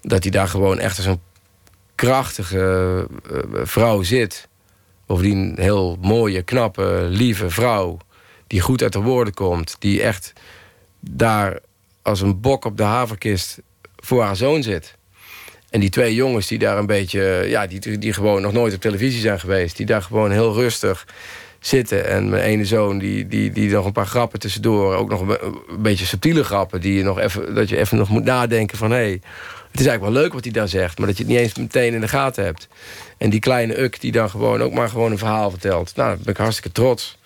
dat 0.03 0.23
hij 0.23 0.31
daar 0.31 0.47
gewoon 0.47 0.79
echt 0.79 0.97
als 0.97 1.05
een 1.05 1.21
krachtige 1.95 3.07
uh, 3.31 3.39
vrouw 3.63 4.03
zit. 4.03 4.47
Bovendien 5.05 5.37
een 5.37 5.63
heel 5.63 5.97
mooie, 6.01 6.41
knappe, 6.41 7.05
lieve 7.09 7.49
vrouw. 7.49 7.97
Die 8.47 8.61
goed 8.61 8.81
uit 8.81 8.93
de 8.93 9.01
woorden 9.01 9.33
komt. 9.33 9.75
Die 9.79 10.01
echt 10.01 10.33
daar 10.99 11.59
als 12.01 12.21
een 12.21 12.41
bok 12.41 12.65
op 12.65 12.77
de 12.77 12.83
haverkist 12.83 13.59
voor 13.95 14.23
haar 14.23 14.35
zoon 14.35 14.63
zit. 14.63 14.97
En 15.69 15.79
die 15.79 15.89
twee 15.89 16.15
jongens 16.15 16.47
die 16.47 16.59
daar 16.59 16.77
een 16.77 16.85
beetje, 16.85 17.45
ja, 17.47 17.67
die, 17.67 17.97
die 17.97 18.13
gewoon 18.13 18.41
nog 18.41 18.51
nooit 18.51 18.73
op 18.73 18.81
televisie 18.81 19.21
zijn 19.21 19.39
geweest, 19.39 19.77
die 19.77 19.85
daar 19.85 20.01
gewoon 20.01 20.31
heel 20.31 20.53
rustig 20.53 21.07
zitten. 21.65 22.07
En 22.07 22.29
mijn 22.29 22.43
ene 22.43 22.65
zoon, 22.65 22.97
die, 22.97 23.27
die, 23.27 23.51
die 23.51 23.69
nog 23.69 23.85
een 23.85 23.91
paar 23.91 24.07
grappen 24.07 24.39
tussendoor, 24.39 24.95
ook 24.95 25.09
nog 25.09 25.21
een, 25.21 25.37
beetje 25.79 26.05
subtiele 26.05 26.43
grappen, 26.43 26.81
die 26.81 26.93
je 26.93 27.03
nog 27.03 27.19
even, 27.19 27.55
dat 27.55 27.69
je 27.69 27.77
even 27.77 27.97
nog 27.97 28.09
moet 28.09 28.23
nadenken 28.23 28.77
van 28.77 28.91
hé, 28.91 28.97
hey, 28.97 29.21
het 29.71 29.79
is 29.81 29.87
eigenlijk 29.87 30.13
wel 30.13 30.23
leuk 30.23 30.33
wat 30.33 30.43
hij 30.43 30.53
daar 30.53 30.67
zegt, 30.67 30.97
maar 30.97 31.07
dat 31.07 31.17
je 31.17 31.23
het 31.23 31.31
niet 31.31 31.41
eens 31.41 31.55
meteen 31.55 31.93
in 31.93 32.01
de 32.01 32.07
gaten 32.07 32.43
hebt. 32.43 32.67
En 33.17 33.29
die 33.29 33.39
kleine 33.39 33.81
Uk 33.81 34.01
die 34.01 34.11
dan 34.11 34.29
gewoon 34.29 34.61
ook 34.61 34.73
maar 34.73 34.89
gewoon 34.89 35.11
een 35.11 35.17
verhaal 35.17 35.49
vertelt. 35.49 35.95
Nou, 35.95 36.09
daar 36.09 36.17
ben 36.17 36.33
ik 36.33 36.39
hartstikke 36.39 36.71
trots. 36.71 37.17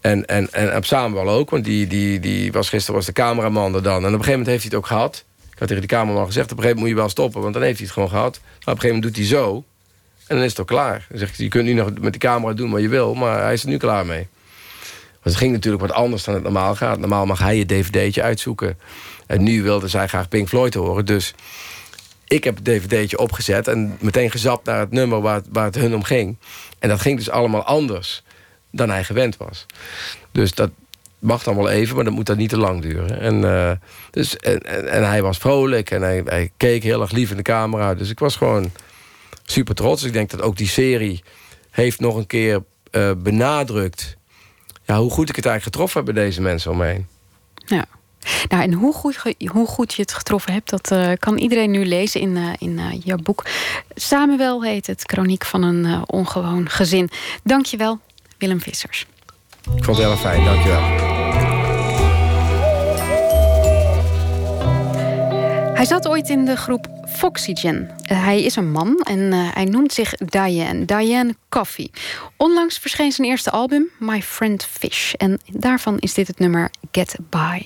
En, 0.00 0.26
en, 0.26 0.52
en 0.52 0.76
op 0.76 0.84
Samuel 0.84 1.28
ook, 1.28 1.50
want 1.50 1.64
die, 1.64 1.86
die, 1.86 2.20
die 2.20 2.52
was 2.52 2.68
gisteren 2.68 2.94
was 2.94 3.06
de 3.06 3.12
cameraman 3.12 3.74
er 3.74 3.82
dan. 3.82 3.92
En 3.92 3.98
op 3.98 4.04
een 4.04 4.10
gegeven 4.10 4.30
moment 4.30 4.48
heeft 4.48 4.62
hij 4.62 4.70
het 4.70 4.78
ook 4.78 4.86
gehad. 4.86 5.24
Ik 5.52 5.58
had 5.58 5.68
tegen 5.68 5.82
die 5.82 5.96
cameraman 5.96 6.26
gezegd, 6.26 6.52
op 6.52 6.56
een 6.56 6.62
gegeven 6.62 6.82
moment 6.82 6.96
moet 6.96 7.04
je 7.04 7.14
wel 7.14 7.24
stoppen... 7.24 7.40
want 7.40 7.54
dan 7.54 7.62
heeft 7.62 7.76
hij 7.76 7.84
het 7.86 7.94
gewoon 7.94 8.08
gehad. 8.08 8.40
Maar 8.40 8.50
op 8.50 8.66
een 8.66 8.80
gegeven 8.80 8.96
moment 8.96 9.16
doet 9.16 9.28
hij 9.28 9.38
zo. 9.38 9.64
En 10.26 10.36
dan 10.36 10.44
is 10.44 10.50
het 10.50 10.60
ook 10.60 10.66
klaar. 10.66 11.06
Dan 11.10 11.28
je 11.36 11.48
kunt 11.48 11.64
nu 11.64 11.72
nog 11.72 11.90
met 12.00 12.12
de 12.12 12.18
camera 12.18 12.52
doen 12.52 12.70
wat 12.70 12.80
je 12.80 12.88
wil... 12.88 13.14
maar 13.14 13.42
hij 13.42 13.52
is 13.52 13.62
er 13.62 13.68
nu 13.68 13.76
klaar 13.76 14.06
mee. 14.06 14.28
Want 15.12 15.36
het 15.36 15.36
ging 15.36 15.52
natuurlijk 15.52 15.82
wat 15.82 15.92
anders 15.92 16.24
dan 16.24 16.34
het 16.34 16.42
normaal 16.42 16.74
gaat. 16.74 16.98
Normaal 16.98 17.26
mag 17.26 17.38
hij 17.38 17.56
je 17.56 17.66
dvd'tje 17.66 18.22
uitzoeken. 18.22 18.78
En 19.26 19.42
nu 19.42 19.62
wilde 19.62 19.88
zij 19.88 20.06
graag 20.06 20.28
Pink 20.28 20.48
Floyd 20.48 20.74
horen. 20.74 21.06
Dus 21.06 21.34
ik 22.26 22.44
heb 22.44 22.54
het 22.54 22.64
dvd'tje 22.64 23.18
opgezet... 23.18 23.68
en 23.68 23.96
meteen 24.00 24.30
gezapt 24.30 24.66
naar 24.66 24.80
het 24.80 24.90
nummer 24.90 25.20
waar, 25.20 25.42
waar 25.52 25.64
het 25.64 25.74
hun 25.74 25.94
om 25.94 26.02
ging. 26.02 26.36
En 26.78 26.88
dat 26.88 27.00
ging 27.00 27.18
dus 27.18 27.30
allemaal 27.30 27.62
anders 27.62 28.22
dan 28.70 28.90
hij 28.90 29.04
gewend 29.04 29.36
was. 29.36 29.66
Dus 30.32 30.54
dat 30.54 30.70
mag 31.18 31.42
dan 31.42 31.56
wel 31.56 31.70
even, 31.70 31.94
maar 31.94 32.04
dat 32.04 32.12
moet 32.12 32.26
dan 32.26 32.36
niet 32.36 32.48
te 32.48 32.58
lang 32.58 32.82
duren. 32.82 33.20
En, 33.20 33.34
uh, 33.42 33.70
dus, 34.10 34.36
en, 34.36 34.60
en, 34.90 35.08
hij 35.08 35.22
was 35.22 35.38
vrolijk 35.38 35.90
en 35.90 36.02
hij, 36.02 36.22
hij, 36.24 36.50
keek 36.56 36.82
heel 36.82 37.00
erg 37.00 37.10
lief 37.10 37.30
in 37.30 37.36
de 37.36 37.42
camera. 37.42 37.94
Dus 37.94 38.10
ik 38.10 38.18
was 38.18 38.36
gewoon 38.36 38.72
super 39.44 39.74
trots. 39.74 40.02
Ik 40.02 40.12
denk 40.12 40.30
dat 40.30 40.40
ook 40.40 40.56
die 40.56 40.68
serie 40.68 41.22
heeft 41.70 42.00
nog 42.00 42.16
een 42.16 42.26
keer 42.26 42.62
uh, 42.90 43.10
benadrukt... 43.16 44.16
Ja, 44.86 44.98
hoe 44.98 45.10
goed 45.10 45.28
ik 45.28 45.36
het 45.36 45.46
eigenlijk 45.46 45.76
getroffen 45.76 46.04
heb 46.04 46.14
bij 46.14 46.24
deze 46.24 46.40
mensen 46.40 46.70
om 46.70 46.76
me 46.76 46.84
heen. 46.84 47.06
Ja. 47.54 47.84
Nou, 48.48 48.62
en 48.62 48.72
hoe 48.72 48.94
goed, 48.94 49.34
hoe 49.46 49.66
goed 49.66 49.94
je 49.94 50.02
het 50.02 50.12
getroffen 50.12 50.52
hebt, 50.52 50.70
dat 50.70 50.90
uh, 50.90 51.12
kan 51.18 51.38
iedereen 51.38 51.70
nu 51.70 51.86
lezen 51.86 52.20
in, 52.20 52.36
uh, 52.36 52.48
in 52.58 52.78
uh, 52.78 52.92
je 53.04 53.16
boek. 53.16 53.44
Samuel 53.94 54.64
heet 54.64 54.86
het, 54.86 55.02
Chroniek 55.06 55.44
van 55.44 55.62
een 55.62 56.08
ongewoon 56.08 56.70
gezin. 56.70 57.10
Dank 57.42 57.66
je 57.66 57.76
wel, 57.76 57.98
Willem 58.38 58.60
Vissers. 58.60 59.06
Ik 59.76 59.84
vond 59.84 59.96
het 59.96 60.06
heel 60.06 60.16
fijn, 60.16 60.44
dankjewel. 60.44 61.43
Hij 65.84 65.92
zat 65.92 66.08
ooit 66.08 66.28
in 66.28 66.44
de 66.44 66.56
groep 66.56 66.88
Foxygen. 67.08 67.90
hij 68.02 68.42
is 68.42 68.56
een 68.56 68.70
man 68.70 68.96
en 68.96 69.32
hij 69.32 69.64
noemt 69.64 69.92
zich 69.92 70.14
Diane, 70.14 70.84
Diane 70.84 71.34
Coffee. 71.48 71.90
Onlangs 72.36 72.78
verscheen 72.78 73.12
zijn 73.12 73.28
eerste 73.28 73.50
album, 73.50 73.88
My 73.98 74.22
Friend 74.22 74.64
Fish. 74.64 75.12
En 75.12 75.40
daarvan 75.52 75.98
is 75.98 76.14
dit 76.14 76.26
het 76.26 76.38
nummer 76.38 76.70
Get 76.92 77.16
By. 77.30 77.62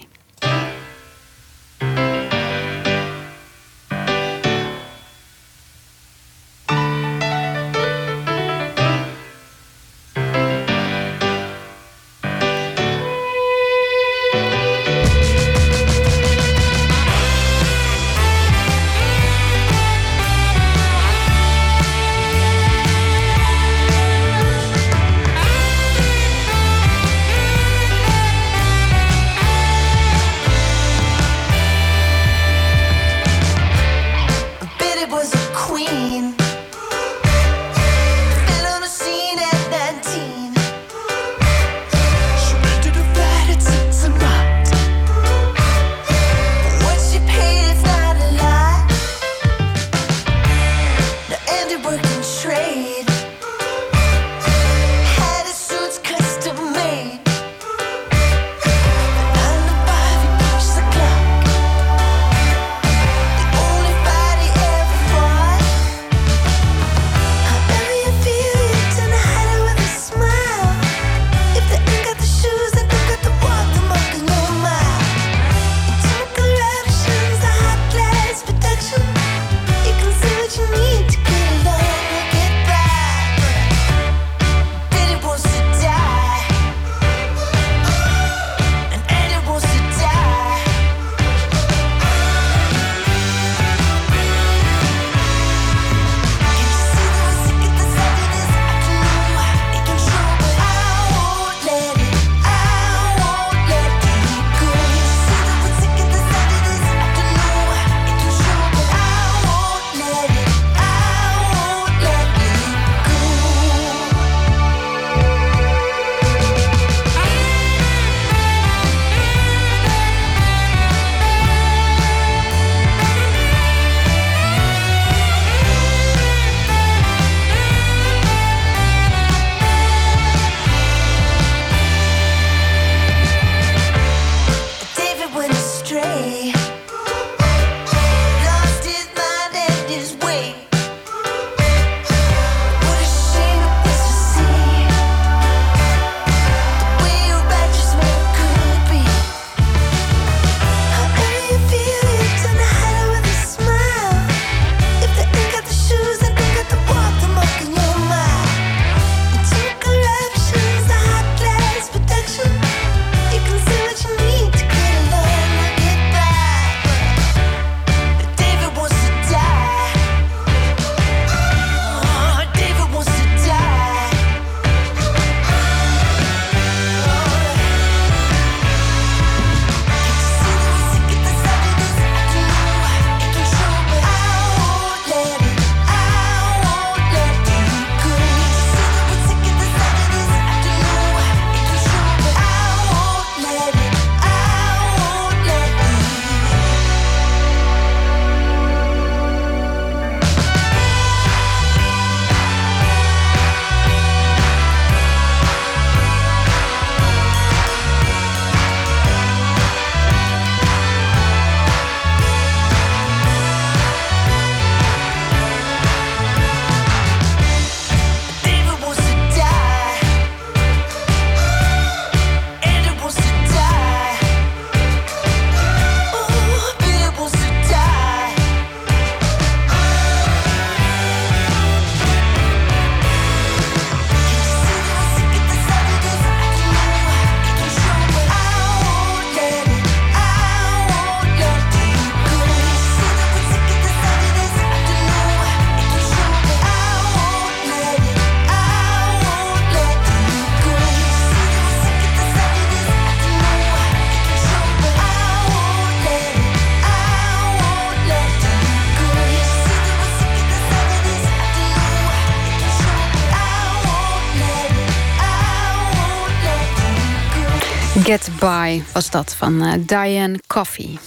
Was 268.93 269.11
dat 269.11 269.35
van 269.35 269.65
uh, 269.65 269.73
Diane 269.87 270.39
Coffee. 270.47 270.99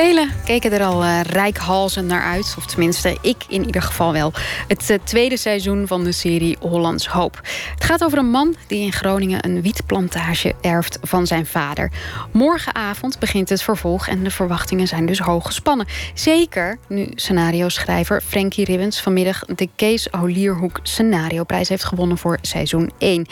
Velen 0.00 0.30
keken 0.44 0.72
er 0.72 0.84
al 0.84 1.04
uh, 1.04 1.20
rijkhalzend 1.20 2.06
naar 2.06 2.22
uit. 2.22 2.54
Of 2.58 2.66
tenminste, 2.66 3.16
ik 3.22 3.44
in 3.48 3.66
ieder 3.66 3.82
geval 3.82 4.12
wel. 4.12 4.32
Het 4.68 4.90
uh, 4.90 4.96
tweede 5.04 5.36
seizoen 5.36 5.86
van 5.86 6.04
de 6.04 6.12
serie 6.12 6.56
Hollands 6.60 7.06
Hoop. 7.06 7.40
Het 7.74 7.84
gaat 7.84 8.04
over 8.04 8.18
een 8.18 8.30
man 8.30 8.54
die 8.66 8.80
in 8.80 8.92
Groningen 8.92 9.44
een 9.44 9.62
wietplantage 9.62 10.54
erft 10.60 10.98
van 11.02 11.26
zijn 11.26 11.46
vader. 11.46 11.92
Morgenavond 12.32 13.18
begint 13.18 13.48
het 13.48 13.62
vervolg 13.62 14.08
en 14.08 14.22
de 14.22 14.30
verwachtingen 14.30 14.86
zijn 14.86 15.06
dus 15.06 15.18
hoog 15.18 15.46
gespannen. 15.46 15.86
Zeker 16.14 16.78
nu 16.88 17.08
scenario-schrijver 17.14 18.20
Frankie 18.20 18.64
Ribbens 18.64 19.00
vanmiddag 19.00 19.44
de 19.44 19.68
Kees 19.76 20.08
Holierhoek 20.10 20.80
Scenarioprijs 20.82 21.68
heeft 21.68 21.84
gewonnen 21.84 22.18
voor 22.18 22.38
seizoen 22.42 22.90
1. 22.98 23.26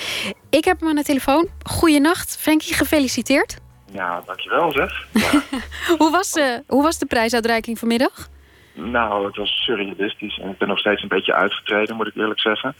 Ik 0.50 0.64
heb 0.64 0.80
hem 0.80 0.88
aan 0.88 0.96
de 0.96 1.04
telefoon. 1.04 1.48
Goeienacht, 1.62 2.36
Frankie, 2.40 2.74
gefeliciteerd. 2.74 3.56
Ja, 3.92 4.22
dankjewel 4.26 4.72
zeg. 4.72 5.06
Ja. 5.12 5.42
hoe, 5.98 6.10
was, 6.10 6.32
de, 6.32 6.62
hoe 6.66 6.82
was 6.82 6.98
de 6.98 7.06
prijsuitreiking 7.06 7.78
vanmiddag? 7.78 8.28
Nou, 8.74 9.26
het 9.26 9.36
was 9.36 9.50
surrealistisch. 9.50 10.38
En 10.38 10.50
ik 10.50 10.58
ben 10.58 10.68
nog 10.68 10.78
steeds 10.78 11.02
een 11.02 11.08
beetje 11.08 11.34
uitgetreden, 11.34 11.96
moet 11.96 12.06
ik 12.06 12.16
eerlijk 12.16 12.40
zeggen. 12.40 12.74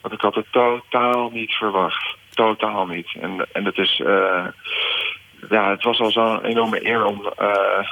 Want 0.00 0.14
ik 0.14 0.20
had 0.20 0.34
het 0.34 0.46
totaal 0.50 1.30
niet 1.30 1.52
verwacht. 1.52 2.16
Totaal 2.30 2.86
niet. 2.86 3.16
En, 3.20 3.46
en 3.52 3.64
het 3.64 3.78
is... 3.78 3.98
Uh, 3.98 4.46
ja, 5.50 5.70
het 5.70 5.82
was 5.82 6.00
al 6.00 6.10
zo'n 6.10 6.44
enorme 6.44 6.86
eer 6.86 7.04
om 7.04 7.32
uh, 7.38 7.88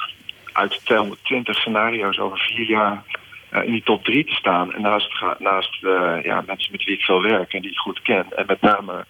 uit 0.52 0.80
220 0.84 1.56
scenario's 1.56 2.18
over 2.18 2.38
vier 2.38 2.66
jaar 2.66 3.02
uh, 3.52 3.62
in 3.62 3.72
die 3.72 3.82
top 3.82 4.04
drie 4.04 4.24
te 4.24 4.34
staan. 4.34 4.74
En 4.74 4.82
naast, 4.82 5.24
naast 5.38 5.76
ja, 6.22 6.42
mensen 6.46 6.72
met 6.72 6.84
wie 6.84 6.94
ik 6.94 7.02
veel 7.02 7.22
werk 7.22 7.52
en 7.52 7.62
die 7.62 7.70
ik 7.70 7.78
goed 7.78 8.02
ken. 8.02 8.26
En 8.36 8.44
met 8.46 8.60
name 8.60 9.04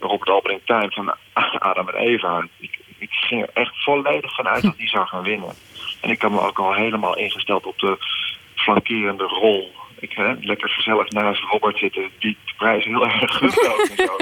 Robert 0.00 0.30
Albering 0.30 0.60
Tuin 0.64 0.92
van 0.92 1.14
Adam 1.58 1.88
en 1.88 1.94
Eva. 1.94 2.46
Ik, 2.58 2.78
ik 2.98 3.10
ging 3.10 3.42
er 3.42 3.50
echt 3.52 3.82
volledig 3.82 4.34
vanuit 4.34 4.62
dat 4.62 4.76
die 4.76 4.88
zou 4.88 5.06
gaan 5.06 5.22
winnen. 5.22 5.54
En 6.00 6.10
ik 6.10 6.22
had 6.22 6.30
me 6.30 6.40
ook 6.40 6.58
al 6.58 6.74
helemaal 6.74 7.16
ingesteld 7.16 7.66
op 7.66 7.78
de 7.78 7.98
flankerende 8.54 9.24
rol. 9.24 9.72
Ik 9.98 10.12
hè, 10.12 10.34
lekker 10.40 10.68
gezellig 10.68 11.10
naast 11.10 11.42
Robert 11.42 11.78
zitten, 11.78 12.10
die 12.18 12.36
de 12.44 12.52
prijs 12.56 12.84
heel 12.84 13.06
erg 13.06 13.36
goed 13.38 13.90
en 13.90 14.06
zo. 14.06 14.16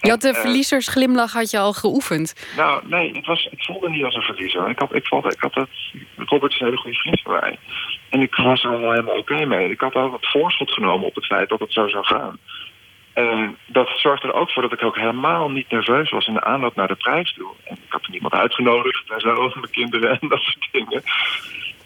Je 0.00 0.10
had 0.10 0.20
de 0.20 0.28
uh, 0.28 0.40
verliezersglimlach 0.40 1.32
had 1.32 1.50
je 1.50 1.58
al 1.58 1.72
geoefend. 1.72 2.46
Nou, 2.56 2.82
nee, 2.86 3.16
het, 3.16 3.26
was, 3.26 3.48
het 3.50 3.64
voelde 3.64 3.90
niet 3.90 4.04
als 4.04 4.14
een 4.14 4.22
verliezer. 4.22 4.68
Ik 4.68 4.78
had, 4.78 4.94
ik 4.94 5.06
vond, 5.06 5.32
ik 5.32 5.40
had 5.40 5.54
het, 5.54 5.68
Robert 6.16 6.52
is 6.52 6.60
een 6.60 6.66
hele 6.66 6.78
goede 6.78 6.96
vriend 6.96 7.20
van 7.20 7.32
mij. 7.32 7.58
En 8.08 8.20
ik 8.20 8.34
was 8.34 8.64
er 8.64 8.80
wel 8.80 8.90
helemaal 8.90 9.16
oké 9.16 9.44
mee. 9.44 9.70
Ik 9.70 9.80
had 9.80 9.94
al 9.94 10.10
wat 10.10 10.26
voorschot 10.26 10.70
genomen 10.70 11.06
op 11.06 11.14
het 11.14 11.26
feit 11.26 11.48
dat 11.48 11.60
het 11.60 11.72
zo 11.72 11.88
zou 11.88 12.04
gaan. 12.04 12.38
En 13.18 13.58
dat 13.66 13.88
zorgde 13.96 14.28
er 14.28 14.34
ook 14.34 14.50
voor 14.50 14.62
dat 14.62 14.72
ik 14.72 14.82
ook 14.82 14.96
helemaal 14.96 15.50
niet 15.50 15.70
nerveus 15.70 16.10
was 16.10 16.26
in 16.26 16.34
de 16.34 16.44
aanloop 16.44 16.74
naar 16.74 16.88
de 16.88 16.94
prijs 16.94 17.32
toe. 17.32 17.50
En 17.64 17.74
ik 17.74 17.92
had 17.92 18.04
er 18.04 18.10
niemand 18.10 18.32
uitgenodigd 18.32 19.10
en 19.10 19.20
zo, 19.20 19.34
mijn 19.54 19.70
kinderen 19.70 20.20
en 20.20 20.28
dat 20.34 20.40
soort 20.40 20.68
dingen. 20.72 21.02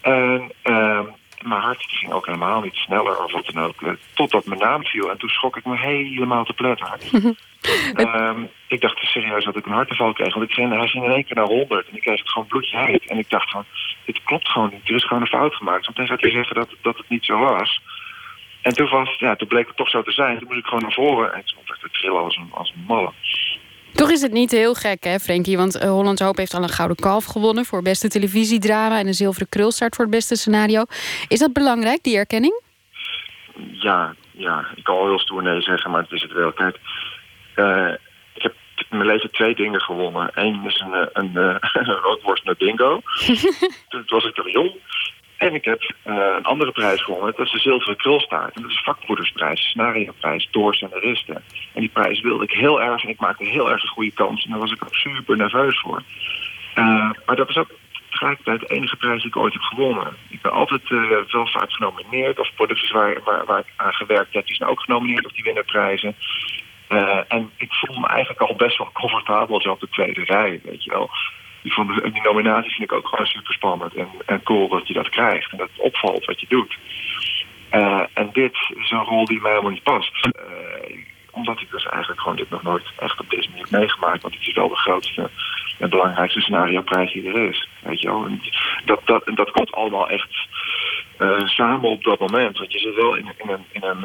En 0.01 0.51
uh, 0.63 1.01
mijn 1.41 1.61
hart 1.61 1.83
ging 1.87 2.11
ook 2.11 2.25
helemaal 2.25 2.61
niet 2.61 2.75
sneller 2.75 3.23
of 3.23 3.31
wat 3.31 3.45
dan 3.45 3.63
ook. 3.63 3.75
Totdat 4.13 4.45
mijn 4.45 4.59
naam 4.59 4.83
viel 4.83 5.09
en 5.09 5.17
toen 5.17 5.29
schrok 5.29 5.57
ik 5.57 5.65
me 5.65 5.77
helemaal 5.77 6.43
te 6.43 6.53
pletter. 6.53 6.97
um, 7.95 8.49
ik 8.67 8.81
dacht 8.81 8.97
serieus 8.97 9.45
dat 9.45 9.57
ik 9.57 9.65
een 9.65 9.71
hartaanval 9.71 10.13
kreeg. 10.13 10.33
Want 10.33 10.49
ik 10.49 10.53
ging, 10.55 10.73
hij 10.73 10.87
ging 10.87 11.03
in 11.03 11.11
één 11.11 11.25
keer 11.25 11.35
naar 11.35 11.45
100 11.45 11.87
en 11.87 11.95
ik 11.95 12.01
kreeg 12.01 12.19
het 12.19 12.29
gewoon 12.29 12.47
bloedje 12.47 12.77
heet. 12.77 13.05
En 13.05 13.17
ik 13.17 13.29
dacht 13.29 13.51
van, 13.51 13.65
dit 14.05 14.23
klopt 14.23 14.49
gewoon 14.49 14.69
niet. 14.69 14.89
Er 14.89 14.95
is 14.95 15.05
gewoon 15.05 15.21
een 15.21 15.37
fout 15.37 15.55
gemaakt. 15.55 15.85
Want 15.85 15.97
dan 15.97 16.17
hij 16.19 16.31
zeggen 16.31 16.55
dat, 16.55 16.69
dat 16.81 16.97
het 16.97 17.09
niet 17.09 17.25
zo 17.25 17.37
was. 17.37 17.81
En 18.63 18.73
toen, 18.73 18.89
was, 18.89 19.15
ja, 19.19 19.35
toen 19.35 19.47
bleek 19.47 19.67
het 19.67 19.77
toch 19.77 19.89
zo 19.89 20.01
te 20.01 20.11
zijn. 20.11 20.37
Toen 20.37 20.47
moest 20.47 20.59
ik 20.59 20.65
gewoon 20.65 20.81
naar 20.81 20.93
voren. 20.93 21.33
En 21.33 21.45
toen 21.45 21.59
werd 21.65 21.81
het 21.81 21.93
trillen 21.93 22.23
als 22.23 22.37
een, 22.37 22.49
als 22.51 22.73
een 22.75 22.83
malle. 22.87 23.11
Toch 23.93 24.11
is 24.11 24.21
het 24.21 24.31
niet 24.31 24.51
heel 24.51 24.73
gek, 24.73 25.03
hè, 25.03 25.19
Frankie? 25.19 25.57
Want 25.57 25.75
uh, 25.75 25.89
Hollands 25.89 26.21
Hoop 26.21 26.37
heeft 26.37 26.53
al 26.53 26.63
een 26.63 26.69
gouden 26.69 26.97
kalf 26.97 27.25
gewonnen... 27.25 27.65
voor 27.65 27.81
beste 27.81 28.07
televisiedrama 28.07 28.99
en 28.99 29.07
een 29.07 29.13
zilveren 29.13 29.49
krulstart 29.49 29.95
voor 29.95 30.05
het 30.05 30.13
beste 30.13 30.35
scenario. 30.35 30.83
Is 31.27 31.39
dat 31.39 31.53
belangrijk, 31.53 32.03
die 32.03 32.17
erkenning? 32.17 32.61
Ja, 33.71 34.15
ja. 34.31 34.65
Ik 34.75 34.83
kan 34.83 34.95
al 34.95 35.07
heel 35.07 35.19
stoer 35.19 35.43
nee 35.43 35.61
zeggen, 35.61 35.91
maar 35.91 36.01
het 36.01 36.11
is 36.11 36.21
het 36.21 36.31
wel. 36.31 36.51
Kijk, 36.51 36.79
uh, 37.55 37.93
ik 38.33 38.41
heb 38.41 38.53
in 38.89 38.97
mijn 38.97 39.09
leven 39.09 39.31
twee 39.31 39.55
dingen 39.55 39.81
gewonnen. 39.81 40.31
Eén 40.33 40.65
is 40.65 40.79
een, 40.79 40.93
eh, 40.93 41.07
een, 41.13 41.35
een, 41.35 41.59
een 41.89 41.95
roodworst 41.95 42.43
naar 42.43 42.55
bingo. 42.57 43.01
toen 43.89 44.03
was 44.05 44.25
ik 44.25 44.37
er 44.37 44.51
jong. 44.51 44.71
En 45.47 45.53
ik 45.53 45.65
heb 45.65 45.81
uh, 45.81 46.15
een 46.37 46.43
andere 46.43 46.71
prijs 46.71 47.03
gewonnen. 47.03 47.33
Dat 47.37 47.45
is 47.45 47.51
de 47.51 47.59
Zilveren 47.59 47.97
Krulstaart. 47.97 48.55
En 48.55 48.61
dat 48.61 48.71
is 48.71 48.83
vakbroedersprijs, 48.83 49.61
scenarioprijs, 49.61 50.47
door 50.51 50.75
scenaristen. 50.75 51.43
En 51.73 51.79
die 51.79 51.89
prijs 51.89 52.21
wilde 52.21 52.43
ik 52.43 52.51
heel 52.51 52.81
erg. 52.81 53.03
En 53.03 53.09
ik 53.09 53.19
maakte 53.19 53.45
heel 53.45 53.71
erg 53.71 53.83
een 53.83 53.89
goede 53.89 54.11
kans. 54.11 54.43
En 54.43 54.51
daar 54.51 54.59
was 54.59 54.71
ik 54.71 54.83
ook 54.83 54.95
super 54.95 55.37
nerveus 55.37 55.79
voor. 55.79 56.03
Uh, 56.75 57.11
maar 57.25 57.35
dat 57.35 57.47
was 57.47 57.57
ook 57.57 57.71
tegelijkertijd 58.09 58.59
de 58.59 58.75
enige 58.75 58.95
prijs 58.95 59.21
die 59.21 59.29
ik 59.29 59.37
ooit 59.37 59.53
heb 59.53 59.61
gewonnen. 59.61 60.07
Ik 60.29 60.41
ben 60.41 60.51
altijd 60.51 60.89
uh, 60.89 61.09
wel 61.31 61.47
vaak 61.47 61.71
genomineerd. 61.71 62.39
Of 62.39 62.53
producties 62.55 62.91
waar, 62.91 63.19
waar, 63.23 63.45
waar, 63.45 63.59
ik 63.59 63.73
aan 63.75 63.93
gewerkt 63.93 64.33
heb, 64.33 64.45
die 64.45 64.55
zijn 64.55 64.69
ook 64.69 64.81
genomineerd. 64.81 65.25
Of 65.25 65.31
die 65.31 65.43
winnen 65.43 65.65
prijzen. 65.65 66.15
en 67.27 67.51
ik 67.57 67.73
voel 67.73 67.99
me 67.99 68.07
eigenlijk 68.07 68.41
al 68.41 68.55
best 68.55 68.77
wel 68.77 68.89
comfortabel 68.93 69.61
zo 69.61 69.71
op 69.71 69.79
de 69.79 69.89
tweede 69.89 70.23
rij, 70.23 70.59
weet 70.63 70.83
je 70.83 70.91
wel 70.91 71.09
die, 71.63 72.11
die 72.11 72.21
nominatie 72.21 72.71
vind 72.71 72.91
ik 72.91 72.97
ook 72.97 73.07
gewoon 73.07 73.25
super 73.25 73.53
spannend 73.53 73.93
en, 73.95 74.07
en 74.25 74.43
cool 74.43 74.67
dat 74.67 74.87
je 74.87 74.93
dat 74.93 75.09
krijgt 75.09 75.51
en 75.51 75.57
dat 75.57 75.69
het 75.71 75.81
opvalt 75.81 76.25
wat 76.25 76.39
je 76.39 76.45
doet. 76.49 76.77
Uh, 77.71 78.03
en 78.13 78.29
dit 78.33 78.53
is 78.75 78.91
een 78.91 79.03
rol 79.03 79.25
die 79.25 79.41
mij 79.41 79.51
helemaal 79.51 79.71
niet 79.71 79.83
past. 79.83 80.25
Uh, 80.25 80.31
omdat 81.31 81.61
ik 81.61 81.71
dus 81.71 81.85
eigenlijk 81.85 82.21
gewoon 82.21 82.37
dit 82.37 82.49
nog 82.49 82.63
nooit 82.63 82.91
echt 82.99 83.19
op 83.19 83.29
deze 83.29 83.49
manier 83.49 83.67
meegemaakt. 83.69 84.21
Want 84.21 84.33
het 84.33 84.47
is 84.47 84.53
wel 84.53 84.69
de 84.69 84.75
grootste 84.75 85.29
en 85.79 85.89
belangrijkste 85.89 86.41
scenario-prijs 86.41 87.13
die 87.13 87.27
er 87.27 87.49
is. 87.49 87.67
Weet 87.81 88.01
je 88.01 88.07
wel? 88.07 88.25
En 88.25 88.41
dat, 88.85 89.01
dat, 89.05 89.31
dat 89.35 89.51
komt 89.51 89.71
allemaal 89.71 90.09
echt 90.09 90.47
uh, 91.19 91.47
samen 91.47 91.89
op 91.89 92.03
dat 92.03 92.19
moment. 92.19 92.57
Want 92.57 92.73
je 92.73 92.79
zit 92.79 92.95
wel 92.95 93.15
in, 93.15 93.31
in, 93.37 93.49
een, 93.49 93.65
in, 93.71 93.83
een, 93.83 94.03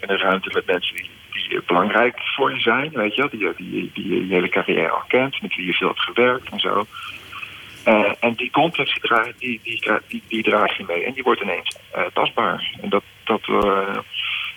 in 0.00 0.08
een 0.08 0.18
ruimte 0.18 0.50
met 0.52 0.66
mensen 0.66 0.96
die 0.96 1.10
die 1.48 1.62
belangrijk 1.66 2.18
voor 2.18 2.54
je 2.54 2.60
zijn, 2.60 2.90
weet 2.90 3.14
je, 3.14 3.28
die, 3.30 3.52
die, 3.56 3.90
die 3.94 4.26
je 4.26 4.34
hele 4.34 4.48
carrière 4.48 4.90
al 4.90 5.02
kent, 5.08 5.42
met 5.42 5.56
wie 5.56 5.66
je 5.66 5.72
veel 5.72 5.88
hebt 5.88 6.00
gewerkt 6.00 6.48
en 6.48 6.60
zo. 6.60 6.86
Uh, 7.88 8.12
en 8.20 8.34
die 8.34 8.50
context 8.50 9.00
die, 9.38 9.60
die, 9.62 10.00
die, 10.08 10.22
die, 10.28 10.42
draag 10.42 10.76
je 10.76 10.84
mee 10.86 11.04
en 11.04 11.12
die 11.12 11.22
wordt 11.22 11.40
ineens 11.40 11.78
tastbaar. 12.12 12.78
En 12.82 12.88
dat, 12.88 13.02
dat 13.24 13.40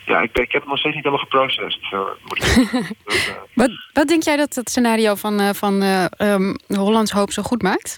ja, 0.06 0.22
ik, 0.22 0.38
ik 0.38 0.51
heb 0.51 0.62
het 0.62 0.70
nog 0.70 0.78
steeds 0.78 0.95
niet 0.95 1.04
helemaal 1.04 1.26
geprocessed. 1.26 1.91
moet 2.24 2.38
ik 2.38 2.72
dus, 3.06 3.34
wat, 3.54 3.70
wat 3.93 4.08
denk 4.08 4.24
jij 4.24 4.36
dat 4.36 4.56
het 4.56 4.70
scenario 4.70 5.16
van, 5.16 5.56
van 5.56 5.82
um, 6.18 6.56
Hollands 6.68 7.12
Hoop 7.12 7.32
zo 7.32 7.41
goed 7.41 7.62
maakt? 7.62 7.97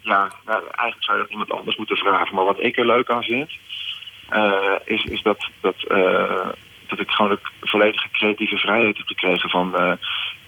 Ja, 0.00 0.30
nou, 0.46 0.62
eigenlijk 0.64 1.04
zou 1.04 1.16
je 1.16 1.22
dat 1.22 1.32
iemand 1.32 1.52
anders 1.52 1.76
moeten 1.76 1.96
vragen. 1.96 2.34
Maar 2.34 2.44
wat 2.44 2.62
ik 2.62 2.76
er 2.76 2.86
leuk 2.86 3.10
aan 3.10 3.22
vind, 3.22 3.50
is, 4.84 5.04
is 5.04 5.22
dat, 5.22 5.48
dat 5.60 5.76
dat 6.90 7.00
ik 7.00 7.10
gewoon 7.10 7.30
de 7.30 7.40
volledige 7.60 8.10
creatieve 8.10 8.56
vrijheid 8.56 8.96
heb 8.96 9.06
gekregen 9.06 9.50
van 9.50 9.74
uh, 9.76 9.92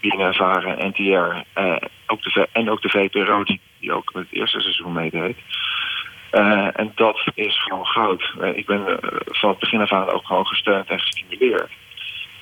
BNNVARA, 0.01 0.87
NTR 0.87 1.61
uh, 1.61 1.77
ook 2.07 2.23
de, 2.23 2.49
en 2.53 2.71
ook 2.71 2.83
de 2.83 2.89
VPRO, 2.89 3.45
die, 3.45 3.61
die 3.81 3.93
ook 3.93 4.11
het 4.15 4.27
eerste 4.31 4.61
seizoen 4.61 4.93
meedeed. 4.93 5.37
Uh, 6.33 6.69
en 6.79 6.93
dat 6.95 7.23
is 7.35 7.63
gewoon 7.63 7.87
goud. 7.87 8.33
Uh, 8.41 8.57
ik 8.57 8.67
ben 8.67 8.81
uh, 8.81 8.97
van 9.27 9.51
het 9.51 9.59
begin 9.59 9.81
af 9.81 9.93
aan 9.93 10.11
ook 10.11 10.27
gewoon 10.27 10.47
gesteund 10.47 10.89
en 10.89 11.01
gestimuleerd. 11.01 11.71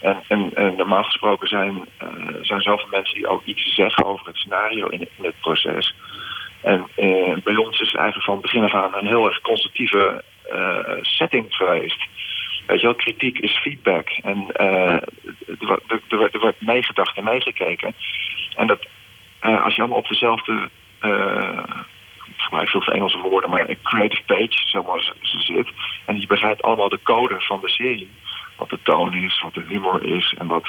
En, 0.00 0.54
en, 0.54 0.76
normaal 0.76 1.02
gesproken 1.02 1.48
zijn, 1.48 1.84
zijn 2.40 2.62
zoveel 2.62 2.88
mensen 2.90 3.14
die 3.14 3.26
ook 3.26 3.44
iets 3.44 3.74
zeggen 3.74 4.04
over 4.04 4.26
het 4.26 4.36
scenario 4.36 4.86
in 4.86 5.08
het 5.22 5.40
proces. 5.40 5.94
En 6.62 6.86
bij 7.44 7.56
ons 7.56 7.80
is 7.80 7.94
eigenlijk 7.94 8.26
van 8.26 8.40
begin 8.40 8.62
af 8.62 8.74
aan 8.74 8.94
een 8.94 9.06
heel 9.06 9.26
erg 9.26 9.40
constructieve 9.40 10.24
setting 11.02 11.46
geweest. 11.48 12.06
Weet 12.66 12.80
je 12.80 12.86
wel, 12.86 12.94
kritiek 12.94 13.38
is 13.38 13.56
feedback. 13.56 14.08
En 14.08 14.46
uh, 14.60 14.92
er, 16.08 16.28
er, 16.32 16.40
wordt 16.40 16.60
meegedacht 16.60 17.16
en 17.16 17.24
meegekeken. 17.24 17.94
En 18.56 18.66
dat 18.66 18.86
uh, 19.42 19.64
als 19.64 19.74
je 19.74 19.80
allemaal 19.80 19.98
op 19.98 20.08
dezelfde, 20.08 20.68
uh, 21.02 21.62
ik 22.26 22.34
gebruik 22.36 22.68
veel 22.68 22.82
Engelse 22.82 23.18
woorden, 23.18 23.50
maar 23.50 23.68
een 23.68 23.82
creative 23.82 24.22
page, 24.26 24.68
zoals 24.68 25.12
ze 25.20 25.40
zit. 25.40 25.68
En 26.04 26.20
je 26.20 26.26
begrijpt 26.26 26.62
allemaal 26.62 26.88
de 26.88 27.02
code 27.02 27.40
van 27.40 27.60
de 27.60 27.68
serie. 27.68 28.10
Wat 28.56 28.70
de 28.70 28.78
toon 28.82 29.14
is, 29.14 29.40
wat 29.40 29.54
de 29.54 29.64
humor 29.68 30.04
is 30.04 30.34
en 30.38 30.46
wat, 30.46 30.68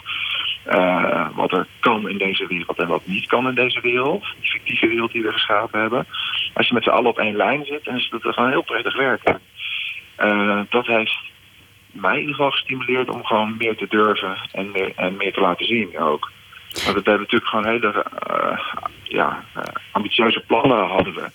uh, 0.67 1.27
wat 1.35 1.51
er 1.51 1.67
kan 1.79 2.09
in 2.09 2.17
deze 2.17 2.47
wereld 2.47 2.77
en 2.77 2.87
wat 2.87 3.05
niet 3.05 3.27
kan 3.27 3.47
in 3.47 3.55
deze 3.55 3.81
wereld. 3.81 4.25
Die 4.39 4.51
fictieve 4.51 4.87
wereld 4.87 5.11
die 5.11 5.23
we 5.23 5.31
geschapen 5.31 5.79
hebben. 5.79 6.07
Als 6.53 6.67
je 6.67 6.73
met 6.73 6.83
z'n 6.83 6.89
allen 6.89 7.09
op 7.09 7.19
één 7.19 7.35
lijn 7.35 7.65
zit, 7.65 7.83
dan 7.83 7.95
is 7.95 8.09
dat 8.09 8.33
gewoon 8.33 8.49
heel 8.49 8.63
prettig 8.63 8.97
werken. 8.97 9.39
Uh, 10.19 10.61
dat 10.69 10.85
heeft 10.85 11.15
mij 11.91 12.13
in 12.13 12.19
ieder 12.19 12.35
geval 12.35 12.51
gestimuleerd 12.51 13.09
om 13.09 13.25
gewoon 13.25 13.57
meer 13.57 13.75
te 13.75 13.87
durven 13.89 14.37
en 14.51 14.71
meer, 14.71 14.91
en 14.95 15.17
meer 15.17 15.33
te 15.33 15.41
laten 15.41 15.65
zien 15.65 15.99
ook. 15.99 16.31
Want 16.71 16.85
we 16.85 16.91
hebben 16.93 17.19
natuurlijk 17.19 17.49
gewoon 17.49 17.65
hele 17.65 18.05
uh, 18.31 18.59
ja, 19.03 19.43
uh, 19.57 19.63
ambitieuze 19.91 20.43
plannen 20.47 20.87
hadden 20.87 21.13
we. 21.13 21.29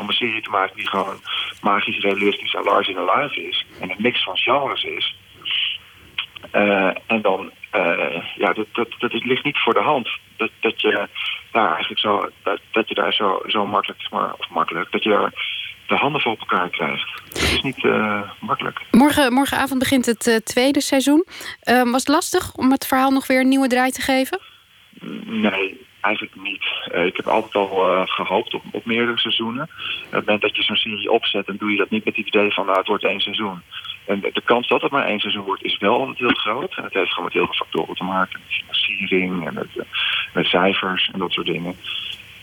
Om 0.00 0.08
een 0.08 0.14
serie 0.14 0.42
te 0.42 0.50
maken 0.50 0.76
die 0.76 0.88
gewoon 0.88 1.16
magisch 1.62 1.98
realistisch 1.98 2.54
en 2.54 2.64
large 2.64 2.90
in 2.90 3.04
life 3.04 3.42
is. 3.42 3.66
En 3.80 3.90
een 3.90 3.96
mix 3.98 4.24
van 4.24 4.36
genres 4.36 4.82
is. 4.82 5.16
Eh, 6.50 6.90
en 7.06 7.22
dan, 7.22 7.50
uh, 7.78 8.24
ja, 8.36 8.52
dat, 8.52 8.66
dat, 8.72 8.88
dat 8.98 9.12
ligt 9.12 9.44
niet 9.44 9.58
voor 9.58 9.74
de 9.74 9.80
hand. 9.80 10.08
Dat, 10.36 10.50
dat 10.60 10.80
je 10.80 11.08
daar 11.52 11.68
eigenlijk 11.70 12.00
zo, 12.00 12.30
dat, 12.42 12.60
dat 12.72 12.88
je 12.88 12.94
daar 12.94 13.12
zo, 13.12 13.42
zo 13.46 13.66
makkelijk, 13.66 14.10
maar, 14.10 14.34
of 14.38 14.48
makkelijk, 14.50 14.92
dat 14.92 15.02
je 15.02 15.08
daar 15.08 15.32
de 15.86 15.94
handen 15.94 16.20
voor 16.20 16.32
op 16.32 16.40
elkaar 16.40 16.70
krijgt. 16.70 17.22
Dat 17.28 17.42
is 17.42 17.62
niet 17.62 17.84
uh, 17.84 18.30
makkelijk. 18.40 18.80
Morgen, 18.90 19.32
morgenavond 19.32 19.78
begint 19.78 20.06
het 20.06 20.40
tweede 20.44 20.80
seizoen. 20.80 21.26
Ehm, 21.60 21.90
was 21.90 22.00
het 22.00 22.08
lastig 22.08 22.54
om 22.54 22.70
het 22.70 22.86
verhaal 22.86 23.10
nog 23.10 23.26
weer 23.26 23.40
een 23.40 23.48
nieuwe 23.48 23.68
draai 23.68 23.90
te 23.90 24.00
geven? 24.00 24.40
Nee, 25.24 25.86
eigenlijk 26.00 26.34
niet. 26.36 26.64
ik 27.06 27.16
heb 27.16 27.26
altijd 27.26 27.54
al 27.54 28.06
gehoopt 28.06 28.54
op, 28.54 28.62
op 28.72 28.84
meerdere 28.84 29.18
seizoenen. 29.18 29.62
Op 29.62 30.10
het 30.10 30.24
moment 30.24 30.42
dat 30.42 30.56
je 30.56 30.62
zo'n 30.62 30.76
serie 30.76 31.10
opzet, 31.10 31.46
dan 31.46 31.56
doe 31.56 31.70
je 31.70 31.76
dat 31.76 31.90
niet 31.90 32.04
met 32.04 32.16
het 32.16 32.26
idee 32.26 32.52
van 32.52 32.66
nou, 32.66 32.78
het 32.78 32.86
wordt 32.86 33.04
één 33.04 33.20
seizoen. 33.20 33.62
En 34.08 34.20
de 34.20 34.42
kans 34.44 34.68
dat 34.68 34.82
het 34.82 34.90
maar 34.90 35.06
één 35.06 35.20
seizoen 35.20 35.44
wordt 35.44 35.64
is 35.64 35.78
wel 35.78 35.98
altijd 35.98 36.18
heel 36.18 36.28
groot. 36.28 36.76
En 36.76 36.84
het 36.84 36.94
heeft 36.94 37.08
gewoon 37.08 37.24
met 37.24 37.32
heel 37.32 37.44
veel 37.44 37.54
factoren 37.54 37.94
te 37.94 38.04
maken. 38.04 38.40
Met 38.40 38.54
financiering 38.54 39.46
en 39.46 39.54
met, 39.54 39.68
uh, 39.74 39.82
met 40.32 40.46
cijfers 40.46 41.10
en 41.12 41.18
dat 41.18 41.32
soort 41.32 41.46
dingen. 41.46 41.76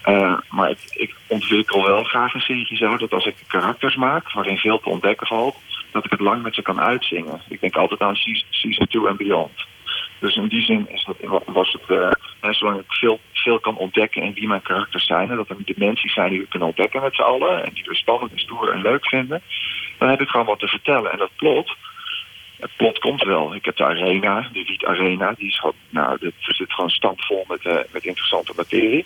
Uh, 0.06 0.38
maar 0.50 0.70
ik, 0.70 0.80
ik, 0.92 1.16
ontwikkel 1.28 1.86
wel 1.86 2.04
graag 2.04 2.34
een 2.34 2.42
serie 2.42 2.78
zo 2.78 2.98
dat 2.98 3.14
als 3.14 3.26
ik 3.26 3.36
karakters 3.48 3.96
maak 3.96 4.32
waarin 4.32 4.58
veel 4.58 4.80
te 4.80 4.90
ontdekken 4.90 5.28
valt, 5.28 5.56
dat 5.92 6.06
ik 6.06 6.12
het 6.12 6.20
lang 6.20 6.44
met 6.44 6.56
ze 6.56 6.62
kan 6.62 6.80
uitzingen. 6.80 7.42
Ik 7.48 7.62
denk 7.62 7.76
altijd 7.76 8.02
aan 8.02 8.16
season 8.50 8.88
2 8.88 9.08
en 9.08 9.18
beyond. 9.18 9.66
Dus 10.20 10.36
in 10.36 10.48
die 10.48 10.66
zin 10.66 10.90
is 10.90 11.04
dat, 11.06 11.44
was 11.46 11.72
het, 11.72 11.98
uh, 12.42 12.54
zolang 12.54 12.80
ik 12.80 12.92
veel, 12.92 13.20
veel 13.34 13.60
kan 13.60 13.78
ontdekken 13.78 14.22
in 14.22 14.34
wie 14.34 14.48
mijn 14.48 14.62
karakters 14.62 15.06
zijn, 15.06 15.30
en 15.30 15.36
dat 15.36 15.50
er 15.50 15.58
dimensies 15.66 16.14
zijn 16.14 16.30
die 16.30 16.40
we 16.40 16.48
kunnen 16.48 16.68
ontdekken 16.68 17.02
met 17.02 17.16
z'n 17.16 17.22
allen, 17.22 17.64
en 17.66 17.74
die 17.74 17.84
we 17.84 17.96
spannend 17.96 18.32
en 18.32 18.40
stoer 18.40 18.72
en 18.72 18.82
leuk 18.82 19.08
vinden, 19.08 19.42
dan 19.98 20.10
heb 20.10 20.22
ik 20.22 20.30
gewoon 20.30 20.46
wat 20.46 20.60
te 20.60 20.68
vertellen. 20.68 21.12
En 21.12 21.18
dat 21.18 21.36
plot, 21.36 21.76
het 22.60 22.72
plot 22.78 23.00
komt 23.00 23.24
wel. 23.24 23.56
Ik 23.56 23.66
heb 23.66 23.76
de 23.76 23.86
Arena, 23.86 24.50
de 24.52 24.64
Wiet 24.64 24.86
Arena, 24.86 25.34
die 25.38 25.48
is 25.48 25.60
gewoon, 25.60 25.76
nou, 25.90 26.18
dit 26.20 26.34
zit 26.40 26.74
gewoon 26.74 26.90
stampvol 26.90 27.46
met, 27.48 27.66
uh, 27.66 27.74
met 27.92 28.06
interessante 28.06 28.54
materie. 28.56 29.06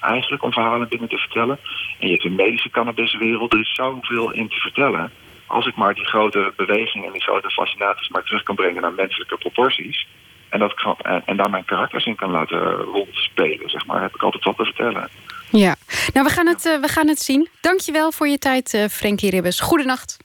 Eigenlijk 0.00 0.42
om 0.42 0.52
verhalen 0.52 0.88
binnen 0.88 1.08
te 1.08 1.18
vertellen. 1.18 1.58
En 1.98 2.06
je 2.06 2.12
hebt 2.12 2.22
de 2.22 2.30
medische 2.30 2.70
cannabiswereld, 2.70 3.52
er 3.52 3.60
is 3.60 3.74
zoveel 3.74 4.32
in 4.32 4.48
te 4.48 4.60
vertellen. 4.60 5.12
Als 5.46 5.66
ik 5.66 5.76
maar 5.76 5.94
die 5.94 6.04
grote 6.04 6.52
bewegingen 6.56 7.06
en 7.06 7.12
die 7.12 7.22
grote 7.22 7.50
fascinaties 7.50 8.08
maar 8.08 8.22
terug 8.22 8.42
kan 8.42 8.54
brengen 8.54 8.82
naar 8.82 8.92
menselijke 8.92 9.36
proporties. 9.36 10.06
En, 10.48 10.58
dat 10.58 10.74
kan, 10.74 10.96
en, 11.24 11.36
daar 11.36 11.50
mijn 11.50 11.64
karakters 11.64 12.04
in 12.04 12.14
kan 12.14 12.30
laten 12.30 12.74
rondspelen, 12.74 13.70
zeg 13.70 13.86
maar, 13.86 14.02
heb 14.02 14.14
ik 14.14 14.22
altijd 14.22 14.44
wat 14.44 14.56
te 14.56 14.64
vertellen. 14.64 15.08
Ja, 15.52 15.76
nou 16.12 16.26
we 16.26 16.32
gaan 16.32 16.46
het, 16.46 16.66
uh, 16.66 16.80
we 16.80 16.88
gaan 16.88 17.08
het 17.08 17.22
zien. 17.22 17.48
Dankjewel 17.60 18.12
voor 18.12 18.28
je 18.28 18.38
tijd, 18.38 18.74
uh, 18.74 18.86
Frankie 18.86 19.30
Ribbes. 19.30 19.60
Goedenacht. 19.60 20.16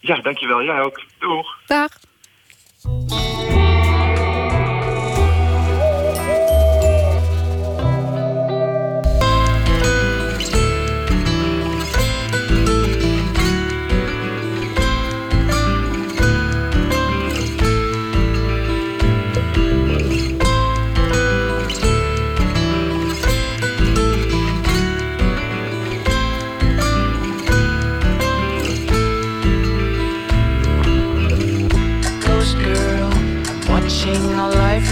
Ja, 0.00 0.16
dankjewel. 0.16 0.62
Jij 0.62 0.80
ook. 0.80 1.02
Doeg. 1.18 1.46
Dag. 1.66 1.90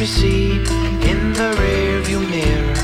Recede 0.02 0.68
in 1.10 1.32
the 1.32 1.48
rearview 1.60 2.20
mirror. 2.28 2.74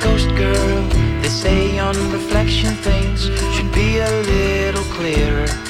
Ghost 0.00 0.30
girl, 0.38 0.88
they 1.20 1.28
say 1.28 1.78
on 1.78 1.96
reflection 2.10 2.74
things 2.76 3.24
should 3.54 3.70
be 3.74 3.98
a 3.98 4.10
little 4.22 4.84
clearer. 4.84 5.63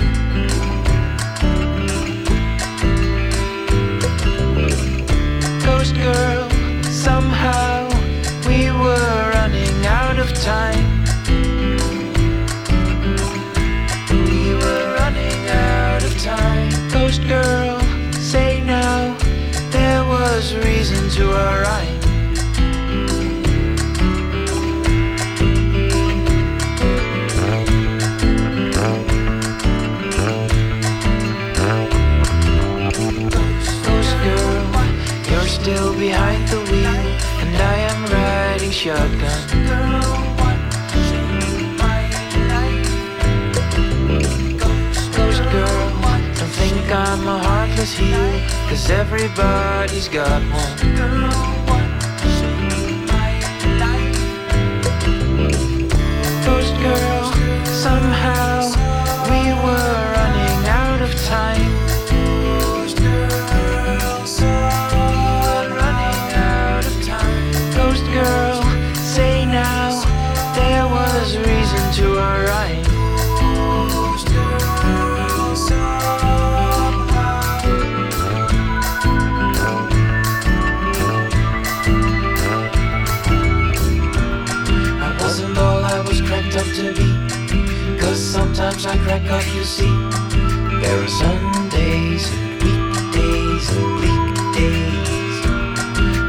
You're 21.17 21.65
still 35.47 35.95
behind 35.95 36.49
the 36.49 36.61
wheel, 36.71 36.97
and 37.43 37.57
I 37.57 37.77
am 37.91 38.07
riding 38.07 38.71
shotgun. 38.71 39.54
is 47.85 47.93
here, 47.99 48.49
cause 48.67 48.89
everybody's 48.91 50.09
got 50.09 50.41
one. 50.51 51.64
Crack 89.19 89.31
up, 89.31 89.55
you 89.55 89.63
see. 89.63 89.95
There 90.81 91.03
are 91.05 91.09
Sundays 91.09 92.33
and 92.33 92.63
weekdays 92.65 93.71
and 93.71 93.95
weekdays. 94.03 95.39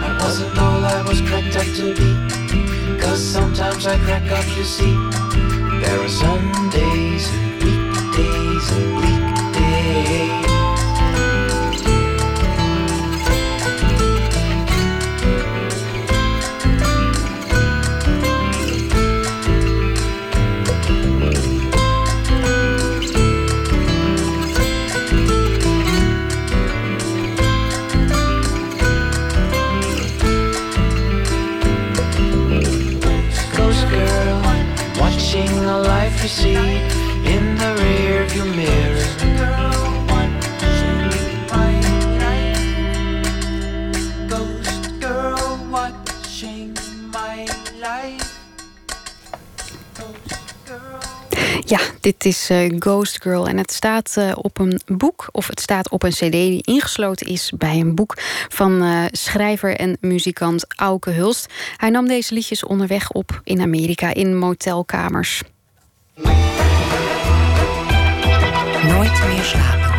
I 0.06 0.18
wasn't 0.22 0.57
all 0.60 0.86
I 0.86 1.02
was 1.07 1.20
cracked 1.22 1.56
up 1.56 1.66
to 1.78 1.95
be. 1.95 3.02
Cause 3.02 3.24
sometimes 3.24 3.88
I 3.88 3.98
crack 4.06 4.30
up, 4.32 4.45
you 4.56 4.64
see. 4.64 4.94
There 5.82 5.99
are 5.99 6.07
Sundays 6.07 6.85
dit 52.06 52.26
is 52.26 52.49
uh, 52.52 52.76
Ghost 52.80 53.22
Girl 53.22 53.48
en 53.48 53.57
het 53.57 53.72
staat 53.72 54.15
uh, 54.18 54.32
op 54.36 54.60
een 54.60 54.82
boek, 54.86 55.27
of 55.32 55.48
het 55.48 55.60
staat 55.60 55.90
op 55.90 56.03
een 56.03 56.11
cd 56.11 56.32
die 56.32 56.64
ingesloten 56.64 57.27
is 57.27 57.52
bij 57.57 57.80
een 57.80 57.95
boek 57.95 58.14
van 58.49 58.84
uh, 58.84 59.03
schrijver 59.11 59.76
en 59.76 59.98
muzikant 60.02 60.65
Auke 60.76 61.10
Hulst. 61.11 61.53
Hij 61.77 61.90
nam 61.90 62.07
deze 62.07 62.34
liedjes 62.34 62.64
onderweg 62.64 63.11
op 63.11 63.41
in 63.44 63.61
Amerika 63.61 64.14
in 64.14 64.38
motelkamers. 64.38 65.41
Nooit 68.84 69.26
meer 69.27 69.44
slapen. 69.44 69.95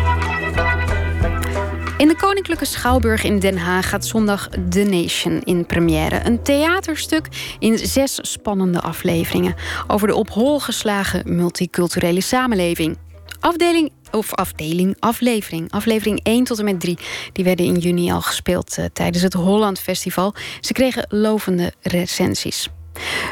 In 1.97 2.07
de 2.07 2.15
Koninklijke 2.15 2.65
Schouwburg 2.65 3.23
in 3.23 3.39
Den 3.39 3.57
Haag 3.57 3.89
gaat 3.89 4.05
zondag 4.05 4.49
The 4.69 4.83
Nation 4.83 5.41
in 5.43 5.65
première. 5.65 6.25
Een 6.25 6.43
theaterstuk 6.43 7.27
in 7.59 7.77
zes 7.77 8.19
spannende 8.21 8.81
afleveringen 8.81 9.55
over 9.87 10.07
de 10.07 10.15
op 10.15 10.29
hol 10.29 10.59
geslagen 10.59 11.35
multiculturele 11.35 12.21
samenleving. 12.21 12.97
Afdeling 13.39 13.91
of 14.11 14.33
afdeling, 14.33 14.95
aflevering. 14.99 15.71
Aflevering 15.71 16.19
1 16.23 16.43
tot 16.43 16.59
en 16.59 16.65
met 16.65 16.79
3. 16.79 16.97
Die 17.33 17.43
werden 17.43 17.65
in 17.65 17.77
juni 17.77 18.11
al 18.11 18.21
gespeeld 18.21 18.77
uh, 18.77 18.85
tijdens 18.93 19.23
het 19.23 19.33
Holland 19.33 19.79
Festival. 19.79 20.33
Ze 20.61 20.73
kregen 20.73 21.05
lovende 21.09 21.73
recensies. 21.81 22.69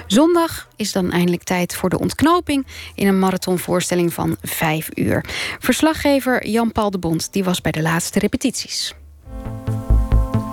Zondag 0.08 0.68
is 0.76 0.92
dan 0.92 1.12
eindelijk 1.12 1.44
tijd 1.44 1.76
voor 1.76 1.90
de 1.90 2.00
ontknoping 2.00 2.68
in 2.96 3.08
een 3.08 3.20
marathonvoorstelling 3.20 4.14
van 4.14 4.38
vijf 4.42 4.90
uur. 4.94 5.26
Verslaggever 5.60 6.48
Jan-Paul 6.48 6.92
de 6.92 6.98
Bond 6.98 7.34
die 7.34 7.44
was 7.44 7.62
bij 7.62 7.72
de 7.72 7.82
laatste 7.82 8.20
repetities. 8.20 8.94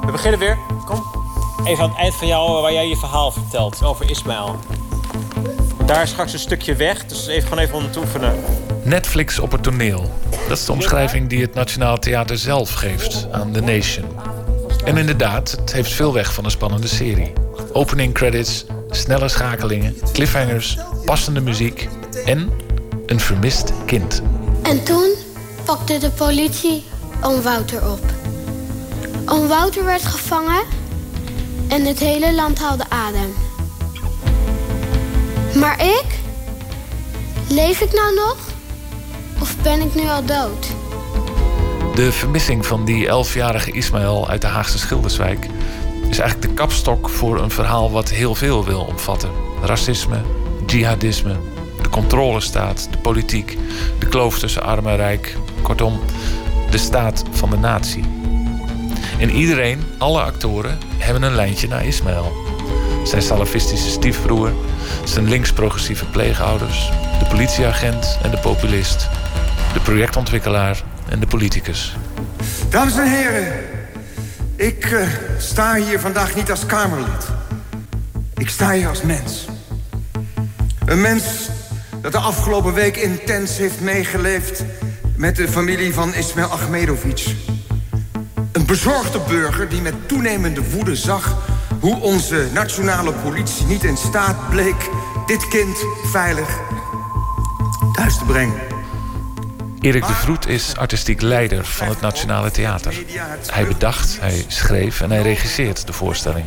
We 0.07 0.13
beginnen 0.13 0.41
weer. 0.41 0.59
Kom. 0.85 1.03
Even 1.65 1.85
aan 1.85 1.91
het 1.91 1.99
eind 1.99 2.15
van 2.15 2.27
jou 2.27 2.63
waar 2.63 2.73
jij 2.73 2.89
je 2.89 2.97
verhaal 2.97 3.33
vertelt 3.33 3.85
over 3.85 4.11
Ismaël. 4.11 4.59
Daar 5.87 6.03
is 6.03 6.11
straks 6.11 6.33
een 6.33 6.39
stukje 6.39 6.75
weg, 6.75 7.07
dus 7.07 7.27
even 7.27 7.49
gewoon 7.49 7.65
even 7.65 7.75
om 7.75 7.91
te 7.91 7.99
oefenen. 7.99 8.45
Netflix 8.85 9.39
op 9.39 9.53
het 9.53 9.63
toneel. 9.63 10.11
Dat 10.49 10.59
is 10.59 10.65
de 10.65 10.73
omschrijving 10.73 11.29
die 11.29 11.41
het 11.41 11.55
Nationaal 11.55 11.99
Theater 11.99 12.39
zelf 12.39 12.73
geeft 12.73 13.27
aan 13.33 13.53
The 13.53 13.61
Nation. 13.61 14.05
En 14.85 14.97
inderdaad, 14.97 15.51
het 15.51 15.73
heeft 15.73 15.93
veel 15.93 16.13
weg 16.13 16.35
van 16.35 16.45
een 16.45 16.51
spannende 16.51 16.87
serie. 16.87 17.33
Opening 17.73 18.15
credits, 18.15 18.65
snelle 18.93 19.29
schakelingen, 19.29 19.97
cliffhangers, 20.13 20.79
passende 21.05 21.41
muziek 21.41 21.89
en 22.25 22.51
een 23.07 23.21
vermist 23.21 23.73
kind. 23.87 24.23
En 24.63 24.85
toen 24.85 25.15
pakte 25.65 25.99
de 25.99 26.11
politie 26.11 26.85
oom 27.23 27.43
Wouter 27.43 27.91
op. 27.91 28.05
Oom 29.27 29.49
Wouter 29.49 29.85
werd 29.85 30.07
gevangen 30.07 30.63
en 31.69 31.85
het 31.85 31.99
hele 31.99 32.35
land 32.35 32.59
haalde 32.59 32.85
adem. 32.89 33.35
Maar 35.55 35.81
ik? 35.85 36.05
Leef 37.49 37.81
ik 37.81 37.93
nou 37.93 38.15
nog? 38.15 38.37
Of 39.41 39.57
ben 39.63 39.81
ik 39.81 39.95
nu 39.95 40.09
al 40.09 40.25
dood? 40.25 40.67
De 41.95 42.13
vermissing 42.13 42.67
van 42.67 42.85
die 42.85 43.09
elfjarige 43.09 43.73
Ismaël 43.73 44.29
uit 44.29 44.41
de 44.41 44.47
Haagse 44.47 44.79
Schilderswijk 44.79 45.47
is 46.11 46.19
eigenlijk 46.19 46.49
de 46.49 46.55
kapstok 46.55 47.09
voor 47.09 47.41
een 47.41 47.51
verhaal 47.51 47.91
wat 47.91 48.11
heel 48.11 48.35
veel 48.35 48.65
wil 48.65 48.81
omvatten: 48.81 49.31
racisme, 49.63 50.21
jihadisme, 50.67 51.37
de 51.83 51.89
controlestaat, 51.89 52.89
de 52.91 52.99
politiek, 52.99 53.59
de 53.99 54.07
kloof 54.07 54.39
tussen 54.39 54.63
arm 54.63 54.87
en 54.87 54.97
rijk, 54.97 55.37
kortom, 55.63 56.01
de 56.71 56.79
staat 56.79 57.23
van 57.31 57.51
de 57.51 57.57
natie. 57.57 58.05
En 59.19 59.31
iedereen, 59.31 59.85
alle 59.99 60.23
actoren, 60.23 60.79
hebben 60.99 61.23
een 61.23 61.35
lijntje 61.35 61.69
naar 61.69 61.87
Ismaël. 61.87 62.33
Zijn 63.05 63.23
salafistische 63.23 63.91
stiefbroer, 63.91 64.53
zijn 65.05 65.29
links-progressieve 65.29 66.05
pleegouders, 66.05 66.91
de 67.19 67.25
politieagent 67.25 68.19
en 68.23 68.31
de 68.31 68.39
populist, 68.39 69.09
de 69.73 69.81
projectontwikkelaar 69.81 70.83
en 71.09 71.21
de 71.21 71.27
politicus. 71.27 71.97
Dames 72.69 72.97
en 72.97 73.11
heren, 73.11 73.53
ik 74.57 74.91
uh, 74.91 75.07
sta 75.39 75.75
hier 75.75 76.01
vandaag 76.01 76.35
niet 76.35 76.51
als 76.51 76.67
Kamerlid. 76.67 77.27
Ik 78.35 78.49
sta 78.49 78.73
hier 78.73 78.89
als 78.89 79.03
mens. 79.03 79.47
Een 80.87 81.01
mens 81.01 81.25
dat 82.01 82.13
de 82.13 82.19
afgelopen 82.19 82.75
week 82.75 82.97
intens 82.97 83.57
heeft 83.57 83.81
meegeleefd 83.81 84.65
met 85.17 85.37
de 85.37 85.49
familie 85.49 85.95
van 85.95 86.15
Ismail 86.15 86.51
Ahmedovic. 86.51 87.35
Een 88.53 88.67
bezorgde 88.67 89.21
burger 89.29 89.69
die 89.69 89.81
met 89.81 90.09
toenemende 90.09 90.71
woede 90.71 90.97
zag 90.97 91.37
hoe 91.81 92.01
onze 92.01 92.47
nationale 92.53 93.13
politie 93.13 93.67
niet 93.67 93.85
in 93.85 93.97
staat 93.97 94.51
bleek 94.51 94.89
dit 95.27 95.49
kind 95.49 95.77
veilig 96.05 96.61
thuis 97.93 98.19
te 98.19 98.25
brengen. 98.25 98.72
Erik 99.83 100.07
de 100.07 100.13
Vroet 100.13 100.49
is 100.49 100.77
artistiek 100.77 101.21
leider 101.21 101.65
van 101.65 101.89
het 101.89 102.01
Nationale 102.01 102.51
Theater. 102.51 102.95
Hij 103.53 103.67
bedacht, 103.67 104.21
hij 104.21 104.45
schreef 104.49 105.01
en 105.01 105.11
hij 105.11 105.23
regisseert 105.23 105.87
de 105.87 105.93
voorstelling. 105.93 106.45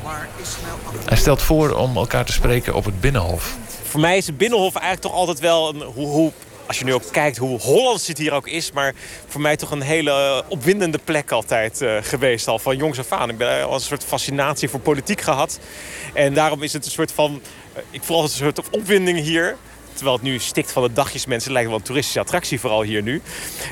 Hij 1.06 1.18
stelt 1.18 1.41
voor 1.41 1.72
om 1.72 1.98
elkaar 1.98 2.26
te 2.26 2.32
spreken 2.32 2.74
op 2.74 2.86
het 2.86 3.02
Binnenhof. 3.02 3.56
Voor 3.84 3.99
mij 3.99 4.18
is 4.18 4.28
het 4.28 4.38
Binnenhof 4.38 4.76
eigenlijk 4.76 5.02
toch 5.02 5.14
altijd 5.14 5.40
wel 5.40 5.70
een, 5.70 5.82
hoe, 5.82 6.32
als 6.66 6.80
je 6.80 6.86
nu 6.86 6.94
ook 6.94 7.12
kijkt 7.12 7.38
hoe 7.38 7.60
Hollands 7.60 8.07
het 8.07 8.18
hier 8.18 8.34
ook 8.34 8.48
is... 8.48 8.72
maar 8.72 8.94
voor 9.28 9.41
mij 9.41 9.56
toch 9.56 9.72
een 9.72 9.82
hele 9.82 10.44
opwindende 10.48 10.99
plek 11.03 11.32
altijd 11.32 11.82
uh, 11.82 11.98
geweest 12.02 12.48
al 12.48 12.60
van 12.60 12.78
jongs 12.78 12.99
af 12.99 13.12
aan. 13.12 13.30
Ik 13.30 13.38
ben 13.38 13.66
al 13.66 13.74
een 13.74 13.80
soort 13.80 14.03
fascinatie 14.03 14.70
voor 14.70 14.80
politiek 14.80 15.22
gehad. 15.22 15.60
En 16.14 16.34
daarom 16.34 16.64
is 16.64 16.74
het 16.74 16.86
een 16.86 16.91
soort 16.91 17.12
van... 17.12 17.41
Uh, 17.74 17.82
ik 17.90 18.03
voel 18.03 18.16
altijd 18.16 18.40
een 18.40 18.53
soort 18.56 18.70
opwinding 18.70 19.20
hier... 19.20 19.56
Terwijl 19.96 20.16
het 20.16 20.26
nu 20.26 20.40
stikt 20.40 20.72
van 20.72 20.84
de 20.84 20.94
dagjes 20.94 21.26
mensen. 21.26 21.52
lijkt 21.52 21.68
wel 21.70 21.78
een 21.78 21.84
toeristische 21.84 22.20
attractie 22.20 22.60
vooral 22.60 22.82
hier 22.82 23.02
nu. 23.02 23.22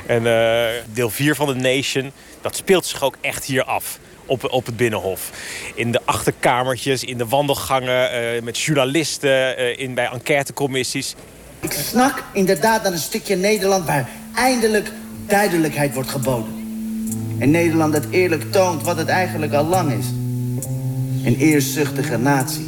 En 0.06 0.24
uh, 0.24 0.66
deel 0.94 1.10
4 1.10 1.36
van 1.36 1.48
de 1.48 1.54
Nation, 1.54 2.12
dat 2.41 2.56
speelt 2.56 2.86
zich 2.86 3.04
ook 3.04 3.16
echt 3.22 3.45
hier 3.45 3.64
af. 3.64 4.00
Op, 4.26 4.52
op 4.52 4.66
het 4.66 4.78
Binnenhof. 4.78 5.32
In 5.76 5.91
de 5.91 6.02
achterkamertjes, 6.06 7.04
in 7.04 7.18
de 7.18 7.28
wandelgangen, 7.28 8.36
uh, 8.36 8.41
met 8.41 8.60
journalisten, 8.60 9.60
uh, 9.60 9.80
in, 9.80 9.94
bij 9.94 10.10
enquêtecommissies. 10.10 11.16
Ik 11.60 11.72
snak 11.72 12.24
inderdaad 12.34 12.84
naar 12.84 12.91
een 12.91 12.98
stukje 12.98 13.36
Nederland 13.36 13.86
waar 13.86 14.10
eindelijk 14.36 14.91
duidelijkheid 15.28 15.94
wordt 15.94 16.10
geboden. 16.10 16.62
En 17.40 17.52
Nederland 17.52 17.94
dat 17.94 18.06
eerlijk 18.10 18.52
toont 18.52 18.84
wat 18.84 18.98
het 18.98 19.08
eigenlijk 19.08 19.54
al 19.54 19.66
lang 19.66 19.91
is. 19.91 20.06
Een 21.26 21.38
eerzuchtige 21.38 22.18
natie. 22.18 22.66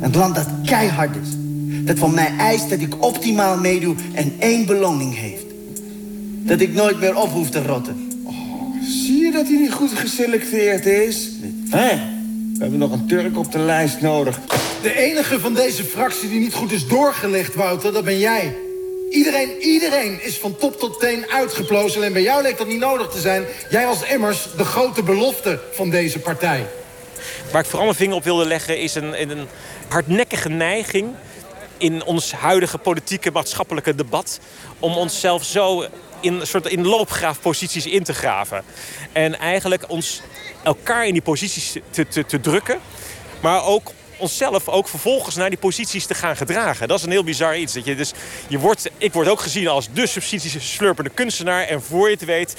Een 0.00 0.12
land 0.12 0.34
dat 0.34 0.48
keihard 0.64 1.16
is 1.16 1.37
dat 1.88 1.98
van 1.98 2.14
mij 2.14 2.34
eist 2.38 2.70
dat 2.70 2.80
ik 2.80 3.04
optimaal 3.04 3.56
meedoe 3.56 3.94
en 4.12 4.36
één 4.38 4.66
beloning 4.66 5.18
heeft. 5.18 5.44
Dat 6.42 6.60
ik 6.60 6.72
nooit 6.72 7.00
meer 7.00 7.16
op 7.16 7.30
hoef 7.30 7.50
te 7.50 7.62
rotten. 7.62 8.22
Oh, 8.24 8.34
zie 8.82 9.24
je 9.24 9.32
dat 9.32 9.46
hij 9.46 9.56
niet 9.56 9.72
goed 9.72 9.92
geselecteerd 9.92 10.86
is? 10.86 11.30
Hé, 11.70 11.88
we 12.54 12.58
hebben 12.58 12.78
nog 12.78 12.92
een 12.92 13.06
Turk 13.06 13.38
op 13.38 13.52
de 13.52 13.58
lijst 13.58 14.00
nodig. 14.00 14.40
De 14.82 14.96
enige 14.96 15.40
van 15.40 15.54
deze 15.54 15.84
fractie 15.84 16.28
die 16.28 16.40
niet 16.40 16.54
goed 16.54 16.72
is 16.72 16.86
doorgelegd, 16.86 17.54
Wouter, 17.54 17.92
dat 17.92 18.04
ben 18.04 18.18
jij. 18.18 18.56
Iedereen, 19.10 19.50
iedereen 19.60 20.24
is 20.24 20.38
van 20.38 20.56
top 20.56 20.78
tot 20.78 21.00
teen 21.00 21.30
uitgeplozen. 21.30 22.02
En 22.02 22.12
bij 22.12 22.22
jou 22.22 22.42
leek 22.42 22.58
dat 22.58 22.66
niet 22.66 22.80
nodig 22.80 23.08
te 23.08 23.20
zijn. 23.20 23.44
Jij 23.70 23.86
was 23.86 24.02
immers 24.02 24.48
de 24.56 24.64
grote 24.64 25.02
belofte 25.02 25.60
van 25.72 25.90
deze 25.90 26.18
partij. 26.18 26.66
Waar 27.52 27.60
ik 27.60 27.68
vooral 27.68 27.84
mijn 27.84 27.98
vinger 27.98 28.14
op 28.14 28.24
wilde 28.24 28.46
leggen 28.46 28.78
is 28.78 28.94
een, 28.94 29.30
een 29.30 29.46
hardnekkige 29.88 30.48
neiging 30.48 31.08
in 31.78 32.04
ons 32.04 32.32
huidige 32.32 32.78
politieke 32.78 33.30
maatschappelijke 33.30 33.94
debat... 33.94 34.40
om 34.78 34.92
onszelf 34.92 35.44
zo 35.44 35.86
in, 36.20 36.46
soort 36.46 36.66
in 36.66 36.86
loopgraafposities 36.86 37.86
in 37.86 38.02
te 38.02 38.14
graven. 38.14 38.64
En 39.12 39.38
eigenlijk 39.38 39.84
ons 39.88 40.22
elkaar 40.62 41.06
in 41.06 41.12
die 41.12 41.22
posities 41.22 41.76
te, 41.90 42.08
te, 42.08 42.26
te 42.26 42.40
drukken. 42.40 42.78
Maar 43.40 43.64
ook 43.64 43.92
onszelf 44.16 44.68
ook 44.68 44.88
vervolgens 44.88 45.36
naar 45.36 45.48
die 45.48 45.58
posities 45.58 46.06
te 46.06 46.14
gaan 46.14 46.36
gedragen. 46.36 46.88
Dat 46.88 46.98
is 46.98 47.04
een 47.04 47.10
heel 47.10 47.24
bizar 47.24 47.58
iets. 47.58 47.72
Dat 47.72 47.84
je 47.84 47.96
dus, 47.96 48.12
je 48.48 48.58
wordt, 48.58 48.90
ik 48.98 49.12
word 49.12 49.28
ook 49.28 49.40
gezien 49.40 49.68
als 49.68 49.88
de 49.92 50.06
subsidies 50.06 50.74
slurpende 50.74 51.10
kunstenaar. 51.10 51.62
En 51.62 51.82
voor 51.82 52.08
je 52.08 52.14
het 52.14 52.24
weet 52.24 52.54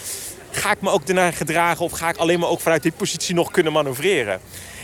ga 0.52 0.72
ik 0.72 0.82
me 0.82 0.90
ook 0.90 1.06
daarna 1.06 1.32
gedragen... 1.32 1.86
of 1.86 1.92
ga 1.92 2.10
ik 2.10 2.18
alleen 2.18 2.40
maar 2.40 2.50
ook 2.50 2.62
vanuit 2.62 2.84
die 2.84 2.92
positie 2.92 3.36
nog 3.36 3.52
kunnen 3.52 3.74
manoeuvreren. 3.74 4.42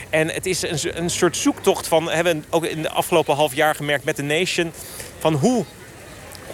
En 0.10 0.30
het 0.30 0.46
is 0.46 0.62
een, 0.62 0.98
een 1.04 1.10
soort 1.10 1.38
zoektocht 1.38 1.88
van, 1.88 2.10
hebben 2.10 2.40
we 2.40 2.46
ook 2.50 2.66
in 2.66 2.82
de 2.82 2.90
afgelopen 2.90 3.36
half 3.36 3.56
jaar 3.56 3.76
gemerkt 3.76 4.04
met 4.04 4.16
de 4.16 4.24
Nation, 4.24 4.72
van 5.20 5.34
hoe 5.34 5.66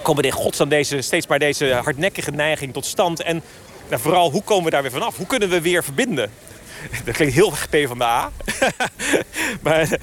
komen 0.01 0.23
in 0.23 0.31
godsnaam 0.31 0.69
deze, 0.69 1.01
steeds 1.01 1.27
maar 1.27 1.39
deze 1.39 1.73
hardnekkige 1.73 2.31
neiging 2.31 2.73
tot 2.73 2.85
stand. 2.85 3.21
En 3.21 3.41
nou, 3.89 4.01
vooral, 4.01 4.31
hoe 4.31 4.43
komen 4.43 4.63
we 4.63 4.69
daar 4.69 4.81
weer 4.81 4.91
vanaf? 4.91 5.17
Hoe 5.17 5.25
kunnen 5.25 5.49
we 5.49 5.61
weer 5.61 5.83
verbinden? 5.83 6.31
Dat 7.05 7.15
klinkt 7.15 7.33
heel 7.33 7.51
erg 7.51 7.69
P 7.69 7.87
van 7.87 7.97
de 7.97 8.03
A. 8.03 8.31
maar, 9.61 9.99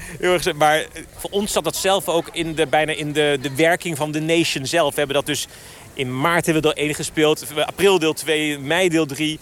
maar, 0.55 0.85
voor 1.17 1.29
ons 1.29 1.51
zat 1.51 1.63
dat 1.63 1.75
zelf 1.75 2.07
ook 2.07 2.29
in 2.31 2.55
de, 2.55 2.67
bijna 2.67 2.91
in 2.91 3.13
de, 3.13 3.37
de 3.41 3.55
werking 3.55 3.97
van 3.97 4.11
de 4.11 4.21
Nation 4.21 4.65
zelf. 4.65 4.89
We 4.89 4.97
hebben 4.97 5.15
dat 5.15 5.25
dus 5.25 5.47
in 5.93 6.19
maart 6.21 6.45
hebben 6.45 6.63
we 6.63 6.73
deel 6.73 6.85
1 6.85 6.95
gespeeld. 6.95 7.45
April 7.65 7.99
deel 7.99 8.13
2, 8.13 8.59
mei 8.59 8.89
deel 8.89 9.05
3 9.05 9.39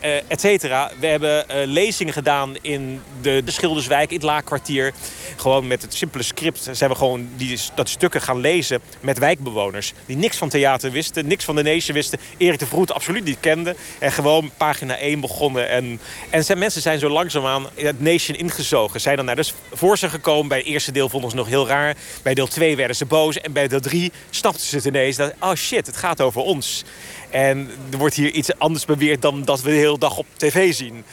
eh, 0.00 0.16
et 0.28 0.40
cetera. 0.40 0.90
We 0.98 1.06
hebben 1.06 1.48
eh, 1.48 1.66
lezingen 1.66 2.12
gedaan 2.12 2.56
in 2.60 3.02
de, 3.20 3.42
de 3.44 3.50
Schilderswijk, 3.50 4.08
in 4.08 4.16
het 4.16 4.24
Laakkwartier. 4.24 4.92
Gewoon 5.36 5.66
met 5.66 5.82
het 5.82 5.94
simpele 5.94 6.22
script 6.22 6.68
zijn 6.72 6.90
we 6.90 6.96
gewoon 6.96 7.28
die, 7.36 7.58
dat 7.74 7.88
stukken 7.88 8.20
gaan 8.22 8.40
lezen 8.40 8.80
met 9.00 9.18
wijkbewoners. 9.18 9.92
Die 10.06 10.16
niks 10.16 10.36
van 10.36 10.48
theater 10.48 10.90
wisten, 10.90 11.26
niks 11.26 11.44
van 11.44 11.56
de 11.56 11.62
Nation 11.62 11.94
wisten. 11.94 12.18
Erik 12.36 12.58
de 12.58 12.66
Vroet 12.66 12.92
absoluut 12.92 13.24
niet 13.24 13.40
kende. 13.40 13.76
En 13.98 14.12
gewoon 14.12 14.50
pagina 14.56 14.96
1 14.96 15.20
begonnen. 15.20 15.68
En, 15.68 16.00
en 16.30 16.44
zijn, 16.44 16.58
mensen 16.58 16.82
zijn 16.82 16.98
zo 16.98 17.08
langzaamaan 17.08 17.66
het 17.74 18.00
Nation 18.00 18.36
ingezogen. 18.36 19.00
Zijn 19.00 19.16
dan 19.16 19.24
naar 19.24 19.36
dus 19.36 19.54
voor 19.72 19.98
ze 19.98 20.08
gekomen. 20.10 20.48
Bij 20.48 20.58
het 20.58 20.66
eerste 20.66 20.92
deel 20.92 21.08
vonden 21.08 21.30
ze 21.30 21.36
nog 21.36 21.48
heel 21.48 21.68
raar. 21.68 21.96
Bij 22.22 22.34
deel 22.34 22.46
2 22.46 22.76
werden 22.76 22.96
ze 22.96 23.04
boos. 23.04 23.40
En 23.40 23.52
bij 23.52 23.68
deel 23.68 23.80
3 23.80 24.12
snapten 24.30 24.66
ze 24.66 24.76
het 24.76 24.84
ineens. 24.84 25.16
Dat, 25.16 25.32
oh 25.38 25.54
shit, 25.54 25.86
het 25.86 25.96
gaat 25.96 26.20
over 26.20 26.40
ons. 26.40 26.84
En 27.30 27.70
er 27.90 27.98
wordt 27.98 28.14
hier 28.14 28.30
iets 28.30 28.58
anders 28.58 28.84
beweerd 28.84 29.22
dan 29.22 29.42
dat 29.44 29.62
we 29.62 29.70
de 29.70 29.76
hele 29.76 29.98
dag 29.98 30.16
op 30.16 30.26
tv 30.36 30.74
zien. 30.74 31.04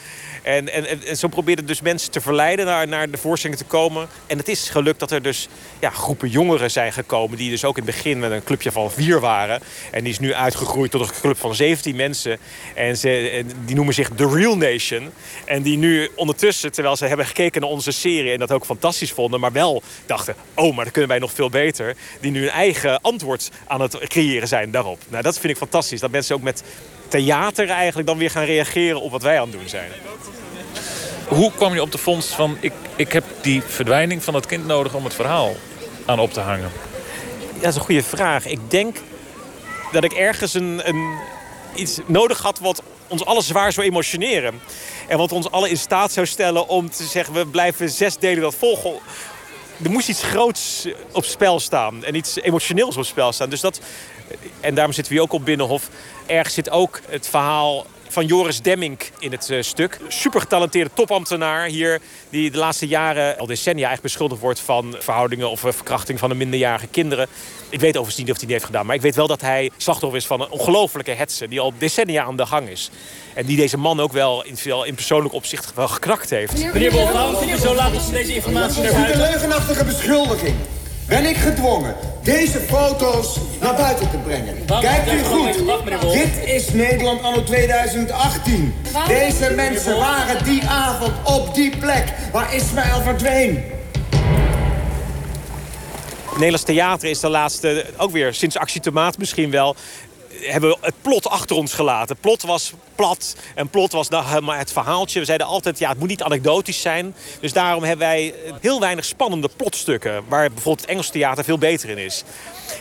En, 0.48 0.72
en, 0.72 1.16
zo 1.16 1.28
probeerden 1.28 1.66
dus 1.66 1.80
mensen 1.80 2.10
te 2.10 2.20
verleiden 2.20 2.66
naar, 2.66 2.88
naar 2.88 3.10
de 3.10 3.18
voorstelling 3.18 3.58
te 3.58 3.64
komen. 3.64 4.08
En 4.26 4.38
het 4.38 4.48
is 4.48 4.68
gelukt 4.68 5.00
dat 5.00 5.10
er 5.10 5.22
dus 5.22 5.48
ja, 5.78 5.90
groepen 5.90 6.28
jongeren 6.28 6.70
zijn 6.70 6.92
gekomen... 6.92 7.36
die 7.36 7.50
dus 7.50 7.64
ook 7.64 7.78
in 7.78 7.84
het 7.84 7.94
begin 7.94 8.18
met 8.18 8.30
een 8.30 8.44
clubje 8.44 8.72
van 8.72 8.90
vier 8.90 9.20
waren. 9.20 9.60
En 9.90 10.02
die 10.02 10.12
is 10.12 10.18
nu 10.18 10.34
uitgegroeid 10.34 10.90
tot 10.90 11.00
een 11.00 11.14
club 11.20 11.38
van 11.38 11.54
17 11.54 11.96
mensen. 11.96 12.38
En, 12.74 12.96
ze, 12.96 13.44
die 13.64 13.74
noemen 13.74 13.94
zich 13.94 14.10
The 14.14 14.28
Real 14.28 14.56
Nation. 14.56 15.10
En 15.44 15.62
die 15.62 15.76
nu 15.76 16.08
ondertussen, 16.14 16.72
terwijl 16.72 16.96
ze 16.96 17.06
hebben 17.06 17.26
gekeken 17.26 17.60
naar 17.60 17.70
onze 17.70 17.92
serie... 17.92 18.32
en 18.32 18.38
dat 18.38 18.52
ook 18.52 18.64
fantastisch 18.64 19.12
vonden, 19.12 19.40
maar 19.40 19.52
wel 19.52 19.82
dachten... 20.06 20.34
oh, 20.54 20.74
maar 20.74 20.84
dat 20.84 20.92
kunnen 20.92 21.10
wij 21.10 21.20
nog 21.20 21.32
veel 21.32 21.50
beter. 21.50 21.96
Die 22.20 22.30
nu 22.30 22.42
een 22.42 22.50
eigen 22.50 23.00
antwoord 23.00 23.50
aan 23.66 23.80
het 23.80 23.98
creëren 23.98 24.48
zijn 24.48 24.70
daarop. 24.70 24.98
Nou, 25.08 25.22
dat 25.22 25.38
vind 25.38 25.52
ik 25.52 25.58
fantastisch. 25.58 26.00
Dat 26.00 26.10
mensen 26.10 26.34
ook 26.34 26.42
met 26.42 26.62
theater 27.08 27.68
eigenlijk 27.68 28.08
dan 28.08 28.18
weer 28.18 28.30
gaan 28.30 28.44
reageren 28.44 29.00
op 29.00 29.10
wat 29.10 29.22
wij 29.22 29.40
aan 29.40 29.48
het 29.48 29.58
doen 29.58 29.68
zijn. 29.68 29.90
Hoe 31.28 31.52
kwam 31.52 31.74
je 31.74 31.82
op 31.82 31.92
de 31.92 31.98
vondst 31.98 32.30
van... 32.30 32.56
Ik, 32.60 32.72
ik 32.96 33.12
heb 33.12 33.24
die 33.40 33.62
verdwijning 33.62 34.24
van 34.24 34.32
dat 34.32 34.46
kind 34.46 34.66
nodig 34.66 34.94
om 34.94 35.04
het 35.04 35.14
verhaal 35.14 35.56
aan 36.06 36.18
op 36.18 36.32
te 36.32 36.40
hangen? 36.40 36.70
Ja, 37.54 37.60
dat 37.60 37.68
is 37.68 37.74
een 37.74 37.80
goede 37.80 38.02
vraag. 38.02 38.46
Ik 38.46 38.70
denk 38.70 38.96
dat 39.92 40.04
ik 40.04 40.12
ergens 40.12 40.54
een, 40.54 40.88
een, 40.88 41.18
iets 41.74 41.98
nodig 42.06 42.38
had 42.38 42.58
wat 42.58 42.82
ons 43.06 43.24
alle 43.24 43.42
zwaar 43.42 43.72
zou 43.72 43.86
emotioneren. 43.86 44.60
En 45.08 45.18
wat 45.18 45.32
ons 45.32 45.50
alle 45.50 45.70
in 45.70 45.78
staat 45.78 46.12
zou 46.12 46.26
stellen 46.26 46.68
om 46.68 46.90
te 46.90 47.04
zeggen... 47.04 47.34
we 47.34 47.46
blijven 47.46 47.90
zes 47.90 48.16
delen 48.16 48.42
dat 48.42 48.54
volgen. 48.54 48.92
Er 49.82 49.90
moest 49.90 50.08
iets 50.08 50.22
groots 50.22 50.88
op 51.12 51.24
spel 51.24 51.60
staan. 51.60 52.04
En 52.04 52.14
iets 52.14 52.36
emotioneels 52.40 52.96
op 52.96 53.04
spel 53.04 53.32
staan. 53.32 53.50
Dus 53.50 53.60
dat, 53.60 53.80
en 54.60 54.74
daarom 54.74 54.92
zitten 54.92 55.12
we 55.12 55.18
hier 55.18 55.28
ook 55.28 55.38
op 55.38 55.44
Binnenhof. 55.44 55.88
Ergens 56.26 56.54
zit 56.54 56.70
ook 56.70 57.00
het 57.08 57.28
verhaal 57.28 57.86
van 58.10 58.26
Joris 58.26 58.60
Demmink 58.60 59.10
in 59.18 59.32
het 59.32 59.48
uh, 59.50 59.62
stuk. 59.62 59.98
Super 60.08 60.40
getalenteerde 60.40 60.90
topambtenaar 60.94 61.66
hier... 61.66 62.00
die 62.30 62.50
de 62.50 62.58
laatste 62.58 62.86
jaren, 62.86 63.38
al 63.38 63.46
decennia 63.46 63.86
eigenlijk 63.86 64.02
beschuldigd 64.02 64.40
wordt... 64.40 64.60
van 64.60 64.96
verhoudingen 64.98 65.50
of 65.50 65.64
uh, 65.64 65.72
verkrachting 65.72 66.18
van 66.18 66.28
de 66.28 66.34
minderjarige 66.34 66.86
kinderen. 66.86 67.26
Ik 67.68 67.80
weet 67.80 67.96
overigens 67.96 68.16
niet 68.16 68.30
of 68.30 68.36
hij 68.36 68.44
die 68.44 68.54
heeft 68.54 68.64
gedaan... 68.64 68.86
maar 68.86 68.94
ik 68.94 69.00
weet 69.00 69.14
wel 69.14 69.26
dat 69.26 69.40
hij 69.40 69.70
slachtoffer 69.76 70.18
is 70.18 70.26
van 70.26 70.40
een 70.40 70.50
ongelofelijke 70.50 71.12
hetze... 71.12 71.48
die 71.48 71.60
al 71.60 71.72
decennia 71.78 72.24
aan 72.24 72.36
de 72.36 72.46
gang 72.46 72.68
is. 72.68 72.90
En 73.34 73.46
die 73.46 73.56
deze 73.56 73.76
man 73.76 74.00
ook 74.00 74.12
wel 74.12 74.44
in, 74.44 74.56
veel, 74.56 74.84
in 74.84 74.94
persoonlijk 74.94 75.34
opzicht 75.34 75.74
wel 75.74 75.88
geknakt 75.88 76.30
heeft. 76.30 76.72
Meneer 76.72 76.92
Wolf, 76.92 77.12
waarom 77.12 77.36
vind 77.36 77.50
je 77.50 77.58
zo 77.58 77.74
laat 77.74 77.94
ons 77.94 78.10
deze 78.10 78.34
informatie 78.34 78.82
naar 78.82 78.92
buiten? 78.92 79.18
de 79.18 79.22
leugenachtige 79.30 79.84
beschuldiging 79.84 80.54
ben 81.08 81.24
ik 81.24 81.36
gedwongen 81.36 81.94
deze 82.22 82.60
foto's 82.60 83.38
naar 83.60 83.74
buiten 83.74 84.10
te 84.10 84.16
brengen. 84.16 84.54
Kijkt 84.80 85.12
u 85.12 85.24
goed. 85.24 86.12
Dit 86.12 86.44
is 86.44 86.72
Nederland 86.72 87.22
anno 87.22 87.42
2018. 87.44 88.74
Deze 89.06 89.50
mensen 89.50 89.96
waren 89.96 90.44
die 90.44 90.62
avond 90.64 91.12
op 91.24 91.54
die 91.54 91.76
plek 91.76 92.04
waar 92.32 92.54
Ismaël 92.54 93.00
verdween. 93.00 93.64
Nederlands 96.32 96.64
theater 96.64 97.08
is 97.08 97.20
de 97.20 97.28
laatste, 97.28 97.86
ook 97.96 98.10
weer 98.10 98.34
sinds 98.34 98.56
Actie 98.56 98.80
Tomaat 98.80 99.18
misschien 99.18 99.50
wel... 99.50 99.76
hebben 100.40 100.70
we 100.70 100.76
het 100.80 100.94
plot 101.02 101.28
achter 101.28 101.56
ons 101.56 101.72
gelaten. 101.72 102.16
Plot 102.16 102.42
was 102.42 102.72
plat 102.94 103.36
en 103.54 103.68
plot 103.68 103.92
was 103.92 104.08
maar 104.42 104.58
het 104.58 104.72
verhaaltje. 104.72 105.18
We 105.18 105.24
zeiden 105.24 105.46
altijd, 105.46 105.78
ja, 105.78 105.88
het 105.88 105.98
moet 105.98 106.08
niet 106.08 106.22
anekdotisch 106.22 106.80
zijn. 106.80 107.14
Dus 107.40 107.52
daarom 107.52 107.82
hebben 107.82 108.06
wij 108.06 108.34
heel 108.60 108.80
weinig 108.80 109.04
spannende 109.04 109.48
plotstukken... 109.56 110.24
waar 110.28 110.48
bijvoorbeeld 110.48 110.80
het 110.80 110.90
Engels 110.90 111.10
theater 111.10 111.44
veel 111.44 111.58
beter 111.58 111.88
in 111.88 111.98
is. 111.98 112.24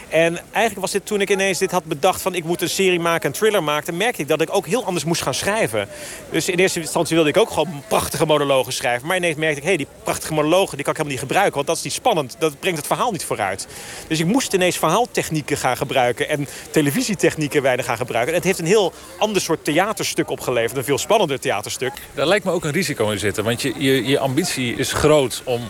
En 0.10 0.38
eigenlijk 0.38 0.80
was 0.80 0.92
dit 0.92 1.06
toen 1.06 1.22
ik 1.22 1.30
ineens 1.30 1.58
dit 1.58 1.72
had 1.72 1.84
bedacht 1.84 2.22
van 2.22 2.36
ik 2.36 2.44
moet 2.44 2.62
een 2.62 2.70
serie 2.70 3.00
maken, 3.00 3.30
een 3.30 3.36
thriller 3.36 3.64
maken, 3.64 3.98
merkte 3.98 4.22
ik 4.22 4.28
dat 4.28 4.42
ik 4.42 4.56
ook 4.56 4.66
heel 4.68 4.86
anders 4.86 5.06
moest 5.06 5.22
gaan 5.22 5.34
schrijven. 5.34 5.88
Dus 6.32 6.50
in 6.50 6.58
eerste 6.60 6.80
instantie 6.80 7.16
wilde 7.16 7.30
ik 7.30 7.38
ook 7.38 7.50
gewoon 7.50 7.84
prachtige 7.88 8.26
monologen 8.26 8.74
schrijven. 8.74 9.08
Maar 9.08 9.18
ineens 9.18 9.36
merkte 9.36 9.58
ik, 9.58 9.64
hé, 9.64 9.68
hey, 9.68 9.78
die 9.78 9.88
prachtige 10.04 10.34
monologen 10.34 10.76
die 10.76 10.86
kan 10.86 10.94
ik 10.94 11.00
helemaal 11.00 11.20
niet 11.20 11.28
gebruiken, 11.28 11.56
want 11.56 11.68
dat 11.68 11.78
is 11.78 11.84
niet 11.84 11.94
spannend. 11.94 12.36
Dat 12.40 12.60
brengt 12.60 12.78
het 12.78 12.88
verhaal 12.88 13.12
niet 13.12 13.26
vooruit. 13.26 13.68
Dus 14.08 14.20
ik 14.20 14.26
moest 14.26 14.54
ineens 14.54 14.78
verhaaltechnieken 14.78 15.58
gaan 15.58 15.78
gebruiken 15.78 16.30
en 16.30 16.48
televisietechnieken 16.72 17.47
weinig 17.54 17.86
gaan 17.86 17.98
gebruiken. 17.98 18.32
En 18.34 18.38
het 18.40 18.48
heeft 18.48 18.60
een 18.60 18.66
heel 18.66 18.94
ander 19.18 19.42
soort 19.42 19.64
theaterstuk 19.64 20.30
opgeleverd, 20.30 20.78
een 20.78 20.84
veel 20.84 20.98
spannender 20.98 21.40
theaterstuk. 21.40 21.92
Daar 22.14 22.28
lijkt 22.28 22.46
me 22.46 22.52
ook 22.52 22.64
een 22.66 22.72
risico 22.72 23.10
in 23.10 23.20
zitten, 23.20 23.44
want 23.44 23.62
je, 23.62 23.74
je, 23.78 24.06
je 24.06 24.20
ambitie 24.20 24.76
is 24.76 24.94
groot 24.94 25.42
om 25.44 25.62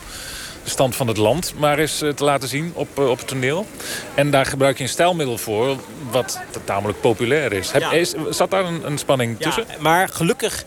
de 0.64 0.70
stand 0.70 0.96
van 0.96 1.06
het 1.06 1.16
land 1.16 1.52
maar 1.56 1.78
eens 1.78 2.02
eh, 2.02 2.10
te 2.10 2.24
laten 2.24 2.48
zien 2.48 2.72
op, 2.74 2.88
eh, 2.98 3.10
op 3.10 3.18
het 3.18 3.28
toneel. 3.28 3.66
En 4.14 4.30
daar 4.30 4.46
gebruik 4.46 4.76
je 4.76 4.82
een 4.82 4.88
stijlmiddel 4.88 5.38
voor 5.38 5.76
wat 6.10 6.40
tamelijk 6.64 7.00
populair 7.00 7.52
is. 7.52 7.70
Heb, 7.70 7.82
Ja. 7.82 7.90
is 7.92 8.14
zat 8.30 8.50
daar 8.50 8.64
een, 8.64 8.86
een 8.86 8.98
spanning 8.98 9.38
tussen? 9.40 9.64
Ja, 9.68 9.74
maar 9.80 10.08
gelukkig 10.08 10.64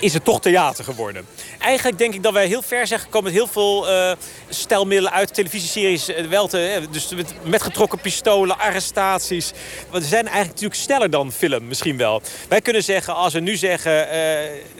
is 0.00 0.14
het 0.14 0.24
toch 0.24 0.40
theater 0.40 0.84
geworden. 0.84 1.26
Eigenlijk 1.58 1.98
denk 1.98 2.14
ik 2.14 2.22
dat 2.22 2.32
wij 2.32 2.46
heel 2.46 2.62
ver 2.62 2.86
zijn 2.86 3.00
gekomen 3.00 3.24
met 3.24 3.32
heel 3.32 3.46
veel 3.46 3.88
eh, 3.88 4.12
stijlmiddelen 4.48 5.12
uit 5.12 5.34
televisieseries. 5.34 6.08
eh, 6.08 6.76
eh, 6.76 6.82
dus 6.90 7.08
met, 7.42 7.62
getrokken 7.62 8.00
pistolen, 8.00 8.58
arrestaties. 8.58 9.52
We 9.90 10.00
zijn 10.00 10.24
eigenlijk 10.24 10.48
natuurlijk 10.48 10.80
sneller 10.80 11.10
dan 11.10 11.32
film 11.32 11.66
misschien 11.66 11.96
wel. 11.96 12.22
Wij 12.48 12.60
kunnen 12.60 12.84
zeggen, 12.84 13.14
als 13.14 13.32
we 13.32 13.40
nu 13.40 13.56
zeggen... 13.56 14.08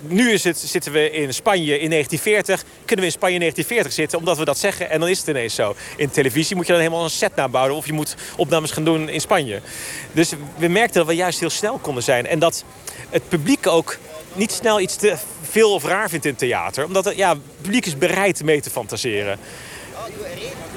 nu 0.01 0.33
is 0.33 0.45
het, 0.45 0.59
zitten 0.59 0.93
we 0.93 1.11
in 1.11 1.35
Spanje 1.35 1.79
in 1.79 1.91
1940... 1.91 2.65
kunnen 2.85 3.05
we 3.05 3.11
in 3.11 3.19
Spanje 3.19 3.35
in 3.35 3.41
1940 3.41 3.93
zitten, 3.93 4.19
omdat 4.19 4.39
we 4.39 4.45
dat 4.45 4.59
zeggen. 4.59 4.91
En 4.91 5.01
dan 5.01 5.09
is 5.09 5.19
het 5.19 5.29
ineens 5.29 5.55
zo. 5.55 5.75
In 5.97 6.11
televisie 6.11 6.57
moet 6.57 6.67
je 6.67 6.73
dan 6.73 6.81
helemaal 6.81 7.05
een 7.05 7.11
set 7.11 7.37
nabouwen... 7.37 7.77
of 7.77 7.87
je 7.87 7.93
moet 7.93 8.15
opnames 8.37 8.71
gaan 8.71 8.85
doen 8.85 9.09
in 9.09 9.21
Spanje. 9.21 9.61
Dus 10.13 10.31
we 10.57 10.69
merkten 10.69 10.99
dat 10.99 11.07
we 11.07 11.15
juist 11.15 11.41
heel 11.41 11.51
snel 11.51 11.79
konden 11.79 12.03
zijn. 12.03 12.27
En 12.27 12.39
dat 12.39 12.65
het 13.11 13.29
publiek 13.29 13.67
ook 13.67 13.99
niet 14.33 14.53
snel 14.53 14.81
iets 14.81 14.97
te 14.97 15.17
veel 15.51 15.75
of 15.75 15.85
raar 15.85 16.09
vindt 16.09 16.25
in 16.25 16.35
theater. 16.35 16.85
Omdat 16.85 17.05
het, 17.05 17.17
ja, 17.17 17.35
publiek 17.61 17.87
is 17.87 17.99
bereid 17.99 18.43
mee 18.43 18.61
te 18.61 18.71
fantaseren. 18.71 19.39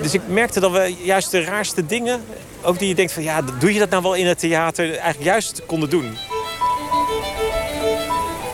Dus 0.01 0.13
ik 0.13 0.21
merkte 0.27 0.59
dat 0.59 0.71
we 0.71 0.95
juist 1.03 1.31
de 1.31 1.43
raarste 1.43 1.85
dingen... 1.85 2.23
ook 2.61 2.79
die 2.79 2.87
je 2.87 2.95
denkt 2.95 3.11
van, 3.11 3.23
ja, 3.23 3.41
doe 3.59 3.73
je 3.73 3.79
dat 3.79 3.89
nou 3.89 4.03
wel 4.03 4.13
in 4.13 4.27
het 4.27 4.39
theater... 4.39 4.85
eigenlijk 4.85 5.23
juist 5.23 5.61
konden 5.65 5.89
doen. 5.89 6.17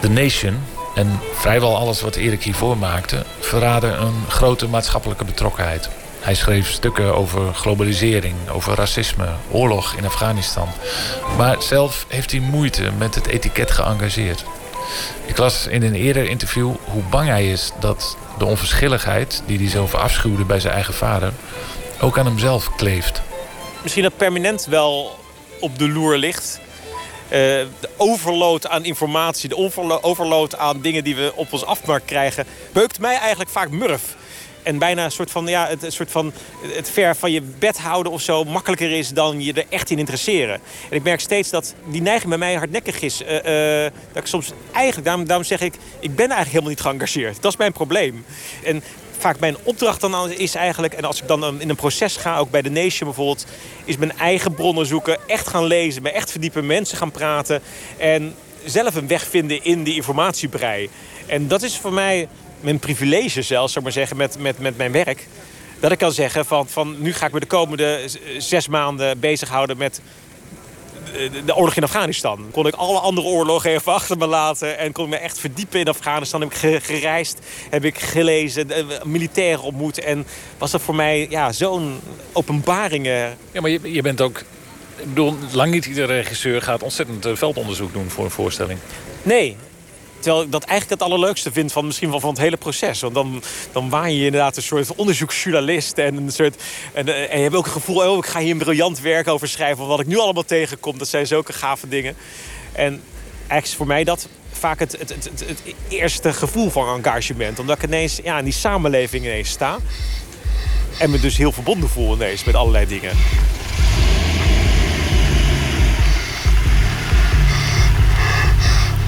The 0.02 0.10
Nation 0.10 0.60
en 0.96 1.20
vrijwel 1.34 1.78
alles 1.78 2.02
wat 2.02 2.16
Erik 2.16 2.44
hiervoor 2.44 2.78
maakte... 2.78 3.26
verraden 3.40 4.02
een 4.02 4.24
grote 4.28 4.68
maatschappelijke 4.68 5.26
betrokkenheid. 5.26 5.90
Hij 6.20 6.36
schreef 6.36 6.72
stukken 6.72 7.16
over 7.16 7.54
globalisering, 7.54 8.36
over 8.50 8.76
racisme, 8.76 9.28
oorlog 9.52 9.94
in 9.94 10.06
Afghanistan. 10.06 10.68
Maar 11.38 11.62
zelf 11.62 12.06
heeft 12.08 12.32
hij 12.32 12.40
moeite 12.40 12.92
met 12.98 13.16
het 13.16 13.28
etiket 13.28 13.72
geëngageerd. 13.72 14.46
Ik 15.26 15.38
las 15.38 15.68
in 15.68 15.84
een 15.84 15.96
eerder 15.96 16.30
interview 16.30 16.72
hoe 16.84 17.04
bang 17.10 17.28
hij 17.28 17.52
is 17.52 17.72
dat 17.80 18.18
de 18.38 18.46
onverschilligheid... 18.46 19.44
die 19.46 19.58
hij 19.58 19.70
zo 19.70 19.88
verafschuwde 19.88 20.44
bij 20.44 20.60
zijn 20.60 20.74
eigen 20.74 20.94
vader... 20.94 21.34
ook 22.02 22.18
aan 22.18 22.26
hemzelf 22.26 22.76
kleeft. 22.76 23.22
Misschien 23.82 24.04
dat 24.04 24.18
permanent 24.18 24.66
wel 24.66 25.20
op 25.60 25.80
de 25.80 25.90
loer 25.90 26.18
ligt. 26.18 26.60
Eh, 27.28 27.40
de 27.80 27.90
overload 27.98 28.68
aan 28.68 28.86
informatie, 28.86 29.50
de 29.50 29.58
overlo- 29.58 30.00
overload 30.02 30.58
aan 30.58 30.82
dingen 30.82 31.04
die 31.04 31.16
we 31.16 31.32
op 31.36 31.54
ons 31.54 31.66
afmarkt 31.66 32.06
krijgen... 32.06 32.46
beukt 32.72 33.00
mij 33.00 33.18
eigenlijk 33.18 33.50
vaak 33.50 33.70
murf. 33.70 34.16
En 34.64 34.78
bijna 34.78 35.06
een 35.06 35.12
soort 35.12 35.32
van, 35.32 35.48
ja, 35.48 35.68
het, 35.68 35.84
een 35.84 35.92
soort 35.92 36.12
van 36.12 36.34
het 36.62 36.90
ver 36.90 37.16
van 37.16 37.32
je 37.32 37.42
bed 37.42 37.78
houden 37.78 38.12
of 38.12 38.22
zo 38.22 38.44
makkelijker 38.44 38.92
is 38.92 39.10
dan 39.10 39.42
je 39.44 39.54
er 39.54 39.66
echt 39.70 39.90
in 39.90 40.00
interesseren. 40.00 40.60
En 40.90 40.96
ik 40.96 41.04
merk 41.04 41.20
steeds 41.20 41.50
dat 41.50 41.74
die 41.86 42.02
neiging 42.02 42.30
bij 42.30 42.38
mij 42.38 42.56
hardnekkig 42.56 43.02
is. 43.02 43.24
Eh, 43.24 43.86
eh, 43.86 43.92
dat 44.14 44.22
ik 44.24 44.30
soms 44.30 44.52
eigenlijk, 44.72 45.06
daarom, 45.06 45.26
daarom 45.26 45.46
zeg 45.46 45.62
ik, 45.62 45.74
ik 46.00 46.16
ben 46.16 46.30
eigenlijk 46.32 46.50
helemaal 46.50 46.70
niet 46.70 46.82
geëngageerd. 46.82 47.42
Dat 47.42 47.52
is 47.52 47.58
mijn 47.58 47.72
probleem. 47.72 48.26
En 48.64 48.84
vaak 49.18 49.40
mijn 49.40 49.58
opdracht 49.64 50.02
dan 50.02 50.32
is 50.32 50.56
eigenlijk, 50.56 50.94
en 50.94 51.04
als 51.04 51.22
ik 51.22 51.28
dan 51.28 51.62
in 51.62 51.70
een 51.70 51.76
proces 51.76 52.16
ga, 52.16 52.38
ook 52.38 52.50
bij 52.50 52.62
de 52.62 52.70
Nation 52.70 53.08
bijvoorbeeld, 53.08 53.46
is 53.86 53.98
mijn 53.98 54.18
eigen 54.18 54.54
bronnen 54.54 54.86
zoeken, 54.86 55.18
echt 55.28 55.48
gaan 55.48 55.66
lezen, 55.66 56.02
me 56.02 56.12
echt 56.12 56.32
verdiepen, 56.32 56.66
mensen 56.66 56.98
gaan 56.98 57.12
praten 57.12 57.62
en 57.98 58.36
zelf 58.66 58.96
een 58.96 59.08
weg 59.08 59.28
vinden 59.28 59.64
in 59.64 59.84
die 59.84 59.96
informatiebrei. 59.96 60.90
En 61.26 61.48
dat 61.48 61.62
is 61.62 61.78
voor 61.78 61.94
mij 61.94 62.28
mijn 62.62 62.80
privilege 62.80 63.42
zelfs, 63.42 63.72
zou 63.74 63.84
maar 63.84 63.94
zeggen, 63.94 64.18
met, 64.18 64.40
met, 64.40 64.60
met 64.60 64.78
mijn 64.78 64.92
werk. 64.92 65.28
Dat 65.80 65.92
ik 65.92 65.98
kan 65.98 66.12
zeggen 66.12 66.46
van, 66.46 66.68
van 66.68 66.96
nu 67.00 67.14
ga 67.14 67.26
ik 67.26 67.32
me 67.32 67.40
de 67.40 67.46
komende 67.46 68.00
zes 68.38 68.68
maanden 68.68 69.20
bezighouden 69.20 69.78
met 69.78 70.02
de, 71.46 71.56
oorlog 71.56 71.76
in 71.76 71.84
Afghanistan. 71.84 72.48
Kon 72.52 72.68
ik 72.68 72.74
alle 72.76 73.00
andere 73.00 73.28
oorlogen 73.28 73.72
even 73.72 73.94
achter 73.94 74.18
me 74.18 74.28
laten... 74.28 74.78
en 74.78 74.92
kon 74.92 75.04
ik 75.04 75.10
me 75.10 75.18
echt 75.18 75.40
verdiepen 75.40 75.80
in 75.80 75.88
Afghanistan. 75.88 76.42
Heb 76.42 76.52
ik 76.52 76.58
ge- 76.58 76.80
gereisd, 76.82 77.40
heb 77.70 77.86
ik 77.86 77.98
gelezen, 78.00 78.68
militairen 79.04 79.64
ontmoet... 79.64 80.00
en 80.00 80.26
was 80.58 80.72
dat 80.72 80.82
voor 80.82 80.96
mij 80.96 81.28
ja, 81.30 81.52
zo'n 81.52 82.00
openbaring. 82.32 83.06
Ja, 83.52 83.62
maar 83.62 83.70
je, 83.70 83.94
je 83.94 84.02
bent 84.02 84.22
ook... 84.22 84.44
Ik 84.98 85.08
bedoel, 85.08 85.36
lang 85.52 85.72
niet 85.72 85.86
iedere 85.86 86.14
regisseur 86.14 86.62
gaat 86.62 86.84
ontzettend 86.84 87.26
eh, 87.26 87.36
veldonderzoek 87.36 87.94
doen 87.94 88.10
voor 88.10 88.24
een 88.24 88.32
voorstelling. 88.32 88.80
Nee. 89.24 89.58
Terwijl 90.20 90.44
ik 90.44 90.52
dat 90.52 90.64
eigenlijk 90.64 91.02
het 91.02 91.10
allerleukste 91.10 91.52
vind 91.52 91.72
van 91.72 91.86
misschien 91.86 92.10
wel 92.10 92.20
van 92.20 92.30
het 92.30 92.40
hele 92.40 92.58
proces. 92.58 93.02
Want 93.02 93.14
dan, 93.14 93.44
dan 93.72 93.90
waan 93.90 94.16
je 94.16 94.26
inderdaad 94.26 94.58
een 94.58 94.64
soort 94.64 94.96
onderzoeksjournalist. 94.96 95.98
En, 95.98 96.16
een 96.18 96.32
soort, 96.32 96.64
en, 96.94 97.08
eh, 97.08 97.36
je 97.36 97.42
hebt 97.42 97.56
ook 97.56 97.64
het 97.64 97.74
gevoel, 97.74 98.10
oh, 98.10 98.18
ik 98.18 98.26
ga 98.26 98.40
hier 98.40 98.52
een 98.52 98.58
briljant 98.58 99.00
werk 99.00 99.28
over 99.28 99.48
schrijven. 99.48 99.88
Wat 99.88 100.00
ik 100.00 100.08
nu 100.08 100.18
allemaal 100.18 100.46
tegenkom, 100.46 100.98
dat 100.98 101.08
zijn 101.08 101.28
zulke 101.28 101.54
gave 101.54 101.88
dingen. 101.88 102.16
En 102.72 103.02
eigenlijk 103.38 103.66
is 103.66 103.76
voor 103.76 103.88
mij 103.88 104.04
dat 104.04 104.28
vaak 104.52 104.80
het, 104.80 104.92
het, 104.92 105.10
het, 105.10 105.24
het, 105.24 105.40
het 105.48 105.62
eerste 105.88 106.34
gevoel 106.34 106.70
van 106.70 106.98
engagement. 106.98 107.60
Omdat 107.60 107.78
ik 107.78 107.84
ineens 107.84 108.20
ja, 108.24 108.38
in 108.38 108.44
die 108.44 108.54
samenleving 108.54 109.24
ineens 109.24 109.50
sta. 109.50 109.78
En 111.00 111.10
me 111.10 111.20
dus 111.20 111.38
heel 111.38 111.52
verbonden 111.52 111.90
voel 111.90 112.16
ineens 112.16 112.44
met 112.44 112.56
allerlei 112.56 112.86
dingen. 112.86 113.12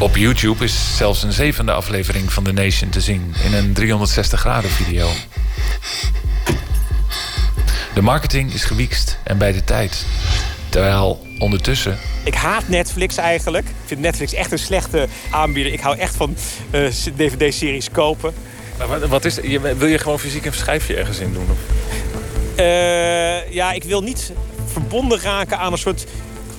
Op 0.01 0.15
YouTube 0.15 0.63
is 0.63 0.97
zelfs 0.97 1.23
een 1.23 1.31
zevende 1.31 1.71
aflevering 1.71 2.33
van 2.33 2.43
The 2.43 2.51
Nation 2.51 2.89
te 2.89 3.01
zien 3.01 3.33
in 3.45 3.53
een 3.53 3.73
360 3.73 4.39
graden 4.39 4.69
video. 4.69 5.07
De 7.93 8.01
marketing 8.01 8.53
is 8.53 8.63
gewiekst 8.63 9.17
en 9.23 9.37
bij 9.37 9.51
de 9.51 9.63
tijd. 9.63 10.05
Terwijl 10.69 11.27
ondertussen 11.39 11.97
Ik 12.23 12.33
haat 12.33 12.67
Netflix 12.67 13.17
eigenlijk. 13.17 13.65
Ik 13.65 13.73
vind 13.85 14.01
Netflix 14.01 14.33
echt 14.33 14.51
een 14.51 14.59
slechte 14.59 15.07
aanbieder. 15.31 15.73
Ik 15.73 15.79
hou 15.79 15.97
echt 15.97 16.15
van 16.15 16.35
eh, 16.69 16.87
dvd-series 17.15 17.91
kopen. 17.91 18.33
Maar 18.77 18.87
wat, 18.87 19.07
wat 19.07 19.25
is, 19.25 19.35
je, 19.35 19.75
wil 19.75 19.87
je 19.87 19.97
gewoon 19.97 20.19
fysiek 20.19 20.45
een 20.45 20.53
schijfje 20.53 20.95
ergens 20.95 21.19
in 21.19 21.33
doen? 21.33 21.47
Of? 21.51 21.57
Eh, 22.55 23.53
ja, 23.53 23.71
ik 23.71 23.83
wil 23.83 24.01
niet 24.01 24.31
verbonden 24.65 25.21
raken 25.21 25.57
aan 25.57 25.71
een 25.71 25.77
soort 25.77 26.05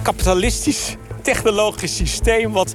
kapitalistisch 0.03 0.97
technologisch 1.23 1.97
systeem... 1.97 2.53
wat 2.53 2.75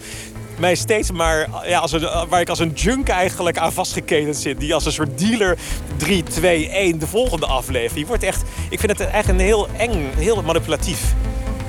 mij 0.59 0.75
steeds 0.75 1.11
maar, 1.11 1.47
ja, 1.67 1.79
als 1.79 1.91
een, 1.91 2.07
waar 2.29 2.41
ik 2.41 2.49
als 2.49 2.59
een 2.59 2.71
junk 2.75 3.07
eigenlijk 3.09 3.57
aan 3.57 3.73
vastgeketend 3.73 4.35
zit. 4.35 4.59
Die 4.59 4.73
als 4.73 4.85
een 4.85 4.91
soort 4.91 5.17
dealer 5.19 5.57
3, 5.97 6.23
2, 6.23 6.69
1 6.69 6.99
de 6.99 7.07
volgende 7.07 7.45
aflevering. 7.45 7.99
Je 7.99 8.05
wordt 8.05 8.23
echt, 8.23 8.43
ik 8.69 8.79
vind 8.79 8.91
het 8.91 9.07
eigenlijk 9.07 9.39
een 9.39 9.45
heel 9.45 9.67
eng, 9.77 10.09
heel 10.15 10.41
manipulatief. 10.41 11.13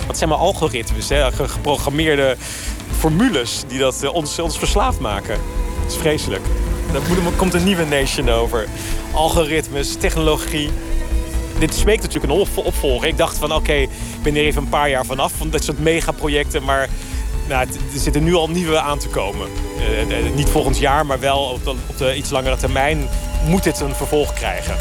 Dat 0.06 0.16
zijn 0.16 0.28
maar 0.28 0.39
algoritmes, 0.39 1.09
hè, 1.09 1.32
ge- 1.32 1.48
geprogrammeerde 1.48 2.36
formules 2.98 3.62
die 3.69 3.78
dat 3.78 4.02
eh, 4.02 4.15
ons, 4.15 4.39
ons 4.39 4.59
verslaafd 4.59 5.01
maken. 5.01 5.39
Dat 5.82 5.93
is 5.93 5.97
vreselijk. 5.98 6.43
Daar 6.93 7.02
komt 7.36 7.55
een 7.55 7.65
nieuwe 7.65 7.85
nation 7.85 8.28
over. 8.31 8.66
Algoritmes, 9.12 9.97
technologie. 9.97 10.70
Dit 11.59 11.74
smeekt 11.74 12.02
natuurlijk 12.02 12.32
een 12.32 12.39
op- 12.39 12.66
opvolger. 12.66 13.09
Ik 13.09 13.16
dacht 13.16 13.36
van 13.39 13.52
oké, 13.55 13.73
ik 13.73 13.89
ben 14.23 14.36
er 14.36 14.43
even 14.43 14.62
een 14.62 14.69
paar 14.69 14.90
jaar 14.90 15.05
vanaf 15.05 15.32
van 15.36 15.51
dit 15.51 15.65
soort 15.65 15.78
megaprojecten. 15.78 16.62
Maar 16.65 16.89
nou, 17.49 17.66
er 17.66 18.01
zitten 18.01 18.25
nu 18.25 18.35
al 18.35 18.51
nieuwe 18.51 18.81
aan 18.81 18.99
te 18.99 19.09
komen. 19.09 19.49
Eh, 19.79 20.27
eh, 20.27 20.35
niet 20.35 20.49
volgend 20.49 20.79
jaar, 20.79 21.07
maar 21.07 21.20
wel 21.20 21.39
op 21.39 21.65
de, 21.65 21.70
op 21.70 21.99
de 21.99 22.16
iets 22.16 22.31
langere 22.31 22.57
termijn 22.57 23.09
moet 23.47 23.62
dit 23.62 23.81
een 23.81 23.95
vervolg 23.95 24.33
krijgen. 24.33 24.77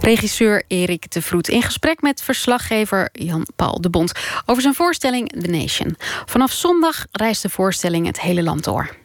Regisseur 0.00 0.62
Erik 0.68 1.10
de 1.10 1.22
Vroet 1.22 1.48
in 1.48 1.62
gesprek 1.62 2.00
met 2.00 2.22
verslaggever 2.22 3.08
Jan-Paul 3.12 3.80
de 3.80 3.90
Bond 3.90 4.12
over 4.46 4.62
zijn 4.62 4.74
voorstelling 4.74 5.42
The 5.42 5.50
Nation. 5.50 5.96
Vanaf 6.24 6.52
zondag 6.52 7.06
reist 7.12 7.42
de 7.42 7.50
voorstelling 7.50 8.06
het 8.06 8.20
hele 8.20 8.42
land 8.42 8.64
door. 8.64 9.03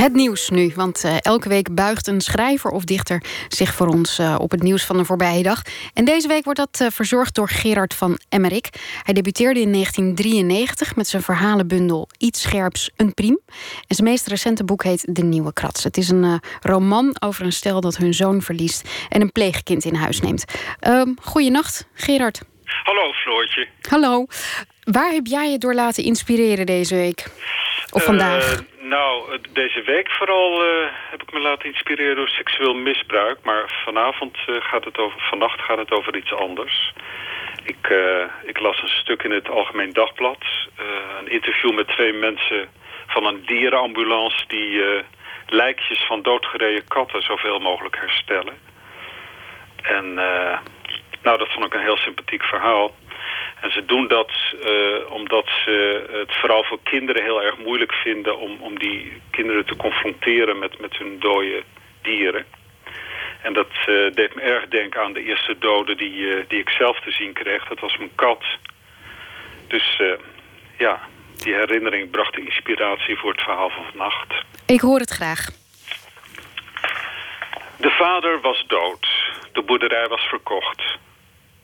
Het 0.00 0.14
nieuws 0.14 0.48
nu, 0.48 0.72
want 0.74 1.04
eh, 1.04 1.16
elke 1.20 1.48
week 1.48 1.74
buigt 1.74 2.06
een 2.06 2.20
schrijver 2.20 2.70
of 2.70 2.84
dichter 2.84 3.22
zich 3.48 3.74
voor 3.74 3.86
ons 3.86 4.18
eh, 4.18 4.36
op 4.38 4.50
het 4.50 4.62
nieuws 4.62 4.84
van 4.84 4.96
de 4.96 5.04
voorbije 5.04 5.42
dag. 5.42 5.62
En 5.94 6.04
deze 6.04 6.28
week 6.28 6.44
wordt 6.44 6.58
dat 6.58 6.80
eh, 6.80 6.86
verzorgd 6.90 7.34
door 7.34 7.48
Gerard 7.48 7.94
van 7.94 8.18
Emmerik. 8.28 8.68
Hij 9.02 9.14
debuteerde 9.14 9.60
in 9.60 9.72
1993 9.72 10.96
met 10.96 11.08
zijn 11.08 11.22
verhalenbundel 11.22 12.08
Iets 12.18 12.40
Scherps, 12.40 12.90
een 12.96 13.14
Priem. 13.14 13.40
En 13.86 13.94
zijn 13.94 14.08
meest 14.08 14.26
recente 14.26 14.64
boek 14.64 14.84
heet 14.84 15.14
De 15.14 15.22
Nieuwe 15.22 15.52
Krats. 15.52 15.84
Het 15.84 15.96
is 15.96 16.08
een 16.08 16.40
roman 16.60 17.16
over 17.18 17.44
een 17.44 17.52
stel 17.52 17.80
dat 17.80 17.96
hun 17.96 18.14
zoon 18.14 18.42
verliest 18.42 18.88
en 19.08 19.20
een 19.20 19.32
pleegkind 19.32 19.84
in 19.84 19.94
huis 19.94 20.20
neemt. 20.20 20.44
Um, 20.88 21.16
goeienacht, 21.22 21.86
Gerard. 21.94 22.40
Hallo 22.84 23.12
Floortje. 23.12 23.68
Hallo. 23.88 24.26
Waar 24.92 25.12
heb 25.12 25.26
jij 25.26 25.50
je 25.50 25.58
door 25.58 25.74
laten 25.74 26.04
inspireren 26.04 26.66
deze 26.66 26.94
week? 26.94 27.26
Of 27.90 28.04
vandaag? 28.04 28.52
Eh, 28.52 28.86
nou, 28.88 29.38
deze 29.52 29.82
week 29.82 30.10
vooral 30.10 30.64
eh, 30.64 30.88
heb 31.10 31.22
ik 31.22 31.32
me 31.32 31.40
laten 31.40 31.68
inspireren 31.68 32.16
door 32.16 32.28
seksueel 32.28 32.74
misbruik. 32.74 33.38
Maar 33.42 33.82
vanavond 33.84 34.36
eh, 34.46 34.54
gaat 34.58 34.84
het 34.84 34.98
over, 34.98 35.20
vannacht 35.20 35.60
gaat 35.60 35.78
het 35.78 35.90
over 35.90 36.16
iets 36.16 36.34
anders. 36.34 36.92
Ik, 37.64 37.94
ik 38.42 38.60
las 38.60 38.82
een 38.82 38.88
stuk 38.88 39.22
in 39.22 39.30
het 39.30 39.48
Algemeen 39.48 39.92
Dagblad. 39.92 40.44
een 41.18 41.30
interview 41.30 41.74
met 41.74 41.88
twee 41.88 42.12
mensen 42.12 42.68
van 43.06 43.26
een 43.26 43.42
dierenambulance... 43.46 44.44
die 44.46 44.82
lijkjes 45.46 46.04
van 46.06 46.22
doodgereden 46.22 46.88
katten 46.88 47.22
zoveel 47.22 47.58
mogelijk 47.58 47.96
herstellen. 47.96 48.54
En 49.82 50.14
nou, 51.22 51.38
dat 51.38 51.48
vond 51.52 51.64
ik 51.64 51.74
een 51.74 51.88
heel 51.88 51.96
sympathiek 51.96 52.42
verhaal. 52.42 52.94
En 53.60 53.72
ze 53.72 53.84
doen 53.84 54.08
dat 54.08 54.30
eh, 54.64 55.12
omdat 55.12 55.46
ze 55.64 56.04
het 56.10 56.34
vooral 56.36 56.64
voor 56.64 56.78
kinderen 56.82 57.22
heel 57.22 57.42
erg 57.42 57.58
moeilijk 57.58 57.92
vinden... 57.92 58.38
om, 58.38 58.56
om 58.60 58.78
die 58.78 59.12
kinderen 59.30 59.66
te 59.66 59.76
confronteren 59.76 60.58
met, 60.58 60.80
met 60.80 60.96
hun 60.96 61.16
dode 61.18 61.62
dieren. 62.02 62.44
En 63.42 63.52
dat 63.52 63.70
eh, 63.86 64.14
deed 64.14 64.34
me 64.34 64.40
erg 64.40 64.68
denken 64.68 65.02
aan 65.02 65.12
de 65.12 65.24
eerste 65.24 65.58
dode 65.58 65.94
die, 65.94 66.34
eh, 66.34 66.44
die 66.48 66.58
ik 66.58 66.68
zelf 66.68 67.00
te 67.00 67.10
zien 67.10 67.32
kreeg. 67.32 67.68
Dat 67.68 67.80
was 67.80 67.96
mijn 67.96 68.14
kat. 68.14 68.44
Dus 69.66 70.02
ja, 70.78 71.00
die 71.36 71.54
herinnering 71.54 72.10
bracht 72.10 72.34
de 72.34 72.44
inspiratie 72.44 73.16
voor 73.16 73.30
het 73.30 73.42
verhaal 73.42 73.70
van 73.70 73.84
vannacht. 73.84 74.44
Ik 74.66 74.80
hoor 74.80 74.98
het 74.98 75.10
graag. 75.10 75.48
De 77.76 77.90
vader 77.90 78.40
was 78.40 78.64
dood. 78.66 79.06
De 79.52 79.62
boerderij 79.62 80.08
was 80.08 80.22
verkocht. 80.22 80.82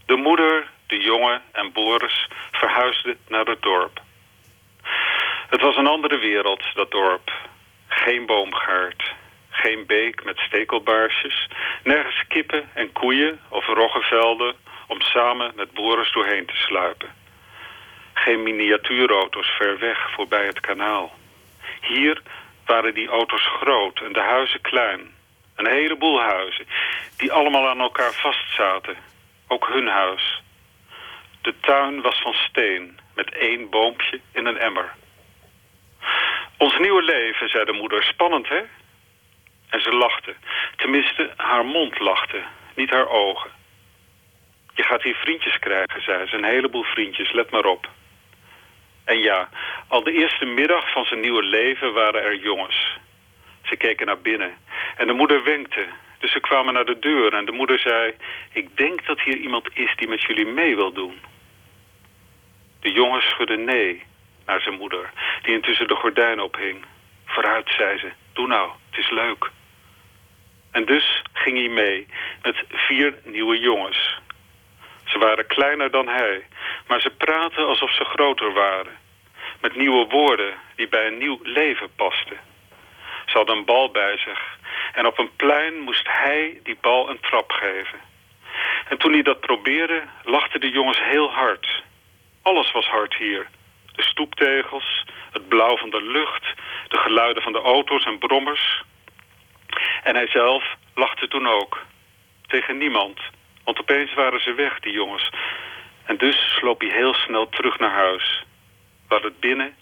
De 0.07 0.17
moeder, 0.17 0.67
de 0.87 0.99
jongen 0.99 1.43
en 1.53 1.73
Boris 1.73 2.29
verhuisden 2.53 3.19
naar 3.29 3.47
het 3.47 3.63
dorp. 3.63 4.01
Het 5.49 5.61
was 5.61 5.77
een 5.77 5.87
andere 5.87 6.19
wereld, 6.19 6.63
dat 6.75 6.91
dorp. 6.91 7.33
Geen 7.89 8.27
boomgaard, 8.27 9.15
geen 9.51 9.87
beek 9.87 10.25
met 10.25 10.39
stekelbaarsjes, 10.39 11.49
nergens 11.83 12.27
kippen 12.29 12.71
en 12.75 12.93
koeien 12.93 13.41
of 13.49 13.67
roggevelden 13.67 14.55
om 14.87 15.01
samen 15.01 15.53
met 15.57 15.73
Boris 15.73 16.13
doorheen 16.13 16.47
te 16.47 16.57
sluipen. 16.57 17.09
Geen 18.15 18.43
miniatuurauto's 18.43 19.49
ver 19.49 19.79
weg 19.79 20.11
voorbij 20.11 20.47
het 20.47 20.61
kanaal. 20.61 21.15
Hier 21.81 22.23
waren 22.65 22.95
die 22.95 23.09
auto's 23.09 23.47
groot 23.47 24.01
en 24.01 24.13
de 24.13 24.21
huizen 24.21 24.61
klein. 24.61 25.15
Een 25.55 25.67
heleboel 25.67 26.21
huizen, 26.21 26.67
die 27.17 27.33
allemaal 27.33 27.69
aan 27.69 27.81
elkaar 27.81 28.13
vastzaten. 28.13 28.97
Ook 29.49 29.69
hun 29.69 29.87
huis. 29.87 30.43
De 31.47 31.55
tuin 31.61 32.01
was 32.01 32.21
van 32.21 32.35
steen, 32.35 32.99
met 33.15 33.35
één 33.35 33.71
boompje 33.71 34.21
in 34.33 34.47
een 34.47 34.59
emmer. 34.59 34.95
Ons 36.57 36.79
nieuwe 36.79 37.03
leven, 37.03 37.49
zei 37.49 37.65
de 37.65 37.73
moeder, 37.73 38.03
spannend 38.03 38.49
hè? 38.49 38.61
En 39.69 39.81
ze 39.81 39.93
lachte. 39.93 40.35
Tenminste, 40.77 41.33
haar 41.37 41.65
mond 41.65 41.99
lachte, 41.99 42.43
niet 42.75 42.91
haar 42.91 43.09
ogen. 43.09 43.51
Je 44.75 44.83
gaat 44.83 45.03
hier 45.03 45.15
vriendjes 45.15 45.59
krijgen, 45.59 46.03
zei 46.03 46.27
ze. 46.27 46.37
Een 46.37 46.45
heleboel 46.45 46.83
vriendjes, 46.83 47.33
let 47.33 47.51
maar 47.51 47.65
op. 47.65 47.89
En 49.05 49.19
ja, 49.19 49.49
al 49.89 50.03
de 50.03 50.13
eerste 50.13 50.45
middag 50.45 50.93
van 50.93 51.05
zijn 51.05 51.21
nieuwe 51.21 51.43
leven 51.43 51.93
waren 51.93 52.23
er 52.23 52.37
jongens. 52.37 52.99
Ze 53.63 53.77
keken 53.77 54.07
naar 54.07 54.21
binnen. 54.21 54.55
En 54.97 55.07
de 55.07 55.13
moeder 55.13 55.45
wenkte. 55.45 55.87
Dus 56.19 56.33
ze 56.33 56.41
kwamen 56.41 56.75
naar 56.75 56.87
de 56.87 56.99
deur 56.99 57.35
en 57.35 57.45
de 57.45 57.53
moeder 57.53 57.79
zei... 57.79 58.15
Ik 58.53 58.77
denk 58.77 59.07
dat 59.07 59.21
hier 59.21 59.37
iemand 59.37 59.69
is 59.75 59.97
die 59.97 60.09
met 60.09 60.23
jullie 60.23 60.47
mee 60.47 60.77
wil 60.77 60.93
doen. 60.93 61.35
De 62.81 62.93
jongen 62.93 63.23
schudde 63.23 63.57
nee 63.57 64.03
naar 64.47 64.61
zijn 64.61 64.75
moeder, 64.75 65.11
die 65.43 65.55
intussen 65.55 65.87
de 65.87 65.95
gordijn 65.95 66.41
ophing. 66.41 66.85
Vooruit, 67.25 67.71
zei 67.77 67.99
ze. 67.99 68.13
Doe 68.33 68.47
nou, 68.47 68.71
het 68.91 68.99
is 68.99 69.11
leuk. 69.11 69.51
En 70.71 70.85
dus 70.85 71.23
ging 71.33 71.59
hij 71.59 71.69
mee 71.69 72.07
met 72.43 72.65
vier 72.69 73.15
nieuwe 73.25 73.59
jongens. 73.59 74.19
Ze 75.05 75.19
waren 75.19 75.47
kleiner 75.47 75.91
dan 75.91 76.09
hij, 76.09 76.47
maar 76.87 77.01
ze 77.01 77.11
praten 77.11 77.67
alsof 77.67 77.95
ze 77.95 78.05
groter 78.05 78.53
waren. 78.53 78.99
Met 79.61 79.77
nieuwe 79.77 80.07
woorden 80.07 80.55
die 80.77 80.89
bij 80.89 81.07
een 81.07 81.19
nieuw 81.19 81.39
leven 81.43 81.95
pasten. 81.97 82.37
Ze 83.27 83.37
hadden 83.37 83.57
een 83.57 83.65
bal 83.65 83.91
bij 83.91 84.19
zich 84.19 84.59
en 84.93 85.07
op 85.07 85.19
een 85.19 85.37
plein 85.37 85.79
moest 85.79 86.09
hij 86.09 86.61
die 86.63 86.79
bal 86.81 87.11
een 87.11 87.21
trap 87.21 87.51
geven. 87.51 87.99
En 88.89 88.99
toen 88.99 89.13
hij 89.13 89.23
dat 89.23 89.41
probeerde, 89.41 90.03
lachten 90.25 90.61
de 90.61 90.71
jongens 90.71 91.03
heel 91.03 91.31
hard. 91.31 91.83
Alles 92.47 92.73
was 92.73 92.87
hard 92.87 93.15
hier. 93.15 93.47
De 93.93 94.03
stoeptegels, 94.03 95.05
het 95.33 95.49
blauw 95.49 95.77
van 95.77 95.91
de 95.91 96.03
lucht, 96.03 96.45
de 96.89 96.97
geluiden 96.97 97.43
van 97.43 97.53
de 97.53 97.61
auto's 97.61 98.05
en 98.05 98.19
brommers. 98.19 98.83
En 100.03 100.15
hij 100.15 100.27
zelf 100.27 100.75
lachte 100.95 101.29
toen 101.29 101.49
ook. 101.49 101.83
Tegen 102.47 102.79
niemand. 102.79 103.21
Want 103.65 103.81
opeens 103.81 104.15
waren 104.15 104.41
ze 104.41 104.55
weg, 104.55 104.81
die 104.81 104.93
jongens. 104.93 105.31
En 106.05 106.17
dus 106.17 106.55
sloop 106.59 106.81
hij 106.81 106.91
heel 106.91 107.15
snel 107.15 107.49
terug 107.49 107.79
naar 107.79 107.95
huis. 107.95 108.45
Waar 109.09 109.23
het 109.23 109.41
binnen 109.41 109.77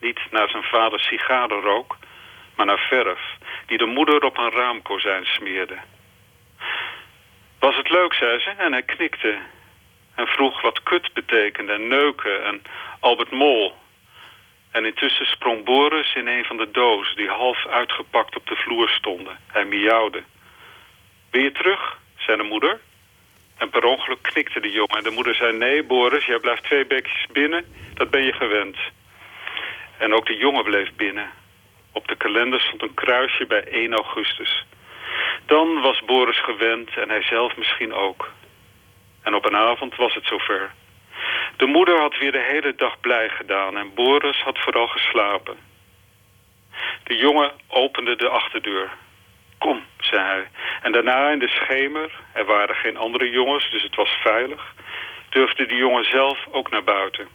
niet 0.00 0.20
naar 0.30 0.48
zijn 0.48 0.62
vader 0.62 1.00
sigaren 1.00 1.60
rook, 1.60 1.96
maar 2.56 2.66
naar 2.66 2.86
verf, 2.88 3.20
die 3.66 3.78
de 3.78 3.86
moeder 3.86 4.24
op 4.24 4.38
een 4.38 4.50
raamkozijn 4.50 5.26
smeerde. 5.26 5.78
Was 7.58 7.76
het 7.76 7.90
leuk, 7.90 8.14
zei 8.14 8.40
ze, 8.40 8.50
en 8.50 8.72
hij 8.72 8.82
knikte. 8.82 9.38
En 10.14 10.26
vroeg 10.26 10.60
wat 10.60 10.82
kut 10.82 11.12
betekende, 11.12 11.72
en 11.72 11.88
neuken, 11.88 12.44
en 12.44 12.62
Albert 13.00 13.30
Mol. 13.30 13.74
En 14.70 14.84
intussen 14.84 15.26
sprong 15.26 15.64
Boris 15.64 16.14
in 16.14 16.26
een 16.26 16.44
van 16.44 16.56
de 16.56 16.70
dozen 16.70 17.16
die 17.16 17.28
half 17.28 17.66
uitgepakt 17.66 18.36
op 18.36 18.46
de 18.46 18.56
vloer 18.56 18.88
stonden. 18.88 19.38
Hij 19.46 19.64
miauwde. 19.64 20.22
Wil 21.30 21.42
je 21.42 21.52
terug? 21.52 21.98
zei 22.16 22.36
de 22.36 22.42
moeder. 22.42 22.80
En 23.56 23.70
per 23.70 23.84
ongeluk 23.84 24.22
knikte 24.22 24.60
de 24.60 24.70
jongen. 24.70 24.96
En 24.96 25.02
de 25.02 25.10
moeder 25.10 25.34
zei, 25.34 25.56
nee 25.56 25.82
Boris, 25.82 26.24
jij 26.24 26.38
blijft 26.38 26.62
twee 26.62 26.86
bekjes 26.86 27.26
binnen. 27.32 27.64
Dat 27.94 28.10
ben 28.10 28.22
je 28.22 28.32
gewend. 28.32 28.76
En 29.98 30.14
ook 30.14 30.26
de 30.26 30.36
jongen 30.36 30.64
bleef 30.64 30.92
binnen. 30.96 31.30
Op 31.92 32.08
de 32.08 32.16
kalender 32.16 32.60
stond 32.60 32.82
een 32.82 32.94
kruisje 32.94 33.46
bij 33.46 33.64
1 33.64 33.92
augustus. 33.92 34.66
Dan 35.46 35.80
was 35.80 36.04
Boris 36.04 36.40
gewend 36.40 36.96
en 36.96 37.08
hij 37.08 37.22
zelf 37.22 37.56
misschien 37.56 37.92
ook. 37.92 38.30
En 39.22 39.34
op 39.34 39.44
een 39.44 39.56
avond 39.56 39.96
was 39.96 40.14
het 40.14 40.26
zover. 40.26 40.70
De 41.56 41.66
moeder 41.66 42.00
had 42.00 42.18
weer 42.18 42.32
de 42.32 42.46
hele 42.48 42.74
dag 42.74 43.00
blij 43.00 43.28
gedaan 43.28 43.76
en 43.76 43.94
Boris 43.94 44.42
had 44.42 44.58
vooral 44.58 44.86
geslapen. 44.86 45.56
De 47.04 47.16
jongen 47.16 47.52
opende 47.68 48.16
de 48.16 48.28
achterdeur. 48.28 48.90
Kom, 49.58 49.84
zei 49.98 50.22
hij. 50.22 50.48
En 50.82 50.92
daarna 50.92 51.30
in 51.30 51.38
de 51.38 51.48
schemer, 51.48 52.10
er 52.32 52.44
waren 52.44 52.74
geen 52.74 52.96
andere 52.96 53.30
jongens, 53.30 53.70
dus 53.70 53.82
het 53.82 53.96
was 53.96 54.10
veilig, 54.10 54.74
durfde 55.28 55.66
de 55.66 55.76
jongen 55.76 56.04
zelf 56.04 56.46
ook 56.50 56.70
naar 56.70 56.84
buiten. 56.84 57.28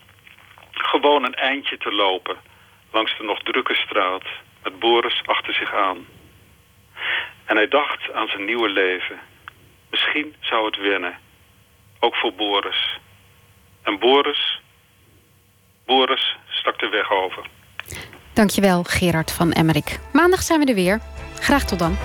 Gewoon 0.71 1.23
een 1.23 1.35
eindje 1.35 1.77
te 1.77 1.91
lopen, 1.91 2.37
langs 2.91 3.17
de 3.17 3.23
nog 3.23 3.43
drukke 3.43 3.75
straat, 3.75 4.23
met 4.63 4.79
Boris 4.79 5.21
achter 5.25 5.53
zich 5.53 5.73
aan. 5.73 6.05
En 7.45 7.55
hij 7.55 7.67
dacht 7.67 8.13
aan 8.13 8.27
zijn 8.27 8.45
nieuwe 8.45 8.69
leven. 8.69 9.19
Misschien 9.89 10.35
zou 10.39 10.65
het 10.65 10.77
wennen. 10.77 11.17
Ook 11.99 12.15
voor 12.15 12.33
Boris. 12.33 12.99
En 13.83 13.99
Boris... 13.99 14.61
Boris 15.85 16.37
stak 16.47 16.79
de 16.79 16.89
weg 16.89 17.11
over. 17.11 17.47
Dankjewel, 18.33 18.83
Gerard 18.83 19.31
van 19.31 19.51
Emmerik. 19.51 19.99
Maandag 20.13 20.41
zijn 20.41 20.59
we 20.59 20.65
er 20.65 20.75
weer. 20.75 20.99
Graag 21.39 21.65
tot 21.65 21.79
dan. 21.79 21.97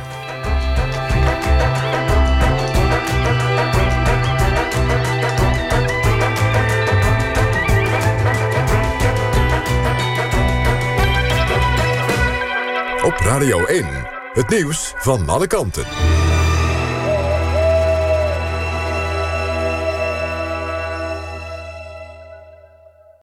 Op 13.05 13.17
Radio 13.17 13.65
1, 13.65 13.87
het 14.33 14.49
nieuws 14.49 14.93
van 14.97 15.29
alle 15.29 15.47
kanten. 15.47 15.85